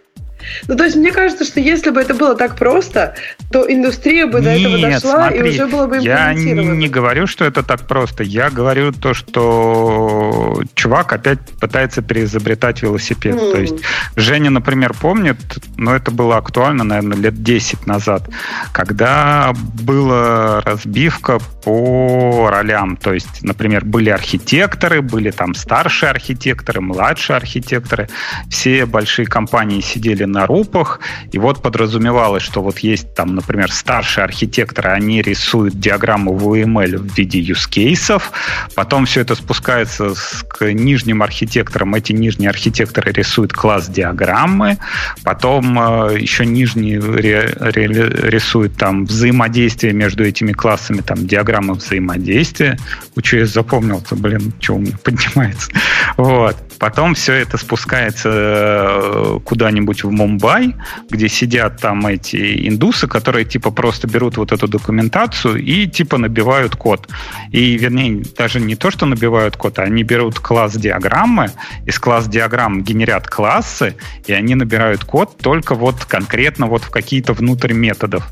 ну, 0.68 0.76
то 0.76 0.84
есть, 0.84 0.96
мне 0.96 1.12
кажется, 1.12 1.44
что 1.44 1.60
если 1.60 1.90
бы 1.90 2.00
это 2.00 2.14
было 2.14 2.34
так 2.34 2.56
просто, 2.56 3.14
то 3.50 3.70
индустрия 3.70 4.26
бы 4.26 4.40
до 4.40 4.50
этого 4.50 4.78
дошла 4.78 5.28
смотри, 5.28 5.38
и 5.38 5.42
уже 5.42 5.66
было 5.66 5.86
бы 5.86 5.98
Я 5.98 6.34
не 6.34 6.88
говорю, 6.88 7.26
что 7.26 7.44
это 7.44 7.62
так 7.62 7.86
просто. 7.86 8.22
Я 8.22 8.50
говорю 8.50 8.92
то, 8.92 9.14
что 9.14 10.62
чувак 10.74 11.12
опять 11.12 11.38
пытается 11.60 12.02
переизобретать 12.02 12.82
велосипед. 12.82 13.34
Mm. 13.34 13.52
То 13.52 13.60
есть, 13.60 13.74
Женя, 14.16 14.50
например, 14.50 14.94
помнит, 14.94 15.36
но 15.76 15.94
это 15.94 16.10
было 16.10 16.36
актуально, 16.36 16.84
наверное, 16.84 17.18
лет 17.18 17.42
10 17.42 17.86
назад, 17.86 18.28
когда 18.72 19.52
была 19.54 20.60
разбивка 20.60 21.38
по 21.64 22.48
ролям. 22.50 22.96
То 22.96 23.12
есть, 23.12 23.42
например, 23.42 23.84
были 23.84 24.10
архитекторы, 24.10 25.02
были 25.02 25.30
там 25.30 25.54
старшие 25.54 26.10
архитекторы, 26.10 26.80
младшие 26.80 27.36
архитекторы. 27.36 28.08
Все 28.48 28.86
большие 28.86 29.26
компании 29.26 29.80
сидели 29.80 30.24
на 30.30 30.46
рупах, 30.46 31.00
и 31.32 31.38
вот 31.38 31.62
подразумевалось, 31.62 32.42
что 32.42 32.62
вот 32.62 32.78
есть 32.78 33.14
там, 33.14 33.34
например, 33.34 33.70
старшие 33.70 34.24
архитекторы, 34.24 34.90
они 34.90 35.22
рисуют 35.22 35.78
диаграмму 35.78 36.34
в 36.34 36.54
UML 36.54 36.98
в 36.98 37.16
виде 37.16 37.40
use 37.40 37.68
кейсов, 37.68 38.32
потом 38.74 39.06
все 39.06 39.20
это 39.20 39.34
спускается 39.34 40.14
к 40.48 40.72
нижним 40.72 41.22
архитекторам, 41.22 41.94
эти 41.94 42.12
нижние 42.12 42.50
архитекторы 42.50 43.12
рисуют 43.12 43.52
класс 43.52 43.88
диаграммы, 43.88 44.78
потом 45.24 45.78
э, 45.78 46.18
еще 46.18 46.46
нижние 46.46 47.00
ре, 47.00 47.54
ре, 47.58 47.86
рисуют 47.86 48.76
там 48.76 49.04
взаимодействие 49.04 49.92
между 49.92 50.24
этими 50.24 50.52
классами, 50.52 51.00
там 51.00 51.26
диаграммы 51.26 51.74
взаимодействия. 51.74 52.78
Учу 53.16 53.38
я 53.38 53.46
запомнил-то, 53.46 54.16
блин, 54.16 54.52
что 54.60 54.74
у 54.74 54.78
меня 54.78 54.96
поднимается. 55.02 55.70
Вот. 56.16 56.56
Потом 56.80 57.14
все 57.14 57.34
это 57.34 57.58
спускается 57.58 58.30
э, 58.32 59.38
куда-нибудь 59.44 60.02
в 60.02 60.10
Мумбай, 60.10 60.74
где 61.10 61.28
сидят 61.28 61.78
там 61.78 62.06
эти 62.06 62.66
индусы, 62.68 63.06
которые 63.06 63.44
типа 63.44 63.70
просто 63.70 64.08
берут 64.08 64.38
вот 64.38 64.50
эту 64.50 64.66
документацию 64.66 65.62
и 65.62 65.86
типа 65.86 66.16
набивают 66.16 66.76
код. 66.76 67.06
И, 67.50 67.76
вернее, 67.76 68.24
даже 68.36 68.60
не 68.60 68.76
то, 68.76 68.90
что 68.90 69.04
набивают 69.04 69.58
код, 69.58 69.78
а 69.78 69.82
они 69.82 70.02
берут 70.04 70.38
класс 70.38 70.74
диаграммы, 70.74 71.50
из 71.84 71.98
класс 71.98 72.26
диаграмм 72.28 72.82
генерят 72.82 73.28
классы, 73.28 73.94
и 74.26 74.32
они 74.32 74.54
набирают 74.54 75.04
код 75.04 75.36
только 75.36 75.74
вот 75.74 76.06
конкретно 76.06 76.64
вот 76.64 76.84
в 76.84 76.90
какие-то 76.90 77.34
внутрь 77.34 77.74
методов. 77.74 78.26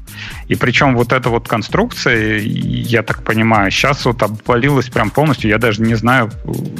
И 0.49 0.55
причем 0.55 0.97
вот 0.97 1.12
эта 1.12 1.29
вот 1.29 1.47
конструкция, 1.47 2.39
я 2.39 3.03
так 3.03 3.23
понимаю, 3.25 3.70
сейчас 3.70 4.07
вот 4.07 4.23
обвалилась 4.23 4.89
прям 4.89 5.11
полностью. 5.11 5.51
Я 5.51 5.59
даже 5.59 5.83
не 5.83 5.97
знаю, 5.97 6.31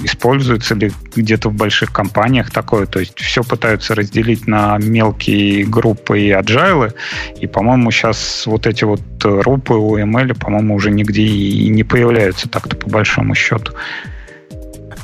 используется 0.03 0.75
ли 0.75 0.93
где-то 1.15 1.58
больших 1.59 1.93
компаниях 1.93 2.51
такое. 2.51 2.87
То 2.87 3.01
есть 3.01 3.19
все 3.19 3.43
пытаются 3.43 3.95
разделить 3.95 4.47
на 4.47 4.79
мелкие 4.79 5.65
группы 5.65 6.21
и 6.21 6.31
agile. 6.31 6.95
И, 7.41 7.47
по-моему, 7.47 7.91
сейчас 7.91 8.45
вот 8.47 8.67
эти 8.67 8.85
вот 8.85 9.01
рупы 9.23 9.75
у 9.75 9.99
ML, 9.99 10.35
по-моему, 10.39 10.75
уже 10.77 10.91
нигде 10.91 11.23
и 11.23 11.69
не 11.69 11.85
появляются 11.85 12.49
так-то 12.49 12.77
по 12.77 12.89
большому 12.89 13.35
счету. 13.35 13.73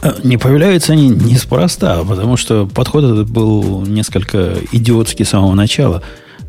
Э, 0.02 0.12
не 0.22 0.36
появляются 0.36 0.92
они 0.92 1.08
неспроста, 1.08 2.04
потому 2.04 2.36
что 2.36 2.66
подход 2.66 3.04
этот 3.04 3.30
был 3.30 3.82
несколько 3.86 4.54
идиотский 4.72 5.24
с 5.24 5.30
самого 5.30 5.54
начала. 5.54 6.02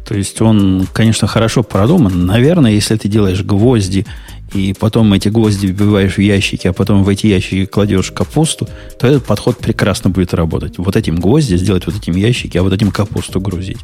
То 0.05 0.15
есть 0.15 0.39
он, 0.41 0.87
конечно, 0.93 1.27
хорошо 1.27 1.63
продуман. 1.63 2.25
Наверное, 2.25 2.71
если 2.71 2.95
ты 2.95 3.07
делаешь 3.07 3.41
гвозди 3.41 4.05
и 4.53 4.73
потом 4.79 5.11
эти 5.13 5.29
гвозди 5.29 5.65
вбиваешь 5.67 6.17
в 6.17 6.21
ящики, 6.21 6.67
а 6.67 6.73
потом 6.73 7.03
в 7.03 7.09
эти 7.09 7.27
ящики 7.27 7.65
кладешь 7.65 8.11
капусту, 8.11 8.69
то 8.99 9.07
этот 9.07 9.25
подход 9.25 9.57
прекрасно 9.57 10.11
будет 10.11 10.33
работать. 10.33 10.77
Вот 10.77 10.95
этим 10.95 11.15
гвозди 11.15 11.55
сделать 11.55 11.87
вот 11.87 11.95
этим 11.95 12.15
ящики, 12.15 12.57
а 12.57 12.63
вот 12.63 12.71
этим 12.71 12.91
капусту 12.91 13.41
грузить. 13.41 13.79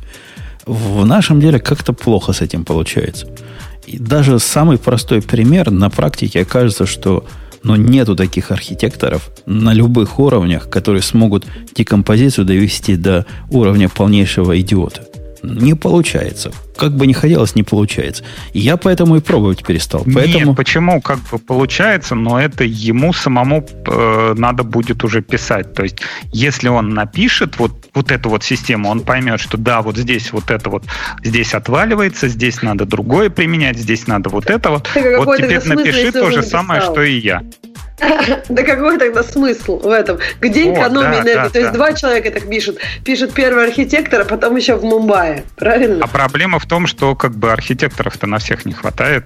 В 0.65 1.03
нашем 1.05 1.41
деле 1.41 1.59
как-то 1.59 1.91
плохо 1.91 2.33
с 2.33 2.41
этим 2.41 2.65
получается. 2.65 3.27
И 3.87 3.97
даже 3.97 4.37
самый 4.37 4.77
простой 4.77 5.23
пример 5.23 5.71
на 5.71 5.89
практике 5.89 6.41
окажется, 6.41 6.85
что 6.85 7.25
но 7.63 7.75
ну, 7.75 7.83
нету 7.83 8.15
таких 8.15 8.49
архитекторов 8.51 9.29
на 9.45 9.73
любых 9.73 10.19
уровнях, 10.19 10.69
которые 10.69 11.03
смогут 11.03 11.45
декомпозицию 11.75 12.45
довести 12.45 12.95
до 12.95 13.25
уровня 13.49 13.87
полнейшего 13.87 14.59
идиота. 14.59 15.05
Не 15.43 15.73
получается. 15.73 16.51
Как 16.77 16.95
бы 16.95 17.07
ни 17.07 17.13
хотелось, 17.13 17.55
не 17.55 17.63
получается. 17.63 18.23
Я 18.53 18.77
поэтому 18.77 19.15
и 19.17 19.21
пробовать 19.21 19.63
перестал. 19.65 20.03
Поэтому... 20.03 20.47
Нет, 20.47 20.55
почему 20.55 21.01
как 21.01 21.19
бы 21.31 21.39
получается, 21.39 22.15
но 22.15 22.39
это 22.39 22.63
ему 22.63 23.13
самому 23.13 23.65
э, 23.85 24.33
надо 24.37 24.63
будет 24.63 25.03
уже 25.03 25.21
писать. 25.21 25.73
То 25.73 25.83
есть, 25.83 25.97
если 26.31 26.69
он 26.69 26.89
напишет 26.89 27.57
вот, 27.57 27.71
вот 27.93 28.11
эту 28.11 28.29
вот 28.29 28.43
систему, 28.43 28.89
он 28.89 29.01
поймет, 29.01 29.39
что 29.39 29.57
да, 29.57 29.81
вот 29.81 29.97
здесь 29.97 30.31
вот 30.31 30.51
это 30.51 30.69
вот, 30.69 30.83
здесь 31.23 31.53
отваливается, 31.53 32.27
здесь 32.27 32.61
надо 32.61 32.85
другое 32.85 33.29
применять, 33.29 33.77
здесь 33.77 34.07
надо 34.07 34.29
вот 34.29 34.49
это 34.49 34.69
вот. 34.69 34.89
Так, 34.93 35.25
вот 35.25 35.37
теперь 35.37 35.63
напиши 35.65 36.11
то 36.11 36.29
же 36.31 36.43
самое, 36.43 36.81
что 36.81 37.01
и 37.01 37.19
я. 37.19 37.43
Да 38.49 38.63
какой 38.63 38.97
тогда 38.97 39.23
смысл 39.23 39.79
в 39.79 39.89
этом? 39.89 40.19
Где 40.39 40.73
экономия 40.73 41.21
энергии? 41.21 41.49
То 41.49 41.59
есть 41.59 41.71
два 41.71 41.93
человека 41.93 42.31
так 42.31 42.49
пишут. 42.49 42.77
Пишет 43.03 43.33
первый 43.33 43.65
архитектор, 43.65 44.21
а 44.21 44.25
потом 44.25 44.55
еще 44.55 44.75
в 44.75 44.83
Мумбаи. 44.83 45.43
Правильно? 45.55 46.03
А 46.03 46.07
проблема 46.07 46.59
в 46.59 46.65
том, 46.65 46.87
что 46.87 47.15
как 47.15 47.35
бы 47.35 47.51
архитекторов-то 47.51 48.27
на 48.27 48.39
всех 48.39 48.65
не 48.65 48.73
хватает 48.73 49.25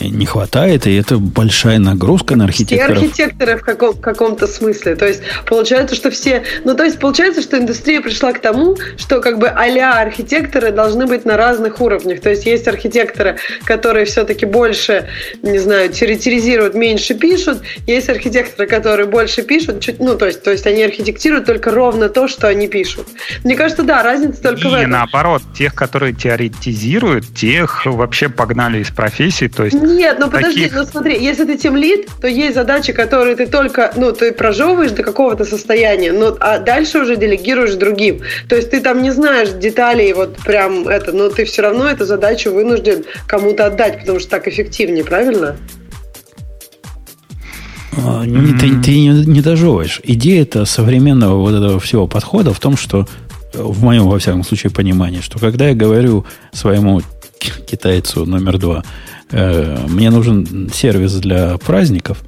не 0.00 0.26
хватает, 0.26 0.86
и 0.86 0.94
это 0.96 1.18
большая 1.18 1.78
нагрузка 1.78 2.34
на 2.34 2.44
архитекторов. 2.44 2.98
Все 2.98 3.06
архитекторы 3.06 3.56
в 3.58 3.62
каком- 3.62 3.94
каком-то 3.94 4.46
смысле. 4.46 4.96
То 4.96 5.06
есть 5.06 5.22
получается, 5.46 5.94
что 5.94 6.10
все... 6.10 6.44
Ну, 6.64 6.74
то 6.74 6.84
есть 6.84 6.98
получается, 6.98 7.42
что 7.42 7.58
индустрия 7.58 8.00
пришла 8.00 8.32
к 8.32 8.40
тому, 8.40 8.76
что 8.96 9.20
как 9.20 9.38
бы 9.38 9.48
а 9.48 10.00
архитекторы 10.00 10.72
должны 10.72 11.06
быть 11.06 11.24
на 11.24 11.36
разных 11.36 11.80
уровнях. 11.80 12.20
То 12.20 12.30
есть 12.30 12.46
есть 12.46 12.66
архитекторы, 12.68 13.36
которые 13.64 14.06
все-таки 14.06 14.46
больше, 14.46 15.08
не 15.42 15.58
знаю, 15.58 15.90
территоризируют, 15.90 16.74
меньше 16.74 17.14
пишут. 17.14 17.60
Есть 17.86 18.08
архитекторы, 18.08 18.68
которые 18.68 19.06
больше 19.06 19.42
пишут, 19.42 19.80
чуть, 19.80 20.00
ну, 20.00 20.16
то 20.16 20.26
есть, 20.26 20.42
то 20.42 20.50
есть 20.50 20.66
они 20.66 20.82
архитектируют 20.82 21.46
только 21.46 21.70
ровно 21.70 22.08
то, 22.08 22.28
что 22.28 22.48
они 22.48 22.66
пишут. 22.66 23.08
Мне 23.44 23.56
кажется, 23.56 23.82
да, 23.82 24.02
разница 24.02 24.42
только 24.42 24.68
и 24.68 24.70
в 24.70 24.74
этом. 24.74 24.90
наоборот, 24.90 25.42
тех, 25.56 25.74
которые 25.74 26.14
теоретизируют, 26.14 27.34
тех 27.34 27.84
вообще 27.86 28.28
погнали 28.28 28.78
из 28.78 28.90
профессии, 28.90 29.48
то 29.48 29.64
есть 29.64 29.81
нет, 29.82 30.16
ну 30.18 30.30
подожди, 30.30 30.62
таких... 30.62 30.76
ну 30.76 30.84
смотри, 30.84 31.22
если 31.22 31.44
ты 31.44 31.56
тем 31.56 31.76
лид, 31.76 32.08
то 32.20 32.28
есть 32.28 32.54
задачи, 32.54 32.92
которые 32.92 33.36
ты 33.36 33.46
только, 33.46 33.92
ну, 33.96 34.12
ты 34.12 34.32
прожевываешь 34.32 34.92
до 34.92 35.02
какого-то 35.02 35.44
состояния, 35.44 36.12
но, 36.12 36.36
а 36.40 36.58
дальше 36.58 36.98
уже 36.98 37.16
делегируешь 37.16 37.74
другим. 37.74 38.20
То 38.48 38.56
есть 38.56 38.70
ты 38.70 38.80
там 38.80 39.02
не 39.02 39.10
знаешь 39.10 39.50
деталей, 39.50 40.12
вот 40.12 40.36
прям 40.36 40.88
это, 40.88 41.12
но 41.12 41.28
ты 41.28 41.44
все 41.44 41.62
равно 41.62 41.88
эту 41.88 42.04
задачу 42.04 42.52
вынужден 42.52 43.04
кому-то 43.26 43.66
отдать, 43.66 44.00
потому 44.00 44.20
что 44.20 44.30
так 44.30 44.48
эффективнее, 44.48 45.04
правильно? 45.04 45.56
А, 47.96 48.24
не, 48.24 48.58
ты, 48.58 48.80
ты 48.82 48.90
не, 48.92 49.08
не 49.26 49.40
дожевываешь. 49.42 50.00
Идея 50.02 50.42
это 50.42 50.64
современного 50.64 51.38
вот 51.38 51.54
этого 51.54 51.78
всего 51.78 52.06
подхода 52.06 52.52
в 52.54 52.60
том, 52.60 52.76
что 52.76 53.06
в 53.54 53.82
моем, 53.82 54.08
во 54.08 54.18
всяком 54.18 54.44
случае, 54.44 54.72
понимании, 54.72 55.20
что 55.20 55.38
когда 55.38 55.68
я 55.68 55.74
говорю 55.74 56.24
своему 56.52 57.02
китайцу 57.38 58.24
номер 58.24 58.58
два, 58.58 58.84
Э, 59.32 59.78
мне 59.88 60.10
нужен 60.10 60.70
сервис 60.72 61.14
для 61.14 61.58
праздников, 61.58 62.22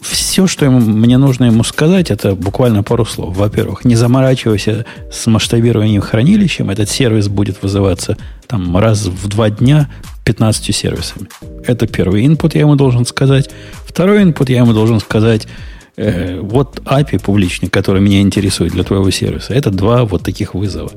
все, 0.00 0.46
что 0.46 0.66
ему, 0.66 0.80
мне 0.80 1.16
нужно 1.16 1.44
ему 1.44 1.64
сказать, 1.64 2.10
это 2.10 2.34
буквально 2.34 2.82
пару 2.82 3.06
слов. 3.06 3.36
Во-первых, 3.36 3.84
не 3.84 3.96
заморачивайся 3.96 4.84
с 5.10 5.26
масштабированием 5.26 6.02
хранилищем. 6.02 6.68
Этот 6.68 6.90
сервис 6.90 7.28
будет 7.28 7.62
вызываться 7.62 8.18
там 8.46 8.76
раз 8.76 9.06
в 9.06 9.28
два 9.28 9.48
дня 9.48 9.88
15 10.24 10.74
сервисами. 10.74 11.28
Это 11.66 11.86
первый 11.86 12.26
инпут, 12.26 12.54
я 12.54 12.62
ему 12.62 12.76
должен 12.76 13.06
сказать. 13.06 13.50
Второй 13.86 14.22
инпут, 14.22 14.50
я 14.50 14.58
ему 14.58 14.74
должен 14.74 15.00
сказать, 15.00 15.48
э, 15.96 16.38
вот 16.40 16.80
API 16.84 17.18
публичный, 17.18 17.70
который 17.70 18.02
меня 18.02 18.20
интересует 18.20 18.72
для 18.72 18.84
твоего 18.84 19.10
сервиса. 19.10 19.54
Это 19.54 19.70
два 19.70 20.04
вот 20.04 20.22
таких 20.22 20.54
вызова. 20.54 20.90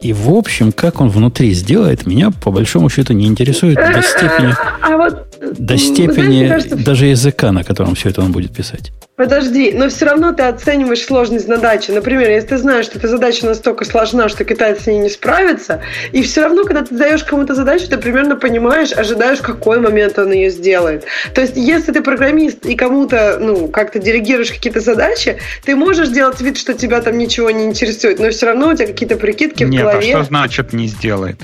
И, 0.00 0.12
в 0.12 0.30
общем, 0.30 0.72
как 0.72 1.00
он 1.00 1.08
внутри 1.08 1.52
сделает, 1.52 2.06
меня, 2.06 2.30
по 2.30 2.50
большому 2.50 2.88
счету, 2.88 3.12
не 3.14 3.26
интересует 3.26 3.76
до 3.76 4.02
степени, 4.02 4.54
а 4.80 4.96
вот, 4.96 5.27
до 5.40 5.76
степени 5.76 6.46
знаете, 6.46 6.48
кажется, 6.48 6.76
даже 6.76 7.06
языка, 7.06 7.52
на 7.52 7.64
котором 7.64 7.94
все 7.94 8.10
это 8.10 8.22
он 8.22 8.32
будет 8.32 8.54
писать. 8.54 8.92
Подожди, 9.16 9.72
но 9.72 9.88
все 9.88 10.04
равно 10.04 10.32
ты 10.32 10.44
оцениваешь 10.44 11.02
сложность 11.02 11.48
задачи. 11.48 11.90
Например, 11.90 12.30
если 12.30 12.50
ты 12.50 12.58
знаешь, 12.58 12.84
что 12.84 12.98
эта 12.98 13.08
задача 13.08 13.46
настолько 13.46 13.84
сложна, 13.84 14.28
что 14.28 14.44
китайцы 14.44 14.84
с 14.84 14.86
ней 14.86 14.98
не 14.98 15.10
справятся, 15.10 15.82
и 16.12 16.22
все 16.22 16.42
равно, 16.42 16.62
когда 16.62 16.84
ты 16.84 16.94
даешь 16.94 17.24
кому-то 17.24 17.56
задачу, 17.56 17.88
ты 17.88 17.98
примерно 17.98 18.36
понимаешь, 18.36 18.92
ожидаешь, 18.92 19.40
какой 19.40 19.80
момент 19.80 20.18
он 20.20 20.30
ее 20.30 20.50
сделает. 20.50 21.04
То 21.34 21.40
есть, 21.40 21.56
если 21.56 21.90
ты 21.90 22.00
программист 22.00 22.64
и 22.64 22.76
кому-то, 22.76 23.38
ну, 23.40 23.66
как-то 23.66 23.98
делегируешь 23.98 24.52
какие-то 24.52 24.78
задачи, 24.80 25.38
ты 25.64 25.74
можешь 25.74 26.10
делать 26.10 26.40
вид, 26.40 26.56
что 26.56 26.74
тебя 26.74 27.00
там 27.00 27.18
ничего 27.18 27.50
не 27.50 27.64
интересует, 27.64 28.20
но 28.20 28.30
все 28.30 28.46
равно 28.46 28.68
у 28.68 28.74
тебя 28.74 28.86
какие-то 28.86 29.16
прикидки 29.16 29.64
Нет, 29.64 29.82
в 29.82 29.84
голове. 29.84 30.06
Нет, 30.06 30.14
а 30.14 30.18
что 30.20 30.28
значит 30.28 30.72
не 30.72 30.86
сделает? 30.86 31.38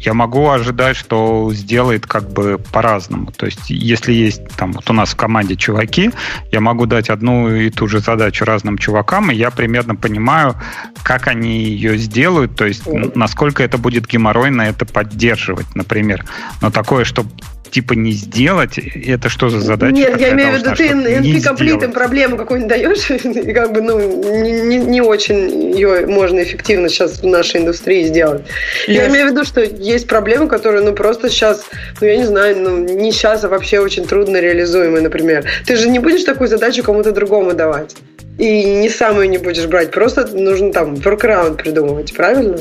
Я 0.00 0.14
могу 0.14 0.48
ожидать, 0.48 0.96
что 0.96 1.50
сделает 1.52 2.06
как 2.06 2.30
бы 2.30 2.58
по-разному. 2.72 3.32
То 3.32 3.46
есть, 3.46 3.68
если 3.68 4.12
есть 4.12 4.48
там 4.56 4.72
вот 4.72 4.88
у 4.88 4.92
нас 4.92 5.10
в 5.10 5.16
команде 5.16 5.56
чуваки, 5.56 6.10
я 6.50 6.60
могу 6.60 6.86
дать 6.86 7.10
одну 7.10 7.54
и 7.54 7.70
ту 7.70 7.86
же 7.86 8.00
задачу 8.00 8.44
разным 8.44 8.78
чувакам, 8.78 9.30
и 9.30 9.34
я 9.34 9.50
примерно 9.50 9.94
понимаю, 9.94 10.56
как 11.02 11.28
они 11.28 11.62
ее 11.62 11.98
сделают, 11.98 12.56
то 12.56 12.66
есть, 12.66 12.82
насколько 13.14 13.62
это 13.62 13.78
будет 13.78 14.06
геморройно 14.06 14.62
это 14.62 14.86
поддерживать, 14.86 15.74
например. 15.74 16.24
Но 16.62 16.70
такое, 16.70 17.04
что 17.04 17.24
типа 17.70 17.94
не 17.94 18.12
сделать, 18.12 18.78
это 18.78 19.28
что 19.28 19.48
за 19.48 19.60
задача? 19.60 19.94
Нет, 19.94 20.20
я 20.20 20.32
имею 20.32 20.52
в 20.52 20.58
виду, 20.58 20.74
ты 20.74 20.88
NP-комплит 20.88 21.82
им 21.82 21.92
проблему 21.92 22.36
какую-нибудь 22.36 22.68
даешь, 22.68 23.10
и 23.10 23.52
как 23.52 23.72
бы, 23.72 23.80
ну, 23.80 24.42
не, 24.42 24.78
не 24.78 25.00
очень 25.00 25.72
ее 25.74 26.06
можно 26.06 26.42
эффективно 26.42 26.88
сейчас 26.88 27.22
в 27.22 27.26
нашей 27.26 27.60
индустрии 27.60 28.04
сделать. 28.04 28.42
Yes. 28.88 28.92
Я 28.92 29.08
имею 29.08 29.28
в 29.28 29.30
виду, 29.30 29.44
что 29.44 29.64
есть 29.90 30.06
проблемы, 30.06 30.48
которые, 30.48 30.82
ну, 30.82 30.92
просто 30.92 31.28
сейчас, 31.28 31.64
ну, 32.00 32.06
я 32.06 32.16
не 32.16 32.26
знаю, 32.26 32.56
ну, 32.58 32.78
не 32.78 33.12
сейчас, 33.12 33.44
а 33.44 33.48
вообще 33.48 33.80
очень 33.80 34.06
трудно 34.06 34.40
реализуемые, 34.40 35.02
например. 35.02 35.44
Ты 35.66 35.76
же 35.76 35.88
не 35.88 35.98
будешь 35.98 36.24
такую 36.24 36.48
задачу 36.48 36.82
кому-то 36.82 37.12
другому 37.12 37.54
давать. 37.54 37.96
И 38.38 38.64
не 38.64 38.88
самую 38.88 39.28
не 39.28 39.38
будешь 39.38 39.66
брать, 39.66 39.90
просто 39.90 40.26
нужно 40.26 40.72
там 40.72 40.94
workaround 40.94 41.56
придумывать, 41.56 42.14
правильно? 42.14 42.58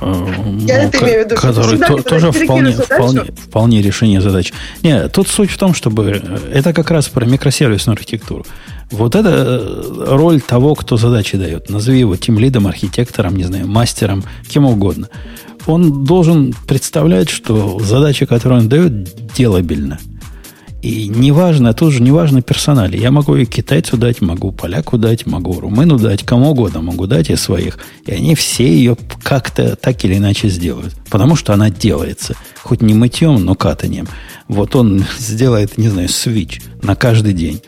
Я 0.00 0.84
это 0.84 0.98
имею 0.98 1.22
в 1.22 1.24
виду, 1.26 1.36
который 1.36 1.78
то, 1.78 2.02
тоже 2.02 2.32
вполне, 2.32 2.72
вполне, 2.72 3.22
вполне 3.22 3.82
решение 3.82 4.20
задач. 4.20 4.52
Не, 4.82 5.08
тут 5.08 5.28
суть 5.28 5.50
в 5.50 5.58
том, 5.58 5.72
чтобы 5.72 6.20
э, 6.22 6.38
это 6.52 6.72
как 6.72 6.90
раз 6.90 7.08
про 7.08 7.24
микросервисную 7.24 7.94
архитектуру. 7.94 8.44
Вот 8.90 9.14
это 9.14 9.28
э, 9.30 10.04
роль 10.08 10.40
того, 10.40 10.74
кто 10.74 10.96
задачи 10.96 11.36
дает. 11.36 11.70
Назови 11.70 12.00
его 12.00 12.16
тем 12.16 12.38
лидом, 12.38 12.66
архитектором, 12.66 13.36
не 13.36 13.44
знаю, 13.44 13.66
мастером, 13.66 14.24
кем 14.48 14.66
угодно. 14.66 15.08
Он 15.66 16.04
должен 16.04 16.54
представлять, 16.66 17.28
что 17.28 17.78
задача, 17.80 18.26
которую 18.26 18.62
он 18.62 18.68
дает, 18.68 19.34
делабельна. 19.34 19.98
И 20.84 21.08
неважно, 21.08 21.72
тоже 21.72 22.02
неважно 22.02 22.42
персонали. 22.42 22.98
Я 22.98 23.10
могу 23.10 23.36
и 23.36 23.46
китайцу 23.46 23.96
дать, 23.96 24.20
могу 24.20 24.52
поляку 24.52 24.98
дать, 24.98 25.24
могу 25.24 25.58
румыну 25.58 25.98
дать, 25.98 26.24
кому 26.24 26.50
угодно 26.50 26.82
могу 26.82 27.06
дать 27.06 27.30
из 27.30 27.40
своих. 27.40 27.78
И 28.04 28.12
они 28.12 28.34
все 28.34 28.66
ее 28.66 28.94
как-то 29.22 29.76
так 29.76 30.04
или 30.04 30.18
иначе 30.18 30.50
сделают. 30.50 30.94
Потому 31.08 31.36
что 31.36 31.54
она 31.54 31.70
делается. 31.70 32.36
Хоть 32.62 32.82
не 32.82 32.92
мытьем, 32.92 33.42
но 33.46 33.54
катанием. 33.54 34.06
Вот 34.46 34.76
он 34.76 35.06
сделает, 35.18 35.78
не 35.78 35.88
знаю, 35.88 36.10
свич 36.10 36.60
на 36.82 36.94
каждый 36.94 37.32
день. 37.32 37.62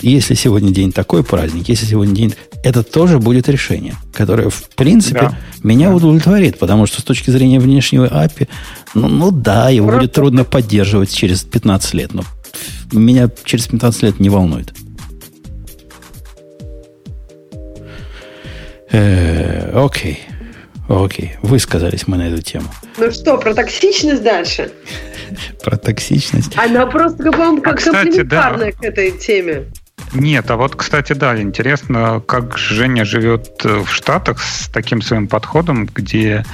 Если 0.00 0.34
сегодня 0.34 0.70
день 0.70 0.92
такой 0.92 1.24
праздник, 1.24 1.68
если 1.68 1.86
сегодня 1.86 2.14
день... 2.14 2.34
Это 2.62 2.82
тоже 2.82 3.18
будет 3.18 3.48
решение, 3.48 3.94
которое, 4.12 4.50
в 4.50 4.68
принципе, 4.70 5.20
да. 5.20 5.38
меня 5.62 5.88
да. 5.88 5.94
удовлетворит, 5.94 6.58
потому 6.58 6.86
что 6.86 7.00
с 7.00 7.04
точки 7.04 7.30
зрения 7.30 7.60
внешнего 7.60 8.06
API, 8.06 8.48
ну, 8.94 9.08
ну 9.08 9.30
да, 9.30 9.70
его 9.70 9.86
Просто... 9.86 10.00
будет 10.00 10.12
трудно 10.12 10.44
поддерживать 10.44 11.14
через 11.14 11.42
15 11.44 11.94
лет, 11.94 12.14
но 12.14 12.24
меня 12.92 13.30
через 13.44 13.68
15 13.68 14.02
лет 14.02 14.20
не 14.20 14.28
волнует. 14.28 14.74
Э, 18.90 19.70
окей. 19.74 20.20
Окей, 20.88 21.36
высказались 21.42 22.08
мы 22.08 22.16
на 22.16 22.28
эту 22.28 22.40
тему. 22.40 22.68
Ну 22.96 23.10
что, 23.12 23.36
про 23.36 23.52
токсичность 23.52 24.22
дальше? 24.22 24.72
Про 25.62 25.76
токсичность. 25.76 26.56
Она 26.56 26.86
просто, 26.86 27.30
по-моему, 27.30 27.60
как 27.60 27.78
а, 27.80 27.92
комплементарная 27.92 28.72
к 28.72 28.82
этой 28.82 29.10
теме. 29.10 29.66
Нет, 30.12 30.50
а 30.50 30.56
вот, 30.56 30.74
кстати, 30.74 31.12
да, 31.12 31.40
интересно, 31.40 32.22
как 32.26 32.56
Женя 32.56 33.04
живет 33.04 33.60
э, 33.64 33.82
в 33.84 33.90
Штатах 33.92 34.40
с 34.40 34.68
таким 34.68 35.02
своим 35.02 35.28
подходом, 35.28 35.86
где 35.86 36.44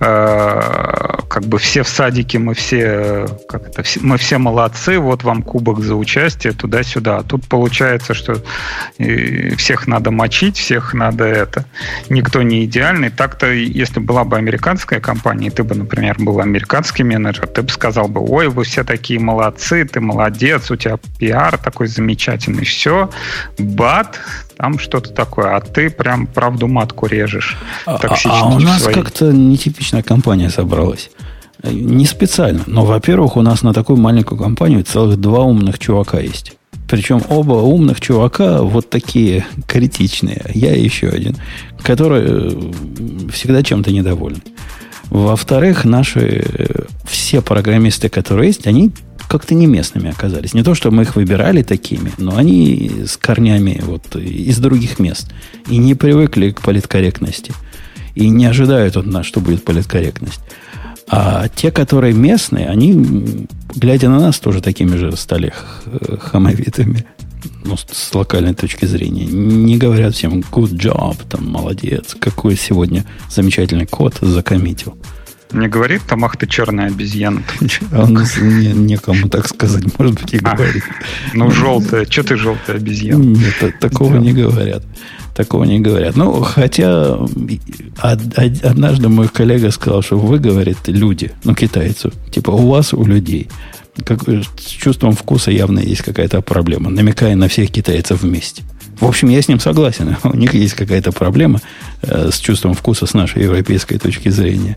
э, 0.00 1.18
как 1.28 1.44
бы 1.44 1.58
все 1.58 1.82
в 1.82 1.88
садике, 1.88 2.38
мы 2.38 2.54
все, 2.54 3.28
как 3.48 3.68
это, 3.68 3.84
мы 4.00 4.18
все 4.18 4.38
молодцы, 4.38 4.98
вот 4.98 5.22
вам 5.22 5.42
кубок 5.42 5.80
за 5.80 5.94
участие, 5.94 6.52
туда-сюда. 6.52 7.18
А 7.18 7.22
тут 7.22 7.46
получается, 7.46 8.14
что 8.14 8.42
э, 8.98 9.54
всех 9.56 9.86
надо 9.86 10.10
мочить, 10.10 10.56
всех 10.56 10.94
надо 10.94 11.24
это. 11.24 11.66
Никто 12.08 12.42
не 12.42 12.64
идеальный. 12.64 13.10
Так-то, 13.10 13.52
если 13.52 14.00
была 14.00 14.24
бы 14.24 14.36
американская 14.36 15.00
компания, 15.00 15.50
ты 15.50 15.62
бы, 15.62 15.74
например, 15.74 16.16
был 16.18 16.40
американский 16.40 17.04
менеджер, 17.04 17.46
ты 17.46 17.62
бы 17.62 17.68
сказал 17.68 18.08
бы, 18.08 18.20
ой, 18.20 18.48
вы 18.48 18.64
все 18.64 18.82
такие 18.82 19.20
молодцы, 19.20 19.84
ты 19.84 20.00
молодец, 20.00 20.70
у 20.70 20.76
тебя 20.76 20.98
пиар 21.18 21.58
такой 21.58 21.86
замечательный, 21.86 22.64
все 22.64 22.87
все, 22.88 23.10
бат, 23.58 24.18
там 24.56 24.78
что-то 24.78 25.10
такое, 25.10 25.56
а 25.56 25.60
ты 25.60 25.90
прям 25.90 26.26
правду 26.26 26.68
матку 26.68 27.06
режешь. 27.06 27.58
А, 27.86 27.98
а 28.24 28.48
у 28.48 28.58
нас 28.58 28.82
своей. 28.82 28.94
как-то 28.94 29.32
нетипичная 29.32 30.02
компания 30.02 30.48
собралась. 30.48 31.10
Не 31.62 32.06
специально, 32.06 32.62
но, 32.66 32.84
во-первых, 32.84 33.36
у 33.36 33.42
нас 33.42 33.62
на 33.62 33.74
такую 33.74 33.98
маленькую 33.98 34.40
компанию 34.40 34.84
целых 34.84 35.20
два 35.20 35.40
умных 35.40 35.78
чувака 35.78 36.20
есть. 36.20 36.54
Причем 36.88 37.20
оба 37.28 37.54
умных 37.54 38.00
чувака 38.00 38.62
вот 38.62 38.88
такие 38.88 39.44
критичные. 39.66 40.42
Я 40.54 40.74
еще 40.74 41.08
один, 41.08 41.36
которые 41.82 42.52
э, 42.52 43.30
всегда 43.30 43.62
чем-то 43.62 43.90
недовольны. 43.90 44.40
Во-вторых, 45.10 45.84
наши 45.84 46.44
э, 46.44 46.84
все 47.04 47.40
программисты, 47.40 48.08
которые 48.08 48.48
есть, 48.48 48.66
они 48.66 48.92
как-то 49.28 49.54
не 49.54 49.66
местными 49.66 50.10
оказались. 50.10 50.54
Не 50.54 50.62
то, 50.62 50.74
что 50.74 50.90
мы 50.90 51.02
их 51.02 51.16
выбирали 51.16 51.62
такими, 51.62 52.12
но 52.18 52.36
они 52.36 53.02
с 53.06 53.16
корнями 53.16 53.80
вот 53.82 54.16
из 54.16 54.58
других 54.58 54.98
мест. 54.98 55.30
И 55.68 55.76
не 55.76 55.94
привыкли 55.94 56.50
к 56.50 56.62
политкорректности. 56.62 57.52
И 58.14 58.28
не 58.28 58.46
ожидают 58.46 58.96
от 58.96 59.06
нас, 59.06 59.26
что 59.26 59.40
будет 59.40 59.64
политкорректность. 59.64 60.40
А 61.08 61.48
те, 61.48 61.70
которые 61.70 62.14
местные, 62.14 62.68
они, 62.68 63.46
глядя 63.74 64.08
на 64.08 64.18
нас, 64.18 64.38
тоже 64.38 64.60
такими 64.60 64.96
же 64.96 65.16
стали 65.16 65.52
хамовитыми. 66.20 67.04
Ну, 67.64 67.76
с 67.76 68.14
локальной 68.14 68.54
точки 68.54 68.84
зрения. 68.84 69.26
Не 69.26 69.76
говорят 69.76 70.14
всем 70.14 70.40
good 70.40 70.72
job, 70.72 71.16
там, 71.28 71.48
молодец, 71.48 72.16
какой 72.18 72.56
сегодня 72.56 73.04
замечательный 73.30 73.86
код 73.86 74.16
закоммитил. 74.20 74.96
Не 75.52 75.66
говорит 75.66 76.02
там, 76.06 76.24
ах 76.24 76.36
ты 76.36 76.46
черная 76.46 76.88
обезьяна. 76.88 77.42
Он 77.92 78.14
не, 78.14 78.72
некому 78.72 79.28
так 79.28 79.48
сказать, 79.48 79.84
может 79.98 80.20
быть, 80.20 80.34
и 80.34 80.40
а, 80.42 80.54
говорит. 80.54 80.84
Ну, 81.34 81.50
желтая, 81.50 82.04
что 82.04 82.22
ты 82.22 82.36
желтая 82.36 82.76
обезьяна? 82.76 83.22
Нет, 83.22 83.78
такого 83.80 84.16
не 84.16 84.32
говорят. 84.32 84.82
Такого 85.34 85.64
не 85.64 85.78
говорят. 85.78 86.16
Ну, 86.16 86.42
хотя 86.42 87.16
однажды 88.02 89.08
мой 89.08 89.28
коллега 89.28 89.70
сказал, 89.70 90.02
что 90.02 90.18
вы, 90.18 90.38
говорит, 90.38 90.78
люди, 90.86 91.30
ну, 91.44 91.54
китайцу, 91.54 92.12
типа 92.30 92.50
у 92.50 92.68
вас, 92.68 92.92
у 92.92 93.04
людей, 93.04 93.48
как, 94.04 94.22
с 94.28 94.66
чувством 94.66 95.12
вкуса 95.12 95.50
явно 95.50 95.80
есть 95.80 96.02
какая-то 96.02 96.40
проблема, 96.40 96.90
намекая 96.90 97.36
на 97.36 97.48
всех 97.48 97.70
китайцев 97.70 98.22
вместе. 98.22 98.62
В 99.00 99.06
общем, 99.06 99.28
я 99.28 99.40
с 99.40 99.48
ним 99.48 99.60
согласен. 99.60 100.16
У 100.24 100.36
них 100.36 100.54
есть 100.54 100.74
какая-то 100.74 101.12
проблема 101.12 101.60
э, 102.02 102.30
с 102.32 102.38
чувством 102.38 102.74
вкуса 102.74 103.06
с 103.06 103.14
нашей 103.14 103.42
европейской 103.42 103.98
точки 103.98 104.28
зрения. 104.28 104.76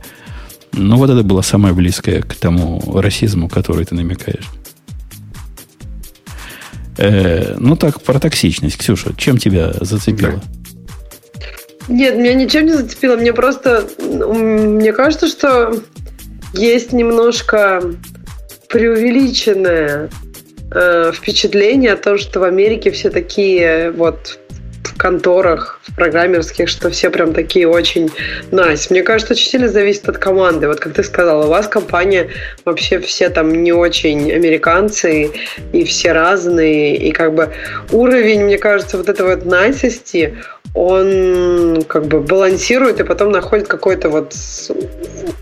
Ну, 0.73 0.97
вот 0.97 1.09
это 1.09 1.23
было 1.23 1.41
самое 1.41 1.73
близкое 1.73 2.21
к 2.21 2.35
тому 2.35 2.81
расизму, 2.99 3.49
который 3.49 3.85
ты 3.85 3.95
намекаешь. 3.95 4.47
Э, 6.97 7.55
ну 7.57 7.75
так, 7.75 8.01
про 8.01 8.19
токсичность. 8.19 8.77
Ксюша, 8.77 9.13
чем 9.17 9.37
тебя 9.37 9.73
зацепило? 9.81 10.41
Нет, 11.87 12.15
меня 12.15 12.33
ничем 12.33 12.67
не 12.67 12.73
зацепило. 12.73 13.17
Мне 13.17 13.33
просто... 13.33 13.87
Мне 13.99 14.93
кажется, 14.93 15.27
что 15.27 15.81
есть 16.53 16.93
немножко 16.93 17.81
преувеличенное 18.71 20.09
э, 20.73 21.11
впечатление 21.13 21.93
о 21.93 21.97
том, 21.97 22.17
что 22.17 22.39
в 22.39 22.43
Америке 22.43 22.91
все 22.91 23.09
такие 23.09 23.91
вот 23.91 24.39
в 24.83 24.97
конторах, 24.97 25.79
в 25.83 25.95
программерских, 25.95 26.69
что 26.69 26.89
все 26.89 27.09
прям 27.09 27.33
такие 27.33 27.67
очень 27.67 28.09
nice. 28.51 28.87
Мне 28.89 29.03
кажется, 29.03 29.33
очень 29.33 29.49
сильно 29.49 29.67
зависит 29.67 30.07
от 30.09 30.17
команды. 30.17 30.67
Вот 30.67 30.79
как 30.79 30.93
ты 30.93 31.03
сказала, 31.03 31.45
у 31.45 31.49
вас 31.49 31.67
компания 31.67 32.29
вообще 32.65 32.99
все 32.99 33.29
там 33.29 33.63
не 33.63 33.73
очень 33.73 34.31
американцы, 34.31 35.31
и 35.73 35.83
все 35.83 36.13
разные, 36.13 36.95
и 36.95 37.11
как 37.11 37.35
бы 37.35 37.53
уровень, 37.91 38.45
мне 38.45 38.57
кажется, 38.57 38.97
вот 38.97 39.09
этого 39.09 39.35
вот 39.35 39.45
найсости, 39.45 40.37
он 40.73 41.83
как 41.87 42.05
бы 42.05 42.21
балансирует 42.21 42.99
и 42.99 43.03
потом 43.03 43.31
находит 43.31 43.67
какой-то 43.67 44.09
вот 44.09 44.33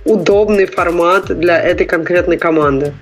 удобный 0.06 0.66
формат 0.66 1.28
для 1.28 1.62
этой 1.62 1.86
конкретной 1.86 2.38
команды. 2.38 2.94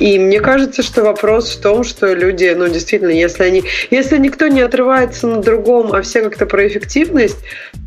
И 0.00 0.18
мне 0.18 0.40
кажется, 0.40 0.82
что 0.82 1.02
вопрос 1.02 1.50
в 1.50 1.60
том, 1.60 1.84
что 1.84 2.12
люди, 2.12 2.52
ну, 2.56 2.68
действительно, 2.68 3.10
если 3.10 3.44
они, 3.44 3.64
если 3.90 4.18
никто 4.18 4.48
не 4.48 4.60
отрывается 4.60 5.26
на 5.26 5.40
другом, 5.40 5.92
а 5.92 6.02
все 6.02 6.22
как-то 6.22 6.46
про 6.46 6.66
эффективность, 6.66 7.38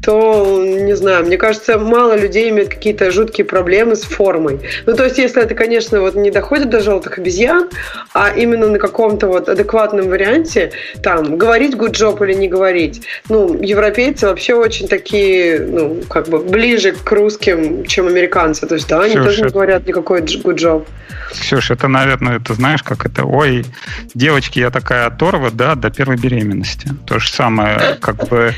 то, 0.03 0.63
не 0.65 0.95
знаю, 0.95 1.25
мне 1.25 1.37
кажется, 1.37 1.77
мало 1.77 2.15
людей 2.15 2.49
имеют 2.49 2.69
какие-то 2.69 3.11
жуткие 3.11 3.45
проблемы 3.45 3.95
с 3.95 4.03
формой. 4.03 4.61
Ну, 4.85 4.95
то 4.95 5.03
есть, 5.03 5.17
если 5.17 5.43
это, 5.43 5.53
конечно, 5.53 5.99
вот 5.99 6.15
не 6.15 6.31
доходит 6.31 6.69
до 6.69 6.79
желтых 6.79 7.17
обезьян, 7.17 7.69
а 8.13 8.31
именно 8.33 8.67
на 8.67 8.79
каком-то 8.79 9.27
вот 9.27 9.49
адекватном 9.49 10.07
варианте, 10.07 10.71
там, 11.03 11.37
говорить 11.37 11.75
good 11.75 11.91
job 11.91 12.23
или 12.25 12.33
не 12.33 12.47
говорить. 12.47 13.01
Ну, 13.27 13.53
европейцы 13.67 14.27
вообще 14.27 14.53
очень 14.53 14.87
такие, 14.87 15.59
ну, 15.59 16.01
как 16.09 16.27
бы 16.29 16.39
ближе 16.39 16.91
к 16.91 17.11
русским, 17.11 17.85
чем 17.85 18.07
американцы. 18.07 18.65
То 18.67 18.75
есть, 18.75 18.87
да, 18.87 19.01
они 19.01 19.13
Слушай, 19.13 19.25
тоже 19.25 19.41
не 19.43 19.49
говорят 19.49 19.87
никакой 19.87 20.21
good 20.21 20.55
job. 20.55 20.85
Ксюш, 21.31 21.71
это, 21.71 21.87
наверное, 21.87 22.39
ты 22.39 22.53
знаешь, 22.53 22.83
как 22.83 23.05
это? 23.05 23.25
Ой, 23.25 23.65
девочки, 24.13 24.59
я 24.59 24.69
такая 24.69 25.07
оторва, 25.07 25.49
да, 25.51 25.75
до 25.75 25.89
первой 25.89 26.17
беременности. 26.17 26.93
То 27.05 27.19
же 27.19 27.29
самое, 27.29 27.97
как 27.99 28.27
бы 28.29 28.53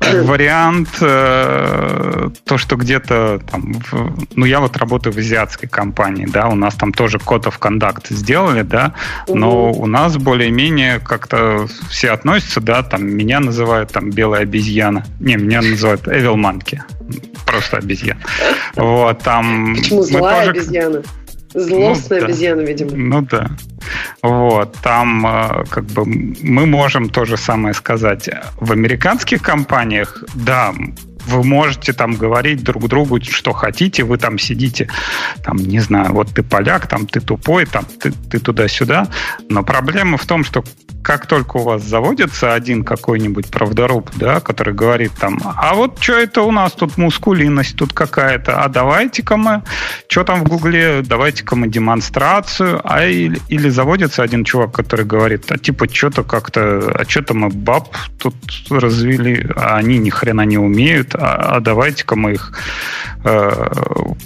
вариант, 0.00 0.88
э, 1.00 2.28
то, 2.44 2.58
что 2.58 2.76
где-то 2.76 3.40
там, 3.50 3.74
в, 3.90 4.26
ну, 4.36 4.44
я 4.46 4.60
вот 4.60 4.76
работаю 4.76 5.12
в 5.12 5.18
азиатской 5.18 5.68
компании, 5.68 6.26
да, 6.26 6.48
у 6.48 6.54
нас 6.54 6.74
там 6.74 6.92
тоже 6.92 7.18
код 7.18 7.46
of 7.46 7.58
conduct 7.58 8.06
сделали, 8.10 8.62
да, 8.62 8.94
но 9.28 9.72
у 9.72 9.86
нас 9.86 10.16
более-менее 10.16 11.00
как-то 11.00 11.66
все 11.88 12.10
относятся, 12.10 12.60
да, 12.60 12.82
там, 12.82 13.06
меня 13.06 13.40
называют 13.40 13.92
там 13.92 14.10
белая 14.10 14.43
обезьяна. 14.44 15.04
Не, 15.20 15.36
меня 15.36 15.60
называют 15.60 16.06
Evil 16.06 16.36
Monkey. 16.36 16.80
Просто 17.46 17.78
обезьяна. 17.78 18.20
Вот, 18.76 19.22
там... 19.22 19.74
Почему 19.76 20.02
злая 20.02 20.46
тоже... 20.46 20.50
обезьяна? 20.50 21.02
Злостная 21.54 22.20
ну, 22.20 22.24
обезьяна, 22.26 22.62
да. 22.62 22.68
видимо. 22.68 22.90
Ну 22.96 23.22
да. 23.22 23.50
Вот, 24.22 24.76
там 24.82 25.24
э, 25.24 25.64
как 25.70 25.84
бы 25.84 26.04
мы 26.04 26.66
можем 26.66 27.08
то 27.08 27.24
же 27.24 27.36
самое 27.36 27.74
сказать. 27.74 28.28
В 28.58 28.72
американских 28.72 29.40
компаниях, 29.40 30.24
да, 30.34 30.74
вы 31.26 31.44
можете 31.44 31.92
там 31.92 32.14
говорить 32.14 32.62
друг 32.62 32.88
другу, 32.88 33.20
что 33.22 33.52
хотите, 33.52 34.04
вы 34.04 34.18
там 34.18 34.38
сидите, 34.38 34.88
там, 35.42 35.56
не 35.56 35.80
знаю, 35.80 36.12
вот 36.12 36.30
ты 36.34 36.42
поляк, 36.42 36.86
там, 36.86 37.06
ты 37.06 37.20
тупой, 37.20 37.66
там, 37.66 37.84
ты, 37.84 38.12
ты 38.12 38.38
туда-сюда. 38.38 39.08
Но 39.48 39.62
проблема 39.62 40.16
в 40.16 40.26
том, 40.26 40.44
что 40.44 40.64
как 41.04 41.26
только 41.26 41.58
у 41.58 41.62
вас 41.62 41.82
заводится 41.82 42.54
один 42.54 42.82
какой-нибудь 42.82 43.50
правдоруб, 43.50 44.10
да, 44.16 44.40
который 44.40 44.72
говорит 44.72 45.12
там, 45.20 45.38
а 45.44 45.74
вот 45.74 46.02
что 46.02 46.14
это 46.14 46.40
у 46.40 46.50
нас 46.50 46.72
тут 46.72 46.96
мускулинность 46.96 47.76
тут 47.76 47.92
какая-то, 47.92 48.62
а 48.62 48.68
давайте-ка 48.68 49.36
мы, 49.36 49.62
что 50.08 50.24
там 50.24 50.42
в 50.42 50.48
Гугле, 50.48 51.02
давайте-ка 51.02 51.56
мы 51.56 51.68
демонстрацию, 51.68 52.80
а 52.84 53.04
или, 53.04 53.38
или 53.48 53.68
заводится 53.68 54.22
один 54.22 54.44
чувак, 54.44 54.72
который 54.72 55.04
говорит, 55.04 55.52
а 55.52 55.58
типа 55.58 55.92
что-то 55.92 56.24
как-то, 56.24 56.94
а 56.98 57.04
что-то 57.06 57.34
мы 57.34 57.50
баб 57.50 57.94
тут 58.18 58.34
развели, 58.70 59.46
а 59.56 59.76
они 59.76 59.98
ни 59.98 60.08
хрена 60.08 60.42
не 60.42 60.56
умеют, 60.56 61.13
а, 61.14 61.56
а 61.56 61.60
давайте-ка 61.60 62.16
мы 62.16 62.32
их 62.32 62.52
э, 63.24 63.50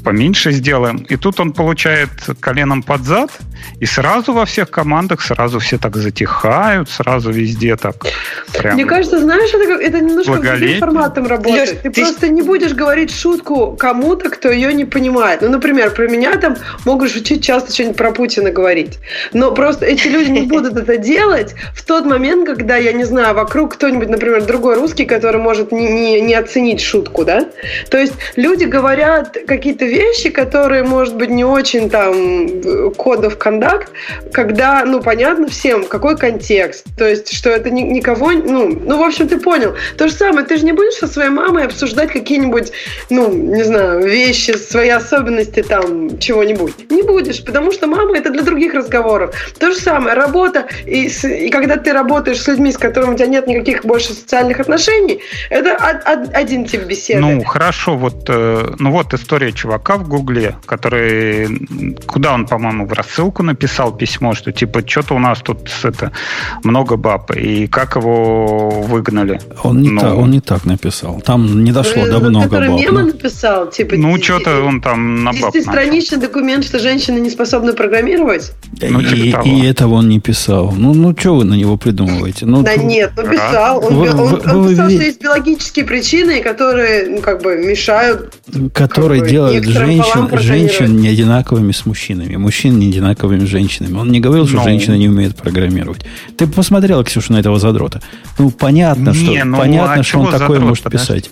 поменьше 0.05 0.52
сделаем. 0.52 0.98
И 1.09 1.16
тут 1.16 1.40
он 1.40 1.52
получает 1.52 2.10
коленом 2.40 2.82
под 2.82 3.02
зад, 3.05 3.31
и 3.81 3.86
сразу 3.86 4.32
во 4.32 4.44
всех 4.44 4.70
командах 4.70 5.20
сразу 5.20 5.59
все 5.59 5.78
так 5.78 5.97
затихают, 5.97 6.90
сразу 6.90 7.31
везде 7.31 7.77
так 7.77 8.06
прям 8.59 8.74
Мне 8.74 8.85
кажется, 8.85 9.20
знаешь, 9.20 9.51
это, 9.52 9.73
это 9.74 10.01
немножко 10.01 10.40
другим 10.40 10.78
форматом 10.78 11.27
работает. 11.27 11.69
Леш, 11.69 11.78
ты, 11.82 11.90
ты 11.90 12.02
просто 12.02 12.28
не 12.28 12.43
будешь 12.43 12.73
говорить 12.73 13.15
шутку 13.15 13.77
кому-то, 13.78 14.31
кто 14.31 14.51
ее 14.51 14.74
не 14.74 14.85
понимает. 14.85 15.43
Ну, 15.43 15.48
например, 15.48 15.90
про 15.93 16.09
меня 16.09 16.36
там 16.36 16.56
могут 16.85 17.10
шутить 17.10 17.44
часто 17.44 17.73
что-нибудь 17.73 17.97
про 17.97 18.12
Путина 18.12 18.51
говорить. 18.51 18.98
Но 19.32 19.52
просто 19.52 19.86
эти 19.86 20.09
люди 20.09 20.31
не 20.31 20.43
будут 20.43 20.77
это 20.77 20.97
делать 20.97 21.55
в 21.74 21.85
тот 21.85 22.05
момент, 22.05 22.47
когда, 22.47 22.77
я 22.77 22.93
не 22.93 23.05
знаю, 23.05 23.35
вокруг 23.35 23.74
кто-нибудь, 23.74 24.09
например, 24.09 24.44
другой 24.44 24.77
русский, 24.77 25.05
который 25.05 25.40
может 25.40 25.73
не, 25.73 25.89
не, 25.90 26.20
не 26.20 26.35
оценить 26.35 26.77
шутку, 26.80 27.24
да? 27.24 27.46
То 27.90 27.98
есть 27.98 28.14
люди 28.36 28.64
говорят 28.64 29.36
какие-то 29.46 29.84
вещи, 29.84 30.30
которые, 30.30 30.82
может 30.82 31.16
быть, 31.16 31.30
не 31.30 31.44
очень 31.44 31.90
там 31.90 32.92
кодов 32.92 33.38
контакт, 33.38 33.90
когда, 34.32 34.84
ну, 34.84 35.00
понятно 35.00 35.48
всем, 35.48 35.84
какой 35.84 36.16
контекст. 36.16 36.86
То 36.96 37.06
есть, 37.06 37.32
что 37.32 37.50
это 37.50 37.70
ни, 37.70 37.82
никого, 37.82 38.32
ну, 38.32 38.68
ну, 38.68 38.98
в 38.98 39.02
общем, 39.02 39.28
ты 39.28 39.38
понял. 39.38 39.74
То 39.96 40.09
же 40.09 40.14
самое, 40.14 40.46
ты 40.46 40.56
же 40.56 40.64
не 40.64 40.72
будешь 40.72 40.94
со 40.94 41.06
своей 41.06 41.30
мамой 41.30 41.64
обсуждать 41.64 42.12
какие-нибудь, 42.12 42.72
ну, 43.10 43.32
не 43.32 43.62
знаю, 43.62 44.06
вещи, 44.06 44.52
свои 44.52 44.88
особенности 44.88 45.62
там, 45.62 46.18
чего-нибудь. 46.18 46.90
Не 46.90 47.02
будешь, 47.02 47.44
потому 47.44 47.72
что 47.72 47.86
мама 47.86 48.16
это 48.16 48.30
для 48.30 48.42
других 48.42 48.74
разговоров. 48.74 49.34
То 49.59 49.70
же 49.70 49.78
самое, 49.78 50.14
работа, 50.14 50.66
и, 50.86 51.09
с, 51.09 51.24
и 51.26 51.48
когда 51.48 51.76
ты 51.76 51.92
работаешь 51.92 52.40
с 52.40 52.48
людьми, 52.48 52.72
с 52.72 52.78
которыми 52.78 53.14
у 53.14 53.16
тебя 53.16 53.26
нет 53.26 53.46
никаких 53.46 53.84
больше 53.84 54.12
социальных 54.12 54.60
отношений, 54.60 55.20
это 55.50 55.76
один 55.76 56.66
тип 56.69 56.85
беседы. 56.85 57.20
Ну, 57.20 57.45
хорошо, 57.45 57.97
вот, 57.97 58.24
э, 58.28 58.74
ну 58.78 58.90
вот 58.90 59.15
история 59.15 59.53
чувака 59.53 59.97
в 59.97 60.09
Гугле, 60.09 60.57
который, 60.66 61.49
куда 62.07 62.35
он, 62.35 62.47
по-моему, 62.47 62.86
в 62.86 62.93
рассылку 62.93 63.43
написал 63.43 63.93
письмо, 63.93 64.35
что 64.35 64.53
типа 64.53 64.82
что-то 64.86 65.15
у 65.15 65.19
нас 65.19 65.40
тут 65.40 65.70
это 65.82 66.12
много 66.62 66.97
баб. 66.97 67.31
И 67.36 67.66
как 67.66 67.97
его 67.97 68.70
выгнали? 68.70 69.40
Он 69.62 69.81
не, 69.81 69.90
ну, 69.90 70.01
та, 70.01 70.15
он 70.15 70.31
не 70.31 70.40
так 70.40 70.65
написал. 70.65 71.20
Там 71.20 71.65
не 71.65 71.73
дошло 71.73 72.07
до 72.07 72.20
много 72.20 72.45
который 72.45 72.70
баб. 72.70 72.81
мемы 72.81 73.03
написал, 73.05 73.70
типа... 73.70 73.97
Ну, 73.97 74.16
что-то 74.23 74.62
он 74.62 74.81
там 74.81 75.24
на 75.24 75.32
баб 75.32 75.53
Десятистраничный 75.53 76.19
документ, 76.19 76.65
что 76.65 76.78
женщины 76.78 77.19
не 77.19 77.31
способны 77.31 77.73
программировать? 77.73 78.53
Ну, 78.81 79.03
типа 79.03 79.15
и, 79.15 79.32
того. 79.32 79.45
и 79.47 79.66
этого 79.66 79.95
он 79.95 80.09
не 80.09 80.20
писал. 80.20 80.73
Ну, 80.77 80.95
ну 80.95 81.15
что 81.19 81.36
вы 81.36 81.45
на 81.45 81.55
него 81.55 81.77
придумываете? 81.77 82.47
Ну, 82.47 82.62
да 82.62 82.77
нет, 82.77 83.12
ну 83.16 83.23
писал. 83.24 83.85
Он, 83.85 83.95
вы, 83.95 84.11
он, 84.11 84.16
вы, 84.16 84.53
он 84.53 84.62
вы, 84.62 84.70
писал, 84.70 84.90
что 84.90 85.03
есть 85.03 85.23
биологические 85.23 85.85
причины, 85.85 86.40
которые 86.40 86.57
ну, 86.59 87.20
как 87.20 87.43
бы 87.43 87.56
мешают... 87.56 88.35
Которые 88.72 89.20
как 89.20 89.28
бы, 89.28 89.32
делают 89.32 89.64
женщин, 89.64 90.39
женщин 90.39 90.97
не 90.97 91.09
одинаковыми 91.09 91.72
с 91.72 91.86
мужчинами, 91.86 92.36
мужчин 92.36 92.78
не 92.78 92.89
одинаковыми 92.89 93.44
с 93.44 93.48
женщинами. 93.48 93.97
Он 93.97 94.10
не 94.10 94.20
говорил, 94.20 94.47
что 94.47 94.56
Но... 94.56 94.62
Ну. 94.62 94.68
женщины 94.68 94.98
не 94.98 95.09
умеют 95.09 95.36
программировать. 95.36 96.05
Ты 96.36 96.47
посмотрела, 96.47 97.05
Ксюша, 97.05 97.32
на 97.32 97.39
этого 97.39 97.59
задрота? 97.59 98.02
Ну, 98.39 98.51
понятно, 98.51 99.10
не, 99.10 99.36
что, 99.36 99.44
ну, 99.44 99.59
понятно, 99.59 99.94
а 99.94 100.02
что 100.02 100.20
он 100.20 100.30
такое 100.30 100.60
может 100.60 100.85
писать. 100.90 101.30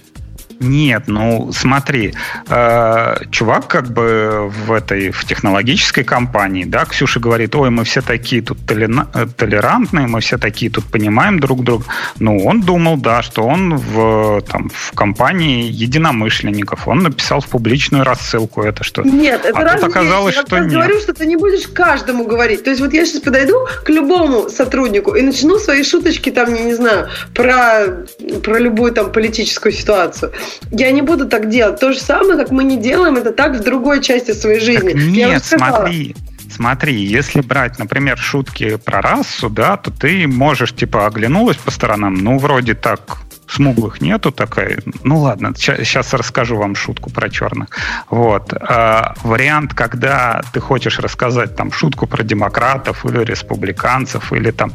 Нет, 0.61 1.05
ну 1.07 1.51
смотри, 1.53 2.15
э, 2.49 3.17
чувак 3.31 3.67
как 3.67 3.93
бы 3.93 4.51
в 4.67 4.73
этой 4.73 5.11
в 5.11 5.25
технологической 5.25 6.05
компании, 6.05 6.65
да, 6.65 6.85
Ксюша 6.85 7.21
говорит, 7.21 7.55
ой, 7.55 7.71
мы 7.71 7.85
все 7.85 8.01
такие 8.01 8.43
тут 8.43 8.59
толерантные, 8.67 10.07
мы 10.07 10.21
все 10.21 10.39
такие 10.39 10.71
тут 10.71 10.85
понимаем 10.85 11.41
друг 11.41 11.63
друга. 11.63 11.85
Ну, 12.19 12.45
он 12.45 12.63
думал, 12.63 12.97
да, 12.97 13.23
что 13.23 13.43
он 13.43 13.77
в, 13.77 14.43
там, 14.43 14.71
в 14.73 14.93
компании 14.93 15.71
единомышленников, 15.71 16.89
он 16.89 17.01
написал 17.01 17.41
в 17.41 17.49
публичную 17.49 18.05
рассылку 18.05 18.63
это 18.63 18.85
что. 18.85 19.03
Нет, 19.03 19.45
это 19.45 19.59
а 19.59 19.65
раз 19.65 19.81
тут 19.81 19.91
оказалось, 19.91 20.35
вещи. 20.35 20.47
что 20.47 20.57
Я 20.57 20.63
нет. 20.63 20.73
говорю, 20.73 21.01
что 21.01 21.13
ты 21.13 21.27
не 21.27 21.37
будешь 21.37 21.67
каждому 21.69 22.25
говорить. 22.25 22.65
То 22.65 22.71
есть 22.71 22.81
вот 22.81 22.93
я 22.93 23.05
сейчас 23.05 23.21
подойду 23.21 23.67
к 23.85 23.91
любому 23.91 24.49
сотруднику 24.49 25.15
и 25.15 25.23
начну 25.23 25.59
свои 25.59 25.83
шуточки 25.83 26.31
там, 26.31 26.53
не, 26.53 26.63
не 26.63 26.75
знаю, 26.75 27.09
про, 27.35 28.05
про 28.43 28.59
любую 28.59 28.93
там 28.93 29.13
политическую 29.13 29.73
ситуацию. 29.73 30.33
Я 30.71 30.91
не 30.91 31.03
буду 31.03 31.29
так 31.29 31.49
делать. 31.49 31.81
То 31.81 31.93
же 31.93 32.01
самое, 32.01 32.39
как 32.39 32.51
мы 32.51 32.65
не 32.65 32.77
делаем 32.77 33.17
это 33.17 33.33
так 33.33 33.57
в 33.57 33.63
другой 33.63 34.03
части 34.03 34.33
своей 34.33 34.61
жизни. 34.61 34.93
Так 34.93 35.03
нет, 35.03 35.45
смотри. 35.45 36.15
Смотри, 36.49 36.95
если 36.95 37.41
брать, 37.41 37.79
например, 37.79 38.17
шутки 38.17 38.77
про 38.77 39.03
расу, 39.03 39.51
да, 39.51 39.77
то 39.77 39.91
ты 39.91 40.27
можешь, 40.27 40.73
типа, 40.73 41.07
оглянулась 41.07 41.57
по 41.57 41.71
сторонам, 41.71 42.15
ну, 42.15 42.39
вроде 42.39 42.75
так 42.75 43.26
смуглых 43.49 44.01
нету 44.01 44.33
такая. 44.33 44.79
Ну 45.03 45.19
ладно, 45.19 45.53
сейчас 45.57 46.15
расскажу 46.15 46.57
вам 46.57 46.75
шутку 46.75 47.11
про 47.11 47.29
черных. 47.31 47.69
Вот. 48.11 48.53
А, 48.53 49.15
вариант, 49.23 49.75
когда 49.75 50.43
ты 50.53 50.61
хочешь 50.61 50.99
рассказать 50.99 51.57
там 51.57 51.73
шутку 51.73 52.07
про 52.07 52.23
демократов 52.23 53.05
или 53.07 53.25
республиканцев, 53.25 54.33
или 54.33 54.51
там 54.51 54.73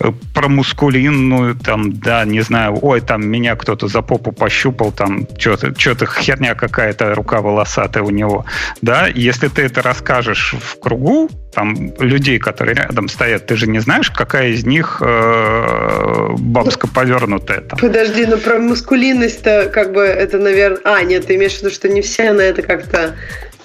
э, 0.00 0.12
про 0.34 0.48
мускулинную, 0.48 1.56
там, 1.56 1.92
да, 1.92 2.24
не 2.24 2.40
знаю, 2.40 2.78
ой, 2.80 3.00
там 3.00 3.26
меня 3.26 3.56
кто-то 3.56 3.88
за 3.88 4.02
попу 4.02 4.32
пощупал, 4.32 4.92
там 4.92 5.26
что-то, 5.38 6.06
херня 6.06 6.54
какая-то, 6.54 7.14
рука 7.14 7.40
волосатая 7.40 8.02
у 8.02 8.10
него. 8.10 8.44
Да, 8.82 9.06
если 9.06 9.48
ты 9.48 9.62
это 9.62 9.82
расскажешь 9.82 10.54
в 10.54 10.78
кругу, 10.80 11.28
там 11.56 11.74
людей, 11.98 12.38
которые 12.38 12.74
рядом 12.74 13.08
стоят, 13.08 13.46
ты 13.46 13.56
же 13.56 13.66
не 13.66 13.78
знаешь, 13.78 14.10
какая 14.10 14.48
из 14.48 14.66
них 14.66 14.98
э, 15.00 16.34
бабска 16.38 16.86
повернутая. 16.86 17.62
Там. 17.62 17.78
Подожди, 17.96 18.26
ну 18.26 18.36
про 18.36 18.58
мускулинность-то 18.58 19.70
как 19.72 19.94
бы 19.94 20.02
это, 20.02 20.36
наверное... 20.36 20.80
А, 20.84 21.02
нет, 21.02 21.28
ты 21.28 21.36
имеешь 21.36 21.54
в 21.54 21.62
виду, 21.62 21.70
что 21.70 21.88
не 21.88 22.02
все 22.02 22.30
на 22.32 22.42
это 22.42 22.60
как-то... 22.60 23.16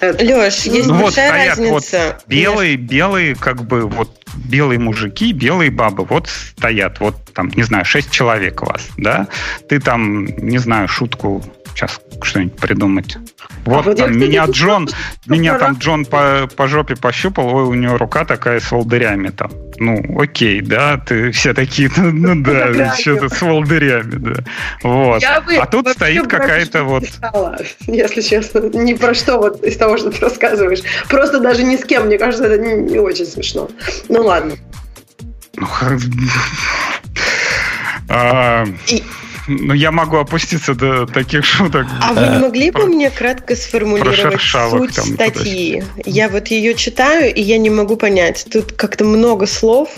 Леш, 0.02 0.64
есть 0.64 0.88
ну, 0.88 1.00
большая 1.00 1.30
вот 1.30 1.58
разница. 1.58 2.16
Вот 2.16 2.24
белые, 2.26 2.76
белые, 2.76 3.34
как 3.36 3.62
бы, 3.64 3.86
вот 3.88 4.10
белые 4.34 4.78
мужики, 4.78 5.32
белые 5.32 5.70
бабы, 5.70 6.04
вот 6.04 6.28
стоят, 6.28 7.00
вот 7.00 7.16
там, 7.34 7.50
не 7.54 7.62
знаю, 7.62 7.84
шесть 7.84 8.10
человек 8.10 8.62
у 8.62 8.66
вас, 8.66 8.88
да? 8.96 9.28
Ты 9.68 9.80
там, 9.80 10.24
не 10.24 10.58
знаю, 10.58 10.88
шутку 10.88 11.42
сейчас 11.74 12.00
что-нибудь 12.22 12.56
придумать. 12.56 13.16
Вот, 13.64 13.78
а 13.78 13.82
вот 13.82 13.96
там, 13.96 14.18
меня 14.18 14.44
Джон, 14.46 14.88
меня 15.26 15.58
там 15.58 15.74
Джон 15.74 16.04
по, 16.04 16.48
по 16.56 16.68
жопе 16.68 16.96
пощупал, 16.96 17.54
ой, 17.54 17.64
у 17.64 17.74
него 17.74 17.96
рука 17.96 18.24
такая 18.24 18.60
с 18.60 18.70
волдырями 18.70 19.28
там. 19.30 19.50
Ну, 19.78 20.20
окей, 20.20 20.60
да, 20.60 20.96
ты 20.98 21.30
все 21.32 21.54
такие, 21.54 21.90
ну, 21.96 22.34
ну 22.34 22.42
да, 22.44 22.94
что-то 22.96 23.28
с 23.28 23.40
волдырями, 23.40 24.16
да. 24.16 24.44
Вот. 24.82 25.22
а 25.24 25.66
тут 25.66 25.88
стоит 25.88 26.28
какая-то 26.28 26.84
вот... 26.84 27.04
если 27.86 28.20
честно, 28.20 28.60
не 28.74 28.94
про 28.94 29.14
что 29.14 29.38
вот 29.38 29.62
из 29.64 29.76
того, 29.76 29.91
что 29.96 30.10
ты 30.12 30.20
рассказываешь. 30.20 30.80
Просто 31.08 31.40
даже 31.40 31.62
ни 31.62 31.76
с 31.76 31.84
кем, 31.84 32.06
мне 32.06 32.18
кажется, 32.18 32.46
это 32.46 32.62
не, 32.62 32.74
не 32.74 32.98
очень 32.98 33.26
смешно. 33.26 33.68
Ну 34.08 34.22
ладно. 34.22 34.54
Ну, 35.56 35.66
а, 38.08 38.64
ну, 39.48 39.74
я 39.74 39.90
могу 39.90 40.18
опуститься 40.18 40.74
до 40.74 41.06
таких 41.06 41.44
шуток. 41.44 41.86
А 42.00 42.12
вы 42.12 42.26
не 42.28 42.38
могли 42.38 42.70
бы 42.70 42.86
мне 42.86 43.10
кратко 43.10 43.56
сформулировать 43.56 44.40
суть 44.40 44.94
там, 44.94 45.06
статьи? 45.06 45.82
Я 46.04 46.28
вот 46.28 46.48
ее 46.48 46.74
читаю, 46.74 47.32
и 47.34 47.40
я 47.40 47.58
не 47.58 47.70
могу 47.70 47.96
понять. 47.96 48.46
Тут 48.50 48.72
как-то 48.72 49.04
много 49.04 49.46
слов, 49.46 49.90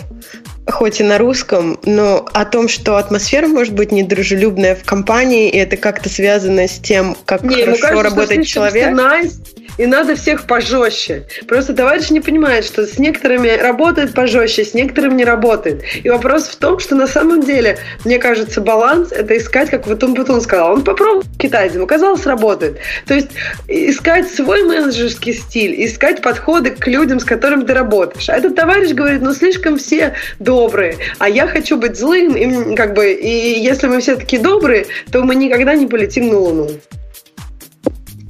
хоть 0.67 0.99
и 0.99 1.03
на 1.03 1.17
русском, 1.17 1.79
но 1.85 2.27
о 2.33 2.45
том, 2.45 2.67
что 2.67 2.97
атмосфера 2.97 3.47
может 3.47 3.73
быть 3.73 3.91
недружелюбная 3.91 4.75
в 4.75 4.83
компании, 4.83 5.49
и 5.49 5.57
это 5.57 5.77
как-то 5.77 6.09
связано 6.09 6.67
с 6.67 6.79
тем, 6.79 7.15
как 7.25 7.43
не, 7.43 7.55
хорошо 7.55 7.81
кажется, 7.81 8.03
работает 8.03 8.47
человек. 8.47 8.93
Nice 8.93 9.33
и 9.77 9.85
надо 9.85 10.15
всех 10.15 10.47
пожестче. 10.47 11.25
Просто 11.47 11.73
товарищ 11.73 12.09
не 12.09 12.21
понимает, 12.21 12.65
что 12.65 12.85
с 12.85 12.97
некоторыми 12.97 13.49
работает 13.49 14.13
пожестче, 14.13 14.65
с 14.65 14.73
некоторыми 14.73 15.15
не 15.15 15.25
работает. 15.25 15.83
И 16.03 16.09
вопрос 16.09 16.47
в 16.47 16.55
том, 16.57 16.79
что 16.79 16.95
на 16.95 17.07
самом 17.07 17.41
деле, 17.41 17.77
мне 18.03 18.17
кажется, 18.17 18.61
баланс– 18.61 19.11
это 19.11 19.37
искать, 19.37 19.69
как 19.69 19.87
вот 19.87 20.03
он 20.03 20.15
Путун 20.15 20.41
сказал, 20.41 20.73
он 20.73 20.83
попробовал 20.83 21.23
китайцам, 21.37 21.83
оказалось, 21.83 22.25
работает. 22.25 22.77
То 23.05 23.13
есть 23.13 23.29
искать 23.67 24.27
свой 24.29 24.63
менеджерский 24.63 25.33
стиль, 25.33 25.85
искать 25.85 26.21
подходы 26.21 26.71
к 26.71 26.87
людям, 26.87 27.19
с 27.19 27.25
которыми 27.25 27.63
ты 27.63 27.73
работаешь. 27.73 28.29
А 28.29 28.37
этот 28.37 28.55
товарищ 28.55 28.91
говорит, 28.91 29.21
ну 29.21 29.33
слишком 29.33 29.77
все 29.77 30.15
добрые, 30.39 30.97
а 31.19 31.29
я 31.29 31.47
хочу 31.47 31.77
быть 31.77 31.97
злым, 31.97 32.35
и, 32.35 32.75
как 32.75 32.93
бы, 32.93 33.11
и 33.11 33.59
если 33.59 33.87
мы 33.87 33.99
все 33.99 34.15
такие 34.15 34.41
добрые, 34.41 34.87
то 35.11 35.23
мы 35.23 35.35
никогда 35.35 35.75
не 35.75 35.87
полетим 35.87 36.29
на 36.29 36.37
Луну. 36.37 36.69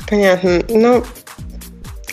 Понятно. 0.09 0.61
Ну, 0.69 1.03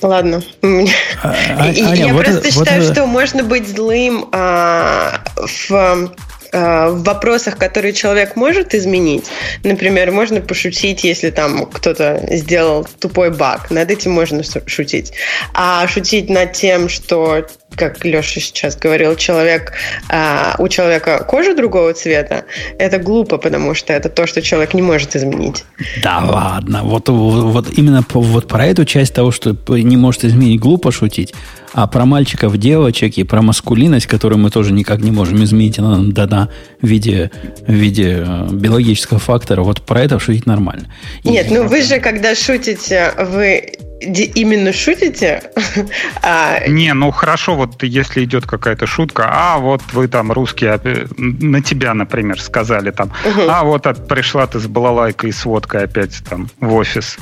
Ладно. 0.02 0.42
А, 0.62 1.34
а, 1.58 1.66
я 1.70 1.90
Аня, 1.90 2.14
просто 2.14 2.34
вот 2.34 2.46
считаю, 2.46 2.82
вот... 2.82 2.92
что 2.92 3.06
можно 3.06 3.44
быть 3.44 3.68
злым 3.68 4.28
а, 4.32 5.22
в 5.36 6.12
в 6.52 7.02
вопросах, 7.04 7.56
которые 7.56 7.92
человек 7.92 8.36
может 8.36 8.74
изменить. 8.74 9.24
Например, 9.64 10.10
можно 10.10 10.40
пошутить, 10.40 11.02
если 11.04 11.30
там 11.30 11.66
кто-то 11.66 12.22
сделал 12.30 12.86
тупой 13.00 13.30
баг. 13.30 13.70
Над 13.70 13.90
этим 13.90 14.12
можно 14.12 14.42
шутить. 14.66 15.12
А 15.54 15.86
шутить 15.88 16.28
над 16.28 16.52
тем, 16.52 16.88
что, 16.88 17.46
как 17.74 18.04
Леша 18.04 18.40
сейчас 18.40 18.76
говорил, 18.76 19.16
человек, 19.16 19.72
э, 20.10 20.54
у 20.58 20.68
человека 20.68 21.24
кожа 21.24 21.54
другого 21.54 21.94
цвета, 21.94 22.44
это 22.78 22.98
глупо, 22.98 23.38
потому 23.38 23.74
что 23.74 23.92
это 23.92 24.08
то, 24.08 24.26
что 24.26 24.42
человек 24.42 24.74
не 24.74 24.82
может 24.82 25.16
изменить. 25.16 25.64
Да 26.02 26.18
ладно. 26.18 26.82
Вот, 26.84 27.08
вот 27.08 27.78
именно 27.78 28.04
вот 28.12 28.46
про 28.46 28.66
эту 28.66 28.84
часть 28.84 29.14
того, 29.14 29.30
что 29.30 29.56
не 29.68 29.96
может 29.96 30.24
изменить, 30.24 30.60
глупо 30.60 30.92
шутить. 30.92 31.34
А 31.74 31.86
про 31.86 32.04
мальчиков, 32.04 32.56
девочек 32.58 33.18
и 33.18 33.24
про 33.24 33.42
маскулинность, 33.42 34.06
которую 34.06 34.38
мы 34.38 34.50
тоже 34.50 34.72
никак 34.72 35.00
не 35.00 35.10
можем 35.10 35.42
изменить, 35.44 35.78
она 35.78 35.90
нам 35.96 36.12
дана 36.12 36.48
в 36.80 36.86
виде, 36.86 37.30
в 37.66 37.72
виде 37.72 38.24
э, 38.26 38.48
биологического 38.50 39.18
фактора, 39.18 39.62
вот 39.62 39.82
про 39.82 40.02
это 40.02 40.18
шутить 40.18 40.46
нормально. 40.46 40.88
Нет, 41.24 41.50
и, 41.50 41.54
ну 41.54 41.66
вы 41.66 41.82
же, 41.82 41.98
когда 41.98 42.34
шутите, 42.34 43.12
вы 43.18 43.72
именно 44.02 44.72
шутите? 44.72 45.42
а... 46.22 46.66
Не, 46.66 46.92
ну 46.92 47.10
хорошо, 47.10 47.54
вот 47.54 47.82
если 47.82 48.24
идет 48.24 48.46
какая-то 48.46 48.86
шутка, 48.86 49.28
а 49.30 49.58
вот 49.58 49.82
вы 49.92 50.08
там 50.08 50.32
русские 50.32 50.78
на 51.16 51.62
тебя, 51.62 51.94
например, 51.94 52.40
сказали 52.40 52.90
там, 52.90 53.12
угу. 53.24 53.42
а 53.48 53.64
вот 53.64 53.86
от, 53.86 54.08
пришла 54.08 54.46
ты 54.46 54.58
с 54.58 54.66
балалайкой 54.66 55.30
и 55.30 55.32
с 55.32 55.44
водкой 55.44 55.84
опять 55.84 56.22
там 56.28 56.50
в 56.60 56.74
офис. 56.74 57.16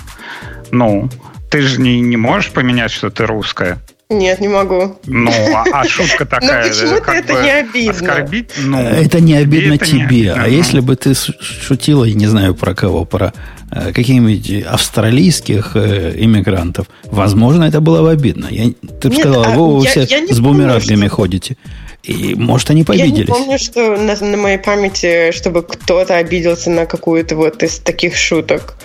Ну, 0.70 1.08
ты 1.50 1.62
же 1.62 1.80
не, 1.80 2.00
не 2.00 2.16
можешь 2.16 2.50
поменять, 2.50 2.90
что 2.90 3.10
ты 3.10 3.26
русская. 3.26 3.78
Нет, 4.10 4.40
не 4.40 4.48
могу. 4.48 4.96
Ну, 5.06 5.30
а, 5.54 5.64
а 5.72 5.84
шутка 5.88 6.24
такая... 6.26 6.64
Но 6.64 6.68
почему-то 6.68 7.12
это 7.12 7.42
не 7.42 7.50
обидно. 7.50 7.92
Оскорбить? 7.92 8.50
Ну, 8.58 8.78
это 8.78 9.20
не 9.20 9.34
обидно 9.34 9.74
это 9.74 9.86
тебе. 9.86 9.98
Не 9.98 10.04
обидно, 10.04 10.34
а 10.34 10.46
ну. 10.48 10.52
если 10.52 10.80
бы 10.80 10.96
ты 10.96 11.14
шутила, 11.14 12.04
я 12.04 12.14
не 12.14 12.26
знаю 12.26 12.56
про 12.56 12.74
кого, 12.74 13.04
про 13.04 13.32
э, 13.70 13.92
каких-нибудь 13.92 14.64
австралийских 14.66 15.76
э, 15.76 16.14
иммигрантов, 16.16 16.86
возможно, 17.04 17.62
это 17.62 17.80
было 17.80 18.02
бы 18.02 18.10
обидно. 18.10 18.48
Я, 18.50 18.72
ты 19.00 19.10
бы 19.10 19.14
сказала, 19.14 19.46
а, 19.46 19.56
вы 19.56 19.84
я, 19.84 19.90
все 19.90 20.02
я 20.02 20.26
с 20.26 20.40
бумерангами 20.40 21.06
ходите. 21.06 21.56
И, 22.02 22.34
может, 22.34 22.70
они 22.70 22.82
пообиделись. 22.82 23.18
Я 23.18 23.24
не 23.24 23.24
помню, 23.26 23.58
что 23.58 23.96
на, 23.96 24.16
на 24.16 24.36
моей 24.36 24.58
памяти, 24.58 25.32
чтобы 25.32 25.62
кто-то 25.62 26.16
обиделся 26.16 26.70
на 26.70 26.86
какую-то 26.86 27.36
вот 27.36 27.62
из 27.62 27.78
таких 27.78 28.16
шуток. 28.16 28.76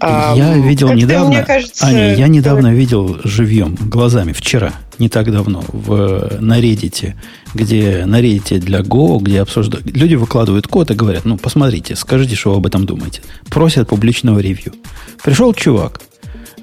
Я 0.00 0.34
а, 0.34 0.58
видел 0.58 0.92
недавно... 0.92 1.28
Мне 1.28 1.44
кажется, 1.44 1.86
Аня, 1.86 2.14
я 2.14 2.26
недавно 2.26 2.74
видел 2.74 3.20
живьем, 3.22 3.76
глазами, 3.76 4.32
вчера. 4.32 4.72
не 4.98 5.08
так 5.08 5.30
давно 5.30 5.62
в, 5.68 6.38
на 6.40 6.60
Reddit, 6.60 7.14
где 7.54 8.04
на 8.06 8.20
Reddit 8.20 8.58
для 8.58 8.80
Go, 8.80 9.18
где 9.20 9.40
обсуждают... 9.40 9.86
Люди 9.96 10.16
выкладывают 10.16 10.66
код 10.66 10.90
и 10.90 10.94
говорят, 10.94 11.24
ну, 11.24 11.36
посмотрите, 11.36 11.94
скажите, 11.94 12.34
что 12.34 12.50
вы 12.50 12.56
об 12.56 12.66
этом 12.66 12.86
думаете. 12.86 13.22
Просят 13.48 13.88
публичного 13.88 14.40
ревью. 14.40 14.74
Пришел 15.22 15.54
чувак 15.54 16.00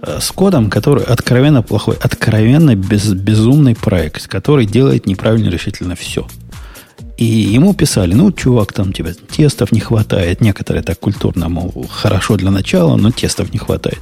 с 0.02 0.32
кодом, 0.32 0.70
который 0.70 1.04
откровенно 1.04 1.62
плохой, 1.62 1.96
откровенно 2.02 2.76
без, 2.76 3.14
безумный 3.14 3.76
проект, 3.76 4.28
который 4.28 4.66
делает 4.66 5.08
неправильно 5.08 5.50
решительно 5.50 5.96
все. 5.96 6.28
И 7.18 7.26
ему 7.26 7.74
писали, 7.74 8.14
ну, 8.14 8.32
чувак, 8.32 8.74
там 8.74 8.92
тебе 8.92 9.14
тестов 9.14 9.72
не 9.72 9.80
хватает. 9.80 10.42
Некоторые 10.42 10.84
так 10.84 11.00
культурно, 11.00 11.48
мол, 11.48 11.88
хорошо 11.90 12.36
для 12.36 12.52
начала, 12.52 12.98
но 12.98 13.12
тестов 13.12 13.54
не 13.54 13.60
хватает. 13.60 14.02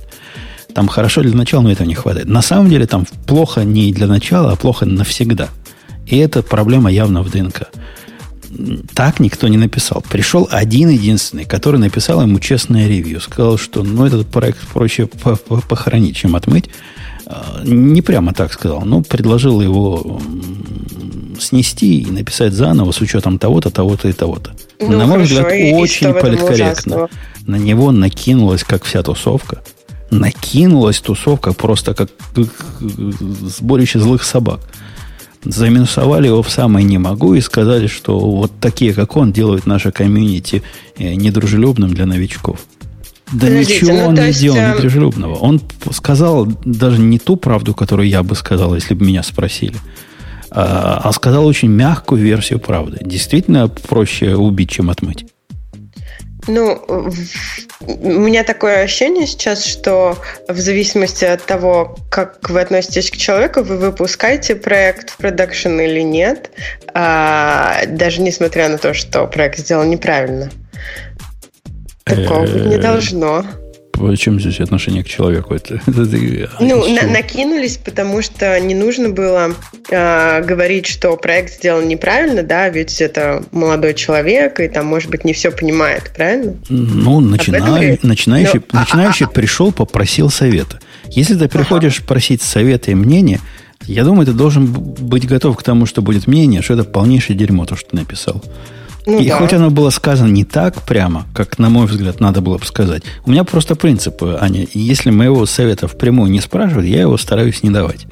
Там 0.73 0.87
хорошо 0.87 1.21
для 1.21 1.35
начала, 1.35 1.61
но 1.61 1.71
этого 1.71 1.87
не 1.87 1.93
хватает. 1.93 2.27
На 2.27 2.41
самом 2.41 2.69
деле 2.69 2.87
там 2.87 3.05
плохо 3.27 3.63
не 3.63 3.93
для 3.93 4.07
начала, 4.07 4.51
а 4.51 4.55
плохо 4.55 4.85
навсегда. 4.85 5.49
И 6.07 6.17
эта 6.17 6.41
проблема 6.41 6.91
явно 6.91 7.21
в 7.21 7.29
ДНК. 7.29 7.69
Так 8.93 9.19
никто 9.19 9.47
не 9.47 9.57
написал. 9.57 10.03
Пришел 10.09 10.47
один 10.51 10.89
единственный, 10.89 11.45
который 11.45 11.79
написал 11.79 12.21
ему 12.21 12.39
честное 12.39 12.87
ревью. 12.87 13.21
Сказал, 13.21 13.57
что 13.57 13.83
ну, 13.83 14.05
этот 14.05 14.27
проект 14.27 14.67
проще 14.67 15.07
похоронить, 15.07 16.15
чем 16.15 16.35
отмыть. 16.35 16.69
А, 17.25 17.61
не 17.63 18.01
прямо 18.01 18.33
так 18.33 18.53
сказал, 18.53 18.81
но 18.81 19.01
предложил 19.01 19.61
его 19.61 20.21
снести 21.39 22.01
и 22.01 22.11
написать 22.11 22.53
заново 22.53 22.91
с 22.91 23.01
учетом 23.01 23.39
того-то, 23.39 23.69
того-то 23.69 24.07
и 24.07 24.13
того-то. 24.13 24.51
Ну, 24.79 24.97
На 24.97 25.05
мой 25.05 25.23
взгляд, 25.23 25.51
и, 25.51 25.73
очень 25.73 26.09
и 26.09 26.13
политкорректно. 26.13 27.07
На 27.45 27.55
него 27.55 27.91
накинулась, 27.91 28.63
как 28.63 28.83
вся 28.83 29.03
тусовка. 29.03 29.63
Накинулась 30.11 30.99
тусовка 30.99 31.53
просто 31.53 31.93
как 31.93 32.09
сборище 32.79 33.99
злых 33.99 34.23
собак. 34.23 34.59
Заминусовали 35.45 36.27
его 36.27 36.41
в 36.41 36.49
самое 36.49 36.85
не 36.85 36.97
могу 36.97 37.33
и 37.33 37.41
сказали, 37.41 37.87
что 37.87 38.17
вот 38.19 38.51
такие, 38.61 38.93
как 38.93 39.17
он, 39.17 39.33
делают 39.33 39.65
наше 39.65 39.91
комьюнити 39.91 40.63
э, 40.97 41.13
недружелюбным 41.15 41.93
для 41.93 42.05
новичков. 42.05 42.59
Да 43.31 43.47
Подождите, 43.47 43.75
ничего 43.75 43.97
ну, 43.97 44.07
он 44.07 44.13
не 44.15 44.31
делал 44.31 44.57
э... 44.57 44.73
недружелюбного. 44.75 45.35
Он 45.35 45.61
сказал 45.91 46.47
даже 46.65 46.99
не 46.99 47.19
ту 47.19 47.35
правду, 47.35 47.73
которую 47.73 48.07
я 48.07 48.23
бы 48.23 48.35
сказал, 48.35 48.75
если 48.75 48.93
бы 48.93 49.05
меня 49.05 49.23
спросили. 49.23 49.75
А, 50.51 51.01
а 51.03 51.11
сказал 51.13 51.45
очень 51.45 51.69
мягкую 51.69 52.21
версию 52.21 52.59
правды. 52.59 52.99
Действительно 53.01 53.67
проще 53.67 54.35
убить, 54.35 54.69
чем 54.69 54.89
отмыть. 54.91 55.25
Ну, 56.47 56.83
у 57.79 58.19
меня 58.19 58.43
такое 58.43 58.83
ощущение 58.83 59.27
сейчас, 59.27 59.65
что 59.65 60.17
в 60.47 60.59
зависимости 60.59 61.25
от 61.25 61.43
того, 61.43 61.95
как 62.09 62.49
вы 62.49 62.61
относитесь 62.61 63.11
к 63.11 63.17
человеку, 63.17 63.61
вы 63.61 63.77
выпускаете 63.77 64.55
проект 64.55 65.11
в 65.11 65.17
продакшн 65.17 65.79
или 65.79 66.01
нет, 66.01 66.51
а, 66.93 67.85
даже 67.87 68.21
несмотря 68.21 68.69
на 68.69 68.77
то, 68.77 68.93
что 68.93 69.25
проект 69.27 69.59
сделан 69.59 69.89
неправильно. 69.89 70.51
Такого 72.03 72.45
не 72.45 72.75
э, 72.75 72.79
должно. 72.81 73.45
Почему 73.93 74.39
здесь 74.39 74.59
отношение 74.59 75.03
к 75.03 75.07
человеку? 75.07 75.53
Это, 75.53 75.75
это, 75.85 76.01
это, 76.01 76.51
ну, 76.59 76.87
на, 76.93 77.03
накинулись, 77.03 77.77
потому 77.77 78.21
что 78.21 78.59
не 78.59 78.73
нужно 78.73 79.09
было 79.09 79.53
э, 79.89 80.43
говорить, 80.43 80.87
что 80.87 81.15
проект 81.15 81.53
сделан 81.53 81.87
неправильно, 81.87 82.43
да, 82.43 82.69
ведь 82.69 82.99
это 83.01 83.43
молодой 83.51 83.93
человек, 83.93 84.59
и 84.59 84.67
там, 84.67 84.87
может 84.87 85.09
быть, 85.11 85.23
не 85.23 85.33
все 85.33 85.51
понимает, 85.51 86.11
правильно? 86.15 86.55
Ну, 86.69 87.19
начинай, 87.19 87.99
начинающий, 88.01 88.61
ну, 88.71 88.79
начинающий 88.79 89.25
а, 89.27 89.29
а, 89.29 89.31
пришел, 89.31 89.71
попросил 89.71 90.29
совета. 90.29 90.79
Если 91.07 91.35
ты 91.35 91.47
приходишь 91.47 91.99
ага. 91.99 92.07
просить 92.07 92.41
совета 92.41 92.91
и 92.91 92.95
мнения, 92.95 93.39
я 93.85 94.03
думаю, 94.03 94.25
ты 94.25 94.33
должен 94.33 94.65
быть 94.65 95.27
готов 95.27 95.57
к 95.57 95.63
тому, 95.63 95.85
что 95.85 96.01
будет 96.01 96.25
мнение, 96.25 96.61
что 96.61 96.73
это 96.73 96.83
полнейшее 96.83 97.37
дерьмо, 97.37 97.65
то, 97.65 97.75
что 97.75 97.91
ты 97.91 97.97
написал. 97.97 98.43
Ну, 99.05 99.19
и 99.19 99.27
да. 99.27 99.37
хоть 99.37 99.53
оно 99.53 99.69
было 99.69 99.89
сказано 99.89 100.29
не 100.29 100.45
так 100.45 100.81
прямо, 100.83 101.25
как, 101.33 101.59
на 101.59 101.69
мой 101.69 101.87
взгляд, 101.87 102.19
надо 102.19 102.41
было 102.41 102.57
бы 102.57 102.65
сказать, 102.65 103.03
у 103.25 103.31
меня 103.31 103.43
просто 103.43 103.75
принцип, 103.75 104.23
Аня, 104.23 104.65
если 104.73 105.09
моего 105.09 105.45
совета 105.45 105.87
впрямую 105.87 106.31
не 106.31 106.39
спрашивают, 106.39 106.87
я 106.87 107.01
его 107.01 107.17
стараюсь 107.17 107.63
не 107.63 107.69
давать. 107.69 108.07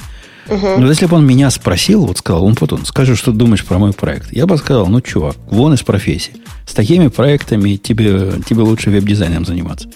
Угу. 0.47 0.79
Но 0.79 0.87
если 0.87 1.05
бы 1.05 1.15
он 1.15 1.25
меня 1.25 1.49
спросил, 1.49 2.05
вот 2.05 2.17
сказал, 2.17 2.43
он 2.43 2.55
потом, 2.55 2.85
скажи, 2.85 3.15
что 3.15 3.31
думаешь 3.31 3.63
про 3.63 3.77
мой 3.77 3.93
проект, 3.93 4.33
я 4.33 4.45
бы 4.45 4.57
сказал, 4.57 4.87
ну, 4.87 4.99
чувак, 4.99 5.37
вон 5.49 5.73
из 5.73 5.81
профессии. 5.81 6.33
С 6.65 6.73
такими 6.73 7.07
проектами 7.07 7.75
тебе, 7.75 8.33
тебе 8.45 8.61
лучше 8.61 8.89
веб-дизайном 8.89 9.45
заниматься. 9.45 9.87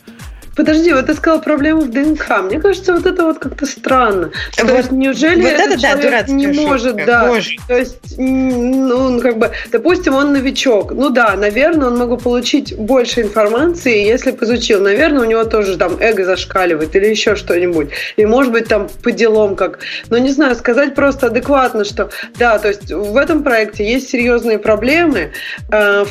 Подожди, 0.56 0.94
вот 0.94 1.08
ты 1.08 1.14
сказал 1.14 1.42
проблему 1.42 1.82
в 1.82 1.92
ДНК. 1.92 2.42
Мне 2.44 2.60
кажется, 2.60 2.94
вот 2.94 3.06
это 3.06 3.26
вот 3.26 3.40
как-то 3.40 3.66
странно. 3.66 4.32
Вот, 4.58 4.68
То 4.68 4.78
есть, 4.78 4.92
неужели 4.92 5.42
вот 5.42 5.52
этот 5.52 5.72
это, 5.74 5.82
человек 5.82 6.26
да, 6.28 6.34
не 6.34 6.48
может, 6.48 6.92
шутка. 6.92 7.06
да. 7.06 7.28
Боже. 7.28 7.58
То 7.68 7.78
есть, 7.78 8.18
ну, 8.18 9.20
как 9.20 9.38
бы, 9.38 9.52
допустим, 9.72 10.16
он 10.16 10.32
новичок. 10.32 10.94
Ну 10.94 11.10
да, 11.10 11.36
наверное, 11.36 11.88
он 11.88 11.98
могу 11.98 12.18
получить 12.18 12.76
больше 12.78 13.22
информации, 13.22 14.06
если 14.06 14.32
бы 14.32 14.46
изучил. 14.46 14.82
Наверное, 14.82 15.22
у 15.22 15.26
него 15.26 15.44
тоже 15.44 15.78
там 15.78 15.98
эго 16.00 16.24
зашкаливает 16.24 16.96
или 16.96 17.08
еще 17.08 17.36
что-нибудь. 17.36 17.90
И 18.16 18.26
может 18.26 18.54
быть 18.54 18.68
там 18.68 18.88
по 19.04 19.12
делам 19.12 19.56
как. 19.56 19.80
Но 20.10 20.18
не 20.18 20.30
знаю, 20.30 20.56
сказать 20.56 20.96
просто 20.96 21.28
адекватно, 21.28 21.84
что 21.84 22.10
да, 22.38 22.58
то 22.60 22.70
есть 22.70 22.92
в 22.92 23.18
этом 23.18 23.44
проекте 23.44 23.86
есть 23.86 24.10
серьезные 24.10 24.60
проблемы. 24.60 25.32
Э, 25.70 26.06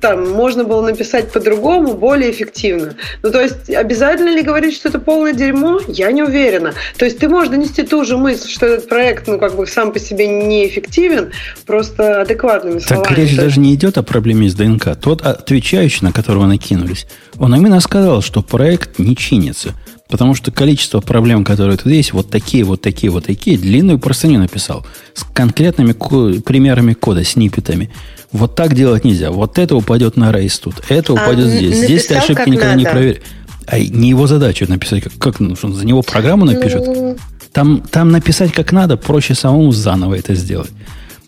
там 0.00 0.30
можно 0.30 0.64
было 0.64 0.82
написать 0.82 1.30
по-другому, 1.32 1.94
более 1.94 2.30
эффективно. 2.30 2.94
Ну, 3.22 3.30
то 3.30 3.40
есть 3.40 3.73
обязательно 3.74 4.30
ли 4.30 4.42
говорить, 4.42 4.74
что 4.74 4.88
это 4.88 4.98
полное 4.98 5.32
дерьмо? 5.32 5.80
Я 5.88 6.10
не 6.12 6.22
уверена. 6.22 6.74
То 6.96 7.04
есть 7.04 7.18
ты 7.18 7.28
можешь 7.28 7.50
донести 7.50 7.82
ту 7.82 8.04
же 8.04 8.16
мысль, 8.16 8.48
что 8.48 8.66
этот 8.66 8.88
проект, 8.88 9.26
ну, 9.26 9.38
как 9.38 9.56
бы 9.56 9.66
сам 9.66 9.92
по 9.92 9.98
себе 9.98 10.26
неэффективен, 10.26 11.32
просто 11.66 12.22
адекватными 12.22 12.78
словами. 12.78 13.08
Так 13.08 13.18
речь 13.18 13.36
даже 13.36 13.60
не 13.60 13.74
идет 13.74 13.98
о 13.98 14.02
проблеме 14.02 14.48
с 14.48 14.54
ДНК. 14.54 14.96
Тот 15.00 15.22
отвечающий, 15.22 16.04
на 16.04 16.12
которого 16.12 16.46
накинулись, 16.46 17.06
он 17.38 17.54
именно 17.54 17.80
сказал, 17.80 18.22
что 18.22 18.42
проект 18.42 18.98
не 18.98 19.16
чинится. 19.16 19.74
Потому 20.08 20.34
что 20.34 20.52
количество 20.52 21.00
проблем, 21.00 21.44
которые 21.44 21.76
тут 21.76 21.90
есть, 21.90 22.12
вот 22.12 22.30
такие, 22.30 22.62
вот 22.62 22.82
такие, 22.82 23.10
вот 23.10 23.24
такие, 23.24 23.56
длинную 23.56 23.98
простыню 23.98 24.38
написал. 24.38 24.86
С 25.14 25.24
конкретными 25.24 25.92
ко- 25.92 26.40
примерами 26.42 26.92
кода, 26.92 27.24
сниппетами. 27.24 27.90
Вот 28.30 28.54
так 28.54 28.74
делать 28.74 29.04
нельзя. 29.04 29.30
Вот 29.30 29.58
это 29.58 29.76
упадет 29.76 30.16
на 30.16 30.30
рейс 30.30 30.58
тут, 30.58 30.74
это 30.88 31.14
упадет 31.14 31.46
а, 31.46 31.50
здесь. 31.50 31.76
Здесь 31.76 32.06
ты 32.06 32.16
ошибки 32.16 32.48
никогда 32.48 32.74
надо. 32.74 32.78
не 32.78 32.84
проверишь. 32.84 33.22
А 33.66 33.78
не 33.78 34.10
его 34.10 34.26
задача 34.26 34.66
написать, 34.68 35.02
как, 35.02 35.12
как 35.18 35.40
ну, 35.40 35.56
что 35.56 35.68
он 35.68 35.74
за 35.74 35.86
него 35.86 36.02
программу 36.02 36.44
напишет. 36.44 36.86
Ну... 36.86 37.16
Там, 37.52 37.80
там 37.80 38.10
написать 38.10 38.52
как 38.52 38.72
надо, 38.72 38.96
проще 38.96 39.34
самому 39.34 39.72
заново 39.72 40.14
это 40.14 40.34
сделать. 40.34 40.70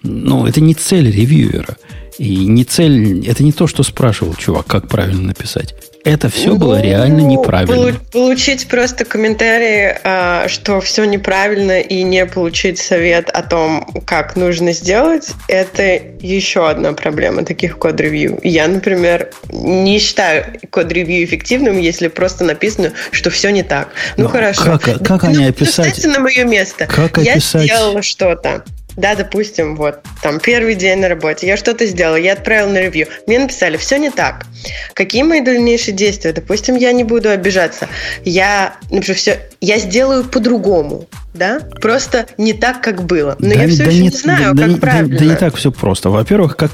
Ну, 0.03 0.47
это 0.47 0.61
не 0.61 0.75
цель 0.75 1.11
ревьюера. 1.11 1.77
И 2.19 2.47
не 2.47 2.65
цель, 2.65 3.27
это 3.27 3.43
не 3.43 3.53
то, 3.53 3.67
что 3.67 3.83
спрашивал 3.83 4.35
чувак, 4.35 4.67
как 4.67 4.89
правильно 4.89 5.23
написать. 5.23 5.75
Это 6.07 6.29
все 6.29 6.51
ну, 6.51 6.57
было 6.57 6.81
реально 6.81 7.23
неправильно. 7.23 7.99
Получить 8.13 8.69
просто 8.69 9.05
комментарии, 9.05 9.99
а, 10.05 10.47
что 10.47 10.81
все 10.81 11.05
неправильно, 11.05 11.81
и 11.81 12.05
не 12.05 12.25
получить 12.27 12.79
совет 12.79 13.29
о 13.29 13.43
том, 13.43 13.85
как 14.07 14.37
нужно 14.37 14.73
сделать, 14.73 15.31
это 15.49 16.01
еще 16.21 16.71
одна 16.71 16.93
проблема 16.93 17.45
таких 17.45 17.77
код-ревью. 17.79 18.39
Я, 18.45 18.69
например, 18.69 19.31
не 19.51 19.99
считаю 19.99 20.61
код-ревью 20.71 21.25
эффективным, 21.25 21.77
если 21.77 22.07
просто 22.07 22.45
написано, 22.45 22.93
что 23.11 23.31
все 23.31 23.51
не 23.51 23.65
так. 23.65 23.89
Ну, 24.17 24.25
Но 24.25 24.29
хорошо. 24.31 24.79
Как, 24.79 25.03
как 25.05 25.25
ну, 25.25 25.31
они 25.31 25.47
описать? 25.47 25.87
Представьте 25.87 26.09
на 26.09 26.21
мое 26.21 26.45
место. 26.45 26.87
Как 26.87 27.19
Я 27.19 27.33
описать? 27.33 27.65
сделала 27.65 28.03
что-то 28.03 28.63
да, 28.97 29.15
допустим, 29.15 29.77
вот, 29.77 30.01
там, 30.23 30.41
первый 30.41 30.75
день 30.75 30.99
на 31.01 31.09
работе, 31.09 31.47
я 31.47 31.57
что-то 31.57 31.87
сделала, 31.87 32.17
я 32.17 32.33
отправила 32.33 32.71
на 32.71 32.79
ревью, 32.79 33.09
мне 33.27 33.39
написали, 33.39 33.77
все 33.77 33.99
не 33.99 34.11
так. 34.11 34.47
Какие 34.95 35.23
мои 35.23 35.41
дальнейшие 35.41 35.95
действия? 35.95 36.33
Допустим, 36.33 36.77
я 36.77 36.93
не 36.93 37.05
буду 37.05 37.31
обижаться. 37.31 37.89
Я, 38.25 38.77
например, 38.91 39.17
все, 39.17 39.41
я 39.61 39.79
сделаю 39.79 40.25
по-другому, 40.25 41.07
да? 41.37 41.61
Просто 41.81 42.27
не 42.39 42.53
так, 42.53 42.83
как 42.83 43.05
было. 43.05 43.37
Но 43.39 43.49
да, 43.49 43.63
я 43.63 43.69
все 43.69 43.85
да 43.85 43.91
еще 43.91 43.99
не, 43.99 44.09
не 44.09 44.11
знаю, 44.11 44.55
да, 44.55 44.63
как 44.65 44.73
да, 44.73 44.79
правильно. 44.79 45.19
Да, 45.19 45.19
да 45.19 45.25
не 45.25 45.37
так 45.37 45.57
все 45.57 45.71
просто. 45.71 46.11
Во-первых, 46.11 46.57
как, 46.57 46.73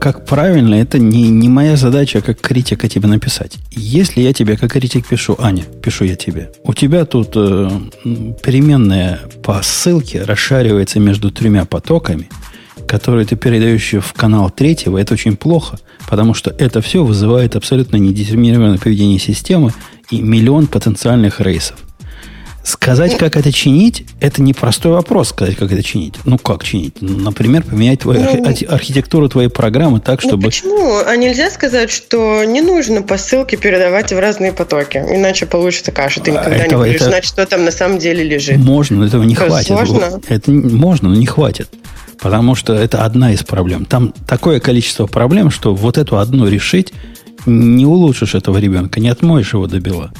как 0.00 0.24
правильно, 0.24 0.74
это 0.74 0.98
не, 0.98 1.28
не 1.28 1.48
моя 1.48 1.76
задача, 1.76 2.20
как 2.20 2.40
критика 2.40 2.88
тебе 2.88 3.08
написать. 3.08 3.58
Если 3.70 4.20
я 4.20 4.32
тебе 4.32 4.56
как 4.56 4.72
критик 4.72 5.06
пишу, 5.06 5.36
Аня, 5.38 5.64
пишу 5.82 6.04
я 6.04 6.16
тебе, 6.16 6.50
у 6.64 6.74
тебя 6.74 7.04
тут 7.04 7.32
э, 7.36 7.70
переменная 8.42 9.20
по 9.42 9.60
ссылке 9.62 10.22
расшаривается 10.22 11.00
между 11.00 11.30
тремя 11.30 11.64
потоками, 11.64 12.28
которые 12.86 13.26
ты 13.26 13.36
передаешь 13.36 13.92
в 13.92 14.12
канал 14.14 14.50
третьего, 14.50 14.98
это 14.98 15.14
очень 15.14 15.36
плохо, 15.36 15.78
потому 16.08 16.34
что 16.34 16.54
это 16.58 16.80
все 16.80 17.04
вызывает 17.04 17.56
абсолютно 17.56 17.96
недетерминированное 17.96 18.78
поведение 18.78 19.18
системы 19.18 19.72
и 20.10 20.22
миллион 20.22 20.66
потенциальных 20.66 21.40
рейсов 21.40 21.78
Сказать, 22.72 23.16
как 23.16 23.34
это 23.36 23.50
чинить, 23.50 24.04
это 24.20 24.42
непростой 24.42 24.92
вопрос, 24.92 25.30
сказать, 25.30 25.56
как 25.56 25.72
это 25.72 25.82
чинить. 25.82 26.16
Ну, 26.26 26.36
как 26.36 26.62
чинить? 26.64 27.00
Например, 27.00 27.62
поменять 27.62 28.00
твою 28.00 28.20
Ну, 28.20 28.44
архи- 28.44 28.66
архитектуру 28.66 29.26
твоей 29.30 29.48
программы 29.48 30.00
так, 30.00 30.22
Ну, 30.22 30.28
чтобы... 30.28 30.42
почему? 30.44 30.98
А 30.98 31.16
нельзя 31.16 31.50
сказать, 31.50 31.90
что 31.90 32.44
не 32.44 32.60
нужно 32.60 33.00
посылки 33.00 33.56
передавать 33.56 34.12
в 34.12 34.18
разные 34.18 34.52
потоки, 34.52 34.98
иначе 34.98 35.46
получится 35.46 35.92
каша. 35.92 36.20
Ты 36.20 36.30
А, 36.32 36.34
никогда 36.34 36.58
не 36.58 36.64
этого- 36.64 36.82
будешь 36.84 36.96
это- 36.96 37.04
знать, 37.06 37.24
что 37.24 37.46
там 37.46 37.64
на 37.64 37.70
самом 37.70 37.98
деле 37.98 38.22
лежит. 38.22 38.58
Можно, 38.58 38.98
но 38.98 39.06
этого 39.06 39.22
не 39.22 39.34
Что, 39.34 39.46
хватит. 39.46 39.66
сложно? 39.68 40.20
Это 40.28 40.50
не- 40.50 40.68
можно, 40.74 41.08
но 41.08 41.14
не 41.14 41.24
хватит. 41.26 41.70
Потому 42.20 42.54
что 42.54 42.74
это 42.74 43.02
одна 43.04 43.32
из 43.32 43.42
проблем. 43.44 43.86
Там 43.86 44.12
такое 44.26 44.60
количество 44.60 45.06
проблем, 45.06 45.50
что 45.50 45.74
вот 45.74 45.96
эту 45.96 46.18
одну 46.18 46.46
решить 46.48 46.92
не 47.46 47.86
улучшишь 47.86 48.34
этого 48.34 48.58
ребенка, 48.58 49.00
не 49.00 49.08
отмоешь 49.08 49.54
его 49.54 49.66
до 49.68 49.80
бела. 49.80 50.12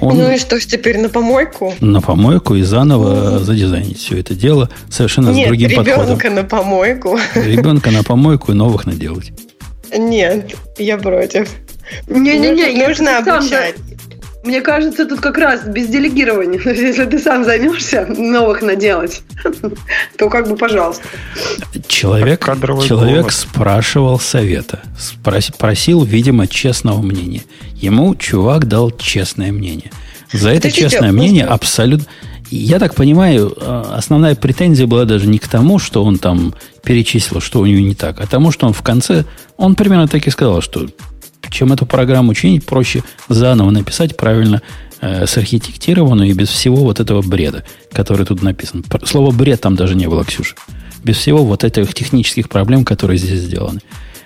Он 0.00 0.16
Ну 0.16 0.30
и 0.30 0.38
что 0.38 0.58
ж 0.60 0.66
теперь 0.66 0.98
на 0.98 1.08
помойку? 1.08 1.74
на 1.80 2.00
помойку 2.00 2.54
и 2.54 2.62
заново 2.62 3.38
задизайнить 3.40 3.98
все 3.98 4.18
это 4.18 4.34
дело 4.34 4.68
совершенно 4.90 5.32
с 5.32 5.36
Нет, 5.36 5.48
другим 5.48 5.74
подходом. 5.74 6.02
ребенка 6.04 6.30
на 6.30 6.44
помойку. 6.44 7.18
Ребенка 7.34 7.90
на 7.90 8.02
помойку 8.04 8.52
и 8.52 8.54
новых 8.54 8.86
наделать. 8.86 9.32
Нет, 9.96 10.54
я 10.78 10.98
против. 10.98 11.48
Не-не-не, 12.06 12.66
Нужно- 12.66 12.88
нужно 12.88 13.24
сам 13.24 13.38
обучать. 13.38 13.74
Мне 14.48 14.62
кажется, 14.62 15.04
тут 15.04 15.20
как 15.20 15.36
раз 15.36 15.64
без 15.64 15.88
делегирования. 15.88 16.58
То 16.64 16.70
есть, 16.70 16.80
если 16.80 17.04
ты 17.04 17.18
сам 17.18 17.44
займешься 17.44 18.06
новых 18.06 18.62
наделать, 18.62 19.20
то 20.16 20.30
как 20.30 20.48
бы 20.48 20.56
пожалуйста. 20.56 21.02
Человек, 21.86 22.46
человек 22.46 23.20
голос. 23.20 23.36
спрашивал 23.36 24.18
совета. 24.18 24.80
Спрос- 24.98 25.54
просил, 25.58 26.02
видимо, 26.02 26.46
честного 26.46 27.02
мнения. 27.02 27.42
Ему 27.74 28.14
чувак 28.14 28.66
дал 28.66 28.90
честное 28.90 29.52
мнение. 29.52 29.90
За 30.32 30.48
это 30.48 30.68
Подождите, 30.68 30.88
честное 30.88 31.12
мнение 31.12 31.44
абсолютно... 31.44 32.06
Я 32.50 32.78
так 32.78 32.94
понимаю, 32.94 33.52
э, 33.54 33.84
основная 33.92 34.34
претензия 34.34 34.86
была 34.86 35.04
даже 35.04 35.26
не 35.26 35.38
к 35.38 35.46
тому, 35.46 35.78
что 35.78 36.02
он 36.02 36.18
там 36.18 36.54
перечислил, 36.82 37.42
что 37.42 37.60
у 37.60 37.66
него 37.66 37.86
не 37.86 37.94
так, 37.94 38.18
а 38.18 38.26
тому, 38.26 38.50
что 38.50 38.66
он 38.66 38.72
в 38.72 38.80
конце... 38.80 39.26
Он 39.58 39.74
примерно 39.74 40.08
так 40.08 40.26
и 40.26 40.30
сказал, 40.30 40.62
что 40.62 40.86
чем 41.50 41.72
эту 41.72 41.86
программу 41.86 42.34
чинить, 42.34 42.66
проще 42.66 43.02
заново 43.28 43.70
написать 43.70 44.16
правильно 44.16 44.62
э, 45.00 45.26
сархитектированную 45.26 46.30
и 46.30 46.32
без 46.32 46.48
всего 46.48 46.76
вот 46.76 47.00
этого 47.00 47.22
бреда, 47.22 47.64
который 47.92 48.26
тут 48.26 48.42
написан. 48.42 48.84
Слово 49.04 49.32
бред 49.32 49.60
там 49.60 49.76
даже 49.76 49.94
не 49.94 50.06
было, 50.06 50.24
Ксюша. 50.24 50.54
Без 51.04 51.16
всего 51.16 51.44
вот 51.44 51.64
этих 51.64 51.94
технических 51.94 52.48
проблем, 52.48 52.84
которые 52.84 53.18
здесь 53.18 53.40
сделаны. 53.40 53.80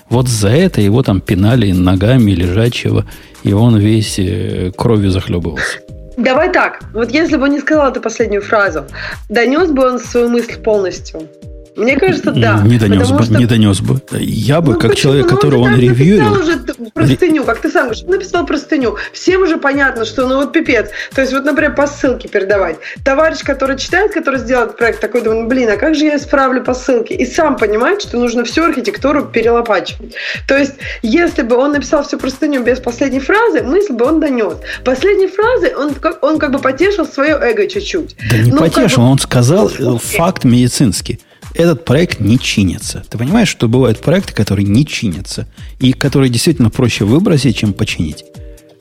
Вот 0.09 0.28
за 0.28 0.49
это 0.49 0.81
его 0.81 1.03
там 1.03 1.20
пинали 1.20 1.73
ногами 1.73 2.32
лежачего, 2.32 3.07
и 3.43 3.53
он 3.53 3.78
весь 3.78 4.19
э, 4.19 4.73
кровью 4.77 5.11
захлебывался. 5.11 5.78
Давай 6.16 6.53
так, 6.53 6.82
вот 6.93 7.11
если 7.11 7.36
бы 7.36 7.44
он 7.44 7.53
не 7.53 7.61
сказал 7.61 7.90
эту 7.90 8.01
последнюю 8.01 8.43
фразу, 8.43 8.85
донес 9.31 9.70
бы 9.70 9.86
он 9.86 9.99
свою 9.99 10.28
мысль 10.28 10.57
полностью? 10.57 11.27
Мне 11.74 11.97
кажется, 11.97 12.32
да. 12.32 12.61
Не 12.65 12.78
донес 12.78 13.11
бы, 13.11 13.23
что- 13.23 13.35
не 13.35 13.47
донес 13.47 13.81
бы. 13.81 14.01
Я 14.20 14.61
бы, 14.61 14.73
Ну, 14.74 14.78
как 14.78 14.90
почему? 14.90 15.03
человек, 15.12 15.31
Ну, 15.31 15.36
которого 15.36 15.61
он 15.62 15.77
ревьюрил, 15.77 16.32
уже 16.32 16.59
простыню, 16.93 17.44
как 17.44 17.61
ты 17.61 17.70
сам 17.70 17.85
говоришь, 17.85 18.05
написал 18.05 18.44
простыню. 18.44 18.97
Всем 19.12 19.43
уже 19.43 19.57
понятно, 19.57 20.05
что 20.05 20.27
ну 20.27 20.36
вот 20.36 20.53
пипец. 20.53 20.90
То 21.15 21.23
есть 21.23 21.32
вот, 21.32 21.44
например, 21.44 21.74
по 21.74 21.86
ссылке 21.86 22.28
передавать. 22.28 22.77
Товарищ, 23.05 23.39
который 23.43 23.78
читает, 23.78 24.12
который 24.12 24.39
сделает 24.40 24.77
проект, 24.77 25.01
такой 25.01 25.23
думает, 25.23 25.49
блин, 25.49 25.70
а 25.70 25.77
как 25.77 25.94
же 25.94 26.05
я 26.05 26.16
исправлю 26.16 26.62
по 26.62 26.74
ссылке? 26.74 27.15
И 27.15 27.24
сам 27.24 27.57
понимает, 27.57 28.03
что 28.03 28.19
нужно 28.19 28.44
всю 28.44 28.65
архитектуру 28.65 29.24
перелопачивать. 29.24 30.15
То 30.47 30.59
есть, 30.59 30.74
если 31.03 31.40
бы 31.43 31.57
он 31.57 31.73
написал 31.73 32.05
всю 32.05 32.19
простыню 32.19 32.62
без 32.62 32.81
последней 32.81 33.20
фразы, 33.20 33.62
мысль 33.62 33.94
бы 33.94 34.05
он 34.05 34.20
донес. 34.20 34.57
Последней 34.85 35.28
фразы 35.28 35.73
он 35.77 35.94
как, 35.94 36.23
он 36.23 36.39
как 36.39 36.53
бы 36.53 36.59
потешил 36.59 37.07
свое 37.07 37.35
эго 37.40 37.66
чуть-чуть. 37.66 38.15
Да 38.31 38.36
не 38.39 38.51
Ну, 38.51 38.59
как 38.59 38.74
потешил, 38.74 39.05
бы- 39.05 39.09
он 39.11 39.19
сказал 39.19 39.70
Ну, 39.78 39.97
э, 39.97 39.99
факт 39.99 40.44
медицинский. 40.44 41.19
Этот 41.55 41.85
проект 41.85 42.20
не 42.20 42.39
чинится. 42.39 43.05
Ты 43.09 43.19
понимаешь, 43.19 43.49
что 43.49 43.69
бывают 43.69 44.01
проекты, 44.01 44.33
которые 44.35 44.66
не 44.66 44.87
чинятся, 44.87 45.47
и 45.79 45.93
которые 45.93 46.31
действительно 46.31 46.70
проще 46.70 47.05
выбросить, 47.05 47.57
чем 47.57 47.73
починить. 47.73 48.24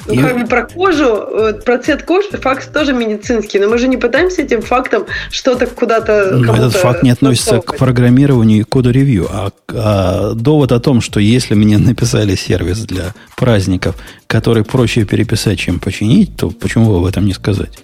Ну, 0.07 0.13
И- 0.13 0.17
как 0.17 0.39
бы 0.39 0.47
про 0.47 0.65
кожу, 0.65 1.27
про 1.63 1.77
цвет 1.77 2.03
кожи 2.03 2.29
факт 2.31 2.73
тоже 2.73 2.93
медицинский, 2.93 3.59
но 3.59 3.69
мы 3.69 3.77
же 3.77 3.87
не 3.87 3.97
пытаемся 3.97 4.41
этим 4.41 4.61
фактом 4.61 5.05
что-то 5.29 5.67
куда-то 5.67 6.31
Но 6.33 6.45
кому-то 6.45 6.67
этот 6.67 6.81
факт 6.81 7.03
не 7.03 7.11
относится 7.11 7.59
к 7.61 7.77
программированию 7.77 8.61
и 8.61 8.63
коду 8.63 8.91
ревью, 8.91 9.27
а, 9.29 9.51
а 9.69 10.33
довод 10.33 10.71
о 10.71 10.79
том, 10.79 11.01
что 11.01 11.19
если 11.19 11.53
мне 11.53 11.77
написали 11.77 12.35
сервис 12.35 12.79
для 12.79 13.13
праздников, 13.37 13.95
который 14.27 14.63
проще 14.63 15.05
переписать, 15.05 15.59
чем 15.59 15.79
починить, 15.79 16.35
то 16.35 16.49
почему 16.49 16.89
бы 16.89 16.97
об 16.97 17.05
этом 17.05 17.25
не 17.25 17.33
сказать? 17.33 17.83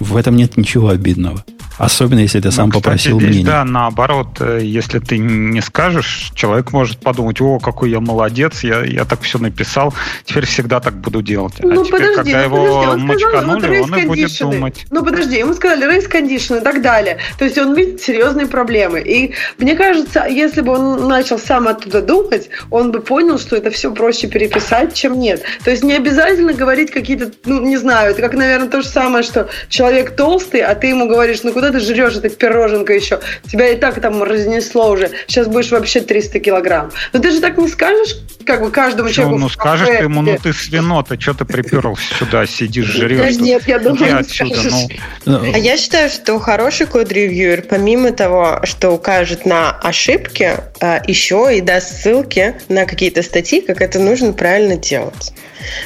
В 0.00 0.16
этом 0.16 0.36
нет 0.36 0.56
ничего 0.56 0.88
обидного. 0.88 1.44
Особенно, 1.80 2.18
если 2.18 2.40
ты 2.40 2.50
сам 2.50 2.66
Ну, 2.66 2.72
кстати, 2.72 2.84
попросил 2.84 3.18
здесь, 3.18 3.30
мнения. 3.30 3.46
Да, 3.46 3.64
наоборот, 3.64 4.36
э, 4.40 4.60
если 4.62 4.98
ты 4.98 5.16
не 5.16 5.62
скажешь, 5.62 6.30
человек 6.34 6.72
может 6.72 6.98
подумать, 6.98 7.40
о, 7.40 7.58
какой 7.58 7.90
я 7.90 8.00
молодец, 8.00 8.62
я, 8.62 8.84
я 8.84 9.06
так 9.06 9.22
все 9.22 9.38
написал, 9.38 9.94
теперь 10.26 10.44
всегда 10.44 10.80
так 10.80 11.00
буду 11.00 11.22
делать. 11.22 11.54
Ну 11.60 11.80
а 11.80 11.84
теперь, 11.86 12.00
подожди, 12.00 12.32
когда 12.32 12.48
ну 12.48 12.56
его 12.56 12.82
подожди, 12.82 13.00
он 13.02 13.18
сказал, 13.18 13.46
вот 13.46 13.64
он 13.64 13.98
и 13.98 14.06
будет 14.06 14.38
думать. 14.38 14.86
Ну 14.90 15.02
подожди, 15.02 15.38
ему 15.38 15.54
сказали 15.54 15.90
рейс 15.90 16.06
кондишн 16.06 16.56
и 16.56 16.60
так 16.60 16.82
далее. 16.82 17.16
То 17.38 17.46
есть 17.46 17.56
он 17.56 17.74
видит 17.74 18.02
серьезные 18.02 18.46
проблемы. 18.46 19.00
И 19.00 19.32
мне 19.56 19.74
кажется, 19.74 20.26
если 20.26 20.60
бы 20.60 20.72
он 20.72 21.08
начал 21.08 21.38
сам 21.38 21.66
оттуда 21.66 22.02
думать, 22.02 22.50
он 22.70 22.92
бы 22.92 23.00
понял, 23.00 23.38
что 23.38 23.56
это 23.56 23.70
все 23.70 23.90
проще 23.90 24.28
переписать, 24.28 24.92
чем 24.92 25.18
нет. 25.18 25.44
То 25.64 25.70
есть 25.70 25.82
не 25.82 25.94
обязательно 25.94 26.52
говорить 26.52 26.90
какие-то, 26.90 27.32
ну 27.46 27.62
не 27.64 27.78
знаю, 27.78 28.10
это 28.10 28.20
как, 28.20 28.34
наверное, 28.34 28.68
то 28.68 28.82
же 28.82 28.88
самое, 28.88 29.24
что 29.24 29.48
человек 29.70 29.89
толстый, 30.16 30.60
а 30.60 30.74
ты 30.74 30.88
ему 30.88 31.08
говоришь, 31.08 31.42
ну 31.42 31.52
куда 31.52 31.70
ты 31.70 31.80
жрешь 31.80 32.16
это 32.16 32.28
пироженка 32.28 32.92
еще? 32.92 33.20
Тебя 33.50 33.68
и 33.68 33.76
так 33.76 34.00
там 34.00 34.22
разнесло 34.22 34.90
уже. 34.90 35.10
Сейчас 35.26 35.46
будешь 35.46 35.70
вообще 35.70 36.00
300 36.00 36.40
килограмм. 36.40 36.90
Но 37.12 37.20
ты 37.20 37.30
же 37.30 37.40
так 37.40 37.58
не 37.58 37.68
скажешь, 37.68 38.16
как 38.44 38.62
бы 38.62 38.70
каждому 38.70 39.08
Чё, 39.08 39.16
человеку. 39.16 39.38
ну 39.38 39.48
скажешь 39.48 39.88
ты 39.88 40.04
ему, 40.04 40.22
ну 40.22 40.36
ты 40.42 40.52
свино, 40.52 41.02
ты 41.02 41.18
что 41.20 41.34
ты 41.34 41.44
приперся 41.44 42.02
сюда, 42.18 42.46
сидишь, 42.46 42.86
жрешь. 42.86 43.36
Нет, 43.36 43.66
я 43.66 43.78
думаю, 43.78 44.18
отсюда, 44.18 44.54
скажешь. 44.54 44.98
ну. 45.24 45.40
А 45.54 45.58
я 45.58 45.76
считаю, 45.76 46.10
что 46.10 46.38
хороший 46.38 46.86
код-ревьюер, 46.86 47.62
помимо 47.62 48.12
того, 48.12 48.60
что 48.64 48.90
укажет 48.90 49.46
на 49.46 49.70
ошибки, 49.70 50.56
а, 50.80 51.00
еще 51.06 51.56
и 51.56 51.60
даст 51.60 52.02
ссылки 52.02 52.54
на 52.68 52.86
какие-то 52.86 53.22
статьи, 53.22 53.60
как 53.60 53.80
это 53.80 53.98
нужно 53.98 54.32
правильно 54.32 54.76
делать. 54.76 55.32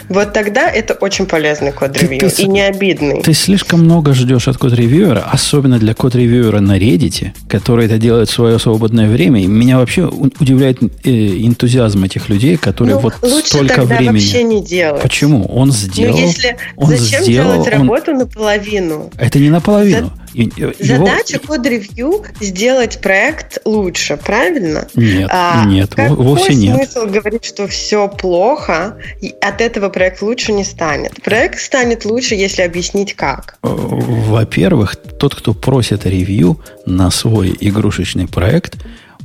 Вот 0.08 0.32
тогда 0.32 0.70
это 0.70 0.94
очень 0.94 1.26
полезный 1.26 1.72
код-ревью 1.72 2.18
Ты- 2.20 2.30
ты- 2.30 2.42
и 2.42 2.46
не 2.46 2.60
обидный. 2.62 3.22
Ты 3.22 3.32
слишком 3.34 3.80
много 3.84 4.12
ждешь 4.14 4.48
от 4.48 4.56
код-ревьюера, 4.56 5.20
особенно 5.30 5.78
для 5.78 5.94
код-ревьюера 5.94 6.60
на 6.60 6.78
Reddit, 6.78 7.32
который 7.48 7.86
это 7.86 7.98
делает 7.98 8.28
в 8.28 8.32
свое 8.32 8.58
свободное 8.58 9.08
время. 9.08 9.42
И 9.42 9.46
меня 9.46 9.78
вообще 9.78 10.04
удивляет 10.06 10.78
э, 10.82 11.10
энтузиазм 11.10 12.04
этих 12.04 12.28
людей, 12.28 12.56
которые 12.56 12.96
Ну, 12.96 13.00
вот 13.02 13.14
лучше 13.22 13.46
столько 13.48 13.74
тогда 13.76 13.96
времени. 13.96 14.12
вообще 14.20 14.42
не 14.42 14.62
делать. 14.64 15.02
Почему? 15.02 15.46
Он 15.46 15.72
сделал. 15.72 16.16
Ну, 16.16 16.22
если 16.26 16.56
он 16.76 16.88
зачем 16.90 17.22
сделал, 17.22 17.52
делать 17.54 17.66
он- 17.72 17.80
работу 17.80 18.12
наполовину? 18.12 19.10
Это 19.18 19.38
не 19.38 19.50
наполовину. 19.50 20.06
И- 20.06 20.23
его- 20.34 20.72
Задача 20.78 21.38
код-ревью 21.38 22.24
сделать 22.40 23.00
проект 23.00 23.58
лучше, 23.64 24.16
правильно? 24.16 24.88
Нет, 24.94 25.28
А 25.32 25.64
нет, 25.64 25.94
какой 25.94 26.16
вовсе 26.16 26.54
нет. 26.54 26.76
смысл 26.76 27.06
говорить, 27.06 27.44
что 27.44 27.66
все 27.68 28.08
плохо, 28.08 28.98
и 29.20 29.34
от 29.40 29.60
этого 29.60 29.88
проект 29.88 30.22
лучше 30.22 30.52
не 30.52 30.64
станет? 30.64 31.22
Проект 31.22 31.60
станет 31.60 32.04
лучше, 32.04 32.34
если 32.34 32.62
объяснить 32.62 33.14
как. 33.14 33.56
Э, 33.62 33.68
Во-первых, 33.70 34.96
тот, 34.96 35.34
кто 35.34 35.54
просит 35.54 36.04
ревью 36.06 36.60
на 36.86 37.10
свой 37.10 37.56
игрушечный 37.60 38.26
проект, 38.28 38.76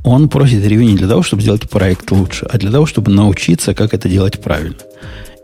он 0.03 0.29
просит 0.29 0.65
ревью 0.65 0.85
не 0.87 0.95
для 0.95 1.07
того, 1.07 1.23
чтобы 1.23 1.41
сделать 1.41 1.69
проект 1.69 2.09
лучше, 2.11 2.45
а 2.49 2.57
для 2.57 2.71
того, 2.71 2.85
чтобы 2.85 3.11
научиться, 3.11 3.73
как 3.73 3.93
это 3.93 4.07
делать 4.07 4.39
правильно. 4.41 4.77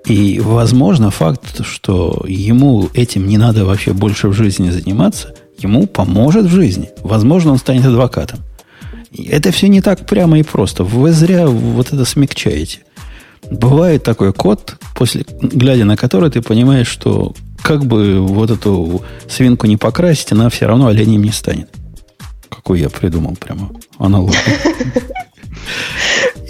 И, 0.06 0.40
возможно, 0.40 1.10
факт, 1.10 1.66
что 1.66 2.24
ему 2.28 2.90
этим 2.94 3.28
не 3.28 3.38
надо 3.40 3.66
вообще 3.66 3.92
больше 3.92 4.28
в 4.28 4.34
жизни 4.34 4.70
заниматься, 4.70 5.34
ему 5.58 5.88
поможет 5.88 6.46
в 6.46 6.50
жизни. 6.54 6.90
Возможно, 7.04 7.52
он 7.52 7.58
станет 7.58 7.86
адвокатом. 7.86 8.40
Это 9.18 9.52
все 9.52 9.68
не 9.70 9.82
так 9.82 10.06
прямо 10.06 10.40
и 10.40 10.44
просто. 10.44 10.84
Вы 10.84 11.12
зря 11.12 11.48
вот 11.48 11.94
это 11.94 12.04
смягчаете. 12.06 12.80
Бывает 13.50 14.04
такой 14.04 14.34
код, 14.34 14.76
после, 14.96 15.26
глядя 15.42 15.86
на 15.86 15.96
который 15.96 16.30
ты 16.32 16.42
понимаешь, 16.42 16.88
что 16.88 17.34
как 17.62 17.86
бы 17.86 18.20
вот 18.20 18.50
эту 18.52 19.04
свинку 19.30 19.68
не 19.68 19.78
покрасить, 19.78 20.32
она 20.32 20.50
все 20.50 20.66
равно 20.66 20.88
оленем 20.88 21.24
не 21.24 21.32
станет. 21.32 21.70
Какой 22.50 22.80
я 22.82 22.90
придумал 22.90 23.36
прямо 23.36 23.70
аналогию. 24.00 24.40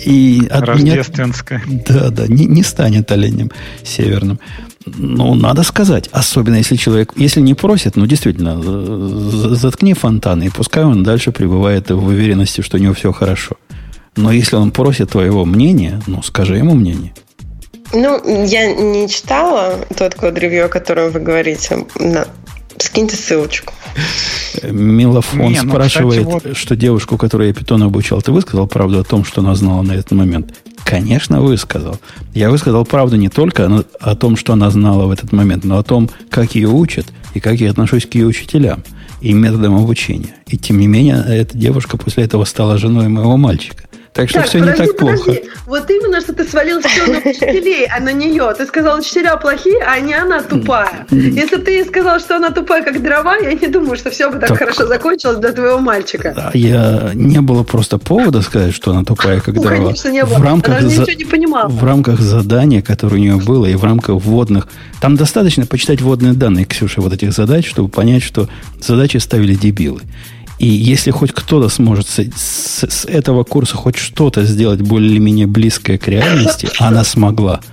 И 0.06 0.48
от 0.50 0.62
меня- 0.78 0.96
Рождественская. 0.96 1.62
да, 1.88 2.10
да, 2.10 2.28
не, 2.28 2.46
не 2.46 2.64
станет 2.64 3.12
оленем 3.12 3.52
северным. 3.84 4.40
Ну, 4.86 5.34
надо 5.36 5.64
сказать. 5.64 6.10
Особенно 6.12 6.56
если 6.56 6.76
человек, 6.76 7.14
если 7.16 7.42
не 7.42 7.54
просит, 7.54 7.96
ну, 7.96 8.06
действительно, 8.06 8.62
заткни 9.56 9.94
фонтан, 9.94 10.44
и 10.44 10.50
пускай 10.50 10.84
он 10.84 11.04
дальше 11.04 11.32
пребывает 11.32 11.90
в 11.90 12.06
уверенности, 12.06 12.62
что 12.62 12.78
у 12.78 12.80
него 12.80 12.94
все 12.94 13.12
хорошо. 13.12 13.56
Но 14.16 14.32
если 14.32 14.56
он 14.56 14.72
просит 14.72 15.12
твоего 15.12 15.46
мнения, 15.46 16.02
ну, 16.08 16.22
скажи 16.24 16.58
ему 16.58 16.76
мнение. 16.76 17.14
Ну, 17.94 18.46
я 18.46 18.74
не 18.74 19.08
читала 19.10 19.86
тот 19.98 20.16
код-ревью, 20.16 20.66
о 20.66 20.70
котором 20.70 21.12
вы 21.12 21.20
говорите. 21.20 21.86
На- 22.00 22.28
Скиньте 22.78 23.16
ссылочку. 23.16 23.74
Милофон 24.64 25.52
Не, 25.52 25.62
ну, 25.62 25.72
спрашивает, 25.72 26.28
кстати, 26.28 26.48
вот... 26.48 26.58
что 26.58 26.76
девушку, 26.76 27.18
которую 27.18 27.48
я 27.48 27.54
питон 27.54 27.84
обучал, 27.84 28.22
ты 28.22 28.32
высказал 28.34 28.68
правду 28.68 29.00
о 29.00 29.04
том, 29.04 29.24
что 29.24 29.42
она 29.42 29.56
знала 29.56 29.82
на 29.82 29.94
этот 29.94 30.12
момент? 30.12 30.54
Конечно, 30.86 31.42
высказал. 31.42 32.00
Я 32.36 32.52
высказал 32.52 32.86
правду 32.86 33.16
не 33.16 33.28
только 33.28 33.84
о, 34.00 34.16
том, 34.16 34.38
что 34.38 34.54
она 34.54 34.70
знала 34.70 35.08
в 35.08 35.12
этот 35.12 35.32
момент, 35.32 35.64
но 35.64 35.80
о 35.80 35.84
том, 35.84 36.12
как 36.30 36.54
ее 36.54 36.68
учат 36.68 37.08
и 37.34 37.40
как 37.40 37.56
я 37.60 37.72
отношусь 37.72 38.06
к 38.06 38.14
ее 38.14 38.28
учителям 38.28 38.84
и 39.20 39.34
методам 39.34 39.76
обучения. 39.76 40.36
И 40.46 40.58
тем 40.58 40.78
не 40.78 40.86
менее, 40.86 41.26
эта 41.28 41.58
девушка 41.58 41.98
после 41.98 42.26
этого 42.26 42.46
стала 42.46 42.78
женой 42.78 43.08
моего 43.08 43.36
мальчика. 43.36 43.85
Так 44.16 44.30
что 44.30 44.40
так, 44.40 44.48
все 44.48 44.60
подожди, 44.60 44.82
не 44.82 44.88
так 44.88 44.98
подожди. 44.98 45.24
плохо. 45.26 45.40
Вот 45.66 45.90
именно, 45.92 46.22
что 46.22 46.32
ты 46.32 46.46
свалил 46.46 46.80
все 46.80 47.06
на 47.06 47.18
учителей, 47.18 47.86
а 47.86 48.00
на 48.00 48.14
нее. 48.14 48.54
Ты 48.58 48.66
сказал, 48.66 48.98
учителя 48.98 49.36
плохие, 49.36 49.84
а 49.86 50.00
не 50.00 50.14
она 50.14 50.42
тупая. 50.42 51.06
Если 51.12 51.58
бы 51.58 51.64
ты 51.64 51.84
сказал, 51.84 52.22
что 52.22 52.38
она 52.38 52.52
тупая, 52.52 52.82
как 52.82 53.04
дрова, 53.04 53.36
я 53.36 53.52
не 53.52 53.68
думаю, 53.68 53.98
что 53.98 54.12
все 54.12 54.32
бы 54.32 54.40
так, 54.40 54.48
так 54.48 54.58
хорошо 54.58 54.88
закончилось 54.88 55.40
для 55.40 55.52
твоего 55.52 55.80
мальчика. 55.80 56.32
Да, 56.34 56.52
я 56.54 57.12
не 57.14 57.42
было 57.42 57.64
просто 57.64 57.98
повода 57.98 58.42
сказать, 58.42 58.74
что 58.74 58.92
она 58.92 59.04
тупая, 59.04 59.42
как 59.42 59.54
ну, 59.56 59.64
дрова. 59.64 59.84
Конечно, 59.88 60.08
не 60.08 60.24
было. 60.24 60.38
В 60.38 60.44
рамках, 60.44 60.80
она 60.80 60.90
за... 60.90 61.02
ничего 61.02 61.18
не 61.18 61.26
понимала. 61.26 61.68
в 61.68 61.84
рамках 61.84 62.22
задания, 62.22 62.82
которое 62.82 63.16
у 63.16 63.20
нее 63.20 63.36
было, 63.36 63.66
и 63.66 63.76
в 63.76 63.84
рамках 63.84 64.16
вводных. 64.16 64.70
Там 65.02 65.18
достаточно 65.18 65.66
почитать 65.66 66.02
вводные 66.02 66.32
данные, 66.32 66.64
Ксюша, 66.64 67.02
вот 67.02 67.12
этих 67.12 67.34
задач, 67.34 67.68
чтобы 67.68 67.90
понять, 67.90 68.24
что 68.24 68.48
задачи 68.80 69.18
ставили 69.18 69.56
дебилы. 69.56 70.04
И 70.58 70.68
если 70.68 71.12
хоть 71.12 71.34
кто-то 71.34 71.70
сможет 71.70 72.08
с, 72.08 72.20
с, 72.36 72.90
с 72.90 73.06
этого 73.06 73.44
курса 73.44 73.76
хоть 73.76 73.98
что-то 73.98 74.44
сделать 74.44 74.82
более-менее 74.82 75.48
близкое 75.48 75.98
к 75.98 76.08
реальности, 76.08 76.70
она 76.80 77.04
смогла– 77.04 77.60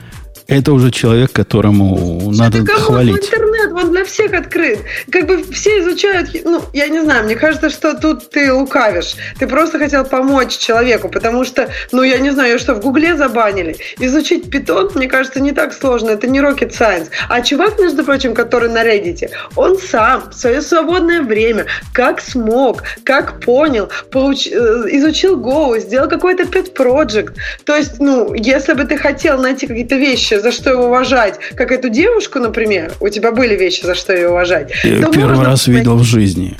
это 0.46 0.72
уже 0.72 0.90
человек, 0.90 1.32
которому 1.32 2.30
надо 2.32 2.64
хвалить. 2.66 3.30
Он 3.76 3.92
для 3.92 4.04
всех 4.04 4.32
открыт. 4.34 4.80
Как 5.10 5.26
бы 5.26 5.42
все 5.52 5.80
изучают, 5.80 6.30
ну, 6.44 6.62
я 6.72 6.88
не 6.88 7.00
знаю, 7.00 7.24
мне 7.24 7.36
кажется, 7.36 7.70
что 7.70 7.94
тут 7.94 8.30
ты 8.30 8.52
лукавишь. 8.52 9.14
Ты 9.38 9.46
просто 9.46 9.78
хотел 9.78 10.04
помочь 10.04 10.56
человеку, 10.58 11.08
потому 11.08 11.44
что, 11.44 11.68
ну, 11.92 12.02
я 12.02 12.18
не 12.18 12.30
знаю, 12.30 12.58
что 12.58 12.74
в 12.74 12.80
Гугле 12.80 13.16
забанили. 13.16 13.76
Изучить 13.98 14.50
питон, 14.50 14.90
мне 14.94 15.08
кажется, 15.08 15.40
не 15.40 15.52
так 15.52 15.72
сложно, 15.72 16.10
это 16.10 16.26
не 16.26 16.40
rocket 16.40 16.70
science. 16.70 17.08
А 17.28 17.40
чувак, 17.42 17.78
между 17.78 18.04
прочим, 18.04 18.34
который 18.34 18.68
на 18.68 18.84
Reddit, 18.84 19.30
он 19.56 19.78
сам 19.78 20.30
в 20.30 20.34
свое 20.34 20.62
свободное 20.62 21.22
время, 21.22 21.66
как 21.92 22.20
смог, 22.20 22.82
как 23.04 23.40
понял, 23.40 23.90
получ... 24.10 24.46
Э, 24.46 24.84
изучил 24.90 25.40
Go, 25.40 25.78
сделал 25.78 26.08
какой-то 26.08 26.44
pet 26.44 26.74
project. 26.74 27.34
То 27.64 27.76
есть, 27.76 28.00
ну, 28.00 28.34
если 28.34 28.74
бы 28.74 28.84
ты 28.84 28.96
хотел 28.96 29.40
найти 29.40 29.66
какие-то 29.66 29.96
вещи, 29.96 30.34
за 30.34 30.52
что 30.52 30.70
его 30.70 30.86
уважать, 30.86 31.38
как 31.56 31.72
эту 31.72 31.88
девушку, 31.88 32.38
например, 32.38 32.92
у 33.00 33.08
тебя 33.08 33.32
были 33.32 33.54
вещи, 33.62 33.84
за 33.84 33.94
что 33.94 34.12
ее 34.12 34.30
уважать. 34.30 34.72
Я 34.84 35.08
первый 35.08 35.44
раз 35.44 35.66
видел 35.66 35.96
в 35.96 36.02
жизни. 36.02 36.56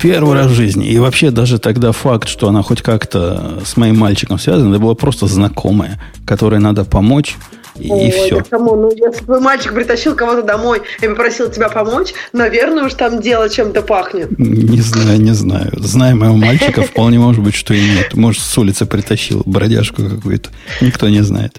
Первый 0.00 0.34
раз 0.34 0.48
в 0.48 0.54
жизни. 0.54 0.88
И 0.88 0.98
вообще 0.98 1.30
даже 1.30 1.60
тогда 1.60 1.92
факт, 1.92 2.28
что 2.28 2.48
она 2.48 2.62
хоть 2.62 2.82
как-то 2.82 3.60
с 3.64 3.76
моим 3.76 3.98
мальчиком 3.98 4.38
связана, 4.38 4.72
это 4.72 4.82
была 4.82 4.94
просто 4.94 5.26
знакомая, 5.26 6.00
которой 6.26 6.58
надо 6.58 6.84
помочь. 6.84 7.36
И, 7.76 7.90
Ой, 7.90 8.08
и 8.08 8.10
все. 8.10 8.38
Да 8.38 8.44
кому? 8.50 8.76
Ну, 8.76 8.90
если 8.90 9.24
твой 9.24 9.40
мальчик 9.40 9.72
притащил 9.72 10.14
кого-то 10.14 10.42
домой 10.42 10.82
и 11.00 11.06
попросил 11.06 11.50
тебя 11.50 11.68
помочь, 11.68 12.12
наверное, 12.32 12.84
уж 12.84 12.94
там 12.94 13.20
дело 13.20 13.48
чем-то 13.48 13.82
пахнет. 13.82 14.36
Не 14.38 14.80
знаю, 14.80 15.20
не 15.20 15.32
знаю. 15.32 15.70
Зная 15.78 16.14
моего 16.14 16.36
мальчика, 16.36 16.82
вполне 16.82 17.18
может 17.18 17.42
быть, 17.42 17.54
что 17.54 17.72
и 17.72 17.80
нет. 17.80 18.14
Может, 18.14 18.42
с 18.42 18.58
улицы 18.58 18.86
притащил 18.86 19.42
бродяжку 19.46 20.02
какую-то. 20.02 20.50
Никто 20.80 21.08
не 21.08 21.22
знает. 21.22 21.58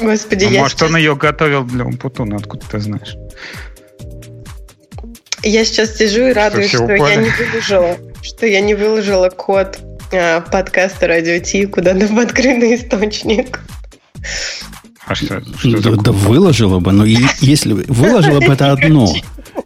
Господи, 0.00 0.44
а 0.44 0.48
я 0.48 0.60
может, 0.60 0.78
сейчас... 0.78 0.90
он 0.90 0.96
ее 0.96 1.16
готовил 1.16 1.64
для 1.64 1.84
Умпутуна, 1.84 2.36
откуда 2.36 2.64
ты 2.70 2.80
знаешь? 2.80 3.16
Я 5.42 5.64
сейчас 5.64 5.96
сижу 5.96 6.28
и 6.28 6.32
радуюсь, 6.32 6.68
что, 6.68 6.84
что 6.84 6.94
я 6.94 7.16
не 7.16 7.30
выложила, 7.30 7.96
что 8.22 8.46
я 8.46 8.60
не 8.60 8.74
выложила 8.74 9.30
код 9.30 9.78
а, 10.12 10.40
подкаста 10.40 11.06
Радио 11.06 11.38
Ти 11.38 11.66
куда-то 11.66 12.06
в 12.06 12.18
открытый 12.18 12.76
источник. 12.76 13.60
А 15.06 15.14
что, 15.14 15.42
что 15.58 15.80
да, 15.80 16.02
да 16.02 16.12
выложила 16.12 16.78
бы, 16.78 16.92
но 16.92 17.04
и, 17.04 17.16
если 17.40 17.72
выложила 17.72 18.40
бы 18.40 18.52
это 18.52 18.72
одно. 18.72 19.12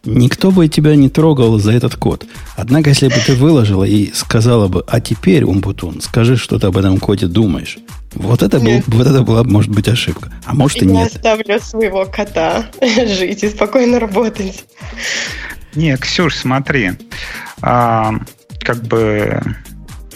Никто 0.03 0.51
бы 0.51 0.67
тебя 0.67 0.95
не 0.95 1.09
трогал 1.09 1.59
за 1.59 1.71
этот 1.71 1.95
код. 1.95 2.25
Однако, 2.55 2.89
если 2.89 3.07
бы 3.07 3.15
ты 3.25 3.33
выложила 3.33 3.83
и 3.83 4.11
сказала 4.13 4.67
бы, 4.67 4.83
а 4.87 4.99
теперь, 4.99 5.43
Умпутун, 5.43 6.01
скажи, 6.01 6.37
что 6.37 6.59
ты 6.59 6.67
об 6.67 6.77
этом 6.77 6.99
коде 6.99 7.27
думаешь, 7.27 7.77
вот 8.13 8.43
это, 8.43 8.59
был, 8.59 8.81
вот 8.87 9.07
это 9.07 9.21
была, 9.21 9.43
может 9.43 9.71
быть, 9.71 9.87
ошибка. 9.87 10.31
А 10.45 10.53
может 10.53 10.77
и, 10.77 10.85
и 10.85 10.87
нет. 10.87 10.95
Я 10.95 11.05
оставлю 11.05 11.59
своего 11.59 12.05
кота 12.05 12.65
жить 12.81 13.43
и 13.43 13.49
спокойно 13.49 13.99
работать. 13.99 14.65
Не, 15.75 15.97
Ксюш, 15.97 16.35
смотри. 16.35 16.91
А, 17.61 18.13
как 18.61 18.83
бы 18.83 19.41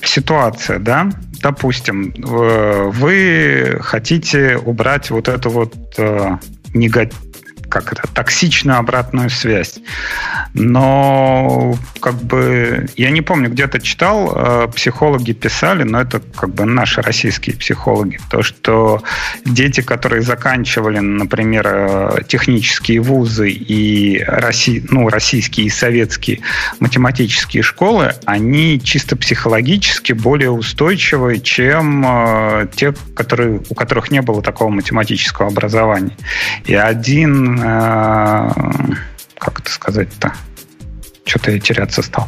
ситуация, 0.03 0.79
да? 0.79 1.09
Допустим, 1.41 2.13
вы 2.17 3.77
хотите 3.81 4.57
убрать 4.57 5.09
вот 5.09 5.27
эту 5.27 5.49
вот 5.49 5.73
э, 5.97 6.37
негатив 6.73 7.28
как 7.69 7.93
это, 7.93 8.03
токсичную 8.13 8.77
обратную 8.77 9.29
связь. 9.29 9.79
Но 10.53 11.75
как 12.01 12.15
бы 12.15 12.87
я 12.97 13.11
не 13.11 13.21
помню, 13.21 13.49
где-то 13.49 13.79
читал, 13.79 14.33
э, 14.35 14.67
психологи 14.75 15.33
писали, 15.33 15.83
но 15.83 16.01
это 16.01 16.19
как 16.19 16.53
бы 16.53 16.65
наши 16.65 17.01
российские 17.01 17.55
психологи, 17.55 18.19
то, 18.29 18.41
что 18.41 19.03
дети, 19.45 19.81
которые 19.81 20.21
заканчивали, 20.21 20.99
например, 20.99 21.67
э, 21.67 22.17
технические 22.27 23.01
вузы 23.01 23.49
и 23.49 24.23
Росси, 24.25 24.83
ну, 24.89 25.09
российские 25.09 25.67
и 25.67 25.69
советские 25.69 26.41
математические 26.79 27.63
школы, 27.63 28.13
они 28.25 28.81
чисто 28.83 29.15
психологически 29.15 30.13
более 30.13 30.51
устойчивы, 30.51 31.39
чем 31.39 32.03
э, 32.05 32.67
те, 32.75 32.93
которые, 33.15 33.61
у 33.69 33.75
которых 33.75 34.11
не 34.11 34.21
было 34.21 34.41
такого 34.41 34.69
математического 34.69 35.47
образования. 35.49 36.17
И 36.65 36.73
один 36.73 37.58
как 39.37 39.59
это 39.59 39.71
сказать-то? 39.71 40.33
Что-то 41.25 41.51
я 41.51 41.59
теряться 41.59 42.01
стал. 42.01 42.27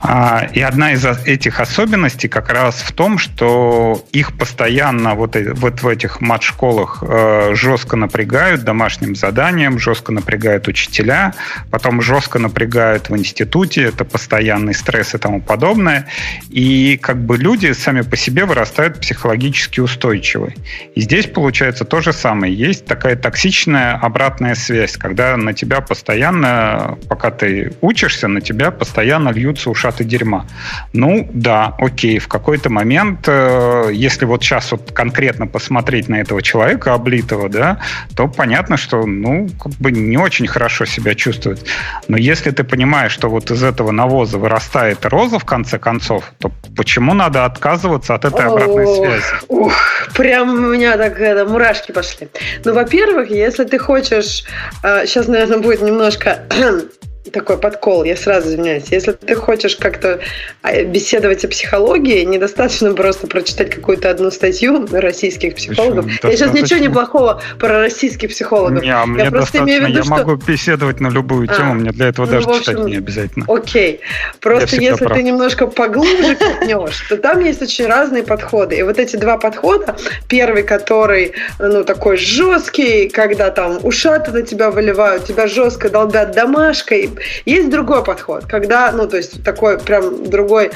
А, 0.00 0.46
и 0.52 0.60
одна 0.60 0.92
из 0.92 1.04
этих 1.04 1.60
особенностей 1.60 2.28
как 2.28 2.50
раз 2.50 2.76
в 2.76 2.92
том, 2.92 3.18
что 3.18 4.04
их 4.12 4.36
постоянно 4.36 5.14
вот, 5.14 5.36
вот 5.54 5.82
в 5.82 5.88
этих 5.88 6.20
мат-школах 6.20 7.02
э, 7.02 7.54
жестко 7.54 7.96
напрягают 7.96 8.62
домашним 8.62 9.16
заданием, 9.16 9.78
жестко 9.78 10.12
напрягают 10.12 10.68
учителя, 10.68 11.34
потом 11.70 12.00
жестко 12.00 12.38
напрягают 12.38 13.10
в 13.10 13.16
институте, 13.16 13.82
это 13.84 14.04
постоянный 14.04 14.74
стресс 14.74 15.14
и 15.14 15.18
тому 15.18 15.40
подобное. 15.40 16.06
И 16.48 16.96
как 17.02 17.18
бы 17.18 17.36
люди 17.36 17.72
сами 17.72 18.02
по 18.02 18.16
себе 18.16 18.44
вырастают 18.44 19.00
психологически 19.00 19.80
устойчивы. 19.80 20.54
И 20.94 21.00
здесь 21.00 21.26
получается 21.26 21.84
то 21.84 22.00
же 22.00 22.12
самое. 22.12 22.54
Есть 22.54 22.86
такая 22.86 23.16
токсичная 23.16 23.94
обратная 23.94 24.54
связь, 24.54 24.96
когда 24.96 25.36
на 25.36 25.54
тебя 25.54 25.80
постоянно, 25.80 26.98
пока 27.08 27.32
ты 27.32 27.72
учишься, 27.80 28.28
на 28.28 28.40
тебя 28.40 28.70
постоянно 28.70 29.30
льются 29.30 29.70
уши 29.70 29.87
ушаты 29.88 30.04
дерьма. 30.04 30.46
Ну, 30.92 31.28
да, 31.32 31.74
окей, 31.78 32.18
в 32.18 32.28
какой-то 32.28 32.70
момент, 32.70 33.24
э, 33.26 33.90
если 33.92 34.26
вот 34.26 34.42
сейчас 34.42 34.72
вот 34.72 34.92
конкретно 34.92 35.46
посмотреть 35.46 36.08
на 36.08 36.16
этого 36.16 36.42
человека 36.42 36.94
облитого, 36.94 37.48
да, 37.48 37.78
то 38.14 38.28
понятно, 38.28 38.76
что, 38.76 39.06
ну, 39.06 39.48
как 39.62 39.72
бы 39.74 39.92
не 39.92 40.16
очень 40.16 40.46
хорошо 40.46 40.84
себя 40.84 41.14
чувствует. 41.14 41.66
Но 42.08 42.16
если 42.16 42.50
ты 42.50 42.64
понимаешь, 42.64 43.12
что 43.12 43.28
вот 43.28 43.50
из 43.50 43.62
этого 43.62 43.90
навоза 43.92 44.38
вырастает 44.38 45.04
роза 45.06 45.38
в 45.38 45.44
конце 45.44 45.78
концов, 45.78 46.32
то 46.38 46.50
почему 46.76 47.14
надо 47.14 47.44
отказываться 47.44 48.14
от 48.14 48.24
этой 48.24 48.46
обратной 48.46 48.86
связи? 48.86 49.24
Ух, 49.48 49.74
прям 50.14 50.50
у 50.50 50.74
меня 50.74 50.96
так 50.96 51.20
это, 51.20 51.44
мурашки 51.46 51.92
пошли. 51.92 52.28
Ну, 52.64 52.74
во-первых, 52.74 53.30
если 53.30 53.64
ты 53.64 53.78
хочешь, 53.78 54.44
сейчас, 54.82 55.28
э, 55.28 55.30
наверное, 55.30 55.58
будет 55.58 55.82
немножко 55.82 56.38
такой 57.30 57.58
подкол, 57.58 58.04
я 58.04 58.16
сразу 58.16 58.48
извиняюсь. 58.48 58.84
Если 58.90 59.12
ты 59.12 59.34
хочешь 59.34 59.76
как-то 59.76 60.20
а, 60.62 60.82
беседовать 60.82 61.44
о 61.44 61.48
психологии, 61.48 62.24
недостаточно 62.24 62.94
просто 62.94 63.26
прочитать 63.26 63.70
какую-то 63.70 64.10
одну 64.10 64.30
статью 64.30 64.86
российских 64.90 65.54
психологов. 65.56 66.06
Почему? 66.06 66.30
Я 66.30 66.36
сейчас 66.36 66.52
ничего 66.52 66.80
не 66.80 66.88
плохого 66.88 67.42
про 67.58 67.80
российских 67.80 68.30
психологов. 68.30 68.82
Не, 68.82 68.90
а 68.90 69.06
мне 69.06 69.24
я 69.24 69.30
просто 69.30 69.58
имею 69.58 69.84
в 69.84 69.88
виду, 69.88 69.98
я 69.98 70.04
что... 70.04 70.12
могу 70.12 70.36
беседовать 70.36 71.00
на 71.00 71.08
любую 71.08 71.48
а, 71.50 71.54
тему, 71.54 71.74
мне 71.74 71.90
для 71.90 72.08
этого 72.08 72.26
ну, 72.26 72.32
даже 72.32 72.48
общем, 72.48 72.60
читать 72.60 72.84
не 72.84 72.96
обязательно. 72.96 73.44
Окей. 73.48 74.00
Просто 74.40 74.76
если 74.76 75.04
прав. 75.04 75.16
ты 75.16 75.22
немножко 75.22 75.66
поглубже 75.66 76.36
копнешь, 76.36 77.00
то 77.08 77.16
там 77.16 77.40
есть 77.40 77.62
очень 77.62 77.86
разные 77.86 78.22
подходы. 78.22 78.76
И 78.76 78.82
вот 78.82 78.98
эти 78.98 79.16
два 79.16 79.38
подхода, 79.38 79.96
первый, 80.28 80.62
который, 80.62 81.32
ну, 81.58 81.84
такой 81.84 82.16
жесткий, 82.16 83.08
когда 83.08 83.50
там 83.50 83.78
ушаты 83.82 84.32
на 84.32 84.42
тебя 84.42 84.70
выливают, 84.70 85.24
тебя 85.24 85.46
жестко 85.46 85.90
долбят 85.90 86.32
домашкой, 86.32 87.10
Есть 87.44 87.70
другой 87.70 88.04
подход, 88.04 88.44
когда, 88.46 88.92
ну, 88.92 89.08
то 89.08 89.16
есть 89.16 89.42
такой 89.44 89.78
прям 89.78 90.28
другой, 90.28 90.70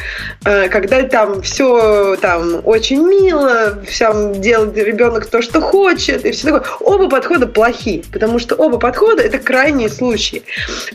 э, 0.44 0.68
когда 0.68 1.02
там 1.02 1.42
все 1.42 2.16
там 2.16 2.60
очень 2.64 3.02
мило, 3.06 3.78
всем 3.86 4.40
делает 4.40 4.76
ребенок 4.76 5.26
то, 5.26 5.42
что 5.42 5.60
хочет, 5.60 6.24
и 6.24 6.32
все 6.32 6.48
такое. 6.48 6.64
Оба 6.80 7.08
подхода 7.08 7.46
плохи, 7.46 8.04
потому 8.12 8.38
что 8.38 8.54
оба 8.54 8.78
подхода 8.78 9.22
это 9.22 9.38
крайние 9.38 9.88
случаи. 9.88 10.42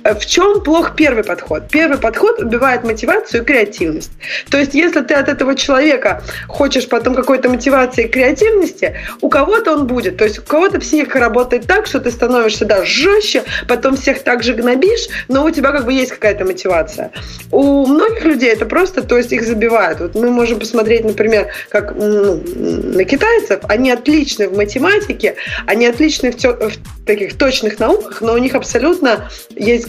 Э, 0.03 0.13
в 0.13 0.25
чем 0.25 0.61
плох 0.63 0.95
первый 0.95 1.23
подход? 1.23 1.63
Первый 1.69 1.97
подход 1.97 2.39
убивает 2.41 2.83
мотивацию 2.83 3.41
и 3.41 3.45
креативность. 3.45 4.11
То 4.49 4.57
есть, 4.57 4.73
если 4.73 5.01
ты 5.01 5.13
от 5.13 5.29
этого 5.29 5.55
человека 5.55 6.23
хочешь 6.47 6.87
потом 6.87 7.15
какой-то 7.15 7.49
мотивации 7.49 8.05
и 8.05 8.07
креативности, 8.07 8.97
у 9.21 9.29
кого-то 9.29 9.73
он 9.73 9.87
будет. 9.87 10.17
То 10.17 10.23
есть, 10.23 10.39
у 10.39 10.41
кого-то 10.43 10.79
психика 10.79 11.19
работает 11.19 11.67
так, 11.67 11.87
что 11.87 11.99
ты 11.99 12.11
становишься 12.11 12.65
да, 12.65 12.83
жестче, 12.85 13.43
потом 13.67 13.95
всех 13.95 14.23
так 14.23 14.43
же 14.43 14.53
гнобишь, 14.53 15.07
но 15.27 15.45
у 15.45 15.51
тебя 15.51 15.71
как 15.71 15.85
бы 15.85 15.93
есть 15.93 16.11
какая-то 16.11 16.45
мотивация. 16.45 17.11
У 17.51 17.85
многих 17.85 18.23
людей 18.23 18.49
это 18.49 18.65
просто, 18.65 19.01
то 19.01 19.17
есть 19.17 19.31
их 19.31 19.43
забивают. 19.43 19.99
Вот 19.99 20.15
мы 20.15 20.29
можем 20.29 20.59
посмотреть, 20.59 21.03
например, 21.05 21.47
как 21.69 21.95
ну, 21.95 22.41
на 22.45 23.03
китайцев, 23.03 23.61
они 23.67 23.91
отличны 23.91 24.49
в 24.49 24.55
математике, 24.55 25.35
они 25.65 25.85
отличны 25.85 26.31
в, 26.31 26.37
в 26.37 27.05
таких 27.05 27.37
точных 27.37 27.79
науках, 27.79 28.21
но 28.21 28.33
у 28.33 28.37
них 28.37 28.55
абсолютно 28.55 29.29
есть 29.55 29.87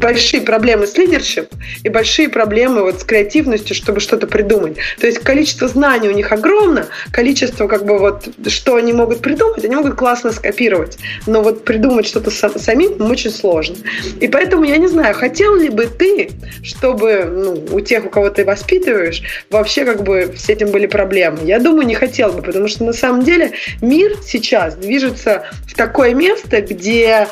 большие 0.00 0.42
проблемы 0.42 0.86
с 0.86 0.96
лидершип 0.96 1.48
и 1.84 1.88
большие 1.88 2.28
проблемы 2.28 2.82
вот 2.82 3.00
с 3.00 3.04
креативностью, 3.04 3.74
чтобы 3.74 4.00
что-то 4.00 4.26
придумать. 4.26 4.76
То 5.00 5.06
есть 5.06 5.18
количество 5.20 5.68
знаний 5.68 6.08
у 6.08 6.12
них 6.12 6.32
огромно, 6.32 6.86
количество 7.12 7.68
как 7.68 7.84
бы 7.84 7.98
вот, 7.98 8.28
что 8.48 8.76
они 8.76 8.92
могут 8.92 9.20
придумать, 9.20 9.64
они 9.64 9.76
могут 9.76 9.94
классно 9.94 10.32
скопировать, 10.32 10.98
но 11.26 11.42
вот 11.42 11.64
придумать 11.64 12.06
что-то 12.06 12.30
самим 12.30 12.92
им 12.92 13.10
очень 13.10 13.30
сложно. 13.30 13.76
И 14.20 14.28
поэтому 14.28 14.64
я 14.76 14.82
не 14.82 14.88
знаю, 14.88 15.14
хотел 15.14 15.56
ли 15.56 15.70
бы 15.70 15.86
ты, 15.86 16.28
чтобы 16.62 17.24
ну, 17.24 17.64
у 17.74 17.80
тех, 17.80 18.04
у 18.04 18.10
кого 18.10 18.28
ты 18.28 18.44
воспитываешь, 18.44 19.22
вообще 19.48 19.86
как 19.86 20.02
бы 20.02 20.34
с 20.36 20.50
этим 20.50 20.70
были 20.70 20.86
проблемы. 20.86 21.38
Я 21.44 21.60
думаю, 21.60 21.86
не 21.86 21.94
хотел 21.94 22.30
бы, 22.30 22.42
потому 22.42 22.68
что 22.68 22.84
на 22.84 22.92
самом 22.92 23.22
деле 23.22 23.52
мир 23.80 24.16
сейчас 24.22 24.74
движется 24.74 25.46
в 25.66 25.74
такое 25.74 26.12
место, 26.12 26.60
где 26.60 27.26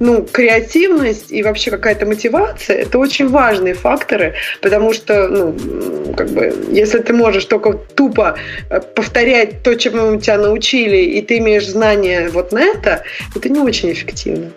ну, 0.00 0.24
креативность 0.24 1.30
и 1.30 1.44
вообще 1.44 1.70
какая-то 1.70 2.04
мотивация– 2.04 2.76
это 2.78 2.98
очень 2.98 3.28
важные 3.28 3.74
факторы, 3.74 4.34
потому 4.60 4.92
что, 4.92 5.28
ну, 5.28 6.14
как 6.16 6.30
бы, 6.30 6.52
если 6.72 6.98
ты 6.98 7.12
можешь 7.12 7.44
только 7.44 7.74
тупо 7.94 8.36
э, 8.70 8.80
повторять 8.80 9.62
то, 9.62 9.76
чему 9.76 10.20
тебя 10.20 10.38
научили, 10.38 10.96
и 10.96 11.22
ты 11.22 11.38
имеешь 11.38 11.68
знания 11.68 12.28
вот 12.32 12.50
на 12.50 12.60
это, 12.60 13.04
это 13.36 13.48
не 13.48 13.60
очень 13.60 13.92
эффективно. 13.92 14.50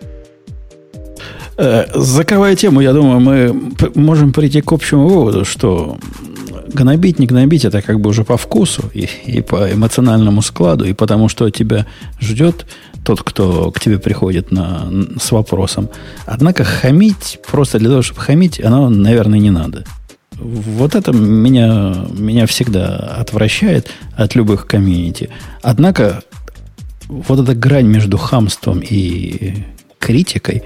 Э, 1.58 1.86
закрывая 1.94 2.56
тему, 2.56 2.82
я 2.82 2.94
думаю, 2.94 3.20
мы 3.20 3.72
можем 3.96 4.34
прийти 4.34 4.62
к 4.62 4.72
общему 4.72 5.08
выводу, 5.08 5.46
что 5.46 5.98
гнобить, 6.74 7.20
не 7.20 7.28
гнобить, 7.28 7.66
это 7.66 7.82
как 7.82 8.00
бы 8.00 8.10
уже 8.10 8.24
по 8.24 8.38
вкусу 8.38 8.90
и, 8.94 9.08
и 9.26 9.42
по 9.42 9.72
эмоциональному 9.72 10.42
складу, 10.42 10.86
и 10.86 10.94
потому 10.94 11.30
что 11.30 11.50
тебя 11.50 11.86
ждет 12.20 12.66
тот, 13.04 13.24
кто 13.24 13.72
к 13.72 13.80
тебе 13.80 14.00
приходит 14.00 14.52
на, 14.52 14.88
с 15.20 15.32
вопросом. 15.32 15.90
Однако 16.26 16.64
хамить, 16.64 17.40
просто 17.50 17.80
для 17.80 17.90
того, 17.90 18.02
чтобы 18.02 18.22
хамить, 18.22 18.64
оно, 18.64 18.90
наверное, 18.90 19.40
не 19.40 19.50
надо. 19.50 19.84
Вот 20.38 20.96
это 20.96 21.12
меня, 21.12 22.06
меня 22.12 22.46
всегда 22.48 23.16
отвращает 23.20 23.90
от 24.16 24.36
любых 24.36 24.66
комьюнити. 24.66 25.30
Однако, 25.62 26.24
вот 27.08 27.40
эта 27.40 27.54
грань 27.54 27.88
между 27.88 28.18
хамством 28.18 28.80
и 28.80 29.66
критикой, 30.00 30.64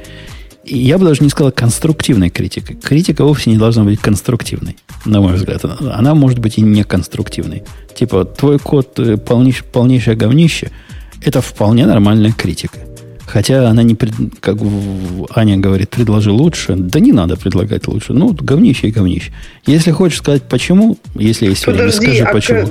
я 0.65 0.97
бы 0.97 1.05
даже 1.05 1.23
не 1.23 1.29
сказал 1.29 1.51
конструктивной 1.51 2.29
критикой. 2.29 2.75
Критика 2.75 3.23
вовсе 3.23 3.51
не 3.51 3.57
должна 3.57 3.83
быть 3.83 3.99
конструктивной, 3.99 4.77
на 5.05 5.21
мой 5.21 5.33
взгляд. 5.33 5.63
Она 5.65 6.15
может 6.15 6.39
быть 6.39 6.57
и 6.57 6.61
не 6.61 6.83
конструктивной. 6.83 7.63
Типа, 7.95 8.25
твой 8.25 8.59
код 8.59 8.99
э, 8.99 9.17
полнейш, 9.17 9.63
полнейшее 9.63 10.17
говнище– 10.17 10.71
это 11.21 11.41
вполне 11.41 11.85
нормальная 11.85 12.31
критика. 12.31 12.79
Хотя 13.27 13.69
она 13.69 13.83
не, 13.83 13.95
пред, 13.95 14.13
как 14.39 14.57
Аня 15.35 15.57
говорит, 15.57 15.89
предложи 15.89 16.31
лучше. 16.31 16.75
Да 16.75 16.99
не 16.99 17.11
надо 17.11 17.37
предлагать 17.37 17.87
лучше. 17.87 18.13
Ну, 18.13 18.33
говнище 18.33 18.87
и 18.87 18.91
говнище. 18.91 19.31
Если 19.65 19.91
хочешь 19.91 20.19
сказать 20.19 20.43
почему, 20.43 20.97
если 21.15 21.47
есть 21.47 21.65
Подожди, 21.65 22.07
время, 22.07 22.13
скажи 22.13 22.29
а 22.29 22.33
почему. 22.33 22.69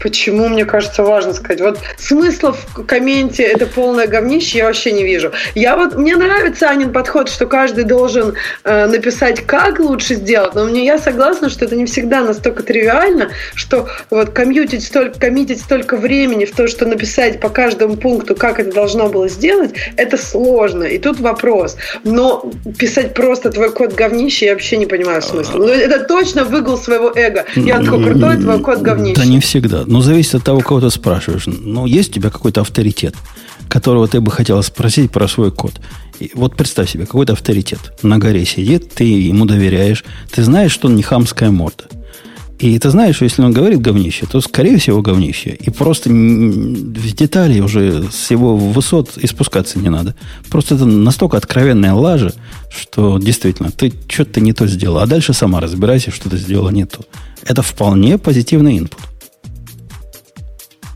Почему, 0.00 0.48
мне 0.48 0.64
кажется, 0.64 1.02
важно 1.02 1.32
сказать. 1.32 1.60
Вот 1.60 1.78
смысла 1.98 2.52
в 2.52 2.84
комменте 2.86 3.42
это 3.42 3.66
полное 3.66 4.06
говнище 4.06 4.58
я 4.58 4.66
вообще 4.66 4.92
не 4.92 5.04
вижу. 5.04 5.32
Я 5.54 5.76
вот, 5.76 5.96
мне 5.96 6.16
нравится 6.16 6.68
Анин 6.68 6.92
подход, 6.92 7.28
что 7.28 7.46
каждый 7.46 7.84
должен 7.84 8.34
э, 8.64 8.86
написать, 8.86 9.46
как 9.46 9.78
лучше 9.80 10.14
сделать, 10.14 10.54
но 10.54 10.64
мне 10.64 10.84
я 10.84 10.98
согласна, 10.98 11.48
что 11.48 11.64
это 11.64 11.76
не 11.76 11.86
всегда 11.86 12.20
настолько 12.22 12.62
тривиально, 12.62 13.30
что 13.54 13.88
вот 14.10 14.30
комьютить 14.30 14.84
столько, 14.84 15.18
коммитить 15.18 15.60
столько 15.60 15.96
времени 15.96 16.44
в 16.44 16.54
то, 16.54 16.66
что 16.66 16.86
написать 16.86 17.40
по 17.40 17.48
каждому 17.48 17.96
пункту, 17.96 18.34
как 18.34 18.60
это 18.60 18.72
должно 18.72 19.08
было 19.08 19.28
сделать, 19.28 19.69
это 19.96 20.16
сложно. 20.16 20.84
И 20.84 20.98
тут 20.98 21.20
вопрос. 21.20 21.76
Но 22.04 22.50
писать 22.78 23.14
просто 23.14 23.50
твой 23.50 23.70
код 23.72 23.94
говнище 23.94 24.46
я 24.46 24.52
вообще 24.52 24.76
не 24.76 24.86
понимаю 24.86 25.22
смысла. 25.22 25.58
Но 25.58 25.68
это 25.68 26.04
точно 26.04 26.44
выгул 26.44 26.76
своего 26.76 27.12
эго. 27.14 27.44
Я 27.56 27.78
такой 27.80 28.04
крутой, 28.04 28.36
твой 28.36 28.60
код 28.60 28.80
говнище. 28.80 29.20
Да 29.20 29.26
не 29.26 29.40
всегда. 29.40 29.84
Но 29.86 30.00
зависит 30.00 30.36
от 30.36 30.44
того, 30.44 30.60
кого 30.60 30.80
ты 30.80 30.90
спрашиваешь. 30.90 31.44
Ну, 31.46 31.86
есть 31.86 32.10
у 32.10 32.12
тебя 32.14 32.30
какой-то 32.30 32.60
авторитет, 32.60 33.14
которого 33.68 34.08
ты 34.08 34.20
бы 34.20 34.30
хотела 34.30 34.62
спросить 34.62 35.10
про 35.10 35.28
свой 35.28 35.50
код. 35.52 35.72
И 36.18 36.30
вот 36.34 36.54
представь 36.54 36.90
себе, 36.90 37.06
какой-то 37.06 37.32
авторитет 37.32 37.80
на 38.02 38.18
горе 38.18 38.44
сидит, 38.44 38.92
ты 38.92 39.04
ему 39.04 39.46
доверяешь, 39.46 40.04
ты 40.30 40.42
знаешь, 40.42 40.72
что 40.72 40.88
он 40.88 40.96
не 40.96 41.02
хамская 41.02 41.50
морда. 41.50 41.84
И 42.60 42.78
ты 42.78 42.90
знаешь, 42.90 43.16
что 43.16 43.24
если 43.24 43.40
он 43.40 43.52
говорит 43.52 43.80
говнище, 43.80 44.26
то, 44.26 44.38
скорее 44.42 44.76
всего, 44.76 45.00
говнище. 45.00 45.56
И 45.58 45.70
просто 45.70 46.10
в 46.10 47.14
детали 47.14 47.58
уже 47.60 48.04
с 48.12 48.30
его 48.30 48.54
высот 48.54 49.16
и 49.16 49.26
спускаться 49.26 49.78
не 49.78 49.88
надо. 49.88 50.14
Просто 50.50 50.74
это 50.74 50.84
настолько 50.84 51.38
откровенная 51.38 51.94
лажа, 51.94 52.34
что 52.68 53.18
действительно, 53.18 53.70
ты 53.70 53.94
что-то 54.08 54.40
не 54.40 54.52
то 54.52 54.66
сделал. 54.66 54.98
А 54.98 55.06
дальше 55.06 55.32
сама 55.32 55.60
разбирайся, 55.60 56.10
что 56.10 56.28
ты 56.28 56.36
сделала 56.36 56.68
не 56.68 56.84
то. 56.84 57.00
Это 57.46 57.62
вполне 57.62 58.18
позитивный 58.18 58.78
инпут. 58.78 59.00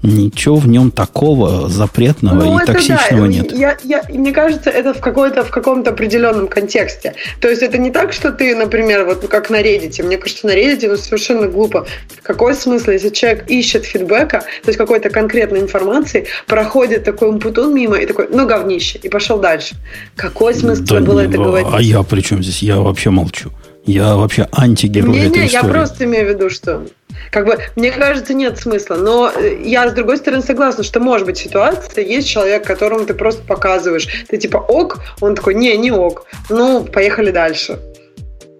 Ничего 0.04 0.56
в 0.56 0.68
нем 0.68 0.90
такого 0.90 1.70
запретного 1.70 2.44
ну, 2.44 2.60
и 2.60 2.66
токсичного 2.66 3.22
да. 3.22 3.26
нет. 3.26 3.52
Я, 3.52 3.78
я, 3.84 4.02
мне 4.10 4.32
кажется, 4.32 4.68
это 4.68 4.92
в, 4.92 5.00
какой-то, 5.00 5.44
в 5.44 5.50
каком-то 5.50 5.92
определенном 5.92 6.46
контексте. 6.46 7.14
То 7.40 7.48
есть 7.48 7.62
это 7.62 7.78
не 7.78 7.90
так, 7.90 8.12
что 8.12 8.30
ты, 8.30 8.54
например, 8.54 9.06
вот 9.06 9.26
как 9.26 9.48
на 9.48 9.62
Reddit. 9.62 10.04
Мне 10.04 10.18
кажется, 10.18 10.46
на 10.46 10.54
Reddit 10.54 10.88
ну, 10.88 10.96
совершенно 10.98 11.48
глупо. 11.48 11.86
Какой 12.22 12.54
смысл, 12.54 12.90
если 12.90 13.08
человек 13.08 13.48
ищет 13.48 13.86
фидбэка, 13.86 14.40
то 14.40 14.68
есть 14.68 14.76
какой-то 14.76 15.08
конкретной 15.08 15.60
информации, 15.60 16.26
проходит 16.46 17.04
такой 17.04 17.30
умпутун 17.30 17.74
мимо 17.74 17.96
и 17.96 18.04
такой, 18.04 18.28
ну, 18.30 18.46
говнище, 18.46 18.98
и 19.02 19.08
пошел 19.08 19.38
дальше. 19.38 19.74
Какой 20.16 20.52
смысл 20.52 20.84
да 20.84 21.00
было 21.00 21.20
не, 21.20 21.28
это 21.30 21.40
а 21.40 21.44
говорить? 21.44 21.68
А 21.72 21.80
я 21.80 22.02
при 22.02 22.20
чем 22.20 22.42
здесь? 22.42 22.62
Я 22.62 22.78
вообще 22.80 23.08
молчу. 23.08 23.52
Я 23.86 24.16
вообще 24.16 24.48
антигерой 24.52 25.12
не, 25.12 25.18
этой 25.20 25.40
не, 25.40 25.46
истории. 25.46 25.66
Я 25.66 25.72
просто 25.72 26.04
имею 26.04 26.26
в 26.26 26.28
виду, 26.28 26.50
что 26.50 26.82
как 27.30 27.46
бы, 27.46 27.58
мне 27.76 27.90
кажется, 27.90 28.34
нет 28.34 28.58
смысла. 28.58 28.96
Но 28.96 29.30
э, 29.34 29.58
я, 29.62 29.88
с 29.88 29.92
другой 29.92 30.16
стороны, 30.16 30.42
согласна, 30.42 30.84
что 30.84 31.00
может 31.00 31.26
быть 31.26 31.38
ситуация, 31.38 32.04
есть 32.04 32.28
человек, 32.28 32.64
которому 32.64 33.06
ты 33.06 33.14
просто 33.14 33.42
показываешь. 33.42 34.08
Ты 34.28 34.36
типа 34.38 34.58
ок, 34.58 34.98
он 35.20 35.34
такой, 35.34 35.54
не, 35.54 35.76
не 35.76 35.90
ок. 35.90 36.26
Ну, 36.48 36.84
поехали 36.84 37.30
дальше. 37.30 37.78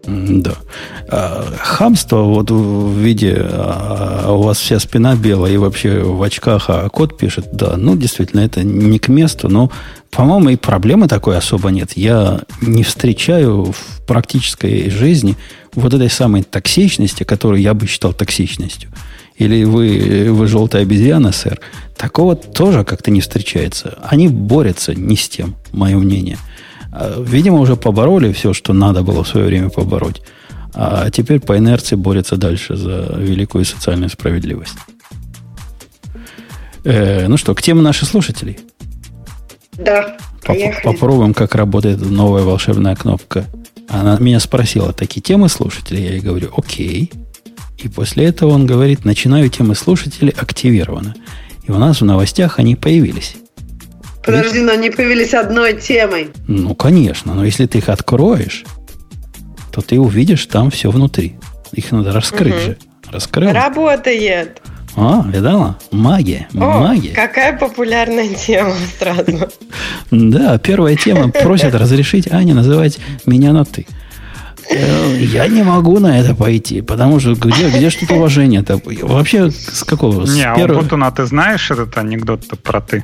Да. 0.07 0.55
А, 1.09 1.45
хамство 1.59 2.23
вот 2.23 2.51
в 2.51 2.99
виде 2.99 3.37
а, 3.39 4.33
у 4.33 4.43
вас 4.43 4.59
вся 4.59 4.79
спина 4.79 5.15
белая 5.15 5.53
и 5.53 5.57
вообще 5.57 6.01
в 6.01 6.23
очках, 6.23 6.67
а 6.69 6.89
код 6.89 7.17
пишет, 7.17 7.49
да, 7.53 7.77
ну, 7.77 7.97
действительно, 7.97 8.41
это 8.41 8.63
не 8.63 8.99
к 8.99 9.09
месту, 9.09 9.49
но, 9.49 9.71
по-моему, 10.11 10.51
и 10.51 10.57
проблемы 10.57 11.09
такой 11.09 11.37
особо 11.37 11.71
нет. 11.71 11.93
Я 11.97 12.41
не 12.61 12.83
встречаю 12.83 13.73
в 13.73 14.03
практической 14.07 14.91
жизни 14.91 15.37
вот 15.75 15.95
этой 15.95 16.11
самой 16.11 16.43
токсичности, 16.43 17.25
которую 17.25 17.61
я 17.61 17.75
бы 17.75 17.87
считал 17.87 18.13
токсичностью. 18.13 18.91
Или 19.37 19.65
вы, 19.65 20.29
вы 20.31 20.47
желтая 20.47 20.83
обезьяна, 20.83 21.33
сэр. 21.33 21.61
Такого 21.97 22.37
тоже 22.37 22.85
как-то 22.85 23.11
не 23.11 23.21
встречается. 23.21 23.99
Они 24.03 24.29
борются 24.29 24.95
не 24.95 25.17
с 25.17 25.29
тем, 25.29 25.57
мое 25.73 25.97
мнение– 25.97 26.39
видимо, 27.19 27.59
уже 27.59 27.77
побороли 27.77 28.33
все, 28.33 28.53
что 28.53 28.73
надо 28.73 29.03
было 29.03 29.25
в 29.25 29.29
свое 29.29 29.47
время 29.47 29.71
побороть. 29.71 30.23
А 30.75 31.11
теперь 31.11 31.41
по 31.41 31.57
инерции 31.57 31.95
борются 31.95 32.37
дальше 32.37 32.77
за 32.77 33.15
великую 33.17 33.65
социальную 33.65 34.11
справедливость. 34.11 34.77
Э, 36.85 37.29
ну 37.29 37.37
что, 37.37 37.55
к 37.55 37.63
теме 37.63 37.81
наших 37.81 38.09
слушателей? 38.09 38.59
Да, 39.73 40.17
поехали. 40.43 40.85
Попробуем, 40.85 41.33
как 41.33 41.55
работает 41.55 42.01
новая 42.01 42.43
волшебная 42.43 42.95
кнопка. 42.95 43.45
Она 43.89 44.19
меня 44.19 44.41
спросила, 44.41 44.93
такие 44.93 45.21
темы 45.21 45.49
слушателей? 45.49 46.05
Я 46.05 46.11
ей 46.13 46.21
говорю, 46.21 46.51
окей. 46.57 47.13
И 47.79 47.89
после 47.89 48.27
этого 48.27 48.51
он 48.51 48.67
говорит, 48.67 49.05
начинаю 49.05 49.49
темы 49.49 49.75
слушателей 49.75 50.35
активировано. 50.37 51.15
И 51.65 51.71
у 51.71 51.79
нас 51.79 52.01
в 52.01 52.05
новостях 52.05 52.59
они 52.59 52.77
появились. 52.77 53.37
Подожди, 54.25 54.61
но 54.61 54.73
они 54.73 54.91
появились 54.91 55.35
одной 55.35 55.75
темой. 55.75 56.31
Ну, 56.47 56.75
конечно. 56.75 57.35
Но 57.35 57.45
если 57.45 57.67
ты 57.67 57.79
их 57.79 57.89
откроешь, 57.89 58.65
то 59.71 59.81
ты 59.81 59.99
увидишь 59.99 60.47
там 60.47 60.71
все 60.71 60.91
внутри. 60.91 61.37
Их 61.73 61.93
надо 61.93 62.13
раскрыть 62.13 62.55
угу. 62.55 62.61
же. 62.61 62.77
Раскрыл. 63.11 63.53
Работает. 63.53 64.61
А, 64.97 65.25
видала? 65.27 65.77
Магия. 65.91 66.47
О, 66.55 66.81
Магия. 66.81 67.13
Какая 67.15 67.57
популярная 67.59 68.29
тема 68.29 68.75
сразу. 68.99 69.25
Да, 70.11 70.59
первая 70.59 70.97
тема 70.97 71.29
просят 71.43 71.75
разрешить 71.75 72.31
Ане 72.31 72.55
называть 72.55 72.99
меня 73.27 73.53
на 73.53 73.65
ты. 73.65 73.87
Э, 74.71 75.17
я 75.19 75.49
не 75.49 75.63
могу 75.63 75.99
на 75.99 76.21
это 76.21 76.35
пойти, 76.35 76.83
потому 76.83 77.19
что 77.19 77.35
где, 77.35 77.69
где 77.69 77.91
тут 77.91 78.11
уважение-то? 78.13 78.81
Вообще, 79.03 79.51
с 79.51 79.83
какого? 79.83 80.25
С 80.25 80.35
не, 80.35 80.43
а 80.43 80.55
первого... 80.55 80.81
а 80.81 80.97
вот 80.97 81.17
ты 81.17 81.27
знаешь 81.27 81.71
этот 81.71 81.99
анекдот 81.99 82.47
про 82.63 82.81
ты? 82.81 83.03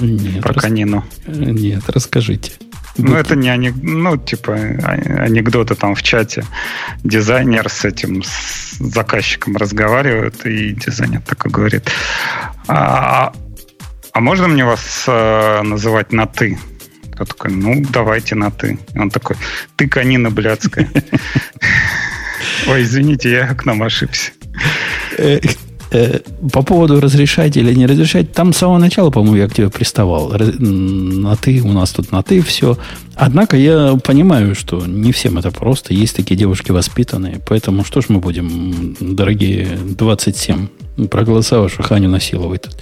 Нет. 0.00 0.42
Про 0.42 0.54
рас... 0.54 0.62
канину? 0.62 1.04
Нет, 1.26 1.82
расскажите. 1.88 2.52
Ну, 2.98 3.14
это 3.16 3.36
не 3.36 3.48
анекдот, 3.48 3.82
ну, 3.82 4.16
типа 4.18 4.52
а, 4.52 4.92
анекдоты 5.24 5.74
там 5.74 5.94
в 5.94 6.02
чате. 6.02 6.44
Дизайнер 7.02 7.68
с 7.68 7.84
этим 7.84 8.22
с 8.22 8.76
заказчиком 8.78 9.56
разговаривает, 9.56 10.44
и 10.44 10.72
дизайнер 10.72 11.22
такой 11.22 11.50
говорит, 11.50 11.90
а, 12.68 13.32
а 14.12 14.20
можно 14.20 14.48
мне 14.48 14.64
вас 14.64 15.04
а, 15.08 15.62
называть 15.62 16.12
на 16.12 16.26
«ты»? 16.26 16.58
Я 17.18 17.24
такой, 17.24 17.52
ну, 17.52 17.82
давайте 17.90 18.34
на 18.34 18.50
«ты». 18.50 18.78
И 18.94 18.98
он 18.98 19.10
такой, 19.10 19.36
ты 19.76 19.88
канина 19.88 20.30
блядская. 20.30 20.88
Ой, 22.68 22.82
извините, 22.82 23.30
я 23.30 23.54
к 23.54 23.64
нам 23.64 23.82
ошибся. 23.82 24.32
Э, 25.94 26.20
по 26.52 26.62
поводу 26.62 27.00
разрешать 27.00 27.58
или 27.58 27.74
не 27.74 27.84
разрешать, 27.84 28.32
там 28.32 28.54
с 28.54 28.56
самого 28.56 28.78
начала, 28.78 29.10
по-моему, 29.10 29.36
я 29.36 29.46
к 29.46 29.54
тебе 29.54 29.68
приставал. 29.68 30.30
На 30.30 31.36
ты, 31.36 31.60
у 31.60 31.72
нас 31.72 31.90
тут 31.90 32.12
на 32.12 32.22
ты 32.22 32.40
все. 32.40 32.78
Однако 33.14 33.58
я 33.58 33.98
понимаю, 34.02 34.54
что 34.54 34.86
не 34.86 35.12
всем 35.12 35.36
это 35.36 35.50
просто. 35.50 35.92
Есть 35.92 36.16
такие 36.16 36.34
девушки 36.34 36.70
воспитанные. 36.70 37.42
Поэтому 37.46 37.84
что 37.84 38.00
ж 38.00 38.06
мы 38.08 38.20
будем, 38.20 38.96
дорогие 39.00 39.68
27, 39.98 40.68
проголосовавших 41.10 41.90
Аню 41.92 42.08
насиловать 42.08 42.62
тут? 42.62 42.76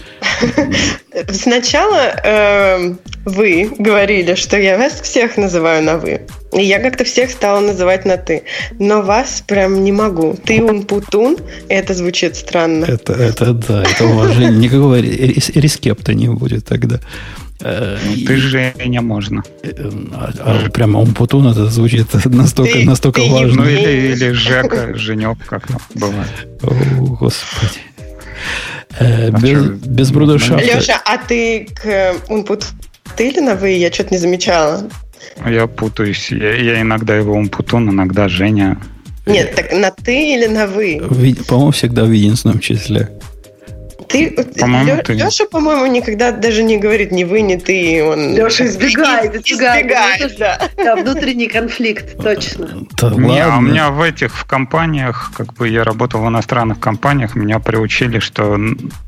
Сначала 1.31 2.15
э, 2.25 2.95
вы 3.25 3.71
говорили, 3.79 4.35
что 4.35 4.59
я 4.59 4.79
вас 4.79 5.01
всех 5.01 5.37
называю 5.37 5.83
на 5.83 5.99
вы. 5.99 6.23
И 6.53 6.63
я 6.63 6.81
как-то 6.81 7.05
всех 7.05 7.31
стала 7.31 7.61
называть 7.61 8.05
на 8.05 8.17
ты. 8.17 8.43
Но 8.79 9.03
вас 9.03 9.43
прям 9.47 9.85
не 9.85 9.93
могу. 9.93 10.37
Ты 10.45 10.63
умпутун, 10.63 11.37
это 11.69 11.95
звучит 11.95 12.37
странно. 12.37 12.85
Это, 12.85 13.13
это 13.13 13.53
да, 13.53 13.83
это 13.83 14.05
уважение. 14.05 14.59
Никакого 14.59 15.01
рискепта 15.01 16.15
не 16.15 16.29
будет 16.29 16.65
тогда. 16.65 17.01
Э, 17.63 17.99
ты 18.27 18.37
Женя 18.37 19.03
можно. 19.03 19.43
А, 20.15 20.33
а 20.39 20.71
прямо 20.71 21.01
умпутун 21.01 21.47
это 21.49 21.67
звучит 21.67 22.07
настолько, 22.25 22.73
ты, 22.73 22.85
настолько 22.85 23.21
ты 23.21 23.31
важно. 23.31 23.65
Ну 23.65 23.69
или, 23.69 24.13
или 24.13 24.31
Жека, 24.33 24.97
Женек, 24.97 25.39
как 25.47 25.67
там 25.67 25.81
бывает. 25.95 26.49
О, 26.63 26.75
Господи. 27.17 27.81
Э, 28.99 29.29
а 29.29 29.31
без, 29.31 29.63
без 29.65 30.11
брудершафта. 30.11 30.65
Леша, 30.65 31.01
а 31.05 31.19
ты 31.19 31.69
к 31.75 32.15
умпут 32.29 32.67
ты 33.17 33.29
или 33.29 33.41
на 33.41 33.55
вы? 33.55 33.71
Я 33.71 33.93
что-то 33.93 34.15
не 34.15 34.19
замечала. 34.19 34.89
Я 35.47 35.67
путаюсь. 35.67 36.31
Я, 36.31 36.55
я 36.57 36.81
иногда 36.81 37.17
его 37.17 37.35
умпутун, 37.35 37.91
иногда 37.91 38.29
Женя. 38.29 38.81
Нет, 39.27 39.55
так 39.55 39.73
на 39.73 39.91
ты 39.91 40.35
или 40.35 40.47
на 40.47 40.67
вы? 40.67 41.01
По-моему, 41.47 41.71
всегда 41.71 42.05
в 42.05 42.11
единственном 42.11 42.59
числе. 42.61 43.11
Ты, 44.11 44.31
по-моему, 44.59 44.97
Лё, 44.97 45.03
ты... 45.03 45.13
Леша, 45.13 45.45
по-моему, 45.47 45.87
никогда 45.87 46.33
даже 46.33 46.65
не 46.65 46.79
говорит 46.79 47.13
ни 47.13 47.23
вы, 47.23 47.43
ни 47.43 47.55
ты. 47.55 48.03
Он 48.05 48.35
Леша 48.35 48.67
избегает, 48.67 49.37
избегает. 49.37 49.87
избегает 49.87 50.39
да. 50.39 50.69
да, 50.77 50.97
внутренний 50.97 51.47
конфликт, 51.47 52.21
точно. 52.21 52.87
Да, 53.01 53.11
не, 53.11 53.39
а 53.39 53.59
у 53.59 53.61
меня 53.61 53.91
в 53.91 54.03
этих 54.03 54.37
в 54.37 54.45
компаниях, 54.47 55.31
как 55.37 55.55
бы 55.55 55.69
я 55.69 55.85
работал 55.85 56.23
в 56.23 56.29
иностранных 56.29 56.81
компаниях, 56.81 57.37
меня 57.37 57.61
приучили, 57.61 58.19
что 58.19 58.59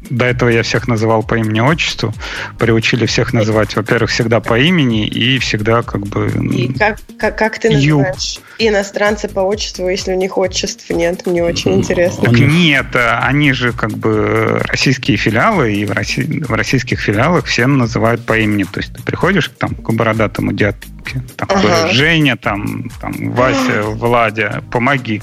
до 0.08 0.26
этого 0.26 0.50
я 0.50 0.62
всех 0.62 0.86
называл 0.86 1.24
по 1.24 1.34
имени-отчеству, 1.34 2.14
приучили 2.58 3.06
всех 3.06 3.32
называть, 3.32 3.74
во-первых, 3.74 4.10
всегда 4.10 4.38
по 4.40 4.58
имени 4.58 5.06
и 5.06 5.38
всегда 5.40 5.82
как 5.82 6.06
бы... 6.06 6.30
И 6.52 6.72
как, 6.74 6.98
как, 7.18 7.36
как 7.36 7.58
ты 7.58 7.70
называешь 7.70 8.40
Ю. 8.58 8.68
иностранцы 8.68 9.28
по 9.28 9.40
отчеству, 9.40 9.88
если 9.88 10.12
у 10.12 10.16
них 10.16 10.38
отчеств 10.38 10.88
нет? 10.90 11.26
Мне 11.26 11.42
очень 11.42 11.74
интересно. 11.74 12.24
Так 12.24 12.38
нет, 12.38 12.86
они 12.94 13.52
же 13.52 13.72
как 13.72 13.90
бы 13.98 14.60
российские 14.64 14.91
российские 14.92 15.16
филиалы, 15.16 15.72
и 15.72 15.86
в, 15.86 15.92
России, 15.92 16.42
в 16.44 16.52
российских 16.52 17.00
филиалах 17.00 17.46
все 17.46 17.66
называют 17.66 18.26
по 18.26 18.38
имени. 18.38 18.64
То 18.64 18.80
есть 18.80 18.92
ты 18.92 19.02
приходишь 19.02 19.50
там, 19.58 19.74
к 19.74 19.90
бородатому 19.92 20.52
дядьке, 20.52 21.22
там, 21.36 21.48
ага. 21.50 21.88
Женя, 21.88 22.36
там, 22.36 22.90
там, 23.00 23.12
Вася, 23.32 23.82
Владя, 23.84 24.62
помоги. 24.70 25.22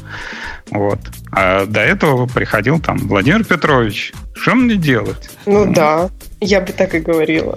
Вот. 0.71 0.99
А 1.31 1.65
до 1.65 1.81
этого 1.81 2.25
приходил 2.25 2.79
там 2.79 2.97
Владимир 2.97 3.43
Петрович. 3.43 4.11
Что 4.33 4.55
мне 4.55 4.75
делать? 4.75 5.29
Ну, 5.45 5.65
ну 5.65 5.73
да, 5.73 6.09
я 6.41 6.61
бы 6.61 6.71
так 6.73 6.95
и 6.95 6.99
говорила. 6.99 7.55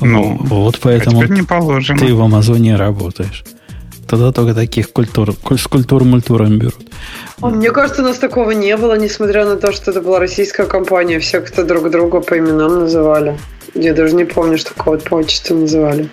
Ну, 0.00 0.36
вот 0.42 0.78
поэтому 0.82 1.22
а 1.22 1.26
не 1.26 1.42
положено. 1.42 1.98
ты 1.98 2.14
в 2.14 2.20
Амазоне 2.20 2.76
работаешь. 2.76 3.44
Тогда 4.10 4.32
только 4.32 4.54
таких 4.54 4.92
культур, 4.92 5.34
с 5.56 5.68
культур-мультуром 5.68 6.58
берут. 6.58 6.80
А 7.40 7.48
мне 7.48 7.70
кажется, 7.70 8.02
у 8.02 8.04
нас 8.04 8.18
такого 8.18 8.50
не 8.50 8.76
было, 8.76 8.98
несмотря 8.98 9.44
на 9.44 9.54
то, 9.54 9.70
что 9.70 9.92
это 9.92 10.00
была 10.00 10.18
российская 10.18 10.66
компания. 10.66 11.20
Все 11.20 11.40
кто 11.40 11.62
друг 11.62 11.88
друга 11.90 12.20
по 12.20 12.36
именам 12.36 12.80
называли. 12.80 13.38
Я 13.74 13.94
даже 13.94 14.16
не 14.16 14.24
помню, 14.24 14.58
что 14.58 14.74
кого-то 14.74 15.08
по 15.08 15.14
отчеству 15.14 15.56
называли. 15.56 16.08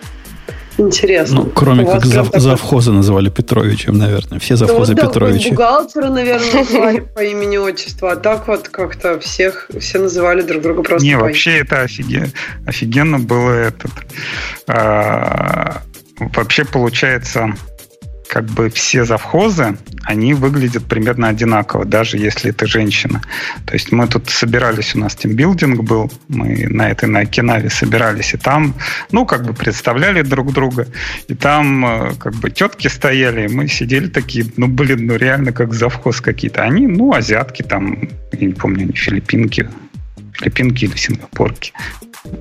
Интересно. 0.77 1.37
Ну, 1.37 1.45
кроме 1.47 1.85
как 1.85 2.05
зав, 2.05 2.27
такой... 2.27 2.39
завхоза 2.39 2.91
называли 2.91 3.29
Петровичем, 3.29 3.97
наверное. 3.97 4.37
Все 4.37 4.55
завхозы 4.55 4.93
ну, 4.93 5.01
да, 5.01 5.07
Петровичи. 5.07 5.49
Бухгалтера, 5.49 6.09
наверное, 6.09 6.53
называли 6.53 6.99
по 7.15 7.23
имени 7.23 7.57
отчеству. 7.57 8.09
А 8.09 8.15
так 8.15 8.47
вот 8.47 8.69
как-то 8.69 9.19
всех 9.19 9.71
все 9.79 9.97
называли 9.97 10.43
друг 10.43 10.61
друга 10.61 10.83
просто 10.83 11.03
Не, 11.03 11.17
вообще 11.17 11.61
это 11.61 11.81
офиген... 11.81 12.31
офигенно 12.67 13.17
было 13.17 13.49
этот... 13.49 13.91
А, 14.67 15.81
вообще 16.19 16.63
получается 16.63 17.55
как 18.29 18.45
бы 18.45 18.69
все 18.69 19.05
завхозы, 19.05 19.77
они 20.03 20.33
выглядят 20.33 20.85
примерно 20.85 21.29
одинаково, 21.29 21.85
даже 21.85 22.17
если 22.17 22.51
ты 22.51 22.67
женщина. 22.67 23.21
То 23.65 23.73
есть 23.73 23.91
мы 23.91 24.07
тут 24.07 24.29
собирались, 24.29 24.95
у 24.95 24.99
нас 24.99 25.15
тимбилдинг 25.15 25.81
был, 25.83 26.11
мы 26.27 26.67
на 26.69 26.89
этой, 26.89 27.09
на 27.09 27.19
Окинаве 27.19 27.69
собирались, 27.69 28.33
и 28.33 28.37
там, 28.37 28.73
ну, 29.11 29.25
как 29.25 29.45
бы 29.45 29.53
представляли 29.53 30.21
друг 30.21 30.53
друга, 30.53 30.87
и 31.27 31.35
там 31.35 31.85
э, 31.85 32.13
как 32.19 32.35
бы 32.35 32.49
тетки 32.49 32.87
стояли, 32.87 33.45
и 33.45 33.53
мы 33.53 33.67
сидели 33.67 34.07
такие, 34.07 34.45
ну, 34.57 34.67
блин, 34.67 35.07
ну, 35.07 35.15
реально 35.15 35.51
как 35.51 35.73
завхоз 35.73 36.21
какие-то. 36.21 36.63
Они, 36.63 36.87
ну, 36.87 37.13
азиатки 37.13 37.63
там, 37.63 38.09
я 38.31 38.47
не 38.47 38.53
помню, 38.53 38.83
они 38.83 38.93
филиппинки, 38.93 39.69
филиппинки 40.33 40.85
или 40.85 40.95
сингапурки. 40.95 41.73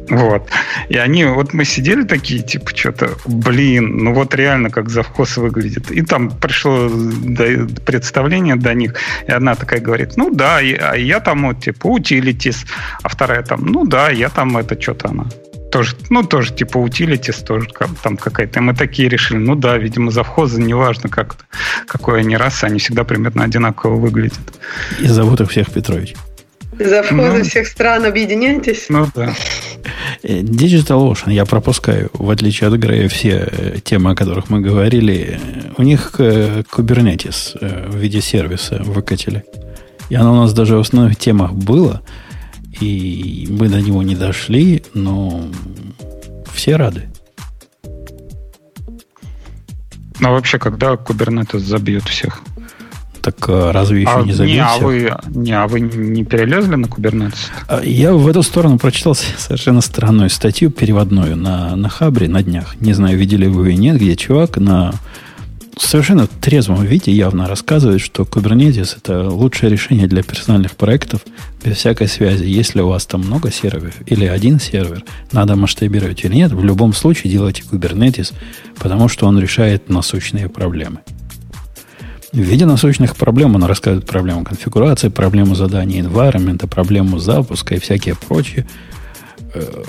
Вот. 0.08 0.48
И 0.88 0.96
они, 0.96 1.24
вот 1.24 1.52
мы 1.52 1.64
сидели 1.64 2.02
такие, 2.02 2.42
типа, 2.42 2.70
что-то, 2.74 3.10
блин, 3.26 3.98
ну 3.98 4.14
вот 4.14 4.34
реально 4.34 4.70
как 4.70 4.88
завхоз 4.88 5.36
выглядит. 5.36 5.90
И 5.90 6.02
там 6.02 6.30
пришло 6.30 6.90
представление 7.84 8.56
до 8.56 8.74
них, 8.74 8.94
и 9.26 9.32
одна 9.32 9.54
такая 9.54 9.80
говорит, 9.80 10.16
ну 10.16 10.34
да, 10.34 10.60
я, 10.60 10.90
а 10.90 10.96
я 10.96 11.20
там 11.20 11.46
вот, 11.46 11.60
типа, 11.60 11.86
утилитис, 11.86 12.66
а 13.02 13.08
вторая 13.08 13.42
там, 13.42 13.66
ну 13.66 13.84
да, 13.84 14.10
я 14.10 14.28
там 14.28 14.56
это 14.56 14.80
что-то 14.80 15.08
она 15.08 15.26
тоже, 15.76 15.94
ну, 16.08 16.22
тоже 16.22 16.54
типа 16.54 16.78
утилитис, 16.78 17.36
тоже 17.36 17.68
там 18.02 18.16
какая-то. 18.16 18.60
И 18.60 18.62
мы 18.62 18.74
такие 18.74 19.10
решили, 19.10 19.38
ну 19.38 19.54
да, 19.54 19.76
видимо, 19.76 20.10
завхозы, 20.10 20.62
неважно, 20.62 21.10
как, 21.10 21.36
какой 21.86 22.20
они 22.20 22.36
расы, 22.36 22.64
они 22.64 22.78
всегда 22.78 23.04
примерно 23.04 23.44
одинаково 23.44 23.96
выглядят. 23.96 24.40
И 25.00 25.08
зовут 25.08 25.40
их 25.40 25.50
всех 25.50 25.70
Петрович. 25.70 26.14
Завхозы 26.78 27.38
ну, 27.38 27.44
всех 27.44 27.66
стран 27.66 28.04
объединяйтесь. 28.04 28.86
Ну 28.88 29.06
да. 29.14 29.34
Э, 30.22 30.40
Digital 30.40 31.10
Ocean 31.10 31.32
я 31.32 31.44
пропускаю, 31.44 32.10
в 32.12 32.30
отличие 32.30 32.68
от 32.68 32.74
Грея, 32.74 33.08
все 33.08 33.48
э, 33.50 33.78
темы, 33.82 34.10
о 34.10 34.14
которых 34.14 34.50
мы 34.50 34.60
говорили. 34.60 35.40
У 35.78 35.82
них 35.82 36.14
Kubernetes 36.18 37.56
э, 37.60 37.88
в 37.88 37.96
виде 37.96 38.20
сервиса 38.20 38.82
выкатили. 38.84 39.44
И 40.10 40.14
оно 40.14 40.32
у 40.32 40.36
нас 40.36 40.52
даже 40.52 40.76
в 40.76 40.80
основных 40.80 41.16
темах 41.16 41.52
было. 41.52 42.02
И 42.80 43.46
мы 43.50 43.68
до 43.68 43.80
него 43.80 44.02
не 44.02 44.14
дошли, 44.14 44.82
но 44.92 45.48
все 46.52 46.76
рады. 46.76 47.04
Ну, 50.18 50.30
вообще, 50.30 50.58
когда 50.58 50.94
Kubernetes 50.94 51.58
забьет 51.58 52.04
всех? 52.04 52.42
Так 53.26 53.48
а, 53.48 53.72
разве 53.72 54.02
еще 54.02 54.20
а, 54.20 54.22
не 54.22 54.32
забил 54.32 54.54
не, 54.54 54.60
а 54.60 54.78
вы, 54.78 55.12
не, 55.34 55.52
а 55.52 55.66
вы 55.66 55.80
не 55.80 56.24
перелезли 56.24 56.76
на 56.76 56.86
Kubernetes? 56.86 57.50
А, 57.66 57.82
я 57.82 58.12
в 58.14 58.28
эту 58.28 58.44
сторону 58.44 58.78
прочитал 58.78 59.16
совершенно 59.16 59.80
странную 59.80 60.30
статью 60.30 60.70
переводную 60.70 61.36
на, 61.36 61.74
на 61.74 61.88
Хабре 61.88 62.28
на 62.28 62.44
днях. 62.44 62.76
Не 62.78 62.92
знаю, 62.92 63.18
видели 63.18 63.46
вы 63.46 63.70
или 63.70 63.78
нет, 63.78 63.96
где 63.96 64.14
чувак 64.14 64.58
на 64.58 64.94
совершенно 65.76 66.28
трезвом 66.28 66.84
виде 66.84 67.10
явно 67.10 67.48
рассказывает, 67.48 68.00
что 68.00 68.22
Kubernetes 68.22 68.96
это 68.96 69.28
лучшее 69.28 69.70
решение 69.70 70.06
для 70.06 70.22
персональных 70.22 70.76
проектов 70.76 71.22
без 71.64 71.78
всякой 71.78 72.06
связи. 72.06 72.44
Если 72.44 72.80
у 72.80 72.86
вас 72.86 73.06
там 73.06 73.22
много 73.22 73.50
серверов 73.50 73.94
или 74.06 74.24
один 74.24 74.60
сервер, 74.60 75.02
надо 75.32 75.56
масштабировать 75.56 76.24
или 76.24 76.36
нет, 76.36 76.52
в 76.52 76.64
любом 76.64 76.94
случае 76.94 77.32
делайте 77.32 77.64
Kubernetes, 77.68 78.32
потому 78.78 79.08
что 79.08 79.26
он 79.26 79.36
решает 79.40 79.88
насущные 79.88 80.48
проблемы. 80.48 81.00
В 82.36 82.40
виде 82.40 82.66
насущных 82.66 83.16
проблем 83.16 83.54
он 83.54 83.64
рассказывает 83.64 84.06
проблему 84.06 84.44
конфигурации, 84.44 85.08
проблему 85.08 85.54
задания 85.54 86.02
environment, 86.02 86.66
проблему 86.66 87.18
запуска 87.18 87.74
и 87.74 87.78
всякие 87.78 88.14
прочие. 88.14 88.66
Э, 89.54 89.84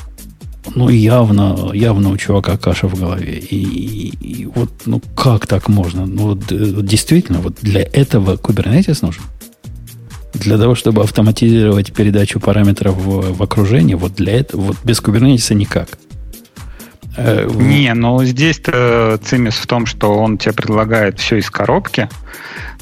ну, 0.73 0.87
явно, 0.87 1.71
явно 1.73 2.09
у 2.09 2.15
чувака 2.15 2.55
каша 2.55 2.87
в 2.87 2.97
голове. 2.97 3.37
И, 3.37 4.13
и, 4.21 4.45
вот, 4.45 4.69
ну, 4.85 5.01
как 5.13 5.45
так 5.45 5.67
можно? 5.67 6.05
Ну, 6.05 6.21
вот, 6.23 6.49
э, 6.49 6.55
действительно, 6.83 7.39
вот 7.39 7.57
для 7.61 7.81
этого 7.81 8.37
Kubernetes 8.37 8.99
нужен. 9.01 9.23
Для 10.33 10.57
того, 10.57 10.73
чтобы 10.75 11.03
автоматизировать 11.03 11.91
передачу 11.91 12.39
параметров 12.39 12.95
в, 12.95 13.33
в 13.33 13.43
окружении, 13.43 13.95
вот 13.95 14.15
для 14.15 14.31
этого, 14.31 14.61
вот 14.61 14.77
без 14.85 15.01
Kubernetes 15.01 15.53
никак. 15.53 15.89
Э, 17.17 17.49
Не, 17.51 17.93
но 17.93 18.23
здесь-то 18.23 19.19
цимис 19.23 19.55
в 19.55 19.67
том, 19.67 19.85
что 19.85 20.17
он 20.17 20.37
тебе 20.37 20.53
предлагает 20.53 21.19
все 21.19 21.37
из 21.37 21.49
коробки, 21.49 22.09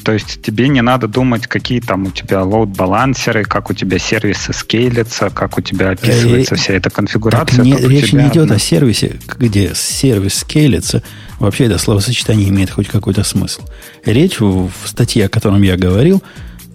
то 0.04 0.12
есть 0.12 0.40
тебе 0.44 0.68
не 0.68 0.82
надо 0.82 1.08
думать, 1.08 1.48
какие 1.48 1.80
там 1.80 2.06
у 2.06 2.12
тебя 2.12 2.44
лоуд-балансеры, 2.44 3.44
как 3.44 3.72
у 3.72 3.74
тебя 3.74 3.98
сервисы 3.98 4.54
скейлятся, 4.54 5.32
как 5.32 5.58
у 5.58 5.62
тебя 5.62 5.90
описывается 5.90 6.54
э, 6.54 6.58
вся 6.58 6.74
эта 6.74 6.92
конфигурация. 6.92 7.64
не, 7.64 7.76
речь 7.76 8.12
тебя... 8.12 8.24
не 8.24 8.30
идет 8.30 8.52
о 8.52 8.60
сервисе, 8.60 9.16
где 9.40 9.74
сервис 9.74 10.36
скейлится. 10.36 11.02
Вообще 11.40 11.66
это 11.66 11.80
словосочетание 11.80 12.50
имеет 12.50 12.70
хоть 12.70 12.88
какой-то 12.88 13.24
смысл. 13.24 13.64
Речь 14.06 14.40
в, 14.40 14.70
в 14.70 14.88
статье, 14.88 15.26
о 15.26 15.30
котором 15.30 15.64
я 15.64 15.76
говорил, 15.76 16.22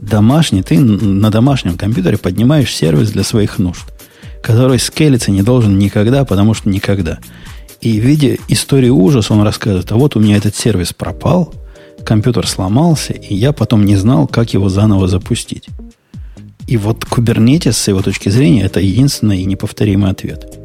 домашний, 0.00 0.64
ты 0.64 0.80
на 0.80 1.30
домашнем 1.30 1.76
компьютере 1.76 2.18
поднимаешь 2.18 2.74
сервис 2.74 3.12
для 3.12 3.22
своих 3.22 3.58
нужд, 3.58 3.84
который 4.42 4.78
скейлиться 4.78 5.30
не 5.30 5.42
должен 5.42 5.78
никогда, 5.78 6.24
потому 6.24 6.54
что 6.54 6.68
никогда. 6.68 7.18
И 7.80 7.98
в 7.98 8.04
виде 8.04 8.38
истории 8.48 8.90
ужаса 8.90 9.32
он 9.32 9.42
рассказывает, 9.42 9.90
а 9.90 9.96
вот 9.96 10.16
у 10.16 10.20
меня 10.20 10.36
этот 10.36 10.54
сервис 10.54 10.92
пропал, 10.92 11.54
компьютер 12.04 12.46
сломался, 12.46 13.12
и 13.12 13.34
я 13.34 13.52
потом 13.52 13.84
не 13.84 13.96
знал, 13.96 14.26
как 14.26 14.52
его 14.52 14.68
заново 14.68 15.08
запустить. 15.08 15.68
И 16.66 16.76
вот 16.76 17.04
Kubernetes, 17.04 17.72
с 17.72 17.88
его 17.88 18.02
точки 18.02 18.28
зрения, 18.28 18.62
это 18.62 18.80
единственный 18.80 19.40
и 19.40 19.44
неповторимый 19.44 20.10
ответ. 20.10 20.59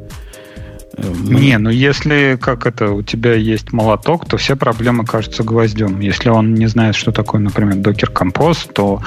Э, 0.97 1.09
мне... 1.09 1.41
Не, 1.41 1.57
ну 1.57 1.69
если 1.69 2.38
как 2.41 2.65
это 2.65 2.91
у 2.91 3.01
тебя 3.01 3.34
есть 3.34 3.73
молоток, 3.73 4.26
то 4.26 4.38
все 4.38 4.55
проблемы 4.55 5.05
кажутся 5.05 5.43
гвоздем. 5.43 5.99
Если 5.99 6.30
он 6.30 6.53
не 6.55 6.67
знает, 6.67 6.95
что 6.95 7.11
такое, 7.11 7.41
например, 7.41 7.76
Docker 7.77 8.11
Compose, 8.11 8.72
то 8.73 9.01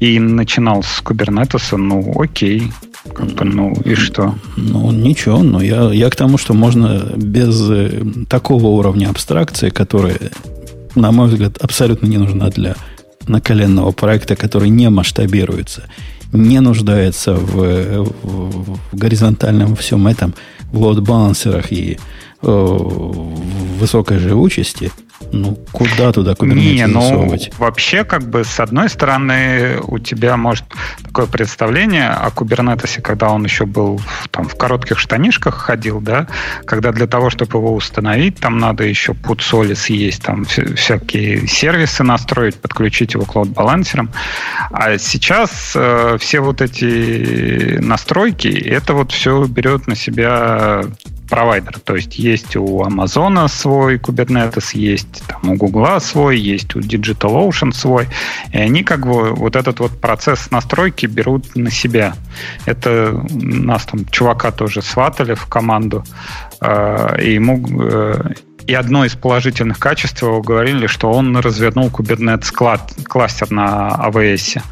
и 0.00 0.18
начинал 0.18 0.82
с 0.82 1.02
Kubernetes, 1.02 1.76
ну 1.76 2.14
окей, 2.20 2.72
как 3.14 3.26
бы, 3.32 3.44
ну 3.44 3.72
и 3.84 3.94
что? 3.94 4.34
Ну 4.56 4.90
ничего, 4.90 5.42
но 5.42 5.62
я, 5.62 5.90
я 5.92 6.10
к 6.10 6.16
тому, 6.16 6.38
что 6.38 6.54
можно 6.54 7.12
без 7.16 7.68
э, 7.70 8.02
такого 8.28 8.68
уровня 8.68 9.10
абстракции, 9.10 9.70
которая 9.70 10.18
на 10.94 11.12
мой 11.12 11.28
взгляд, 11.28 11.58
абсолютно 11.58 12.06
не 12.06 12.18
нужна 12.18 12.50
для 12.50 12.76
наколенного 13.26 13.92
проекта, 13.92 14.36
который 14.36 14.68
не 14.68 14.90
масштабируется, 14.90 15.84
не 16.32 16.60
нуждается 16.60 17.34
в, 17.34 18.04
в, 18.04 18.78
в 18.92 18.96
горизонтальном 18.96 19.76
всем 19.76 20.06
этом, 20.06 20.34
в 20.74 20.78
лоуд-балансерах 20.78 21.72
и 21.72 21.98
высокой 22.44 24.18
живучести– 24.18 24.90
ну, 25.32 25.58
куда 25.72 26.12
туда 26.12 26.34
Не, 26.40 26.86
ну, 26.86 27.00
засовывать? 27.00 27.50
вообще, 27.58 28.04
как 28.04 28.22
бы, 28.28 28.44
с 28.44 28.60
одной 28.60 28.88
стороны, 28.88 29.78
у 29.82 29.98
тебя 29.98 30.36
может 30.36 30.64
такое 31.02 31.26
представление 31.26 32.10
о 32.10 32.30
кубернетесе, 32.30 33.00
когда 33.00 33.30
он 33.30 33.44
еще 33.44 33.66
был 33.66 34.00
там 34.30 34.48
в 34.48 34.56
коротких 34.56 34.98
штанишках 34.98 35.54
ходил, 35.56 36.00
да, 36.00 36.28
когда 36.66 36.92
для 36.92 37.06
того, 37.06 37.30
чтобы 37.30 37.58
его 37.58 37.74
установить, 37.74 38.38
там 38.38 38.58
надо 38.58 38.84
еще 38.84 39.14
пут 39.14 39.42
соли 39.42 39.74
съесть, 39.74 40.22
там 40.22 40.44
всякие 40.44 41.46
сервисы 41.46 42.04
настроить, 42.04 42.56
подключить 42.56 43.14
его 43.14 43.24
к 43.24 43.34
лоуд-балансерам. 43.34 44.10
А 44.70 44.98
сейчас 44.98 45.72
э, 45.74 46.16
все 46.20 46.40
вот 46.40 46.60
эти 46.60 47.78
настройки, 47.80 48.48
это 48.48 48.94
вот 48.94 49.12
все 49.12 49.44
берет 49.46 49.86
на 49.86 49.96
себя 49.96 50.84
провайдер. 51.28 51.78
То 51.80 51.96
есть 51.96 52.18
есть 52.18 52.56
у 52.56 52.82
Амазона 52.82 53.48
свой 53.48 53.96
Kubernetes, 53.96 54.70
есть 54.74 55.22
там, 55.26 55.52
у 55.52 55.56
Гугла 55.56 55.98
свой, 55.98 56.38
есть 56.38 56.76
у 56.76 56.80
DigitalOcean 56.80 57.72
свой. 57.72 58.08
И 58.52 58.58
они 58.58 58.84
как 58.84 59.06
бы 59.06 59.34
вот 59.34 59.56
этот 59.56 59.80
вот 59.80 60.00
процесс 60.00 60.50
настройки 60.50 61.06
берут 61.06 61.56
на 61.56 61.70
себя. 61.70 62.14
Это 62.66 63.24
нас 63.30 63.84
там 63.84 64.04
чувака 64.06 64.50
тоже 64.50 64.82
сватали 64.82 65.34
в 65.34 65.46
команду, 65.46 66.04
э, 66.60 67.22
и 67.22 67.34
ему 67.34 67.64
э, 67.82 68.34
и 68.66 68.74
одно 68.74 69.04
из 69.04 69.14
положительных 69.14 69.78
качеств 69.78 70.22
его 70.22 70.40
говорили, 70.40 70.86
что 70.86 71.10
он 71.10 71.36
развернул 71.36 71.88
Kubernetes 71.88 72.50
кластер 72.52 73.50
на 73.50 73.90
AWS. 74.06 74.62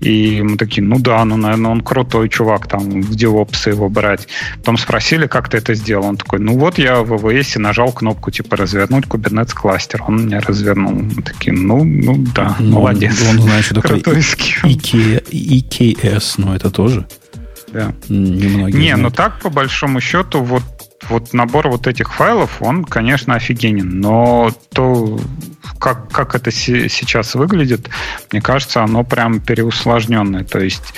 И 0.00 0.42
мы 0.42 0.56
такие, 0.56 0.82
ну 0.82 0.98
да, 0.98 1.24
ну, 1.24 1.36
наверное, 1.36 1.70
он 1.70 1.80
крутой 1.80 2.28
чувак, 2.28 2.68
там, 2.68 3.02
в 3.02 3.10
DevOps 3.12 3.68
его 3.68 3.88
брать. 3.88 4.28
Потом 4.58 4.76
спросили, 4.76 5.26
как 5.26 5.48
ты 5.48 5.58
это 5.58 5.74
сделал. 5.74 6.06
Он 6.06 6.16
такой, 6.16 6.38
ну 6.40 6.56
вот 6.58 6.78
я 6.78 7.02
в 7.02 7.12
AWS 7.12 7.58
нажал 7.58 7.92
кнопку, 7.92 8.30
типа, 8.30 8.56
развернуть 8.56 9.06
Kubernetes 9.06 9.54
кластер. 9.54 10.02
Он 10.06 10.26
меня 10.26 10.40
развернул. 10.40 10.92
Мы 10.92 11.22
такие, 11.22 11.52
ну, 11.52 11.84
ну 11.84 12.24
да, 12.34 12.56
ну, 12.58 12.76
молодец. 12.80 13.22
Он, 13.28 13.40
знает, 13.40 13.64
что 13.64 13.76
такое 13.76 14.00
EKS, 15.30 16.34
но 16.38 16.54
это 16.56 16.70
тоже. 16.70 17.06
Да. 17.72 17.92
Немногие 18.08 18.80
Не, 18.80 18.88
знают. 18.94 19.02
ну 19.02 19.10
так, 19.10 19.40
по 19.40 19.50
большому 19.50 20.00
счету, 20.00 20.42
вот 20.42 20.62
вот 21.08 21.32
набор 21.32 21.68
вот 21.68 21.86
этих 21.86 22.12
файлов, 22.12 22.60
он, 22.60 22.84
конечно, 22.84 23.34
офигенен, 23.34 24.00
но 24.00 24.50
то, 24.72 25.18
как, 25.78 26.10
как 26.10 26.34
это 26.34 26.50
сейчас 26.50 27.34
выглядит, 27.34 27.88
мне 28.32 28.40
кажется, 28.40 28.82
оно 28.82 29.04
прям 29.04 29.40
переусложненное. 29.40 30.44
То 30.44 30.58
есть 30.58 30.94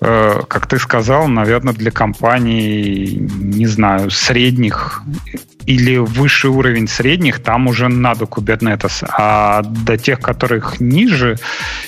как 0.00 0.66
ты 0.66 0.78
сказал, 0.78 1.28
наверное, 1.28 1.74
для 1.74 1.90
компаний, 1.90 3.18
не 3.18 3.66
знаю, 3.66 4.10
средних 4.10 5.02
или 5.66 5.96
высший 5.96 6.50
уровень 6.50 6.88
средних, 6.88 7.42
там 7.42 7.66
уже 7.66 7.88
надо 7.88 8.26
Kubernetes. 8.26 9.06
А 9.10 9.62
до 9.62 9.96
тех, 9.96 10.20
которых 10.20 10.80
ниже, 10.80 11.36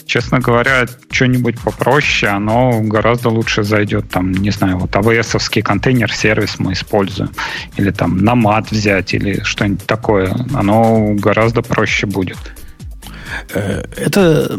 честно 0.06 0.40
говоря, 0.40 0.86
что-нибудь 1.10 1.60
попроще, 1.60 2.32
оно 2.32 2.80
гораздо 2.80 3.28
лучше 3.28 3.62
зайдет. 3.62 4.08
Там, 4.10 4.32
не 4.32 4.50
знаю, 4.50 4.78
вот 4.78 4.90
AWS-овский 4.92 5.62
контейнер-сервис 5.62 6.58
мы 6.58 6.72
используем. 6.72 7.30
Или 7.76 7.90
там 7.90 8.18
намат 8.18 8.70
взять, 8.70 9.12
или 9.14 9.42
что-нибудь 9.42 9.86
такое. 9.86 10.34
Оно 10.54 11.12
гораздо 11.14 11.62
проще 11.62 12.06
будет. 12.06 12.38
Э, 13.54 13.84
это 13.96 14.58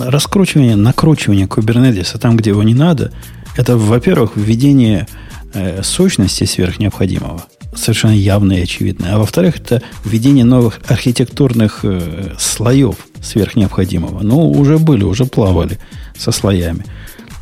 раскручивание, 0.00 0.76
накручивание 0.76 1.46
Kubernetes 1.46 2.18
там, 2.18 2.36
где 2.36 2.50
его 2.50 2.62
не 2.62 2.74
надо, 2.74 3.12
это, 3.56 3.76
во-первых, 3.76 4.32
введение 4.36 5.06
э, 5.54 5.82
сущности 5.82 6.44
сверх 6.44 6.78
необходимого 6.78 7.44
совершенно 7.74 8.12
явное 8.12 8.58
и 8.58 8.62
очевидное. 8.62 9.14
А 9.14 9.18
во-вторых, 9.18 9.56
это 9.56 9.82
введение 10.04 10.44
новых 10.44 10.80
архитектурных 10.88 11.80
э, 11.84 12.34
слоев 12.38 12.96
сверх 13.22 13.56
необходимого. 13.56 14.22
Ну, 14.22 14.50
уже 14.50 14.78
были, 14.78 15.04
уже 15.04 15.24
плавали 15.24 15.78
со 16.16 16.32
слоями. 16.32 16.84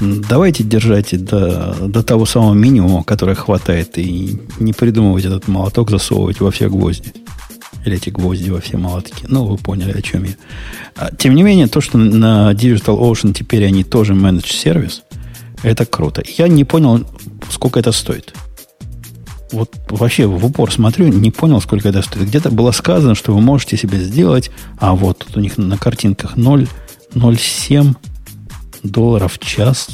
Давайте 0.00 0.64
держать 0.64 1.24
до, 1.24 1.74
до 1.80 2.02
того 2.02 2.24
самого 2.24 2.54
минимума, 2.54 3.04
который 3.04 3.34
хватает, 3.34 3.98
и 3.98 4.40
не 4.58 4.72
придумывать 4.72 5.26
этот 5.26 5.46
молоток 5.46 5.90
засовывать 5.90 6.40
во 6.40 6.50
все 6.50 6.70
гвозди. 6.70 7.12
Или 7.84 7.96
эти 7.96 8.10
гвозди 8.10 8.50
во 8.50 8.60
все 8.60 8.76
молотки. 8.76 9.24
Ну, 9.28 9.44
вы 9.46 9.56
поняли, 9.56 9.92
о 9.92 10.02
чем 10.02 10.24
я. 10.24 10.34
А, 10.96 11.14
тем 11.14 11.34
не 11.34 11.42
менее, 11.42 11.66
то, 11.66 11.80
что 11.80 11.98
на 11.98 12.52
Digital 12.52 12.98
Ocean 13.00 13.32
теперь 13.32 13.64
они 13.66 13.84
тоже 13.84 14.14
менедж 14.14 14.52
сервис, 14.52 15.02
это 15.62 15.86
круто. 15.86 16.22
Я 16.36 16.48
не 16.48 16.64
понял, 16.64 17.06
сколько 17.50 17.80
это 17.80 17.92
стоит 17.92 18.34
вот 19.52 19.74
вообще 19.88 20.26
в 20.26 20.44
упор 20.44 20.72
смотрю, 20.72 21.08
не 21.08 21.30
понял, 21.30 21.60
сколько 21.60 21.88
это 21.88 22.02
стоит. 22.02 22.26
Где-то 22.28 22.50
было 22.50 22.70
сказано, 22.72 23.14
что 23.14 23.34
вы 23.34 23.40
можете 23.40 23.76
себе 23.76 23.98
сделать, 23.98 24.50
а 24.78 24.94
вот 24.94 25.18
тут 25.18 25.36
у 25.36 25.40
них 25.40 25.58
на 25.58 25.76
картинках 25.76 26.36
0,07 26.36 27.94
долларов 28.82 29.34
в 29.34 29.38
час. 29.38 29.88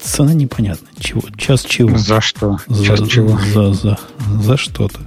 Цена 0.00 0.34
непонятна. 0.34 0.86
Чего? 0.98 1.22
Час 1.36 1.64
чего? 1.64 1.96
За 1.96 2.20
что? 2.20 2.58
За, 2.66 2.84
час 2.84 3.08
чего? 3.08 3.38
За, 3.54 3.72
за, 3.72 3.98
за 4.40 4.56
что-то. 4.56 5.00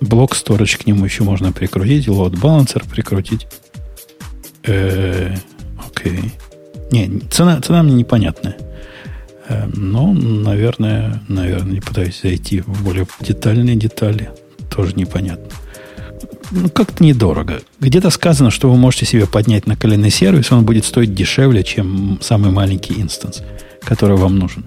Блок 0.00 0.34
сторож 0.34 0.76
к 0.76 0.86
нему 0.86 1.04
еще 1.04 1.24
можно 1.24 1.52
прикрутить, 1.52 2.08
лот 2.08 2.36
балансер 2.36 2.84
прикрутить. 2.84 3.46
Э, 4.64 5.34
окей. 5.86 6.32
Не, 6.90 7.20
цена, 7.30 7.60
цена 7.60 7.82
мне 7.82 7.94
непонятная. 7.94 8.56
Эм, 9.48 9.72
но, 9.74 10.12
наверное, 10.12 11.22
наверное, 11.28 11.74
не 11.74 11.80
пытаюсь 11.80 12.20
зайти 12.20 12.60
в 12.60 12.84
более 12.84 13.06
детальные 13.20 13.76
детали. 13.76 14.30
Тоже 14.70 14.94
непонятно. 14.94 15.46
Ну, 16.50 16.68
как-то 16.68 17.02
недорого. 17.02 17.60
Где-то 17.80 18.10
сказано, 18.10 18.50
что 18.50 18.70
вы 18.70 18.76
можете 18.76 19.06
себе 19.06 19.26
поднять 19.26 19.66
на 19.66 19.76
коленный 19.76 20.10
сервис, 20.10 20.52
он 20.52 20.64
будет 20.64 20.84
стоить 20.84 21.14
дешевле, 21.14 21.64
чем 21.64 22.18
самый 22.22 22.52
маленький 22.52 23.00
инстанс, 23.00 23.42
который 23.80 24.16
вам 24.16 24.38
нужен. 24.38 24.64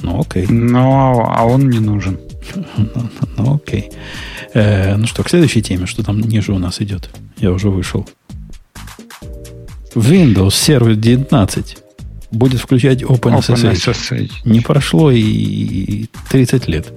Ну, 0.00 0.20
окей. 0.20 0.46
Но, 0.46 1.26
а 1.28 1.44
он 1.44 1.68
не 1.68 1.78
нужен. 1.78 2.18
Ну, 2.54 2.64
ну, 3.36 3.54
окей. 3.54 3.90
Э, 4.54 4.96
ну 4.96 5.06
что, 5.06 5.22
к 5.22 5.30
следующей 5.30 5.62
теме, 5.62 5.86
что 5.86 6.02
там 6.02 6.20
ниже 6.20 6.52
у 6.52 6.58
нас 6.58 6.80
идет. 6.80 7.10
Я 7.38 7.52
уже 7.52 7.68
вышел. 7.70 8.06
Windows 9.94 10.48
Server 10.48 10.94
19 10.94 11.78
будет 12.30 12.60
включать 12.60 13.02
OpenSSH. 13.02 13.74
OpenSSH. 13.74 14.30
Не 14.44 14.60
прошло 14.60 15.10
и 15.10 16.06
30 16.30 16.68
лет. 16.68 16.92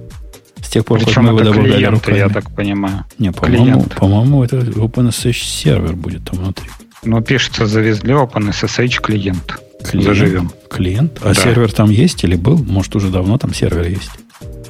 С 0.62 0.68
тех 0.68 0.84
пор, 0.84 0.98
как 0.98 1.08
Причем 1.08 1.22
мы 1.24 1.28
его 1.30 1.40
добавляли 1.40 1.74
клиенты, 1.76 1.90
руками. 1.96 2.16
я 2.18 2.28
так 2.28 2.54
понимаю. 2.54 3.04
Не, 3.18 3.30
по-моему, 3.32 3.82
по-моему, 3.82 4.42
это 4.44 4.56
OpenSSH 4.58 5.32
сервер 5.62 5.94
будет 5.94 6.24
там 6.24 6.40
внутри. 6.40 6.66
Ну, 7.04 7.20
пишется, 7.20 7.66
завезли 7.66 8.12
OpenSSH 8.14 9.00
клиент. 9.00 9.60
Клиент. 9.84 10.08
Заживем. 10.08 10.50
Клиент. 10.68 11.18
А 11.22 11.34
Да. 11.34 11.34
сервер 11.34 11.70
там 11.72 11.90
есть 11.90 12.24
или 12.24 12.34
был? 12.34 12.56
Может, 12.64 12.96
уже 12.96 13.10
давно 13.10 13.38
там 13.38 13.54
сервер 13.54 13.86
есть? 13.86 14.10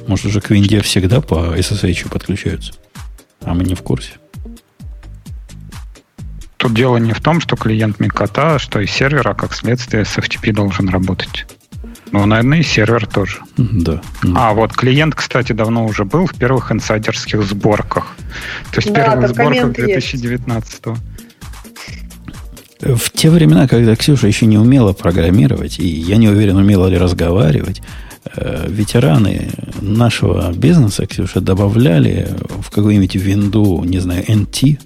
Может, 0.07 0.25
уже 0.25 0.41
к 0.41 0.49
винде 0.49 0.81
всегда 0.81 1.21
по 1.21 1.55
SSH 1.57 2.09
подключаются? 2.09 2.73
А 3.41 3.53
мы 3.53 3.63
не 3.63 3.75
в 3.75 3.81
курсе. 3.81 4.13
Тут 6.57 6.73
дело 6.73 6.97
не 6.97 7.13
в 7.13 7.21
том, 7.21 7.39
что 7.39 7.55
клиент 7.55 7.99
Микота, 7.99 8.55
а 8.55 8.59
что 8.59 8.79
и 8.79 8.87
сервер, 8.87 9.27
а 9.27 9.35
как 9.35 9.53
следствие 9.53 10.05
с 10.05 10.17
FTP 10.17 10.53
должен 10.53 10.89
работать. 10.89 11.45
Ну, 12.11 12.25
наверное, 12.25 12.59
и 12.59 12.63
сервер 12.63 13.05
тоже. 13.05 13.39
Да. 13.57 14.01
М. 14.23 14.37
А, 14.37 14.53
вот 14.53 14.73
клиент, 14.73 15.13
кстати, 15.13 15.51
давно 15.51 15.85
уже 15.85 16.05
был 16.05 16.25
в 16.25 16.33
первых 16.33 16.71
инсайдерских 16.71 17.43
сборках. 17.43 18.15
То 18.71 18.77
есть 18.77 18.93
Да, 18.93 19.03
первых 19.03 19.29
сборках 19.29 19.53
комменты 19.53 19.81
есть. 19.81 20.11
2019 20.11 20.97
В 22.79 23.09
те 23.11 23.29
времена, 23.29 23.67
когда 23.67 23.95
Ксюша 23.95 24.27
еще 24.27 24.45
не 24.45 24.57
умела 24.57 24.93
программировать, 24.93 25.79
и 25.79 25.87
я 25.87 26.17
не 26.17 26.29
уверен, 26.29 26.55
умела 26.55 26.87
ли 26.87 26.97
разговаривать, 26.97 27.81
ветераны 28.35 29.49
нашего 29.81 30.51
бизнеса, 30.53 31.05
Ксюша, 31.05 31.41
добавляли 31.41 32.29
в 32.61 32.69
какую-нибудь 32.69 33.15
винду, 33.15 33.83
не 33.83 33.99
знаю, 33.99 34.23
NT, 34.25 34.79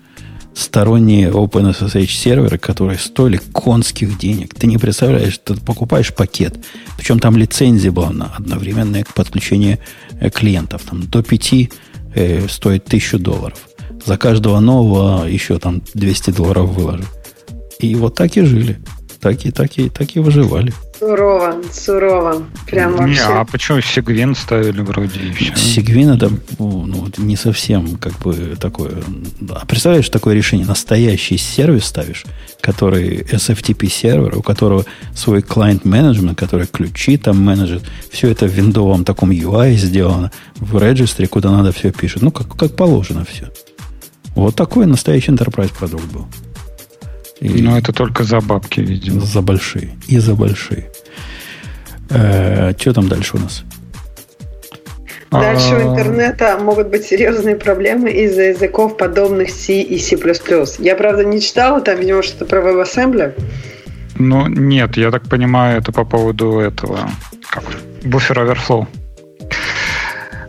сторонние 0.53 1.29
OpenSSH 1.29 2.07
серверы, 2.07 2.57
которые 2.57 2.99
стоили 2.99 3.39
конских 3.51 4.17
денег. 4.17 4.53
Ты 4.53 4.67
не 4.67 4.77
представляешь, 4.77 5.37
ты 5.37 5.55
покупаешь 5.55 6.13
пакет, 6.13 6.57
причем 6.97 7.19
там 7.19 7.37
лицензия 7.37 7.91
была 7.91 8.11
на 8.11 8.25
одновременное 8.35 9.05
подключение 9.15 9.79
э, 10.19 10.29
клиентов. 10.29 10.83
Там 10.83 11.03
до 11.07 11.23
5 11.23 11.53
э, 12.15 12.47
стоит 12.49 12.87
1000 12.87 13.19
долларов. 13.19 13.59
За 14.05 14.17
каждого 14.17 14.59
нового 14.59 15.25
еще 15.25 15.59
там 15.59 15.81
200 15.93 16.31
долларов 16.31 16.69
выложи. 16.69 17.05
И 17.79 17.95
вот 17.95 18.15
так 18.15 18.35
и 18.37 18.41
жили. 18.41 18.79
Так 19.19 19.45
и, 19.45 19.51
так 19.51 19.77
и, 19.77 19.89
так 19.89 20.15
и 20.15 20.19
выживали. 20.19 20.73
Сурово, 21.01 21.55
сурово. 21.73 22.43
Прям 22.67 22.91
Не, 22.91 22.97
вообще. 22.97 23.21
а 23.23 23.43
почему 23.43 23.81
Сигвин 23.81 24.35
ставили 24.35 24.81
вроде 24.81 25.19
и 25.19 25.31
все? 25.31 25.55
Сигвин 25.55 26.11
это 26.11 26.29
ну, 26.59 26.85
ну, 26.85 27.07
не 27.17 27.35
совсем 27.35 27.95
как 27.97 28.13
бы 28.19 28.55
такое. 28.59 28.91
А 29.49 29.65
представляешь, 29.65 30.07
такое 30.09 30.35
решение? 30.35 30.67
Настоящий 30.67 31.37
сервис 31.37 31.85
ставишь, 31.85 32.23
который 32.61 33.21
SFTP 33.23 33.87
сервер, 33.89 34.37
у 34.37 34.43
которого 34.43 34.85
свой 35.15 35.41
клиент 35.41 35.85
менеджмент, 35.85 36.37
который 36.37 36.67
ключи 36.67 37.17
там 37.17 37.43
менеджер, 37.43 37.81
все 38.11 38.29
это 38.29 38.45
в 38.45 38.51
виндовом 38.51 39.03
таком 39.03 39.31
UI 39.31 39.73
сделано, 39.77 40.31
в 40.57 40.77
регистре, 40.77 41.25
куда 41.27 41.49
надо 41.49 41.71
все 41.71 41.91
пишет. 41.91 42.21
Ну, 42.21 42.29
как, 42.29 42.55
как 42.55 42.75
положено 42.75 43.25
все. 43.25 43.49
Вот 44.35 44.55
такой 44.55 44.85
настоящий 44.85 45.31
enterprise 45.31 45.73
продукт 45.75 46.05
был. 46.13 46.27
И- 47.39 47.49
Ну, 47.63 47.75
это 47.75 47.91
только 47.91 48.23
за 48.23 48.39
бабки, 48.39 48.81
видимо. 48.81 49.21
За 49.21 49.41
большие. 49.41 49.97
И 50.07 50.19
за 50.19 50.35
большие. 50.35 50.90
Что 52.77 52.93
там 52.93 53.07
дальше 53.07 53.37
у 53.37 53.39
нас? 53.39 53.63
Дальше 55.31 55.75
у 55.75 55.77
А, 55.77 55.83
интернета 55.83 56.57
могут 56.57 56.89
быть 56.89 57.05
серьезные 57.05 57.55
проблемы 57.55 58.11
из-за 58.11 58.43
языков, 58.43 58.97
подобных 58.97 59.49
C 59.49 59.81
и 59.81 59.97
C++. 59.97 60.17
Я, 60.79 60.95
правда, 60.97 61.23
не 61.23 61.39
читала, 61.39 61.79
там, 61.79 61.97
видимо, 61.99 62.21
что-то 62.21 62.45
про 62.45 62.59
WebAssembly. 62.59 63.33
Ну, 64.17 64.47
нет, 64.47 64.97
я 64.97 65.09
так 65.09 65.23
понимаю, 65.29 65.79
это 65.79 65.93
по 65.93 66.03
поводу 66.03 66.59
этого, 66.59 67.09
как, 67.49 67.63
буфер 68.03 68.39
оверфлоу. 68.39 68.89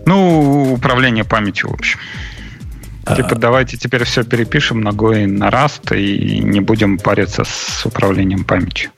Ну, 0.04 0.74
управление 0.74 1.24
памятью, 1.24 1.70
в 1.70 1.74
общем. 1.74 2.00
А, 3.04 3.14
Типа, 3.14 3.36
давайте 3.36 3.76
теперь 3.76 4.02
все 4.02 4.24
перепишем 4.24 4.80
ногой 4.80 5.26
на 5.26 5.48
Rust 5.48 5.96
и 5.96 6.40
не 6.40 6.60
будем 6.60 6.98
париться 6.98 7.44
с 7.44 7.86
управлением 7.86 8.42
памятью. 8.44 8.90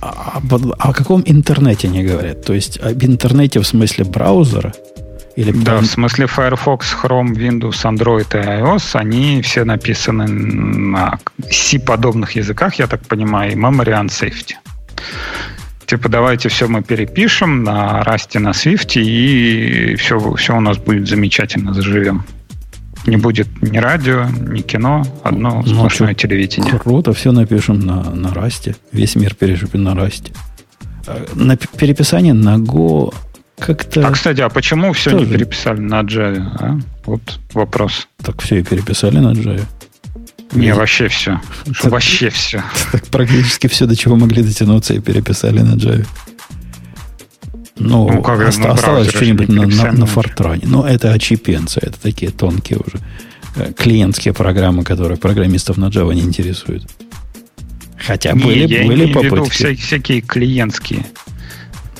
А, 0.00 0.38
об- 0.38 0.72
о 0.78 0.92
каком 0.92 1.22
интернете 1.26 1.88
они 1.88 2.04
говорят? 2.04 2.42
То 2.44 2.54
есть 2.54 2.78
об 2.80 3.02
интернете 3.02 3.60
в 3.60 3.66
смысле 3.66 4.04
браузера? 4.04 4.72
Или 5.36 5.52
Да, 5.52 5.72
прям- 5.72 5.84
в 5.84 5.86
смысле 5.86 6.26
Firefox, 6.26 6.96
Chrome, 7.02 7.32
Windows, 7.34 7.84
Android 7.84 8.26
и 8.34 8.44
iOS, 8.44 8.90
они 8.94 9.40
все 9.42 9.64
написаны 9.64 10.26
на 10.26 11.18
C-подобных 11.50 12.32
языках, 12.36 12.74
я 12.74 12.86
так 12.86 13.00
понимаю, 13.06 13.52
и 13.52 13.54
Memory 13.54 13.92
and 14.00 14.08
Safety. 14.08 14.54
Типа, 15.86 16.08
давайте 16.08 16.48
все 16.48 16.66
мы 16.68 16.82
перепишем 16.82 17.62
на 17.62 18.02
Rust, 18.02 18.38
на 18.38 18.50
Swift, 18.50 19.00
и 19.00 19.94
все, 19.96 20.18
все 20.34 20.56
у 20.56 20.60
нас 20.60 20.76
будет 20.76 21.08
замечательно, 21.08 21.72
заживем. 21.72 22.24
Не 23.06 23.16
будет 23.16 23.48
ни 23.62 23.78
радио, 23.78 24.26
ни 24.26 24.60
кино, 24.60 25.06
одно 25.22 25.62
Ну, 25.64 25.74
сплошное 25.74 26.14
чё, 26.14 26.28
телевидение. 26.28 26.78
Круто, 26.78 27.12
все 27.12 27.32
напишем 27.32 27.80
на, 27.80 28.02
на 28.10 28.34
расте. 28.34 28.76
Весь 28.92 29.14
мир 29.16 29.34
перешипен 29.34 29.82
на 29.82 29.94
расте. 29.94 30.32
А, 31.06 31.24
На 31.34 31.56
переписание 31.56 32.34
на 32.34 32.56
Go 32.56 33.14
как-то... 33.58 34.06
А, 34.06 34.10
кстати, 34.12 34.40
а 34.40 34.48
почему 34.50 34.92
все 34.92 35.10
не 35.12 35.18
Тоже. 35.20 35.30
переписали 35.32 35.80
на 35.80 36.00
Java? 36.02 36.46
а? 36.60 36.78
Вот 37.06 37.40
вопрос. 37.54 38.06
Так 38.22 38.42
все 38.42 38.60
и 38.60 38.62
переписали 38.62 39.18
на 39.18 39.32
Java. 39.32 39.64
Не, 40.52 40.74
вообще 40.74 41.08
все. 41.08 41.40
Это- 41.66 41.90
Вообще 41.90 42.30
все. 42.30 42.62
Так 42.92 43.04
практически 43.08 43.66
все, 43.66 43.86
до 43.86 43.96
чего 43.96 44.16
могли 44.16 44.42
дотянуться, 44.42 44.94
и 44.94 45.00
переписали 45.00 45.60
на 45.60 45.74
Java. 45.74 46.06
Ну, 47.78 48.08
Ну, 48.10 48.22
как 48.22 48.38
на 48.38 48.72
осталось 48.72 49.08
что-нибудь 49.08 49.48
на, 49.48 49.66
на, 49.66 49.92
на 49.92 50.06
фортране. 50.06 50.62
Но 50.66 50.86
это 50.86 51.12
очипенцы, 51.12 51.78
это 51.80 51.98
такие 52.00 52.30
тонкие 52.30 52.78
уже 52.84 52.98
э, 53.56 53.72
клиентские 53.72 54.34
программы, 54.34 54.84
которые 54.84 55.16
программистов 55.18 55.76
на 55.76 55.86
Java 55.86 56.14
не 56.14 56.22
интересуют. 56.22 56.84
Хотя 57.96 58.32
Не, 58.32 58.44
были, 58.44 58.66
я 58.74 58.86
были 58.86 59.06
виду 59.06 59.14
попытки. 59.14 59.50
вся- 59.50 59.74
всякие 59.76 60.20
клиентские. 60.20 61.04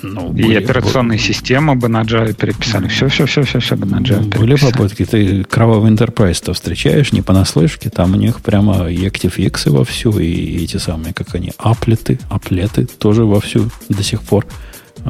Ну, 0.01 0.29
И 0.33 0.43
были- 0.45 0.55
операционные 0.65 1.19
системы 1.19 1.75
бы 1.75 1.89
на 1.89 2.03
Java 2.03 2.33
переписали. 2.33 2.87
Все, 2.87 3.09
все, 3.09 3.27
все, 3.27 3.43
все, 3.43 3.59
все 3.59 3.77
бы 3.77 3.85
на 3.85 3.97
Java 4.01 4.23
Были 4.39 4.51
переписали. 4.55 4.73
попытки. 4.73 5.05
Ты 5.05 5.45
кровавый 5.45 5.91
Enterprise-то 5.93 6.55
встречаешь 6.55 7.13
не 7.13 7.21
понаслышке. 7.21 7.91
Там 7.91 8.15
у 8.15 8.17
них 8.17 8.41
прямо 8.41 8.89
и 8.89 8.97
ActiveX 9.07 9.71
вовсю, 9.71 10.17
и 10.21 10.63
эти 10.65 10.77
самые, 10.77 11.13
как 11.15 11.35
они, 11.35 11.53
аплеты, 11.59 12.21
аплеты 12.31 12.87
тоже 12.87 13.25
вовсю 13.25 13.71
до 13.89 14.03
сих 14.05 14.23
пор 14.23 14.47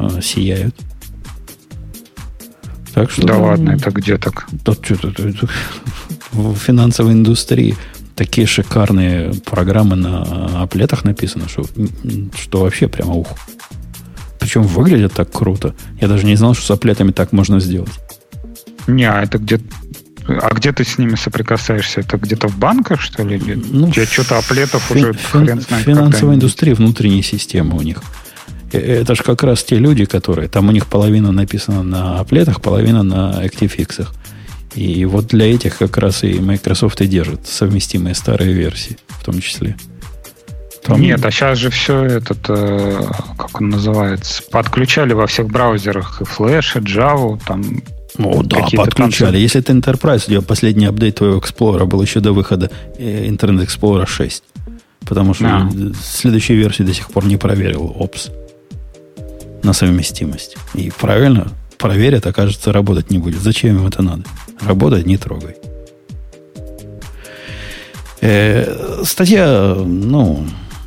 э, 0.00 0.20
сияют. 0.22 0.74
Так 2.94 3.10
что... 3.10 3.26
Да 3.26 3.38
ладно, 3.38 3.70
это 3.70 3.90
где 3.90 4.18
так? 4.18 4.46
Тут 4.64 4.84
что-то 4.84 5.12
в 6.32 6.54
финансовой 6.56 7.12
индустрии 7.12 7.76
такие 8.14 8.46
шикарные 8.46 9.32
программы 9.44 9.96
на 9.96 10.62
аплетах 10.62 11.04
написаны, 11.04 11.44
что, 11.48 11.64
что 12.36 12.62
вообще 12.62 12.88
прямо 12.88 13.14
ух. 13.14 13.28
Причем 14.40 14.62
выглядят 14.62 15.12
так 15.12 15.30
круто. 15.30 15.74
Я 16.00 16.08
даже 16.08 16.26
не 16.26 16.36
знал, 16.36 16.54
что 16.54 16.66
с 16.66 16.70
аплетами 16.70 17.12
так 17.12 17.32
можно 17.32 17.60
сделать. 17.60 17.92
Не, 18.86 19.04
а 19.04 19.22
это 19.22 19.38
где 19.38 19.60
а 20.28 20.52
где 20.52 20.72
ты 20.72 20.84
с 20.84 20.98
ними 20.98 21.14
соприкасаешься? 21.14 22.00
Это 22.00 22.18
где-то 22.18 22.48
в 22.48 22.58
банках, 22.58 23.00
что 23.00 23.22
ли? 23.22 23.36
Или 23.36 23.54
Ну, 23.54 23.90
что-то 23.92 24.38
аплетов 24.38 24.90
Фин- 24.90 24.98
уже 24.98 25.12
фин- 25.12 25.46
хрен 25.46 25.60
знает 25.62 25.84
финансовая 25.86 26.34
индустрия, 26.36 26.74
внутренние 26.74 27.22
системы 27.22 27.78
у 27.78 27.80
них. 27.80 28.02
Это 28.72 29.14
же 29.14 29.22
как 29.22 29.42
раз 29.42 29.64
те 29.64 29.76
люди, 29.76 30.04
которые... 30.04 30.48
Там 30.48 30.68
у 30.68 30.72
них 30.72 30.86
половина 30.86 31.32
написана 31.32 31.82
на 31.82 32.20
аплетах, 32.20 32.60
половина 32.60 33.02
на 33.02 33.44
ActiveX. 33.44 34.06
И 34.74 35.04
вот 35.06 35.28
для 35.28 35.52
этих 35.54 35.78
как 35.78 35.96
раз 35.96 36.22
и 36.24 36.34
Microsoft 36.38 37.00
и 37.00 37.06
держит 37.06 37.46
совместимые 37.46 38.14
старые 38.14 38.52
версии, 38.52 38.98
в 39.08 39.24
том 39.24 39.40
числе. 39.40 39.76
Там- 40.84 41.00
Нет, 41.00 41.24
а 41.24 41.30
сейчас 41.30 41.58
же 41.58 41.70
все 41.70 42.04
этот, 42.04 42.38
э, 42.48 43.00
как 43.36 43.60
он 43.60 43.70
называется, 43.70 44.42
подключали 44.50 45.12
во 45.12 45.26
всех 45.26 45.48
браузерах 45.48 46.20
и 46.20 46.24
Flash, 46.24 46.78
и 46.78 46.84
Java, 46.84 47.40
там 47.46 47.82
О, 48.18 48.42
да, 48.42 48.60
подключали. 48.76 49.32
танцы. 49.32 49.36
Если 49.36 49.60
это 49.60 49.72
Enterprise, 49.72 50.24
у 50.26 50.30
тебя 50.30 50.42
последний 50.42 50.86
апдейт 50.86 51.16
твоего 51.16 51.38
Explorer 51.38 51.84
был 51.86 52.00
еще 52.02 52.20
до 52.20 52.32
выхода 52.32 52.70
э, 52.98 53.26
Internet 53.26 53.66
Explorer 53.66 54.06
6. 54.06 54.42
Потому 55.00 55.34
что 55.34 55.46
А. 55.46 55.70
следующей 56.02 56.54
версии 56.54 56.82
до 56.82 56.92
сих 56.94 57.08
пор 57.10 57.24
не 57.24 57.36
проверил 57.36 57.94
OPS 57.98 58.30
на 59.62 59.72
совместимость. 59.72 60.56
И 60.74 60.90
правильно, 60.90 61.48
проверят, 61.78 62.26
окажется, 62.26 62.72
работать 62.72 63.10
не 63.10 63.18
будет. 63.18 63.40
Зачем 63.40 63.76
им 63.76 63.86
это 63.86 64.02
надо? 64.02 64.24
Работать 64.60 65.06
не 65.06 65.16
трогай. 65.16 65.56
Э, 68.20 69.02
статья, 69.05 69.76
ну, 69.76 70.44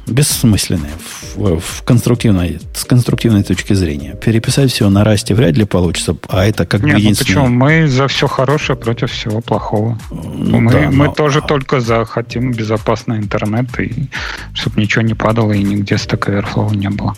бессмысленные 0.08 0.92
в, 1.36 1.60
в 1.60 1.84
конструктивной, 1.84 2.60
с 2.74 2.84
конструктивной 2.84 3.44
точки 3.44 3.74
зрения. 3.74 4.16
Переписать 4.16 4.72
все 4.72 4.90
на 4.90 5.04
расте 5.04 5.34
вряд 5.34 5.56
ли 5.56 5.66
получится, 5.66 6.16
а 6.28 6.46
это 6.46 6.66
как 6.66 6.84
Нет, 6.84 6.96
бы 6.96 7.00
единственное... 7.00 7.36
Ну, 7.36 7.44
почему? 7.44 7.60
Мы 7.60 7.88
за 7.88 8.08
все 8.08 8.28
хорошее 8.28 8.78
против 8.78 9.12
всего 9.12 9.42
плохого. 9.42 9.98
Ну, 10.12 10.60
мы 10.60 10.72
да, 10.72 10.80
мы 10.92 11.06
но... 11.06 11.14
тоже 11.14 11.42
только 11.42 11.80
за 11.80 12.04
хотим 12.06 12.52
безопасный 12.52 13.18
интернет, 13.18 13.68
и 13.80 14.10
чтобы 14.54 14.82
ничего 14.82 15.04
не 15.04 15.14
падало 15.14 15.54
и 15.54 15.64
нигде 15.64 15.96
Overflow 15.96 16.76
не 16.76 16.90
было. 16.90 17.16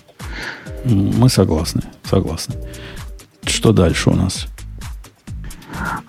Мы 0.86 1.30
согласны, 1.30 1.82
согласны. 2.04 2.56
Что 3.46 3.72
дальше 3.72 4.10
у 4.10 4.16
нас? 4.16 4.48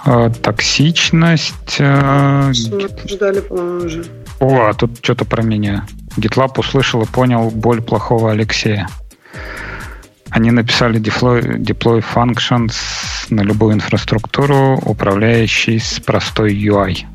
А, 0.05 0.31
токсичность. 0.31 1.77
А, 1.81 2.51
обсуждали, 2.51 3.41
по-моему, 3.41 3.87
уже. 3.87 4.05
О, 4.41 4.67
а 4.69 4.75
тут 4.75 4.99
что-то 5.03 5.25
про 5.25 5.43
меня. 5.43 5.87
GitLab 6.17 6.59
услышал 6.59 7.03
и 7.03 7.07
понял 7.07 7.51
боль 7.51 7.83
плохого 7.83 8.33
Алексея. 8.33 8.89
Они 10.31 10.51
написали 10.51 11.01
deploy, 11.01 11.59
deploy 11.59 12.05
functions 12.15 12.75
на 13.31 13.43
любую 13.43 13.75
инфраструктуру, 13.75 14.81
управляющий 14.85 15.79
с 15.79 16.01
простой 16.01 16.55
UI. 16.55 17.07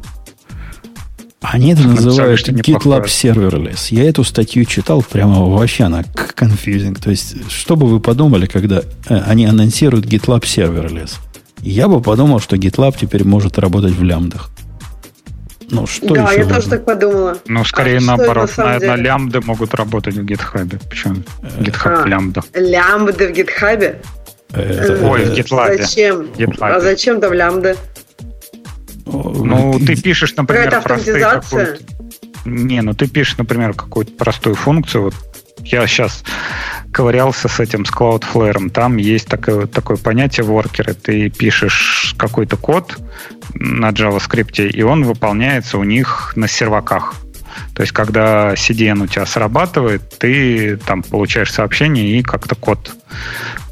Они 1.42 1.72
это 1.72 1.88
называют 1.88 2.42
GitLab 2.48 3.06
Serverless. 3.06 3.88
Я 3.92 4.10
эту 4.10 4.24
статью 4.24 4.66
читал 4.66 5.02
прямо 5.02 5.46
вообще 5.46 5.86
она 5.86 6.02
confusing. 6.02 7.02
То 7.02 7.12
есть, 7.12 7.50
что 7.50 7.78
бы 7.78 7.88
вы 7.88 8.02
подумали, 8.02 8.46
когда 8.46 8.82
э, 9.08 9.22
они 9.26 9.46
анонсируют 9.46 10.06
GitLab 10.06 10.42
Serverless? 10.42 11.12
Я 11.62 11.88
бы 11.88 12.02
подумал, 12.02 12.40
что 12.42 12.58
GitLab 12.58 12.96
теперь 13.00 13.24
может 13.24 13.58
работать 13.58 13.94
в 13.94 14.04
лямдах. 14.04 14.50
Ну, 15.72 15.86
что 15.86 16.14
да, 16.14 16.24
еще 16.24 16.34
я 16.34 16.40
нужно? 16.40 16.56
тоже 16.56 16.70
так 16.70 16.86
подумала. 16.86 17.38
Ну, 17.46 17.64
скорее 17.64 18.00
а 18.00 18.02
наоборот. 18.02 18.52
На, 18.58 18.80
на 18.80 18.96
лямбды 18.96 19.40
могут 19.42 19.74
работать 19.76 20.16
в 20.16 20.26
GitHub. 20.26 20.82
Почему? 20.90 21.16
GitHub 21.60 22.04
а, 22.04 22.08
лямбда. 22.08 22.42
Лямбды 22.54 23.28
в 23.28 23.32
GitHub? 23.32 23.96
Это, 24.52 25.06
Ой, 25.06 25.26
в 25.26 25.34
GitLab. 25.34 25.78
Зачем? 25.78 26.22
GitLab. 26.38 26.72
А 26.72 26.80
зачем 26.80 27.22
там 27.22 27.34
лямбды? 27.34 27.78
Ну, 29.12 29.80
ты 29.80 29.96
пишешь, 29.96 30.36
например, 30.36 30.76
автоматизация? 30.76 31.80
Не, 32.46 32.82
ну 32.82 32.94
ты 32.94 33.08
пишешь, 33.08 33.38
например, 33.38 33.74
какую-то 33.74 34.14
простую 34.14 34.56
функцию. 34.56 35.06
Вот 35.06 35.16
я 35.64 35.86
сейчас 35.88 36.24
ковырялся 36.92 37.48
с 37.48 37.60
этим, 37.60 37.86
с 37.86 37.92
Cloudflare. 37.92 38.70
Там 38.70 38.98
есть 38.98 39.28
такое, 39.28 39.68
такое 39.68 39.98
понятие 39.98 40.46
воркеры. 40.46 40.94
Ты 40.94 41.30
пишешь 41.30 42.16
какой-то 42.18 42.58
код 42.58 42.98
на 43.54 43.90
JavaScript, 43.90 44.70
и 44.70 44.82
он 44.84 45.04
выполняется 45.04 45.78
у 45.78 45.84
них 45.84 46.34
на 46.36 46.48
серваках. 46.48 47.16
То 47.76 47.82
есть, 47.82 47.94
когда 47.94 48.54
CDN 48.54 49.04
у 49.04 49.08
тебя 49.08 49.26
срабатывает, 49.26 50.18
ты 50.18 50.78
там 50.78 51.04
получаешь 51.04 51.52
сообщение 51.52 52.20
и 52.20 52.24
как-то 52.24 52.56
код 52.56 52.94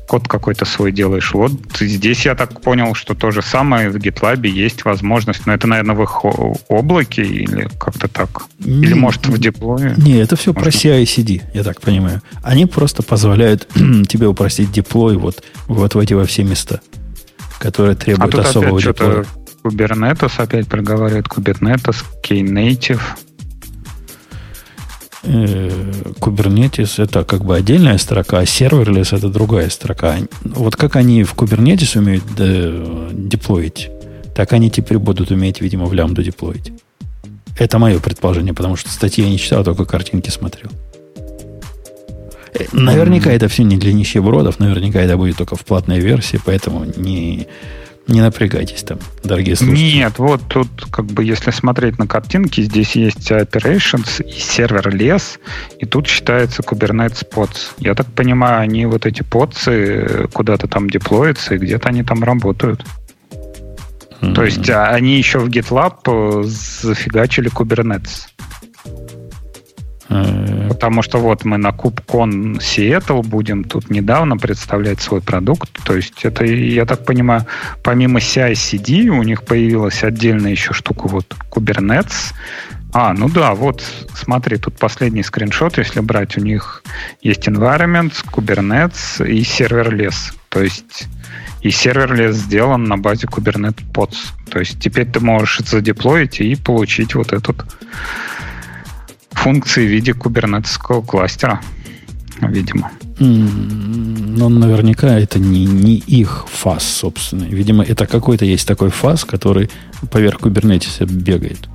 код 0.07 0.27
какой-то 0.27 0.65
свой 0.65 0.91
делаешь. 0.91 1.33
Вот 1.33 1.51
здесь 1.79 2.25
я 2.25 2.35
так 2.35 2.61
понял, 2.61 2.95
что 2.95 3.13
то 3.13 3.31
же 3.31 3.41
самое 3.41 3.89
в 3.89 3.97
GitLab 3.97 4.47
есть 4.47 4.85
возможность, 4.85 5.45
но 5.45 5.53
это, 5.53 5.67
наверное, 5.67 5.95
в 5.95 6.03
их 6.03 6.25
облаке 6.69 7.23
или 7.23 7.69
как-то 7.79 8.07
так. 8.07 8.43
Не, 8.59 8.83
или, 8.83 8.93
может, 8.93 9.27
в 9.27 9.37
деплое. 9.37 9.95
Не, 9.97 10.17
это 10.17 10.35
все 10.35 10.53
Можно? 10.53 10.61
про 10.61 10.77
CI-CD, 10.77 11.41
я 11.53 11.63
так 11.63 11.81
понимаю. 11.81 12.21
Они 12.41 12.65
просто 12.65 13.03
позволяют 13.03 13.67
тебе 14.07 14.27
упростить 14.27 14.71
деплой 14.71 15.17
вот, 15.17 15.43
вот 15.67 15.93
в 15.93 15.99
эти 15.99 16.13
во 16.13 16.25
все 16.25 16.43
места, 16.43 16.79
которые 17.59 17.95
требуют 17.95 18.35
а 18.35 18.41
особого 18.41 18.81
деплоя. 18.81 19.25
Kubernetes 19.63 20.31
опять 20.37 20.67
проговаривает, 20.67 21.27
Kubernetes, 21.27 22.03
Knative. 22.23 23.01
Kubernetes 25.27 27.03
это 27.03 27.23
как 27.23 27.43
бы 27.43 27.55
отдельная 27.55 27.97
строка, 27.97 28.39
а 28.39 28.43
serverless 28.43 29.15
это 29.15 29.29
другая 29.29 29.69
строка. 29.69 30.17
Вот 30.43 30.75
как 30.75 30.95
они 30.95 31.23
в 31.23 31.35
Kubernetes 31.35 31.97
умеют 31.97 32.23
деплоить, 33.29 33.89
так 34.35 34.53
они 34.53 34.69
теперь 34.69 34.97
будут 34.97 35.31
уметь, 35.31 35.61
видимо, 35.61 35.85
в 35.85 35.93
лямбду 35.93 36.23
деплоить. 36.23 36.71
Это 37.57 37.79
мое 37.79 37.99
предположение, 37.99 38.53
потому 38.53 38.75
что 38.75 38.89
статьи 38.89 39.23
я 39.23 39.29
не 39.29 39.39
читал, 39.39 39.63
только 39.63 39.85
картинки 39.85 40.29
смотрел. 40.29 40.69
Э, 42.53 42.65
наверняка 42.71 43.31
это 43.31 43.47
все 43.47 43.63
не 43.63 43.77
для 43.77 43.93
нищебродов, 43.93 44.59
наверняка 44.59 45.01
это 45.01 45.17
будет 45.17 45.37
только 45.37 45.55
в 45.55 45.65
платной 45.65 45.99
версии, 45.99 46.39
поэтому 46.43 46.85
не, 46.95 47.47
не 48.07 48.21
напрягайтесь 48.21 48.83
там, 48.83 48.99
дорогие 49.23 49.55
слушатели. 49.55 49.97
Нет, 49.97 50.17
вот 50.17 50.41
тут, 50.47 50.67
как 50.91 51.05
бы, 51.05 51.23
если 51.23 51.51
смотреть 51.51 51.97
на 51.97 52.07
картинки, 52.07 52.61
здесь 52.61 52.95
есть 52.95 53.31
operations 53.31 54.23
и 54.23 54.31
сервер 54.31 54.93
лес, 54.95 55.39
и 55.79 55.85
тут 55.85 56.07
считается 56.07 56.61
Kubernetes 56.61 57.25
pods. 57.29 57.71
Я 57.79 57.95
так 57.95 58.07
понимаю, 58.07 58.61
они 58.61 58.85
вот 58.85 59.05
эти 59.05 59.23
подсы 59.23 60.27
куда-то 60.31 60.67
там 60.67 60.89
деплоятся, 60.89 61.55
и 61.55 61.57
где-то 61.57 61.89
они 61.89 62.03
там 62.03 62.23
работают. 62.23 62.85
Mm-hmm. 64.21 64.33
То 64.33 64.43
есть 64.43 64.69
а, 64.69 64.89
они 64.89 65.17
еще 65.17 65.39
в 65.39 65.49
GitLab 65.49 65.97
э, 66.05 66.43
зафигачили 66.43 67.51
Kubernetes. 67.51 68.27
Э, 70.09 70.67
Потому 70.69 71.01
что 71.01 71.17
вот 71.17 71.43
мы 71.45 71.57
на 71.57 71.69
KubeCon 71.69 72.59
Seattle 72.59 73.23
будем 73.23 73.63
тут 73.63 73.89
недавно 73.89 74.37
представлять 74.37 75.01
свой 75.01 75.21
продукт. 75.21 75.69
То 75.83 75.95
есть 75.95 76.23
это, 76.23 76.45
я 76.45 76.85
так 76.85 77.05
понимаю, 77.05 77.45
помимо 77.83 78.19
CI-CD 78.19 79.07
у 79.09 79.23
них 79.23 79.43
появилась 79.43 80.03
отдельная 80.03 80.51
еще 80.51 80.73
штука 80.73 81.07
вот 81.07 81.25
Kubernetes. 81.51 82.33
А, 82.93 83.13
ну 83.13 83.29
да, 83.29 83.53
вот 83.53 83.83
смотри, 84.13 84.57
тут 84.57 84.77
последний 84.77 85.23
скриншот, 85.23 85.77
если 85.77 85.99
брать, 85.99 86.37
у 86.37 86.41
них 86.41 86.83
есть 87.21 87.47
environment, 87.47 88.13
Kubernetes 88.31 89.27
и 89.27 89.43
serverless. 89.43 90.33
То 90.49 90.61
есть 90.61 91.07
и 91.61 91.71
serverless 91.71 92.35
сделан 92.35 92.85
на 92.85 92.97
базе 92.97 93.27
Kubernetes 93.27 93.83
Pods. 93.93 94.17
То 94.49 94.59
есть 94.59 94.79
теперь 94.79 95.07
ты 95.07 95.19
можешь 95.19 95.59
это 95.59 95.71
задеплоить 95.71 96.39
и 96.39 96.55
получить 96.55 97.15
вот 97.15 97.33
этот 97.33 97.65
функции 99.47 99.87
в 99.87 99.89
виде 99.89 100.13
кубернетского 100.13 101.01
кластера, 101.01 101.61
видимо. 102.41 102.91
Но 103.17 104.49
наверняка 104.49 105.17
это 105.17 105.39
не, 105.39 105.65
не 105.65 105.95
их 105.95 106.45
FaaS, 106.49 106.83
собственно. 106.83 107.45
Видимо, 107.45 107.81
это 107.81 108.07
какой-то 108.07 108.43
есть 108.43 108.67
такой 108.67 108.89
FaaS, 108.89 109.23
который 109.23 109.69
поверх 110.11 110.39
Kubernetes 110.39 110.99
а 110.99 111.05
бегает. 111.05 111.69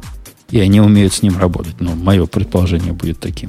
И 0.50 0.60
они 0.60 0.82
умеют 0.82 1.14
с 1.14 1.22
ним 1.22 1.38
работать. 1.38 1.80
Но 1.80 1.94
мое 1.94 2.26
предположение 2.26 2.92
будет 2.92 3.20
таким. 3.20 3.48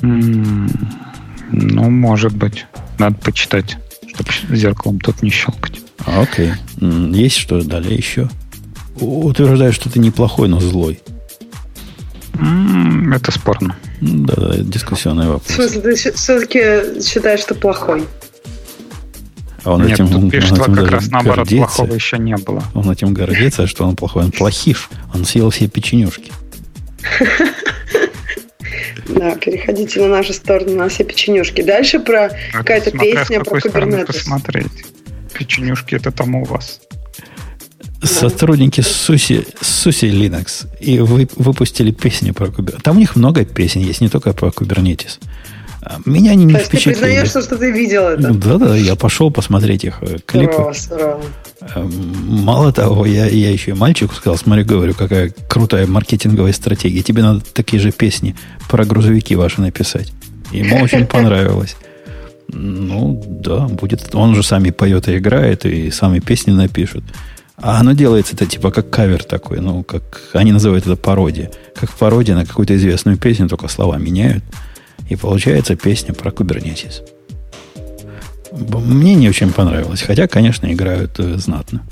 ну, 0.00 1.90
может 1.90 2.34
быть. 2.34 2.64
Надо 2.98 3.16
почитать, 3.16 3.76
чтобы 4.06 4.30
зеркалом 4.56 5.00
тут 5.00 5.22
не 5.22 5.28
щелкать. 5.28 5.80
Окей. 6.06 6.52
Есть 6.80 7.36
что 7.36 7.62
далее 7.62 7.94
еще? 7.94 8.30
Утверждаю, 8.98 9.74
что 9.74 9.90
ты 9.90 9.98
неплохой, 9.98 10.48
но 10.48 10.60
злой. 10.60 10.98
Это 12.38 13.32
спорно. 13.32 13.76
Да, 14.00 14.34
да, 14.36 14.56
дискуссионный 14.58 15.26
вопрос. 15.26 15.48
В 15.48 15.54
смысле, 15.54 15.80
ты 15.80 15.94
все-таки 16.12 17.02
считаешь, 17.02 17.40
что 17.40 17.54
плохой? 17.54 18.04
А 19.64 19.72
он 19.72 19.84
Нет, 19.84 19.94
этим, 19.94 20.08
тут 20.08 20.30
пишет, 20.30 20.52
он 20.52 20.60
этим 20.60 20.74
как 20.76 20.90
раз 20.92 21.08
наоборот, 21.08 21.36
гордится. 21.38 21.76
плохого 21.76 21.94
еще 21.94 22.18
не 22.18 22.36
было. 22.36 22.62
Он 22.74 22.90
этим 22.90 23.12
гордится, 23.12 23.66
что 23.66 23.86
он 23.86 23.96
плохой. 23.96 24.24
Он 24.24 24.30
плохиш. 24.30 24.88
Он 25.14 25.24
съел 25.24 25.50
все 25.50 25.66
печенюшки. 25.68 26.32
Да, 29.08 29.34
переходите 29.36 30.00
на 30.00 30.08
нашу 30.08 30.32
сторону, 30.32 30.76
на 30.76 30.88
все 30.88 31.02
печенюшки. 31.02 31.62
Дальше 31.62 31.98
про 31.98 32.30
какая-то 32.52 32.92
песня 32.92 33.42
про 33.42 33.58
Kubernetes. 33.58 34.06
посмотреть. 34.06 34.84
Печенюшки 35.32 35.94
это 35.96 36.12
там 36.12 36.34
у 36.36 36.44
вас 36.44 36.80
сотрудники 38.02 38.80
Суси, 38.80 39.46
Суси 39.60 40.06
Linux 40.06 40.66
и 40.80 41.00
вы, 41.00 41.28
выпустили 41.36 41.90
песни 41.90 42.30
про 42.30 42.46
Kubernetes. 42.46 42.82
Там 42.82 42.96
у 42.96 43.00
них 43.00 43.16
много 43.16 43.44
песен 43.44 43.80
есть, 43.80 44.00
не 44.00 44.08
только 44.08 44.32
про 44.32 44.48
Kubernetes. 44.48 45.18
А, 45.82 45.98
меня 46.04 46.32
они 46.32 46.44
не 46.44 46.54
То 46.54 46.60
впечатлили. 46.60 46.94
ты 46.94 47.00
признаешь, 47.00 47.28
что, 47.28 47.56
ты 47.56 47.70
видел 47.70 48.02
это? 48.02 48.34
Да-да, 48.34 48.76
я 48.76 48.96
пошел 48.96 49.30
посмотреть 49.30 49.84
их 49.84 49.98
э, 50.02 50.18
клипы. 50.26 50.52
Здорово, 50.52 50.74
здорово. 50.74 51.22
Эм, 51.74 52.44
мало 52.44 52.72
того, 52.72 53.06
я, 53.06 53.26
я 53.26 53.50
еще 53.50 53.70
и 53.72 53.74
мальчику 53.74 54.14
сказал, 54.14 54.36
смотри, 54.36 54.64
говорю, 54.64 54.94
какая 54.94 55.32
крутая 55.48 55.86
маркетинговая 55.86 56.52
стратегия. 56.52 57.02
Тебе 57.02 57.22
надо 57.22 57.40
такие 57.40 57.80
же 57.80 57.92
песни 57.92 58.36
про 58.68 58.84
грузовики 58.84 59.34
ваши 59.36 59.60
написать. 59.60 60.12
Ему 60.52 60.82
очень 60.82 61.06
понравилось. 61.06 61.76
Ну, 62.48 63.22
да, 63.26 63.60
будет. 63.68 64.14
Он 64.14 64.34
же 64.34 64.42
сами 64.42 64.70
поет 64.70 65.08
и 65.08 65.18
играет, 65.18 65.64
и 65.64 65.90
сами 65.90 66.18
песни 66.18 66.50
напишут. 66.50 67.04
А 67.60 67.80
оно 67.80 67.92
делается 67.92 68.34
это 68.34 68.46
типа 68.46 68.70
как 68.70 68.90
кавер 68.90 69.24
такой, 69.24 69.60
ну, 69.60 69.82
как 69.82 70.30
они 70.32 70.52
называют 70.52 70.86
это 70.86 70.96
пародия. 70.96 71.50
Как 71.74 71.90
пародия 71.90 72.34
на 72.34 72.46
какую-то 72.46 72.76
известную 72.76 73.16
песню, 73.18 73.48
только 73.48 73.68
слова 73.68 73.96
меняют. 73.98 74.44
И 75.08 75.16
получается 75.16 75.74
песня 75.74 76.14
про 76.14 76.30
Kubernetes. 76.30 77.02
Мне 78.52 79.14
не 79.14 79.28
очень 79.28 79.52
понравилось. 79.52 80.02
Хотя, 80.02 80.26
конечно, 80.28 80.72
играют 80.72 81.18
э, 81.18 81.36
знатно. 81.36 81.82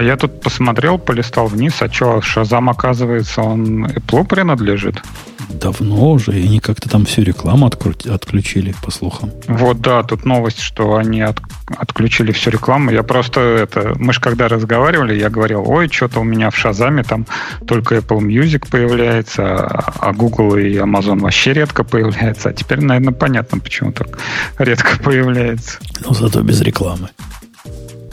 А 0.00 0.02
я 0.02 0.16
тут 0.16 0.40
посмотрел, 0.40 0.96
полистал 0.96 1.46
вниз, 1.46 1.82
а 1.82 1.92
что, 1.92 2.22
Шазам, 2.22 2.70
оказывается, 2.70 3.42
он 3.42 3.84
Apple 3.84 4.26
принадлежит? 4.26 5.02
Давно 5.50 6.12
уже, 6.12 6.40
и 6.40 6.42
они 6.42 6.58
как-то 6.58 6.88
там 6.88 7.04
всю 7.04 7.20
рекламу 7.20 7.66
отключили, 7.66 8.74
по 8.82 8.90
слухам. 8.90 9.30
Вот, 9.46 9.82
да, 9.82 10.02
тут 10.02 10.24
новость, 10.24 10.60
что 10.60 10.96
они 10.96 11.20
от, 11.20 11.42
отключили 11.76 12.32
всю 12.32 12.48
рекламу. 12.48 12.90
Я 12.90 13.02
просто 13.02 13.40
это... 13.40 13.92
Мы 13.98 14.14
же 14.14 14.22
когда 14.22 14.48
разговаривали, 14.48 15.20
я 15.20 15.28
говорил, 15.28 15.64
ой, 15.66 15.90
что-то 15.90 16.20
у 16.20 16.24
меня 16.24 16.48
в 16.48 16.56
Шазаме 16.56 17.02
там 17.02 17.26
только 17.66 17.96
Apple 17.96 18.20
Music 18.20 18.70
появляется, 18.70 19.42
а, 19.66 19.92
а 19.98 20.12
Google 20.14 20.56
и 20.56 20.78
Amazon 20.78 21.20
вообще 21.20 21.52
редко 21.52 21.84
появляется. 21.84 22.48
А 22.48 22.52
теперь, 22.54 22.80
наверное, 22.80 23.12
понятно, 23.12 23.58
почему 23.58 23.92
так 23.92 24.18
редко 24.56 24.98
появляется. 25.04 25.78
Ну, 26.06 26.14
зато 26.14 26.40
без 26.40 26.62
рекламы. 26.62 27.10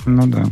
Ну 0.06 0.28
да. 0.28 0.48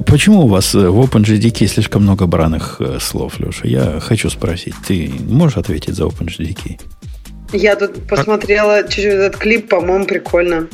Почему 0.00 0.40
у 0.42 0.48
вас 0.48 0.74
в 0.74 1.00
OpenGDK 1.00 1.66
слишком 1.66 2.02
много 2.02 2.26
бранных 2.26 2.76
э, 2.80 2.98
слов, 3.00 3.38
Леша? 3.38 3.62
Я 3.64 4.00
хочу 4.00 4.28
спросить. 4.28 4.74
Ты 4.86 5.12
можешь 5.28 5.56
ответить 5.56 5.94
за 5.94 6.04
OpenGDK? 6.04 6.80
Я 7.52 7.76
тут 7.76 8.08
посмотрела 8.08 8.82
чуть-чуть 8.82 9.04
этот 9.04 9.36
клип, 9.36 9.68
по-моему, 9.68 10.06
прикольно. 10.06 10.66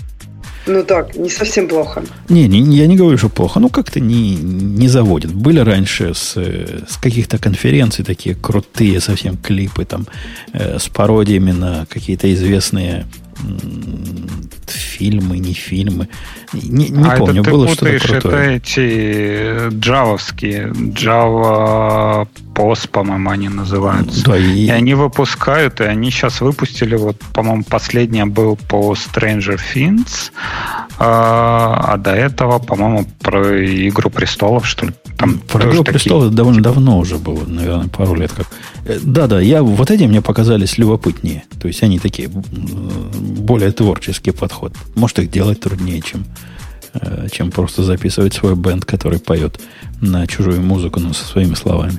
Ну 0.67 0.83
так, 0.85 1.17
не 1.17 1.29
совсем 1.31 1.69
плохо. 1.69 2.03
Не, 2.29 2.47
не 2.47 2.77
я 2.77 2.87
не 2.87 2.97
говорю, 2.97 3.19
что 3.19 3.29
плохо. 3.29 3.61
Ну, 3.61 3.69
как-то 3.69 4.01
не, 4.01 4.37
не 4.37 4.89
заводит. 4.89 5.33
Были 5.35 5.61
раньше 5.61 6.15
с, 6.15 6.37
с 6.37 6.97
каких-то 7.01 7.39
конференций 7.39 8.05
такие 8.05 8.35
крутые 8.35 9.01
совсем 9.01 9.37
клипы 9.37 9.85
там 9.85 10.07
э, 10.53 10.79
с 10.79 10.89
пародиями 10.89 11.53
на 11.53 11.87
какие-то 11.87 12.33
известные 12.33 13.07
фильмы, 15.01 15.39
не 15.39 15.55
фильмы. 15.55 16.09
Не, 16.53 16.89
не 16.89 17.09
а 17.09 17.17
помню, 17.17 17.43
это 17.43 17.51
было 17.51 17.69
что-то 17.69 17.99
крутое. 17.99 18.57
Это 18.57 18.71
эти 18.73 19.71
джавовские, 19.79 20.69
Java 20.69 22.29
Post, 22.55 22.91
по-моему, 22.91 23.31
они 23.31 23.49
называются. 23.49 24.25
Да, 24.25 24.37
и... 24.37 24.67
и 24.67 24.71
они 24.71 24.95
выпускают, 24.95 25.81
и 25.81 25.85
они 25.85 26.11
сейчас 26.11 26.41
выпустили, 26.41 26.97
вот, 26.97 27.17
по-моему, 27.33 27.65
последнее 27.65 28.27
был 28.27 28.57
по 28.69 28.93
Stranger 28.93 29.59
Things, 29.75 30.33
а, 30.99 31.93
а 31.93 31.97
до 31.97 32.11
этого, 32.11 32.59
по-моему, 32.59 33.07
про 33.21 33.65
Игру 33.89 34.11
престолов, 34.11 34.67
что 34.67 34.87
ли. 34.87 34.93
Там 35.21 35.39
про 35.39 35.65
Игру 35.65 35.85
такие... 35.85 35.93
престолов 35.93 36.35
довольно 36.35 36.63
давно 36.63 36.99
уже 36.99 37.19
было, 37.19 37.45
наверное, 37.47 37.89
пару 37.89 38.15
лет 38.15 38.33
как. 38.33 38.47
Э, 38.87 38.99
да-да, 39.03 39.39
я, 39.39 39.63
вот 39.63 39.91
эти 39.91 40.05
мне 40.05 40.23
показались 40.23 40.79
любопытнее. 40.79 41.45
То 41.61 41.69
есть 41.69 41.83
они 41.83 41.99
такие 41.99 42.29
более 42.29 43.71
творческий 43.71 44.31
подход. 44.31 44.73
Может, 44.95 45.19
их 45.19 45.31
делать 45.31 45.61
труднее, 45.61 46.01
чем, 46.01 46.25
э, 46.95 47.29
чем 47.31 47.51
просто 47.51 47.83
записывать 47.83 48.33
свой 48.33 48.57
бенд, 48.57 48.87
который 48.87 49.19
поет 49.19 49.61
на 50.01 50.27
чужую 50.27 50.63
музыку, 50.63 51.01
но 51.01 51.13
со 51.13 51.25
своими 51.25 51.55
словами. 51.55 51.99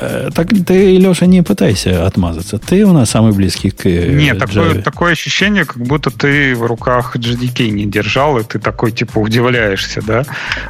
Э, 0.00 0.30
так 0.34 0.48
ты, 0.66 0.96
Леша, 0.96 1.26
не 1.26 1.42
пытайся 1.42 2.06
отмазаться. 2.06 2.58
Ты 2.58 2.84
у 2.86 2.92
нас 2.92 3.10
самый 3.10 3.32
близкий 3.32 3.70
к 3.70 3.86
э, 3.86 4.12
Нет, 4.12 4.38
такое, 4.38 4.82
такое 4.82 5.12
ощущение, 5.12 5.64
как 5.64 5.78
будто 5.78 6.10
ты 6.10 6.54
в 6.54 6.64
руках 6.64 7.16
GDK 7.16 7.68
не 7.70 7.84
держал, 7.84 8.38
и 8.38 8.44
ты 8.44 8.58
такой, 8.58 8.92
типа, 8.92 9.18
удивляешься, 9.18 10.00
да? 10.02 10.24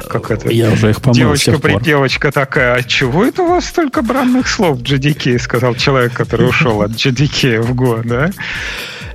Как 0.07 0.31
это? 0.31 0.49
Я 0.49 0.71
уже 0.71 0.89
их 0.89 1.01
помыл 1.01 1.15
Девочка, 1.15 1.59
при, 1.59 1.79
девочка 1.81 2.31
такая, 2.31 2.75
а 2.75 2.83
чего 2.83 3.25
это 3.25 3.43
у 3.43 3.47
вас 3.47 3.65
столько 3.65 4.01
бранных 4.01 4.47
слов 4.47 4.79
GDK? 4.79 5.39
Сказал 5.39 5.75
человек, 5.75 6.13
который 6.13 6.47
ушел 6.49 6.81
от 6.81 6.91
GDK 6.91 7.61
в 7.61 7.73
Go, 7.73 8.01
да? 8.05 8.31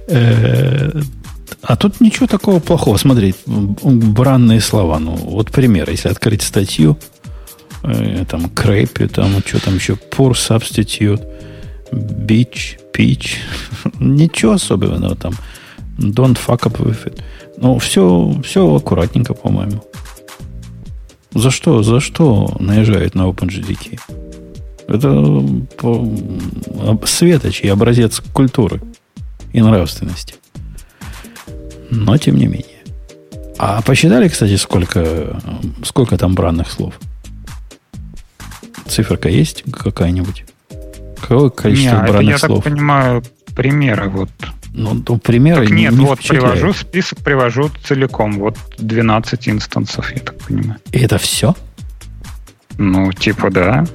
Э, 0.09 1.03
а 1.63 1.77
тут 1.77 2.01
ничего 2.01 2.27
такого 2.27 2.61
плохого. 2.61 2.97
Смотри, 2.97 3.35
бранные 3.47 4.61
слова. 4.61 4.99
Ну, 4.99 5.13
вот 5.13 5.51
пример. 5.51 5.91
Если 5.91 6.09
открыть 6.09 6.43
статью, 6.43 6.97
там, 8.29 8.51
крепи, 8.51 9.07
там, 9.07 9.41
что 9.45 9.65
там 9.65 9.77
еще, 9.77 9.95
poor 10.11 10.33
substitute, 10.33 11.25
beach, 11.93 12.79
peach. 12.93 13.37
ничего 14.01 14.53
особенного 14.53 15.15
там. 15.15 15.35
Don't 15.99 16.39
fuck 16.39 16.63
up 16.65 16.79
with 16.79 17.07
it. 17.07 17.23
Ну, 17.57 17.79
все, 17.79 18.35
все 18.45 18.75
аккуратненько, 18.75 19.35
по-моему. 19.35 19.83
За 21.33 21.51
что, 21.51 21.83
за 21.83 22.01
что 22.01 22.55
наезжают 22.59 23.15
на 23.15 23.29
OpenGDK? 23.29 24.01
Это 24.89 25.77
по, 25.77 27.07
светоч 27.07 27.61
и 27.61 27.69
образец 27.69 28.23
культуры 28.33 28.81
и 29.53 29.61
нравственности. 29.61 30.35
Но 31.91 32.17
тем 32.19 32.37
не 32.37 32.47
менее. 32.47 32.85
А 33.59 33.81
посчитали, 33.83 34.29
кстати, 34.29 34.57
сколько, 34.57 35.41
сколько 35.83 36.19
там 36.19 36.35
бранных 36.35 36.71
слов? 36.71 36.99
Циферка 38.87 39.29
есть 39.29 39.65
какая-нибудь? 39.73 40.45
Какое 41.21 41.51
количество 41.51 42.03
не, 42.03 42.09
бранных 42.09 42.31
я 42.31 42.39
слов? 42.39 42.59
Я 42.59 42.63
так 42.63 42.73
понимаю, 42.73 43.23
примеры 43.55 44.09
вот. 44.09 44.31
Ну, 44.73 45.03
ну 45.09 45.19
примеры 45.19 45.67
так 45.67 45.75
нет, 45.75 45.93
не 45.95 46.05
вот 46.05 46.21
привожу 46.21 46.75
список, 46.75 47.19
привожу 47.21 47.71
целиком. 47.83 48.39
Вот 48.39 48.57
12 48.79 49.49
инстансов, 49.49 50.13
я 50.13 50.21
так 50.21 50.37
понимаю. 50.39 50.79
И 50.93 50.99
это 50.99 51.17
все? 51.19 51.55
Ну, 52.77 53.11
типа, 53.13 53.51
да. 53.51 53.87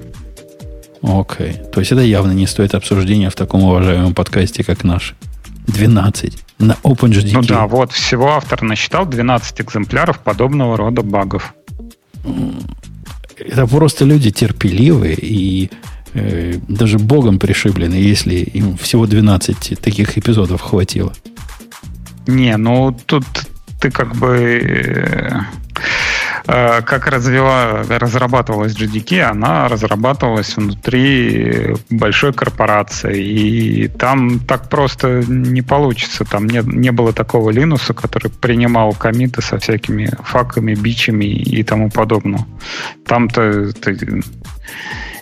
Окей. 1.03 1.53
То 1.71 1.79
есть 1.79 1.91
это 1.91 2.01
явно 2.01 2.31
не 2.31 2.47
стоит 2.47 2.73
обсуждения 2.73 3.29
в 3.29 3.35
таком 3.35 3.63
уважаемом 3.63 4.13
подкасте, 4.13 4.63
как 4.63 4.83
наш. 4.83 5.15
12 5.67 6.37
на 6.59 6.73
OpenGDK. 6.83 7.33
Ну 7.33 7.41
да, 7.43 7.67
вот 7.67 7.91
всего 7.91 8.31
автор 8.31 8.61
насчитал 8.61 9.05
12 9.05 9.61
экземпляров 9.61 10.19
подобного 10.19 10.77
рода 10.77 11.01
багов. 11.01 11.53
Это 13.45 13.67
просто 13.67 14.05
люди 14.05 14.31
терпеливые 14.31 15.15
и 15.15 15.69
э, 16.13 16.55
даже 16.67 16.99
богом 16.99 17.39
пришиблены, 17.39 17.95
если 17.95 18.35
им 18.35 18.77
всего 18.77 19.05
12 19.05 19.79
таких 19.79 20.17
эпизодов 20.17 20.61
хватило. 20.61 21.13
Не, 22.27 22.57
ну 22.57 22.97
тут 23.05 23.25
ты 23.81 23.89
как 23.91 24.15
бы... 24.15 25.45
Э, 26.47 26.81
как 26.81 27.07
развила, 27.07 27.83
разрабатывалась 27.87 28.75
GDK, 28.75 29.21
она 29.21 29.67
разрабатывалась 29.67 30.55
внутри 30.57 31.75
большой 31.89 32.33
корпорации. 32.33 33.21
И 33.21 33.87
там 33.87 34.39
так 34.39 34.69
просто 34.69 35.23
не 35.27 35.61
получится. 35.61 36.25
Там 36.25 36.47
не, 36.47 36.61
не 36.63 36.91
было 36.91 37.13
такого 37.13 37.51
Linux, 37.51 37.93
который 37.93 38.31
принимал 38.31 38.93
комиты 38.93 39.41
со 39.41 39.59
всякими 39.59 40.11
факами, 40.23 40.73
бичами 40.73 41.25
и 41.25 41.63
тому 41.63 41.89
подобное. 41.89 42.45
Там-то 43.05 43.73
ты 43.73 44.21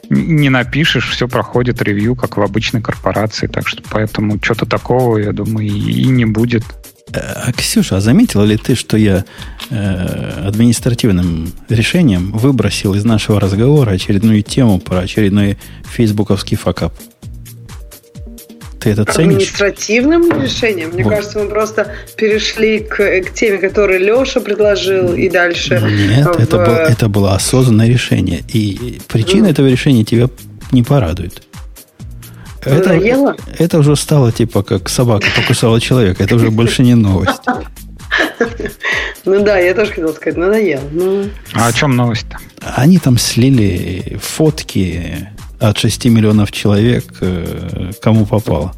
не 0.10 0.50
напишешь, 0.50 1.10
все 1.10 1.28
проходит 1.28 1.82
ревью, 1.82 2.16
как 2.16 2.38
в 2.38 2.42
обычной 2.42 2.82
корпорации. 2.82 3.48
Так 3.48 3.68
что 3.68 3.84
поэтому 3.90 4.40
что-то 4.42 4.66
такого, 4.66 5.18
я 5.18 5.32
думаю, 5.32 5.68
и 5.68 6.08
не 6.08 6.26
будет. 6.26 6.64
А, 7.14 7.52
Ксюша, 7.54 7.98
а 7.98 8.02
заметила 8.02 8.44
ли 8.44 8.58
ты, 8.58 8.76
что 8.76 8.98
я 8.98 9.26
э, 9.70 10.44
административным 10.46 11.52
решением 11.68 12.32
выбросил 12.32 12.94
из 12.94 13.04
нашего 13.04 13.40
разговора 13.40 13.92
очередную 13.92 14.44
тему 14.44 14.80
про 14.80 15.00
очередной 15.00 15.58
фейсбуковский 15.84 16.58
факап? 16.58 16.94
Ты 18.80 18.92
это 18.92 19.06
ценишь? 19.06 19.34
Административным 19.34 20.42
решением? 20.42 20.92
Мне 20.94 21.04
вот. 21.04 21.14
кажется, 21.14 21.40
мы 21.40 21.50
просто 21.50 21.92
перешли 22.16 22.80
к, 22.80 22.98
к 22.98 23.34
теме, 23.34 23.58
которую 23.58 24.00
Леша 24.00 24.40
предложил, 24.40 25.14
и 25.14 25.30
дальше... 25.30 25.82
Нет, 25.82 26.26
в... 26.26 26.40
это, 26.40 26.58
был, 26.58 26.74
это 26.74 27.10
было 27.10 27.36
осознанное 27.36 27.90
решение. 27.90 28.42
И 28.48 29.00
причина 29.08 29.48
mm. 29.48 29.52
этого 29.52 29.68
решения 29.68 30.06
тебя 30.06 30.30
не 30.72 30.84
порадует. 30.84 31.44
Это, 32.62 32.94
Надоело? 32.94 33.36
это 33.58 33.80
уже 33.80 33.96
стало 33.96 34.32
типа 34.32 34.64
как 34.64 34.90
собака 34.90 35.28
покусала 35.36 35.80
человека. 35.80 36.24
Это 36.24 36.36
уже 36.36 36.52
больше 36.52 36.84
не 36.84 36.96
новость. 36.96 37.42
Ну 39.26 39.44
да, 39.44 39.60
я 39.60 39.74
тоже 39.74 39.92
хотел 39.92 40.14
сказать, 40.14 40.38
надоело. 40.38 40.82
Ну... 40.92 41.30
А 41.54 41.68
о 41.68 41.74
чем 41.74 41.96
новость-то? 41.96 42.38
Они 42.76 42.98
там 42.98 43.18
слили 43.18 44.18
фотки 44.22 45.30
от 45.60 45.78
6 45.78 46.06
миллионов 46.06 46.52
человек, 46.52 47.04
э, 47.22 47.92
кому 48.02 48.26
попало. 48.26 48.74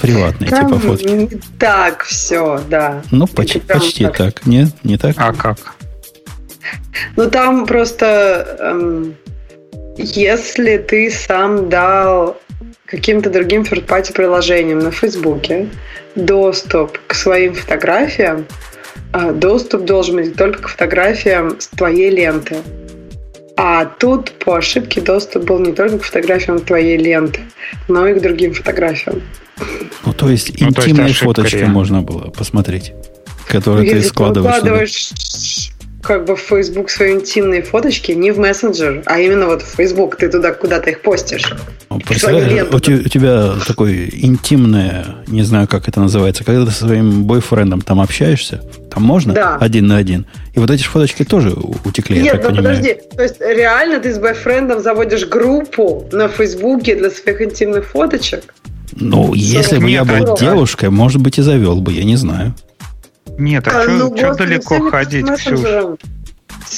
Приватные 0.00 0.50
там 0.50 0.66
типа 0.66 0.80
фотки. 0.80 1.40
Так, 1.58 2.02
все, 2.04 2.60
да. 2.68 3.02
Ну, 3.10 3.26
почти, 3.26 3.60
почти 3.60 4.04
так. 4.04 4.16
так. 4.16 4.46
Нет, 4.46 4.70
не 4.82 4.96
так? 4.96 5.14
А 5.18 5.32
как? 5.32 5.58
Ну, 7.16 7.30
там 7.30 7.66
просто, 7.66 8.56
эм, 8.58 9.14
если 9.96 10.78
ты 10.78 11.10
сам 11.10 11.68
дал 11.68 12.38
каким-то 12.92 13.30
другим 13.30 13.62
third-party 13.62 14.12
приложением 14.12 14.80
на 14.80 14.90
Фейсбуке 14.90 15.66
доступ 16.14 17.00
к 17.06 17.14
своим 17.14 17.54
фотографиям, 17.54 18.44
а 19.12 19.32
доступ 19.32 19.86
должен 19.86 20.16
быть 20.16 20.36
только 20.36 20.62
к 20.62 20.68
фотографиям 20.68 21.58
с 21.58 21.68
твоей 21.68 22.10
ленты. 22.10 22.56
А 23.56 23.86
тут 23.86 24.32
по 24.32 24.56
ошибке 24.56 25.00
доступ 25.00 25.44
был 25.44 25.58
не 25.58 25.72
только 25.72 26.00
к 26.00 26.04
фотографиям 26.04 26.60
твоей 26.60 26.98
ленты, 26.98 27.40
но 27.88 28.06
и 28.06 28.14
к 28.14 28.20
другим 28.20 28.52
фотографиям. 28.52 29.22
Ну, 30.04 30.12
то 30.12 30.28
есть 30.28 30.60
ну, 30.60 30.68
интимные 30.68 30.96
то 30.96 31.08
есть 31.08 31.20
фоточки 31.20 31.56
реально. 31.56 31.72
можно 31.72 32.02
было 32.02 32.28
посмотреть, 32.28 32.92
которые 33.48 33.90
ну, 33.90 34.00
ты 34.00 34.06
складываешь. 34.06 35.08
Ты 35.08 35.71
как 36.02 36.24
бы 36.24 36.34
в 36.34 36.40
Facebook 36.40 36.90
свои 36.90 37.12
интимные 37.12 37.62
фоточки 37.62 38.12
не 38.12 38.32
в 38.32 38.38
мессенджер, 38.38 39.02
а 39.06 39.20
именно 39.20 39.46
вот 39.46 39.62
в 39.62 39.76
Facebook. 39.76 40.16
Ты 40.16 40.28
туда 40.28 40.52
куда-то 40.52 40.90
их 40.90 41.00
постишь. 41.00 41.54
Ну, 41.90 42.00
представляешь, 42.00 42.66
у, 42.72 42.76
у 42.76 42.80
тебя 42.80 43.52
такое 43.66 44.08
интимное, 44.12 45.06
не 45.28 45.42
знаю, 45.42 45.68
как 45.68 45.88
это 45.88 46.00
называется, 46.00 46.42
когда 46.42 46.66
ты 46.66 46.72
со 46.72 46.86
своим 46.86 47.24
бойфрендом 47.24 47.82
там 47.82 48.00
общаешься, 48.00 48.62
там 48.92 49.04
можно 49.04 49.32
да. 49.32 49.56
один 49.56 49.86
на 49.86 49.96
один. 49.96 50.26
И 50.54 50.58
вот 50.58 50.70
эти 50.70 50.82
фоточки 50.82 51.24
тоже 51.24 51.54
утекли, 51.84 52.16
Нет, 52.16 52.24
я 52.24 52.32
так 52.32 52.42
ну 52.42 52.56
понимаю. 52.56 52.76
подожди. 52.76 53.00
То 53.16 53.22
есть 53.22 53.40
реально 53.40 54.00
ты 54.00 54.12
с 54.12 54.18
бойфрендом 54.18 54.80
заводишь 54.80 55.26
группу 55.26 56.08
на 56.10 56.28
Фейсбуке 56.28 56.96
для 56.96 57.10
своих 57.10 57.40
интимных 57.40 57.86
фоточек? 57.86 58.54
Ну, 58.96 59.34
если 59.34 59.78
бы 59.78 59.88
я 59.88 60.04
был 60.04 60.36
девушкой, 60.36 60.90
может 60.90 61.20
быть, 61.20 61.38
и 61.38 61.42
завел 61.42 61.80
бы, 61.80 61.92
я 61.92 62.04
не 62.04 62.16
знаю. 62.16 62.54
Нет, 63.38 63.66
а, 63.68 63.80
а 63.80 63.82
что 63.82 63.92
ну, 63.92 64.34
далеко 64.34 64.90
ходить, 64.90 65.26
Ксюш? 65.36 65.60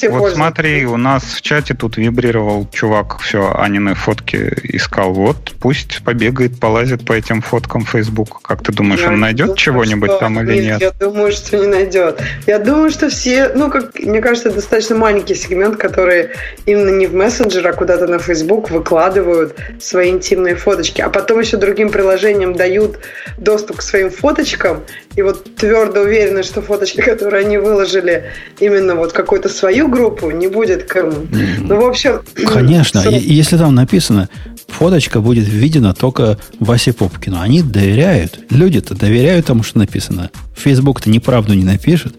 Вот 0.09 0.33
смотри, 0.33 0.85
у 0.85 0.97
нас 0.97 1.23
в 1.23 1.41
чате 1.41 1.73
тут 1.73 1.97
вибрировал 1.97 2.67
чувак, 2.71 3.19
все, 3.19 3.53
Анины 3.55 3.95
фотки 3.95 4.53
искал. 4.63 5.13
Вот, 5.13 5.53
пусть 5.59 6.03
побегает, 6.03 6.59
полазит 6.59 7.05
по 7.05 7.13
этим 7.13 7.41
фоткам 7.41 7.85
Facebook. 7.85 8.41
Как 8.41 8.61
ты 8.61 8.71
думаешь, 8.71 9.01
я 9.01 9.07
он 9.07 9.19
найдет 9.19 9.55
чего-нибудь 9.57 10.19
там 10.19 10.39
или 10.41 10.63
нет? 10.63 10.81
Я 10.81 10.91
думаю, 10.91 11.31
что 11.31 11.57
не 11.57 11.67
найдет. 11.67 12.21
Я 12.45 12.59
думаю, 12.59 12.91
что 12.91 13.09
все, 13.09 13.49
ну, 13.55 13.69
как 13.69 13.97
мне 13.99 14.21
кажется, 14.21 14.51
достаточно 14.51 14.95
маленький 14.95 15.35
сегмент, 15.35 15.77
который 15.77 16.29
именно 16.65 16.89
не 16.89 17.07
в 17.07 17.13
мессенджер, 17.13 17.65
а 17.67 17.73
куда-то 17.73 18.07
на 18.07 18.19
Facebook 18.19 18.71
выкладывают 18.71 19.55
свои 19.79 20.09
интимные 20.09 20.55
фоточки, 20.55 21.01
а 21.01 21.09
потом 21.09 21.39
еще 21.39 21.57
другим 21.57 21.89
приложениям 21.89 22.53
дают 22.53 22.99
доступ 23.37 23.77
к 23.77 23.81
своим 23.81 24.09
фоточкам, 24.09 24.83
и 25.15 25.21
вот 25.21 25.55
твердо 25.55 26.01
уверены, 26.01 26.43
что 26.43 26.61
фоточки, 26.61 27.01
которые 27.01 27.45
они 27.45 27.57
выложили, 27.57 28.31
именно 28.59 28.95
вот 28.95 29.13
какую-то 29.13 29.49
свою 29.49 29.87
группу, 29.87 30.29
не 30.31 30.47
будет 30.47 30.83
кому. 30.83 31.25
Ну, 31.59 31.81
в 31.81 31.85
общем... 31.85 32.21
Конечно, 32.53 32.99
и, 32.99 33.33
если 33.33 33.57
там 33.57 33.73
написано, 33.75 34.29
фоточка 34.67 35.21
будет 35.21 35.47
видена 35.47 35.93
только 35.93 36.37
Васе 36.59 36.91
Попкину. 36.91 37.39
Они 37.39 37.61
доверяют. 37.61 38.39
Люди-то 38.49 38.93
доверяют 38.95 39.45
тому, 39.45 39.63
что 39.63 39.79
написано. 39.79 40.31
Facebook-то 40.55 41.09
неправду 41.09 41.53
не 41.53 41.63
напишет. 41.63 42.15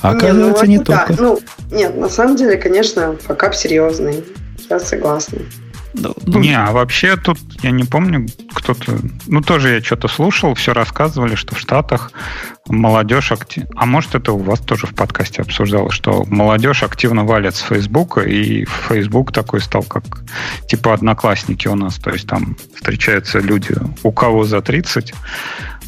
А 0.00 0.10
оказывается, 0.10 0.66
не, 0.66 0.76
ну, 0.76 0.82
не 0.82 0.84
да. 0.84 1.06
только. 1.06 1.22
Ну, 1.22 1.40
нет, 1.70 1.96
на 1.96 2.08
самом 2.08 2.36
деле, 2.36 2.56
конечно, 2.56 3.16
факап 3.16 3.54
серьезный. 3.54 4.24
Я 4.70 4.80
согласна. 4.80 5.38
Ну, 5.94 6.40
не, 6.40 6.58
а 6.58 6.72
вообще 6.72 7.16
тут, 7.16 7.38
я 7.62 7.70
не 7.70 7.84
помню, 7.84 8.26
кто-то... 8.52 8.98
Ну, 9.26 9.40
тоже 9.42 9.74
я 9.74 9.82
что-то 9.82 10.08
слушал, 10.08 10.54
все 10.54 10.72
рассказывали, 10.72 11.36
что 11.36 11.54
в 11.54 11.58
Штатах 11.58 12.12
молодежь 12.68 13.30
активно... 13.30 13.70
А 13.76 13.86
может, 13.86 14.14
это 14.14 14.32
у 14.32 14.38
вас 14.38 14.58
тоже 14.60 14.86
в 14.86 14.94
подкасте 14.94 15.42
обсуждалось, 15.42 15.94
что 15.94 16.24
молодежь 16.24 16.82
активно 16.82 17.24
валит 17.24 17.54
с 17.54 17.60
Фейсбука, 17.60 18.22
и 18.22 18.64
Facebook 18.88 19.32
такой 19.32 19.60
стал 19.60 19.82
как 19.84 20.04
типа 20.68 20.94
одноклассники 20.94 21.68
у 21.68 21.76
нас. 21.76 21.96
То 21.96 22.10
есть 22.10 22.26
там 22.26 22.56
встречаются 22.74 23.38
люди, 23.38 23.74
у 24.02 24.10
кого 24.10 24.44
за 24.44 24.62
30, 24.62 25.14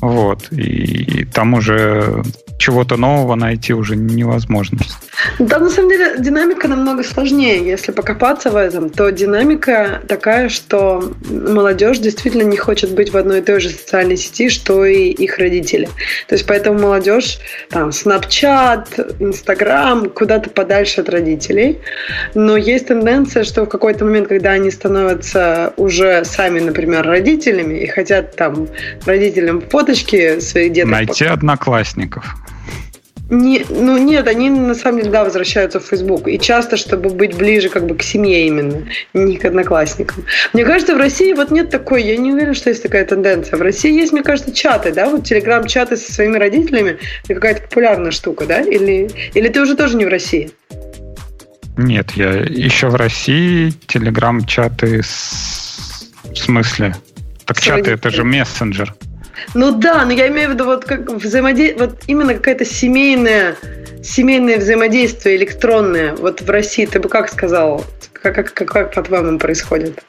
вот, 0.00 0.52
и, 0.52 1.24
там 1.32 1.54
уже 1.54 2.22
чего-то 2.58 2.96
нового 2.96 3.34
найти 3.34 3.74
уже 3.74 3.96
невозможно. 3.96 4.78
Да, 5.38 5.58
на 5.58 5.68
самом 5.68 5.90
деле 5.90 6.16
динамика 6.18 6.68
намного 6.68 7.02
сложнее. 7.04 7.64
Если 7.64 7.92
покопаться 7.92 8.50
в 8.50 8.56
этом, 8.56 8.90
то 8.90 9.10
динамика 9.10 10.02
такая, 10.08 10.48
что 10.48 11.12
молодежь 11.30 11.98
действительно 11.98 12.42
не 12.42 12.56
хочет 12.56 12.92
быть 12.92 13.12
в 13.12 13.16
одной 13.16 13.40
и 13.40 13.42
той 13.42 13.60
же 13.60 13.68
социальной 13.68 14.16
сети, 14.16 14.48
что 14.48 14.84
и 14.84 15.08
их 15.08 15.38
родители. 15.38 15.88
То 16.28 16.34
есть 16.34 16.46
поэтому 16.46 16.78
молодежь 16.78 17.38
там 17.70 17.90
Snapchat, 17.90 19.18
Instagram 19.20 20.10
куда-то 20.10 20.50
подальше 20.50 21.02
от 21.02 21.08
родителей. 21.08 21.78
Но 22.34 22.56
есть 22.56 22.88
тенденция, 22.88 23.44
что 23.44 23.64
в 23.64 23.68
какой-то 23.68 24.04
момент, 24.04 24.28
когда 24.28 24.50
они 24.52 24.70
становятся 24.70 25.74
уже 25.76 26.24
сами, 26.24 26.60
например, 26.60 27.06
родителями 27.06 27.78
и 27.78 27.86
хотят 27.86 28.36
там 28.36 28.68
родителям 29.04 29.60
фоточки 29.86 30.40
своих 30.40 30.72
деток... 30.72 30.90
Найти 30.90 31.12
показать. 31.12 31.32
одноклассников. 31.38 32.36
Не, 33.28 33.64
ну 33.68 33.98
нет, 33.98 34.28
они 34.28 34.50
на 34.50 34.76
самом 34.76 34.98
деле, 34.98 35.10
да, 35.10 35.24
возвращаются 35.24 35.80
в 35.80 35.84
Facebook. 35.84 36.28
И 36.28 36.38
часто, 36.38 36.76
чтобы 36.76 37.10
быть 37.10 37.36
ближе 37.36 37.68
как 37.68 37.84
бы 37.86 37.96
к 37.96 38.02
семье 38.02 38.46
именно, 38.46 38.86
не 39.14 39.36
к 39.36 39.44
одноклассникам. 39.44 40.24
Мне 40.52 40.64
кажется, 40.64 40.94
в 40.94 40.98
России 40.98 41.32
вот 41.32 41.50
нет 41.50 41.70
такой, 41.70 42.04
я 42.04 42.16
не 42.16 42.32
уверена, 42.32 42.54
что 42.54 42.70
есть 42.70 42.84
такая 42.84 43.04
тенденция. 43.04 43.56
В 43.56 43.62
России 43.62 43.92
есть, 43.92 44.12
мне 44.12 44.22
кажется, 44.22 44.52
чаты, 44.52 44.92
да, 44.92 45.10
вот 45.10 45.24
телеграм-чаты 45.24 45.96
со 45.96 46.12
своими 46.12 46.36
родителями, 46.36 46.98
это 47.24 47.34
какая-то 47.34 47.62
популярная 47.62 48.12
штука, 48.12 48.46
да? 48.46 48.60
Или, 48.60 49.10
или 49.34 49.48
ты 49.48 49.60
уже 49.60 49.76
тоже 49.76 49.96
не 49.96 50.04
в 50.04 50.08
России? 50.08 50.52
Нет, 51.76 52.12
я 52.12 52.30
еще 52.30 52.88
в 52.88 52.94
России 52.94 53.72
телеграм-чаты 53.88 55.02
с... 55.02 56.12
в 56.30 56.36
смысле? 56.36 56.94
Так 57.44 57.58
с 57.58 57.60
чаты 57.60 57.90
это 57.90 58.10
же 58.10 58.22
мессенджер. 58.22 58.94
Ну 59.54 59.72
да, 59.72 60.04
но 60.04 60.12
я 60.12 60.28
имею 60.28 60.50
в 60.50 60.52
виду 60.54 60.64
вот 60.64 60.84
как 60.84 61.10
взаимодействие, 61.10 61.86
вот 61.86 62.02
именно 62.06 62.34
какая-то 62.34 62.64
семейная, 62.64 63.56
семейное 64.02 64.58
взаимодействие 64.58 65.36
электронное. 65.36 66.14
Вот 66.14 66.40
в 66.40 66.50
России 66.50 66.86
ты 66.86 67.00
бы 67.00 67.08
как 67.08 67.28
сказал, 67.30 67.84
как, 68.12 68.34
как, 68.34 68.54
как, 68.54 68.68
как 68.68 68.94
по-твоему 68.94 69.38
происходит? 69.38 70.02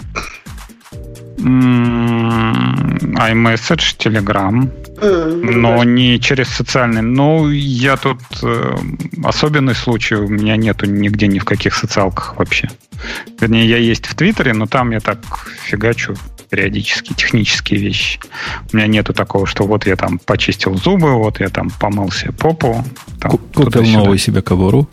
iMessage, 3.17 3.97
Telegram, 3.97 4.69
mm, 5.01 5.51
но 5.51 5.83
не 5.83 6.19
через 6.19 6.49
социальный. 6.49 7.01
Ну, 7.01 7.49
я 7.49 7.97
тут 7.97 8.19
э, 8.43 8.75
особенный 9.23 9.75
случай, 9.75 10.15
у 10.15 10.27
меня 10.27 10.55
нету 10.55 10.85
нигде 10.85 11.27
ни 11.27 11.39
в 11.39 11.45
каких 11.45 11.75
социалках 11.75 12.35
вообще. 12.37 12.69
Вернее, 13.39 13.65
я 13.65 13.77
есть 13.77 14.05
в 14.07 14.15
Твиттере, 14.15 14.53
но 14.53 14.65
там 14.67 14.91
я 14.91 14.99
так 14.99 15.19
фигачу 15.65 16.15
периодически 16.49 17.13
технические 17.13 17.79
вещи. 17.79 18.19
У 18.71 18.77
меня 18.77 18.87
нету 18.87 19.13
такого, 19.13 19.45
что 19.45 19.65
вот 19.65 19.85
я 19.85 19.95
там 19.95 20.19
почистил 20.19 20.75
зубы, 20.75 21.13
вот 21.13 21.39
я 21.39 21.49
там 21.49 21.69
помылся 21.69 22.31
попу. 22.31 22.83
Там, 23.19 23.37
Купил 23.53 23.83
новую 23.83 24.17
себе 24.17 24.41
кобуру. 24.41 24.87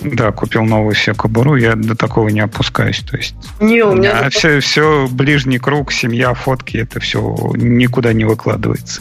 Да, 0.00 0.32
купил 0.32 0.64
новую 0.64 0.94
себе 0.94 1.14
кобуру, 1.14 1.56
я 1.56 1.76
до 1.76 1.94
такого 1.94 2.28
не 2.28 2.40
опускаюсь. 2.40 3.00
То 3.00 3.16
есть 3.16 3.34
не, 3.60 3.82
у 3.82 3.94
меня, 3.94 4.24
у 4.26 4.30
все, 4.30 4.60
все 4.60 5.08
ближний 5.10 5.58
круг, 5.58 5.92
семья, 5.92 6.34
фотки, 6.34 6.78
это 6.78 7.00
все 7.00 7.20
никуда 7.54 8.12
не 8.12 8.24
выкладывается. 8.24 9.00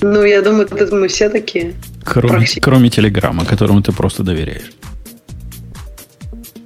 Ну, 0.00 0.24
я 0.24 0.42
думаю, 0.42 0.66
это 0.66 0.94
мы 0.94 1.08
все 1.08 1.28
такие. 1.28 1.74
Кроме, 2.04 2.46
кроме 2.60 2.90
Телеграма, 2.90 3.44
которому 3.44 3.82
ты 3.82 3.92
просто 3.92 4.22
доверяешь. 4.22 4.72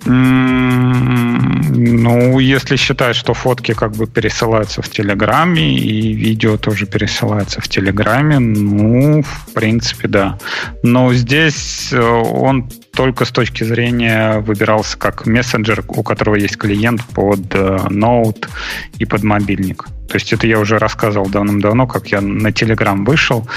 Ну, 0.09 2.39
если 2.39 2.77
считать, 2.77 3.17
что 3.17 3.35
фотки 3.35 3.75
как 3.75 3.91
бы 3.93 4.07
пересылаются 4.07 4.81
в 4.83 4.89
Телеграме 4.89 5.77
и 5.77 6.13
видео 6.13 6.57
тоже 6.57 6.87
пересылается 6.87 7.61
в 7.61 7.67
Телеграме, 7.69 8.39
ну, 8.39 9.23
в 9.23 9.53
принципе, 9.53 10.07
да. 10.09 10.39
Но 10.83 11.13
здесь 11.13 11.93
э, 11.93 12.01
он 12.01 12.71
только 12.93 13.25
с 13.25 13.31
точки 13.31 13.65
зрения 13.65 14.39
выбирался 14.39 14.97
как 14.97 15.27
мессенджер, 15.27 15.85
у 15.89 16.05
которого 16.05 16.37
есть 16.37 16.57
клиент 16.57 17.05
под 17.05 17.55
э, 17.55 17.89
ноут 17.91 18.49
и 18.99 19.05
под 19.05 19.25
мобильник. 19.25 19.87
То 20.09 20.15
есть 20.17 20.33
это 20.33 20.47
я 20.47 20.59
уже 20.59 20.79
рассказывал 20.79 21.29
давным-давно, 21.29 21.87
как 21.87 22.09
я 22.09 22.21
на 22.21 22.49
Telegram 22.49 23.05
вышел. 23.05 23.49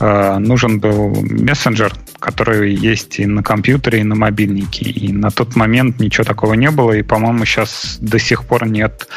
Э, 0.00 0.38
нужен 0.38 0.80
был 0.80 1.14
мессенджер, 1.22 1.92
который 2.18 2.74
есть 2.74 3.18
и 3.20 3.26
на 3.26 3.42
компьютере, 3.42 4.00
и 4.00 4.04
на 4.04 4.14
мобильнике. 4.14 4.84
И 4.84 5.12
на 5.12 5.30
тот 5.30 5.56
момент 5.56 6.00
ничего 6.00 6.24
такого 6.24 6.54
не 6.54 6.70
было. 6.70 6.92
И, 6.92 7.02
по-моему, 7.02 7.44
сейчас 7.44 7.98
до 8.00 8.18
сих 8.18 8.44
пор 8.44 8.66
нет 8.66 9.08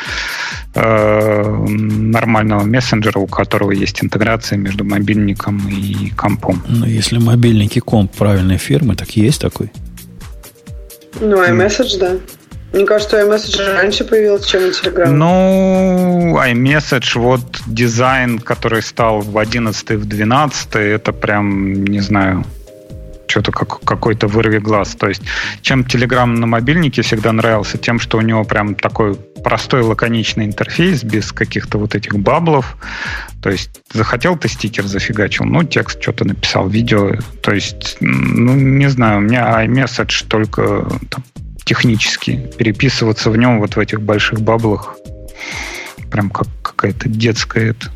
э, 0.75 1.65
нормального 1.67 2.63
мессенджера, 2.63 3.19
у 3.19 3.27
которого 3.27 3.71
есть 3.71 4.03
интеграция 4.03 4.57
между 4.57 4.83
мобильником 4.83 5.67
и 5.69 6.09
компом. 6.11 6.63
Ну, 6.67 6.85
если 6.85 7.17
мобильник 7.17 7.75
и 7.77 7.79
комп 7.79 8.11
правильной 8.11 8.57
фирмы, 8.57 8.95
так 8.95 9.11
есть 9.11 9.41
такой. 9.41 9.71
Ну, 11.19 11.43
iMessage, 11.43 11.99
да. 11.99 12.17
Мне 12.73 12.85
кажется, 12.85 13.21
iMessage 13.21 13.75
раньше 13.75 14.03
появился, 14.03 14.49
чем 14.49 14.61
Telegram. 14.63 15.09
Ну, 15.09 16.37
iMessage, 16.37 17.17
вот 17.17 17.61
дизайн, 17.65 18.39
который 18.39 18.81
стал 18.81 19.21
в 19.21 19.37
11 19.37 19.91
в 19.91 20.05
12 20.05 20.75
это 20.75 21.13
прям, 21.13 21.85
не 21.85 22.01
знаю, 22.01 22.43
что-то 23.27 23.51
как, 23.51 23.79
какой-то 23.81 24.27
вырви 24.27 24.59
глаз. 24.59 24.95
То 24.95 25.07
есть, 25.07 25.21
чем 25.61 25.81
Telegram 25.81 26.25
на 26.25 26.47
мобильнике 26.47 27.01
всегда 27.01 27.31
нравился, 27.31 27.77
тем, 27.77 27.99
что 27.99 28.17
у 28.17 28.21
него 28.21 28.43
прям 28.43 28.75
такой 28.75 29.15
простой 29.43 29.81
лаконичный 29.81 30.45
интерфейс, 30.45 31.03
без 31.03 31.31
каких-то 31.31 31.77
вот 31.77 31.95
этих 31.95 32.17
баблов. 32.17 32.77
То 33.41 33.49
есть, 33.49 33.69
захотел 33.93 34.37
ты 34.37 34.49
стикер, 34.49 34.85
зафигачил, 34.85 35.45
ну, 35.45 35.63
текст 35.63 36.01
что-то 36.01 36.25
написал, 36.25 36.67
видео. 36.67 37.15
То 37.41 37.53
есть, 37.53 37.97
ну, 37.99 38.55
не 38.55 38.87
знаю, 38.87 39.19
у 39.19 39.21
меня 39.21 39.63
iMessage 39.63 40.27
только 40.27 40.87
там, 41.09 41.23
технически. 41.67 42.49
Переписываться 42.57 43.29
в 43.29 43.37
нем 43.37 43.59
вот 43.59 43.75
в 43.75 43.79
этих 43.79 44.01
больших 44.01 44.41
баблах 44.41 44.95
прям 46.09 46.29
как 46.29 46.47
какая-то 46.61 47.09
детская 47.09 47.71
это. 47.71 47.91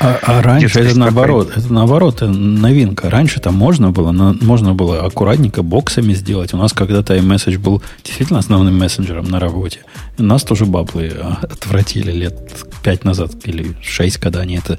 А, 0.00 0.18
а 0.22 0.42
раньше 0.42 0.80
это 0.80 0.98
наоборот, 0.98 1.50
это 1.56 1.72
наоборот, 1.72 2.16
это 2.16 2.28
новинка. 2.28 3.10
Раньше 3.10 3.40
там 3.40 3.54
можно 3.54 3.90
было, 3.90 4.12
но 4.12 4.34
можно 4.40 4.74
было 4.74 5.04
аккуратненько 5.04 5.62
боксами 5.62 6.12
сделать. 6.12 6.52
У 6.54 6.56
нас 6.56 6.72
когда-то 6.72 7.16
iMessage 7.16 7.58
был 7.58 7.82
действительно 8.04 8.38
основным 8.38 8.78
мессенджером 8.78 9.24
на 9.24 9.40
работе. 9.40 9.80
И 10.18 10.22
нас 10.22 10.42
тоже 10.42 10.66
баблы 10.66 11.12
а, 11.18 11.38
отвратили 11.42 12.12
лет 12.12 12.36
пять 12.82 13.04
назад 13.04 13.32
или 13.44 13.74
шесть, 13.82 14.18
когда 14.18 14.40
они 14.40 14.56
это 14.56 14.78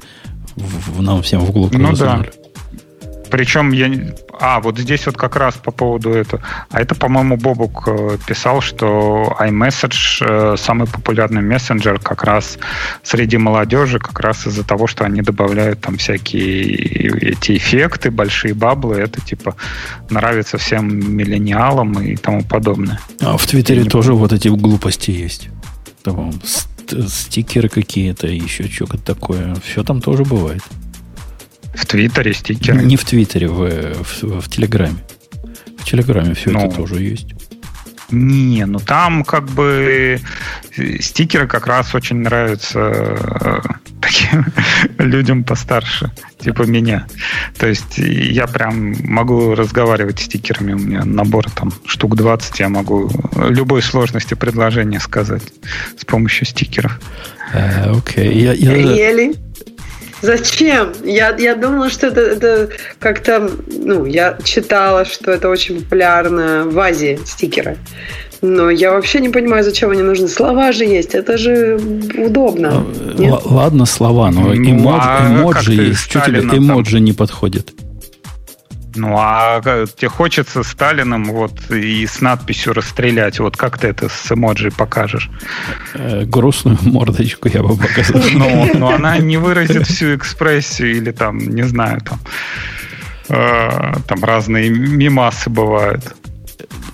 в, 0.54 0.98
в, 0.98 1.02
нам 1.02 1.22
всем 1.22 1.40
в 1.40 1.50
глубь 1.50 1.72
ну. 1.72 1.94
Да. 1.96 2.24
Причем 3.30 3.72
я... 3.72 3.90
А, 4.38 4.60
вот 4.60 4.78
здесь 4.78 5.06
вот 5.06 5.16
как 5.16 5.36
раз 5.36 5.54
по 5.56 5.70
поводу 5.70 6.10
этого. 6.10 6.42
А 6.70 6.80
это, 6.80 6.94
по-моему, 6.94 7.36
Бобук 7.36 7.84
э, 7.86 8.18
писал, 8.26 8.60
что 8.60 9.36
iMessage 9.38 10.54
э, 10.54 10.56
самый 10.56 10.86
популярный 10.86 11.42
мессенджер 11.42 11.98
как 12.00 12.24
раз 12.24 12.58
среди 13.02 13.36
молодежи, 13.38 13.98
как 13.98 14.20
раз 14.20 14.46
из-за 14.46 14.64
того, 14.64 14.86
что 14.86 15.04
они 15.04 15.22
добавляют 15.22 15.80
там 15.80 15.96
всякие 15.98 17.30
эти 17.32 17.56
эффекты, 17.56 18.10
большие 18.10 18.54
баблы. 18.54 18.96
Это 18.96 19.20
типа 19.20 19.56
нравится 20.08 20.58
всем 20.58 21.16
миллениалам 21.16 21.92
и 22.02 22.16
тому 22.16 22.42
подобное. 22.42 22.98
А 23.20 23.36
в 23.36 23.46
Твиттере 23.46 23.84
тоже 23.84 24.14
вот 24.14 24.32
эти 24.32 24.48
глупости 24.48 25.10
есть. 25.10 25.48
Там 26.02 26.32
стикеры 27.08 27.68
какие-то, 27.68 28.26
еще 28.26 28.68
что-то 28.68 28.98
такое. 28.98 29.54
Все 29.64 29.82
там 29.82 30.00
тоже 30.00 30.24
бывает. 30.24 30.62
В 31.74 31.86
Твиттере 31.86 32.32
стикеры? 32.34 32.82
Не 32.82 32.96
в 32.96 33.04
Твиттере, 33.04 33.48
в, 33.48 33.68
в, 34.02 34.40
в 34.40 34.48
Телеграме. 34.48 34.98
В 35.78 35.84
Телеграме 35.84 36.34
все 36.34 36.50
ну, 36.50 36.66
это 36.66 36.76
тоже 36.76 37.00
есть. 37.02 37.28
Не, 38.10 38.66
ну 38.66 38.80
там 38.80 39.24
как 39.24 39.44
бы 39.46 40.20
э, 40.76 40.98
стикеры 41.00 41.46
как 41.46 41.66
раз 41.66 41.94
очень 41.94 42.16
нравятся 42.16 42.78
э, 42.80 43.60
таким 44.00 44.46
людям 44.98 45.44
постарше, 45.44 46.10
типа 46.38 46.62
меня. 46.62 47.06
То 47.58 47.68
есть 47.68 47.98
я 47.98 48.46
прям 48.46 48.94
могу 49.04 49.54
разговаривать 49.54 50.18
с 50.18 50.24
стикерами. 50.24 50.72
У 50.72 50.78
меня 50.78 51.04
набор 51.04 51.50
там 51.50 51.72
штук 51.84 52.16
20, 52.16 52.58
я 52.58 52.68
могу 52.68 53.10
любой 53.36 53.82
сложности 53.82 54.34
предложения 54.34 55.00
сказать 55.00 55.42
с 55.96 56.04
помощью 56.04 56.46
стикеров. 56.46 57.00
Э, 57.52 57.92
окей. 57.92 58.44
Uh, 58.44 58.52
okay. 58.52 58.52
я, 58.52 58.52
я... 58.52 59.32
Зачем? 60.22 60.92
Я, 61.04 61.34
я 61.36 61.54
думала, 61.54 61.90
что 61.90 62.08
это, 62.08 62.20
это 62.20 62.68
как-то... 62.98 63.50
Ну, 63.66 64.04
я 64.04 64.36
читала, 64.44 65.04
что 65.04 65.30
это 65.30 65.48
очень 65.48 65.82
популярно 65.82 66.64
в 66.66 66.78
Азии, 66.78 67.18
стикеры. 67.24 67.78
Но 68.42 68.70
я 68.70 68.92
вообще 68.92 69.20
не 69.20 69.28
понимаю, 69.28 69.64
зачем 69.64 69.90
они 69.90 70.02
нужны. 70.02 70.28
Слова 70.28 70.72
же 70.72 70.84
есть, 70.84 71.14
это 71.14 71.36
же 71.36 71.78
удобно. 72.16 72.86
Л- 73.18 73.42
ладно, 73.44 73.84
слова, 73.86 74.30
но 74.30 74.40
ну, 74.40 74.54
эмодж, 74.54 75.02
а 75.04 75.26
эмоджи 75.28 75.72
есть. 75.72 76.00
Что 76.00 76.20
тебе 76.20 76.40
эмоджи 76.40 76.96
там... 76.96 77.04
не 77.04 77.12
подходит? 77.12 77.72
Ну, 78.94 79.16
а 79.18 79.60
тебе 79.86 80.08
хочется 80.08 80.62
Сталиным 80.62 81.24
вот 81.24 81.70
и 81.70 82.06
с 82.06 82.20
надписью 82.20 82.72
расстрелять. 82.72 83.38
Вот 83.38 83.56
как 83.56 83.78
ты 83.78 83.88
это 83.88 84.08
с 84.08 84.32
эмоджи 84.32 84.70
покажешь? 84.70 85.30
Э, 85.94 86.24
грустную 86.24 86.78
мордочку 86.82 87.48
я 87.48 87.62
бы 87.62 87.76
показал. 87.76 88.20
Ну, 88.32 88.70
но 88.74 88.94
она 88.94 89.18
не 89.18 89.36
выразит 89.36 89.86
всю 89.86 90.14
экспрессию 90.14 90.96
или 90.96 91.10
там, 91.10 91.38
не 91.38 91.62
знаю, 91.62 92.00
там, 92.00 92.18
э, 93.28 93.94
там 94.06 94.24
разные 94.24 94.70
мимасы 94.70 95.50
бывают. 95.50 96.14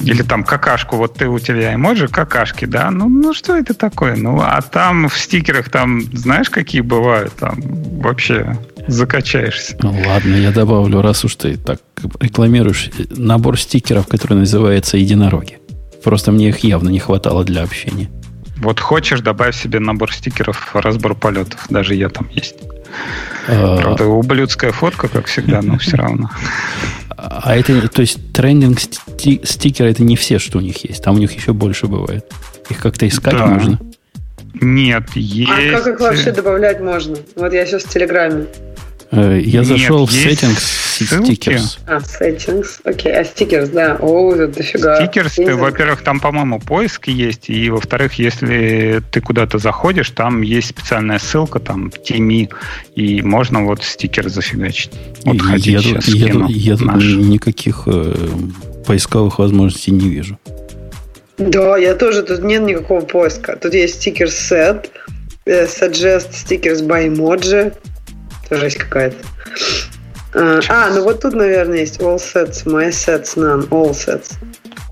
Или 0.00 0.22
там 0.22 0.44
какашку, 0.44 0.96
вот 0.96 1.14
ты 1.14 1.28
у 1.28 1.38
тебя 1.38 1.74
эмоджи 1.74 2.08
какашки, 2.08 2.64
да? 2.64 2.90
Ну, 2.90 3.08
ну 3.08 3.34
что 3.34 3.56
это 3.56 3.74
такое? 3.74 4.16
Ну, 4.16 4.40
а 4.40 4.60
там 4.62 5.08
в 5.08 5.18
стикерах 5.18 5.70
там, 5.70 6.02
знаешь, 6.12 6.50
какие 6.50 6.82
бывают? 6.82 7.32
Там 7.34 7.60
вообще 8.00 8.56
закачаешься. 8.86 9.76
Ну, 9.82 9.94
ладно, 10.06 10.34
я 10.34 10.52
добавлю, 10.52 11.02
раз 11.02 11.24
уж 11.24 11.36
ты 11.36 11.56
так 11.56 11.80
рекламируешь 12.20 12.90
набор 13.10 13.58
стикеров, 13.58 14.06
который 14.06 14.38
называется 14.38 14.96
«Единороги». 14.96 15.58
Просто 16.04 16.30
мне 16.30 16.50
их 16.50 16.60
явно 16.60 16.88
не 16.88 17.00
хватало 17.00 17.42
для 17.42 17.62
общения. 17.62 18.08
Вот 18.58 18.80
хочешь, 18.80 19.20
добавь 19.20 19.56
себе 19.56 19.80
набор 19.80 20.12
стикеров 20.12 20.70
«Разбор 20.74 21.14
полетов». 21.14 21.66
Даже 21.68 21.94
я 21.94 22.08
там 22.08 22.28
есть. 22.30 22.54
А... 23.48 23.76
Правда, 23.76 24.06
ублюдская 24.06 24.72
фотка, 24.72 25.08
как 25.08 25.26
всегда, 25.26 25.62
но 25.62 25.78
все 25.78 25.96
равно. 25.96 26.30
А 27.16 27.56
это, 27.56 27.88
то 27.88 28.02
есть, 28.02 28.32
трендинг 28.32 28.78
стикеры, 28.80 29.90
это 29.90 30.02
не 30.02 30.16
все, 30.16 30.38
что 30.38 30.58
у 30.58 30.60
них 30.60 30.84
есть. 30.84 31.02
Там 31.02 31.16
у 31.16 31.18
них 31.18 31.32
еще 31.32 31.52
больше 31.52 31.86
бывает. 31.86 32.30
Их 32.68 32.78
как-то 32.78 33.08
искать 33.08 33.34
да. 33.34 33.46
нужно. 33.46 33.80
Нет, 34.60 35.04
есть. 35.14 35.50
А 35.50 35.78
как 35.78 35.86
их 35.86 36.00
вообще 36.00 36.32
добавлять 36.32 36.80
можно? 36.80 37.16
Вот 37.34 37.52
я 37.52 37.64
сейчас 37.66 37.84
в 37.84 37.88
Телеграме. 37.88 38.46
Э, 39.10 39.40
я 39.42 39.60
Нет, 39.60 39.68
зашел 39.68 40.06
в 40.06 40.10
settings 40.10 40.85
stickers. 41.04 41.78
А, 41.86 41.98
settings. 41.98 42.80
Окей, 42.84 43.12
а 43.12 43.22
stickers, 43.22 43.72
да. 43.72 43.96
О, 44.00 44.34
это 44.34 44.48
дофига. 44.48 45.04
Stickers, 45.04 45.34
ты, 45.36 45.54
во-первых, 45.54 46.02
там, 46.02 46.20
по-моему, 46.20 46.60
поиск 46.60 47.08
есть, 47.08 47.48
и, 47.50 47.70
во-вторых, 47.70 48.14
если 48.14 49.02
ты 49.10 49.20
куда-то 49.20 49.58
заходишь, 49.58 50.10
там 50.10 50.42
есть 50.42 50.68
специальная 50.68 51.18
ссылка, 51.18 51.60
там, 51.60 51.90
Тими, 51.90 52.48
и 52.94 53.22
можно 53.22 53.64
вот 53.64 53.82
стикер 53.82 54.28
зафигачить. 54.28 54.92
Вот 55.24 55.36
и 55.36 55.70
я, 55.70 55.80
сейчас 55.80 56.08
я, 56.08 56.28
я, 56.28 56.46
я 56.48 56.76
тут 56.76 56.94
никаких 56.96 57.82
э, 57.86 58.14
поисковых 58.86 59.38
возможностей 59.38 59.90
не 59.90 60.08
вижу. 60.08 60.38
Да, 61.38 61.76
я 61.76 61.94
тоже, 61.94 62.22
тут 62.22 62.42
нет 62.42 62.62
никакого 62.62 63.02
поиска. 63.02 63.56
Тут 63.56 63.74
есть 63.74 63.96
стикер 63.96 64.28
set, 64.28 64.88
э, 65.44 65.66
suggest 65.66 66.30
stickers 66.32 66.86
by 66.86 67.08
emoji, 67.08 67.74
это 68.44 68.56
жесть 68.56 68.78
какая-то. 68.78 69.16
А, 70.36 70.60
а, 70.68 70.90
ну 70.90 71.02
вот 71.02 71.22
тут, 71.22 71.34
наверное, 71.34 71.78
есть 71.78 71.98
all 72.00 72.16
sets, 72.16 72.66
my 72.66 72.90
sets, 72.90 73.36
none, 73.36 73.68
all 73.70 73.90
sets. 73.92 74.34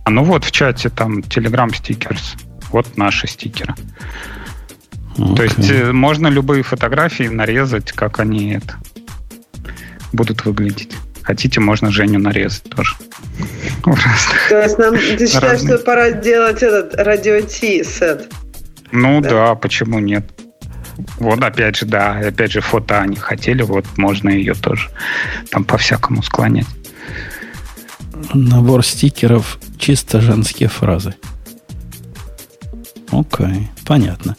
А 0.05 0.11
ну 0.11 0.25
вот 0.25 0.45
в 0.45 0.51
чате 0.51 0.89
там 0.89 1.21
Telegram 1.21 1.69
stickers. 1.69 2.37
Вот 2.71 2.97
наши 2.97 3.27
стикеры. 3.27 3.75
Okay. 5.17 5.37
То 5.37 5.43
есть 5.45 5.71
э, 5.71 5.93
можно 5.93 6.29
любые 6.29 6.63
фотографии 6.63 7.25
нарезать, 7.25 7.93
как 7.93 8.21
они 8.21 8.55
это 8.55 8.75
будут 10.13 10.45
выглядеть. 10.45 10.93
Хотите, 11.23 11.61
можно 11.61 11.91
Женю 11.91 12.19
нарезать 12.19 12.65
тоже. 12.65 12.97
То 14.49 14.63
есть 14.63 14.79
нам, 14.79 14.95
ты 14.95 15.27
считаешь, 15.27 15.61
что 15.61 15.79
пора 15.79 16.11
делать 16.11 16.63
этот 16.63 16.95
радио 16.95 17.41
T 17.43 17.85
сет? 17.85 18.33
Ну 18.93 19.21
да. 19.21 19.31
да, 19.31 19.55
почему 19.55 19.99
нет? 19.99 20.34
Вот 21.19 21.43
опять 21.43 21.77
же, 21.77 21.87
да, 21.87 22.19
опять 22.19 22.53
же, 22.53 22.61
фото 22.61 23.01
они 23.01 23.17
хотели, 23.17 23.63
вот 23.63 23.85
можно 23.97 24.31
ее 24.31 24.55
тоже 24.55 24.91
там 25.51 25.65
по-всякому 25.65 26.23
склонять. 26.23 26.67
Набор 28.33 28.85
стикеров 28.85 29.59
чисто 29.79 30.21
женские 30.21 30.69
фразы. 30.69 31.15
Окей, 33.11 33.69
понятно. 33.87 34.37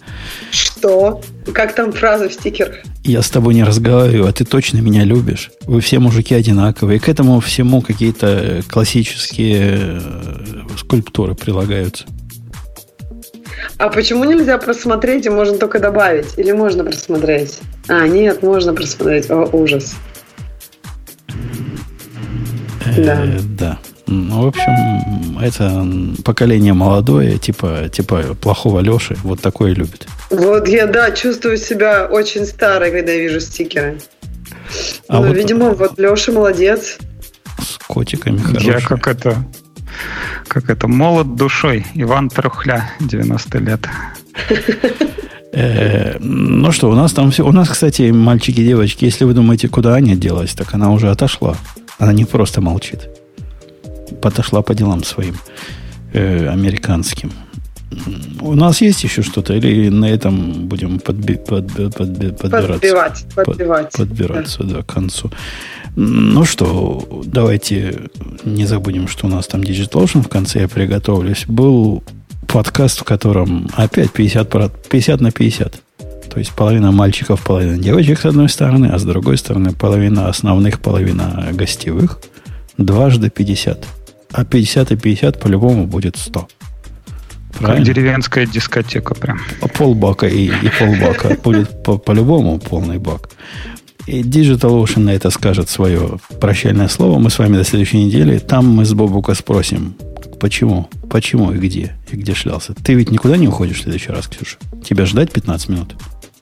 Что? 0.51 1.21
Как 1.53 1.75
там 1.75 1.93
фразы 1.93 2.29
в 2.29 2.33
стикерах? 2.33 2.77
Я 3.03 3.21
с 3.21 3.29
тобой 3.29 3.53
не 3.53 3.63
разговариваю, 3.63 4.27
а 4.27 4.33
ты 4.33 4.43
точно 4.43 4.79
меня 4.79 5.03
любишь. 5.03 5.51
Вы 5.61 5.79
все 5.79 5.99
мужики 5.99 6.33
одинаковые. 6.33 6.99
К 6.99 7.07
этому 7.07 7.39
всему 7.39 7.81
какие-то 7.81 8.63
классические 8.67 9.77
э, 9.79 10.61
скульптуры 10.77 11.35
прилагаются. 11.35 12.05
А 13.77 13.89
почему 13.89 14.23
нельзя 14.23 14.57
просмотреть 14.57 15.25
и 15.25 15.29
можно 15.29 15.57
только 15.57 15.79
добавить? 15.79 16.37
Или 16.37 16.51
можно 16.51 16.83
просмотреть? 16.83 17.59
А, 17.87 18.07
нет, 18.07 18.41
можно 18.43 18.73
просмотреть. 18.73 19.29
О, 19.29 19.49
ужас. 19.51 19.95
Э, 22.85 23.03
да. 23.03 23.27
Да. 23.57 23.79
Ну, 24.07 24.43
в 24.43 24.47
общем, 24.47 25.39
это 25.39 25.85
поколение 26.23 26.73
молодое, 26.73 27.39
типа, 27.39 27.89
типа 27.91 28.35
плохого 28.39 28.79
Леши, 28.79 29.17
вот 29.23 29.41
такое 29.41 29.73
любит. 29.73 30.07
Вот 30.29 30.67
я, 30.67 30.85
да, 30.85 31.11
чувствую 31.11 31.57
себя 31.57 32.05
очень 32.05 32.45
старой, 32.45 32.91
когда 32.91 33.13
вижу 33.13 33.39
стикеры. 33.39 33.99
А 35.07 35.19
ну, 35.19 35.27
вот... 35.27 35.35
видимо, 35.35 35.71
вот 35.71 35.97
Леша 35.97 36.31
молодец. 36.31 36.97
С 37.59 37.77
котиками 37.87 38.37
хороший. 38.37 38.65
Я 38.67 38.79
как 38.79 39.07
это 39.07 39.37
как 40.47 40.69
это, 40.69 40.87
молод 40.87 41.35
душой. 41.35 41.85
Иван 41.95 42.29
Трухля, 42.29 42.91
90 42.99 43.57
лет. 43.59 43.87
Э, 45.57 46.17
ну 46.19 46.71
что, 46.73 46.89
у 46.89 46.95
нас 46.95 47.13
там 47.13 47.31
все. 47.31 47.45
У 47.45 47.51
нас, 47.53 47.69
кстати, 47.69 48.11
мальчики 48.11 48.59
и 48.59 48.65
девочки, 48.65 49.05
если 49.05 49.23
вы 49.23 49.33
думаете, 49.33 49.69
куда 49.69 49.93
Аня 49.93 50.15
делась, 50.15 50.53
так 50.53 50.73
она 50.73 50.91
уже 50.91 51.09
отошла. 51.09 51.55
Она 51.97 52.11
не 52.11 52.25
просто 52.25 52.59
молчит. 52.59 53.07
Подошла 54.21 54.61
по 54.61 54.75
делам 54.75 55.03
своим 55.05 55.35
э, 56.11 56.49
американским. 56.49 57.31
У 58.41 58.53
нас 58.53 58.81
есть 58.81 59.03
еще 59.03 59.21
что-то, 59.21 59.53
или 59.53 59.89
на 59.89 60.05
этом 60.05 60.67
будем 60.67 60.99
подби, 60.99 61.35
под, 61.35 61.71
под, 61.71 61.93
подбираться? 61.93 62.73
Подбивать, 62.73 63.25
подбивать. 63.35 63.91
Под, 63.91 64.09
подбираться, 64.09 64.63
да. 64.63 64.75
да, 64.75 64.81
к 64.83 64.93
концу. 64.93 65.31
Ну 65.95 66.43
что, 66.43 67.21
давайте 67.25 68.09
не 68.43 68.65
забудем, 68.65 69.07
что 69.07 69.27
у 69.27 69.29
нас 69.29 69.47
там 69.47 69.61
DigitalOcean 69.61 70.23
в 70.23 70.27
конце 70.27 70.61
я 70.61 70.67
приготовлюсь. 70.67 71.45
Был 71.47 72.03
подкаст, 72.47 72.99
в 72.99 73.03
котором 73.03 73.69
опять 73.75 74.11
50, 74.11 74.89
50 74.89 75.21
на 75.21 75.31
50. 75.31 75.81
То 76.29 76.39
есть 76.39 76.51
половина 76.51 76.91
мальчиков, 76.91 77.41
половина 77.41 77.77
девочек 77.77 78.19
с 78.19 78.25
одной 78.25 78.49
стороны, 78.49 78.87
а 78.87 78.99
с 78.99 79.03
другой 79.03 79.37
стороны 79.37 79.71
половина 79.71 80.27
основных, 80.27 80.81
половина 80.81 81.47
гостевых. 81.53 82.19
Дважды 82.77 83.29
50. 83.29 83.85
А 84.33 84.43
50 84.43 84.91
и 84.91 84.95
50 84.97 85.39
по-любому 85.39 85.87
будет 85.87 86.17
100. 86.17 86.47
Правильно? 87.57 87.85
Как 87.85 87.95
деревенская 87.95 88.45
дискотека 88.45 89.15
прям. 89.15 89.39
Полбака 89.77 90.27
и, 90.27 90.45
и 90.47 90.71
полбака. 90.79 91.37
Будет 91.43 91.83
по- 91.83 91.97
по-любому 91.97 92.59
полный 92.59 92.97
бак. 92.97 93.29
И 94.07 94.21
DigitalOcean 94.21 94.99
на 94.99 95.09
это 95.11 95.29
скажет 95.31 95.69
свое 95.69 96.19
прощальное 96.39 96.87
слово. 96.87 97.17
Мы 97.17 97.29
с 97.29 97.39
вами 97.39 97.57
до 97.57 97.63
следующей 97.63 98.03
недели. 98.03 98.37
Там 98.37 98.67
мы 98.67 98.85
с 98.85 98.93
Бобука 98.93 99.33
спросим, 99.33 99.95
почему, 100.39 100.89
почему 101.09 101.51
и 101.51 101.57
где, 101.57 101.95
и 102.11 102.15
где 102.15 102.35
шлялся. 102.35 102.73
Ты 102.75 102.93
ведь 102.93 103.09
никуда 103.11 103.37
не 103.37 103.47
уходишь 103.47 103.77
в 103.79 103.83
следующий 103.83 104.11
раз, 104.11 104.27
Ксюша? 104.27 104.57
Тебя 104.83 105.05
ждать 105.07 105.31
15 105.31 105.69
минут? 105.69 105.95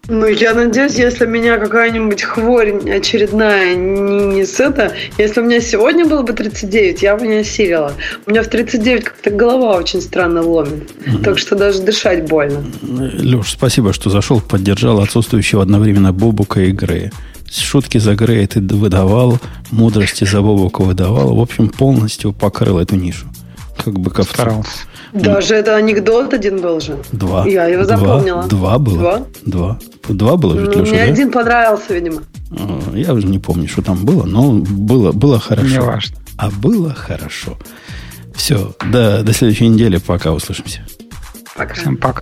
Ну, 0.09 0.27
я 0.27 0.53
надеюсь, 0.53 0.95
если 0.95 1.25
меня 1.25 1.57
какая-нибудь 1.57 2.23
хворь 2.23 2.73
очередная 2.89 3.73
не, 3.73 4.35
не 4.35 4.45
с 4.45 4.59
это, 4.59 4.91
если 5.17 5.39
у 5.39 5.45
меня 5.45 5.61
сегодня 5.61 6.05
было 6.05 6.23
бы 6.23 6.33
39, 6.33 7.01
я 7.01 7.15
бы 7.15 7.25
не 7.25 7.37
осилила. 7.37 7.93
У 8.25 8.31
меня 8.31 8.43
в 8.43 8.47
39 8.47 9.05
как-то 9.05 9.29
голова 9.29 9.77
очень 9.77 10.01
странно 10.01 10.41
ломит. 10.41 10.91
Mm-hmm. 10.91 11.23
Так 11.23 11.39
что 11.39 11.55
даже 11.55 11.81
дышать 11.83 12.27
больно. 12.27 12.65
Леш, 12.81 13.51
спасибо, 13.51 13.93
что 13.93 14.09
зашел, 14.09 14.41
поддержал 14.41 14.99
отсутствующего 14.99 15.61
одновременно 15.61 16.11
Бобука 16.11 16.59
и 16.59 16.71
Грея. 16.71 17.09
Шутки 17.49 17.97
за 17.97 18.15
Грея 18.15 18.45
ты 18.45 18.59
выдавал, 18.59 19.39
мудрости 19.71 20.25
за 20.25 20.41
Бобука 20.41 20.81
выдавал. 20.81 21.33
В 21.33 21.39
общем, 21.39 21.69
полностью 21.69 22.33
покрыл 22.33 22.77
эту 22.77 22.97
нишу. 22.97 23.27
Как 23.77 23.93
бы 23.93 24.09
ковцу. 24.11 24.33
Старался. 24.33 24.69
Даже 25.13 25.55
это 25.55 25.75
анекдот 25.75 26.33
один 26.33 26.61
был 26.61 26.79
же. 26.79 26.97
Два. 27.11 27.45
Я 27.47 27.65
его 27.65 27.83
запомнила. 27.85 28.43
Два, 28.43 28.77
два 28.77 28.79
было. 28.79 28.97
Два? 28.97 29.27
Два. 29.45 29.79
Два 30.09 30.37
было 30.37 30.59
ведь, 30.59 30.69
Леша, 30.75 30.81
Мне 30.91 31.05
да? 31.05 31.11
один 31.11 31.31
понравился, 31.31 31.93
видимо. 31.93 32.21
А, 32.51 32.95
я 32.95 33.13
уже 33.13 33.27
не 33.27 33.39
помню, 33.39 33.67
что 33.67 33.81
там 33.81 34.05
было, 34.05 34.25
но 34.25 34.51
было, 34.53 35.11
было 35.11 35.39
хорошо. 35.39 35.67
Не 35.67 35.79
важно. 35.81 36.17
А 36.37 36.49
было 36.49 36.93
хорошо. 36.93 37.57
Все, 38.35 38.73
до, 38.91 39.23
до 39.23 39.33
следующей 39.33 39.67
недели. 39.67 39.97
Пока 39.97 40.31
услышимся. 40.31 40.85
Пока. 41.55 41.73
Всем 41.73 41.97
пока. 41.97 42.21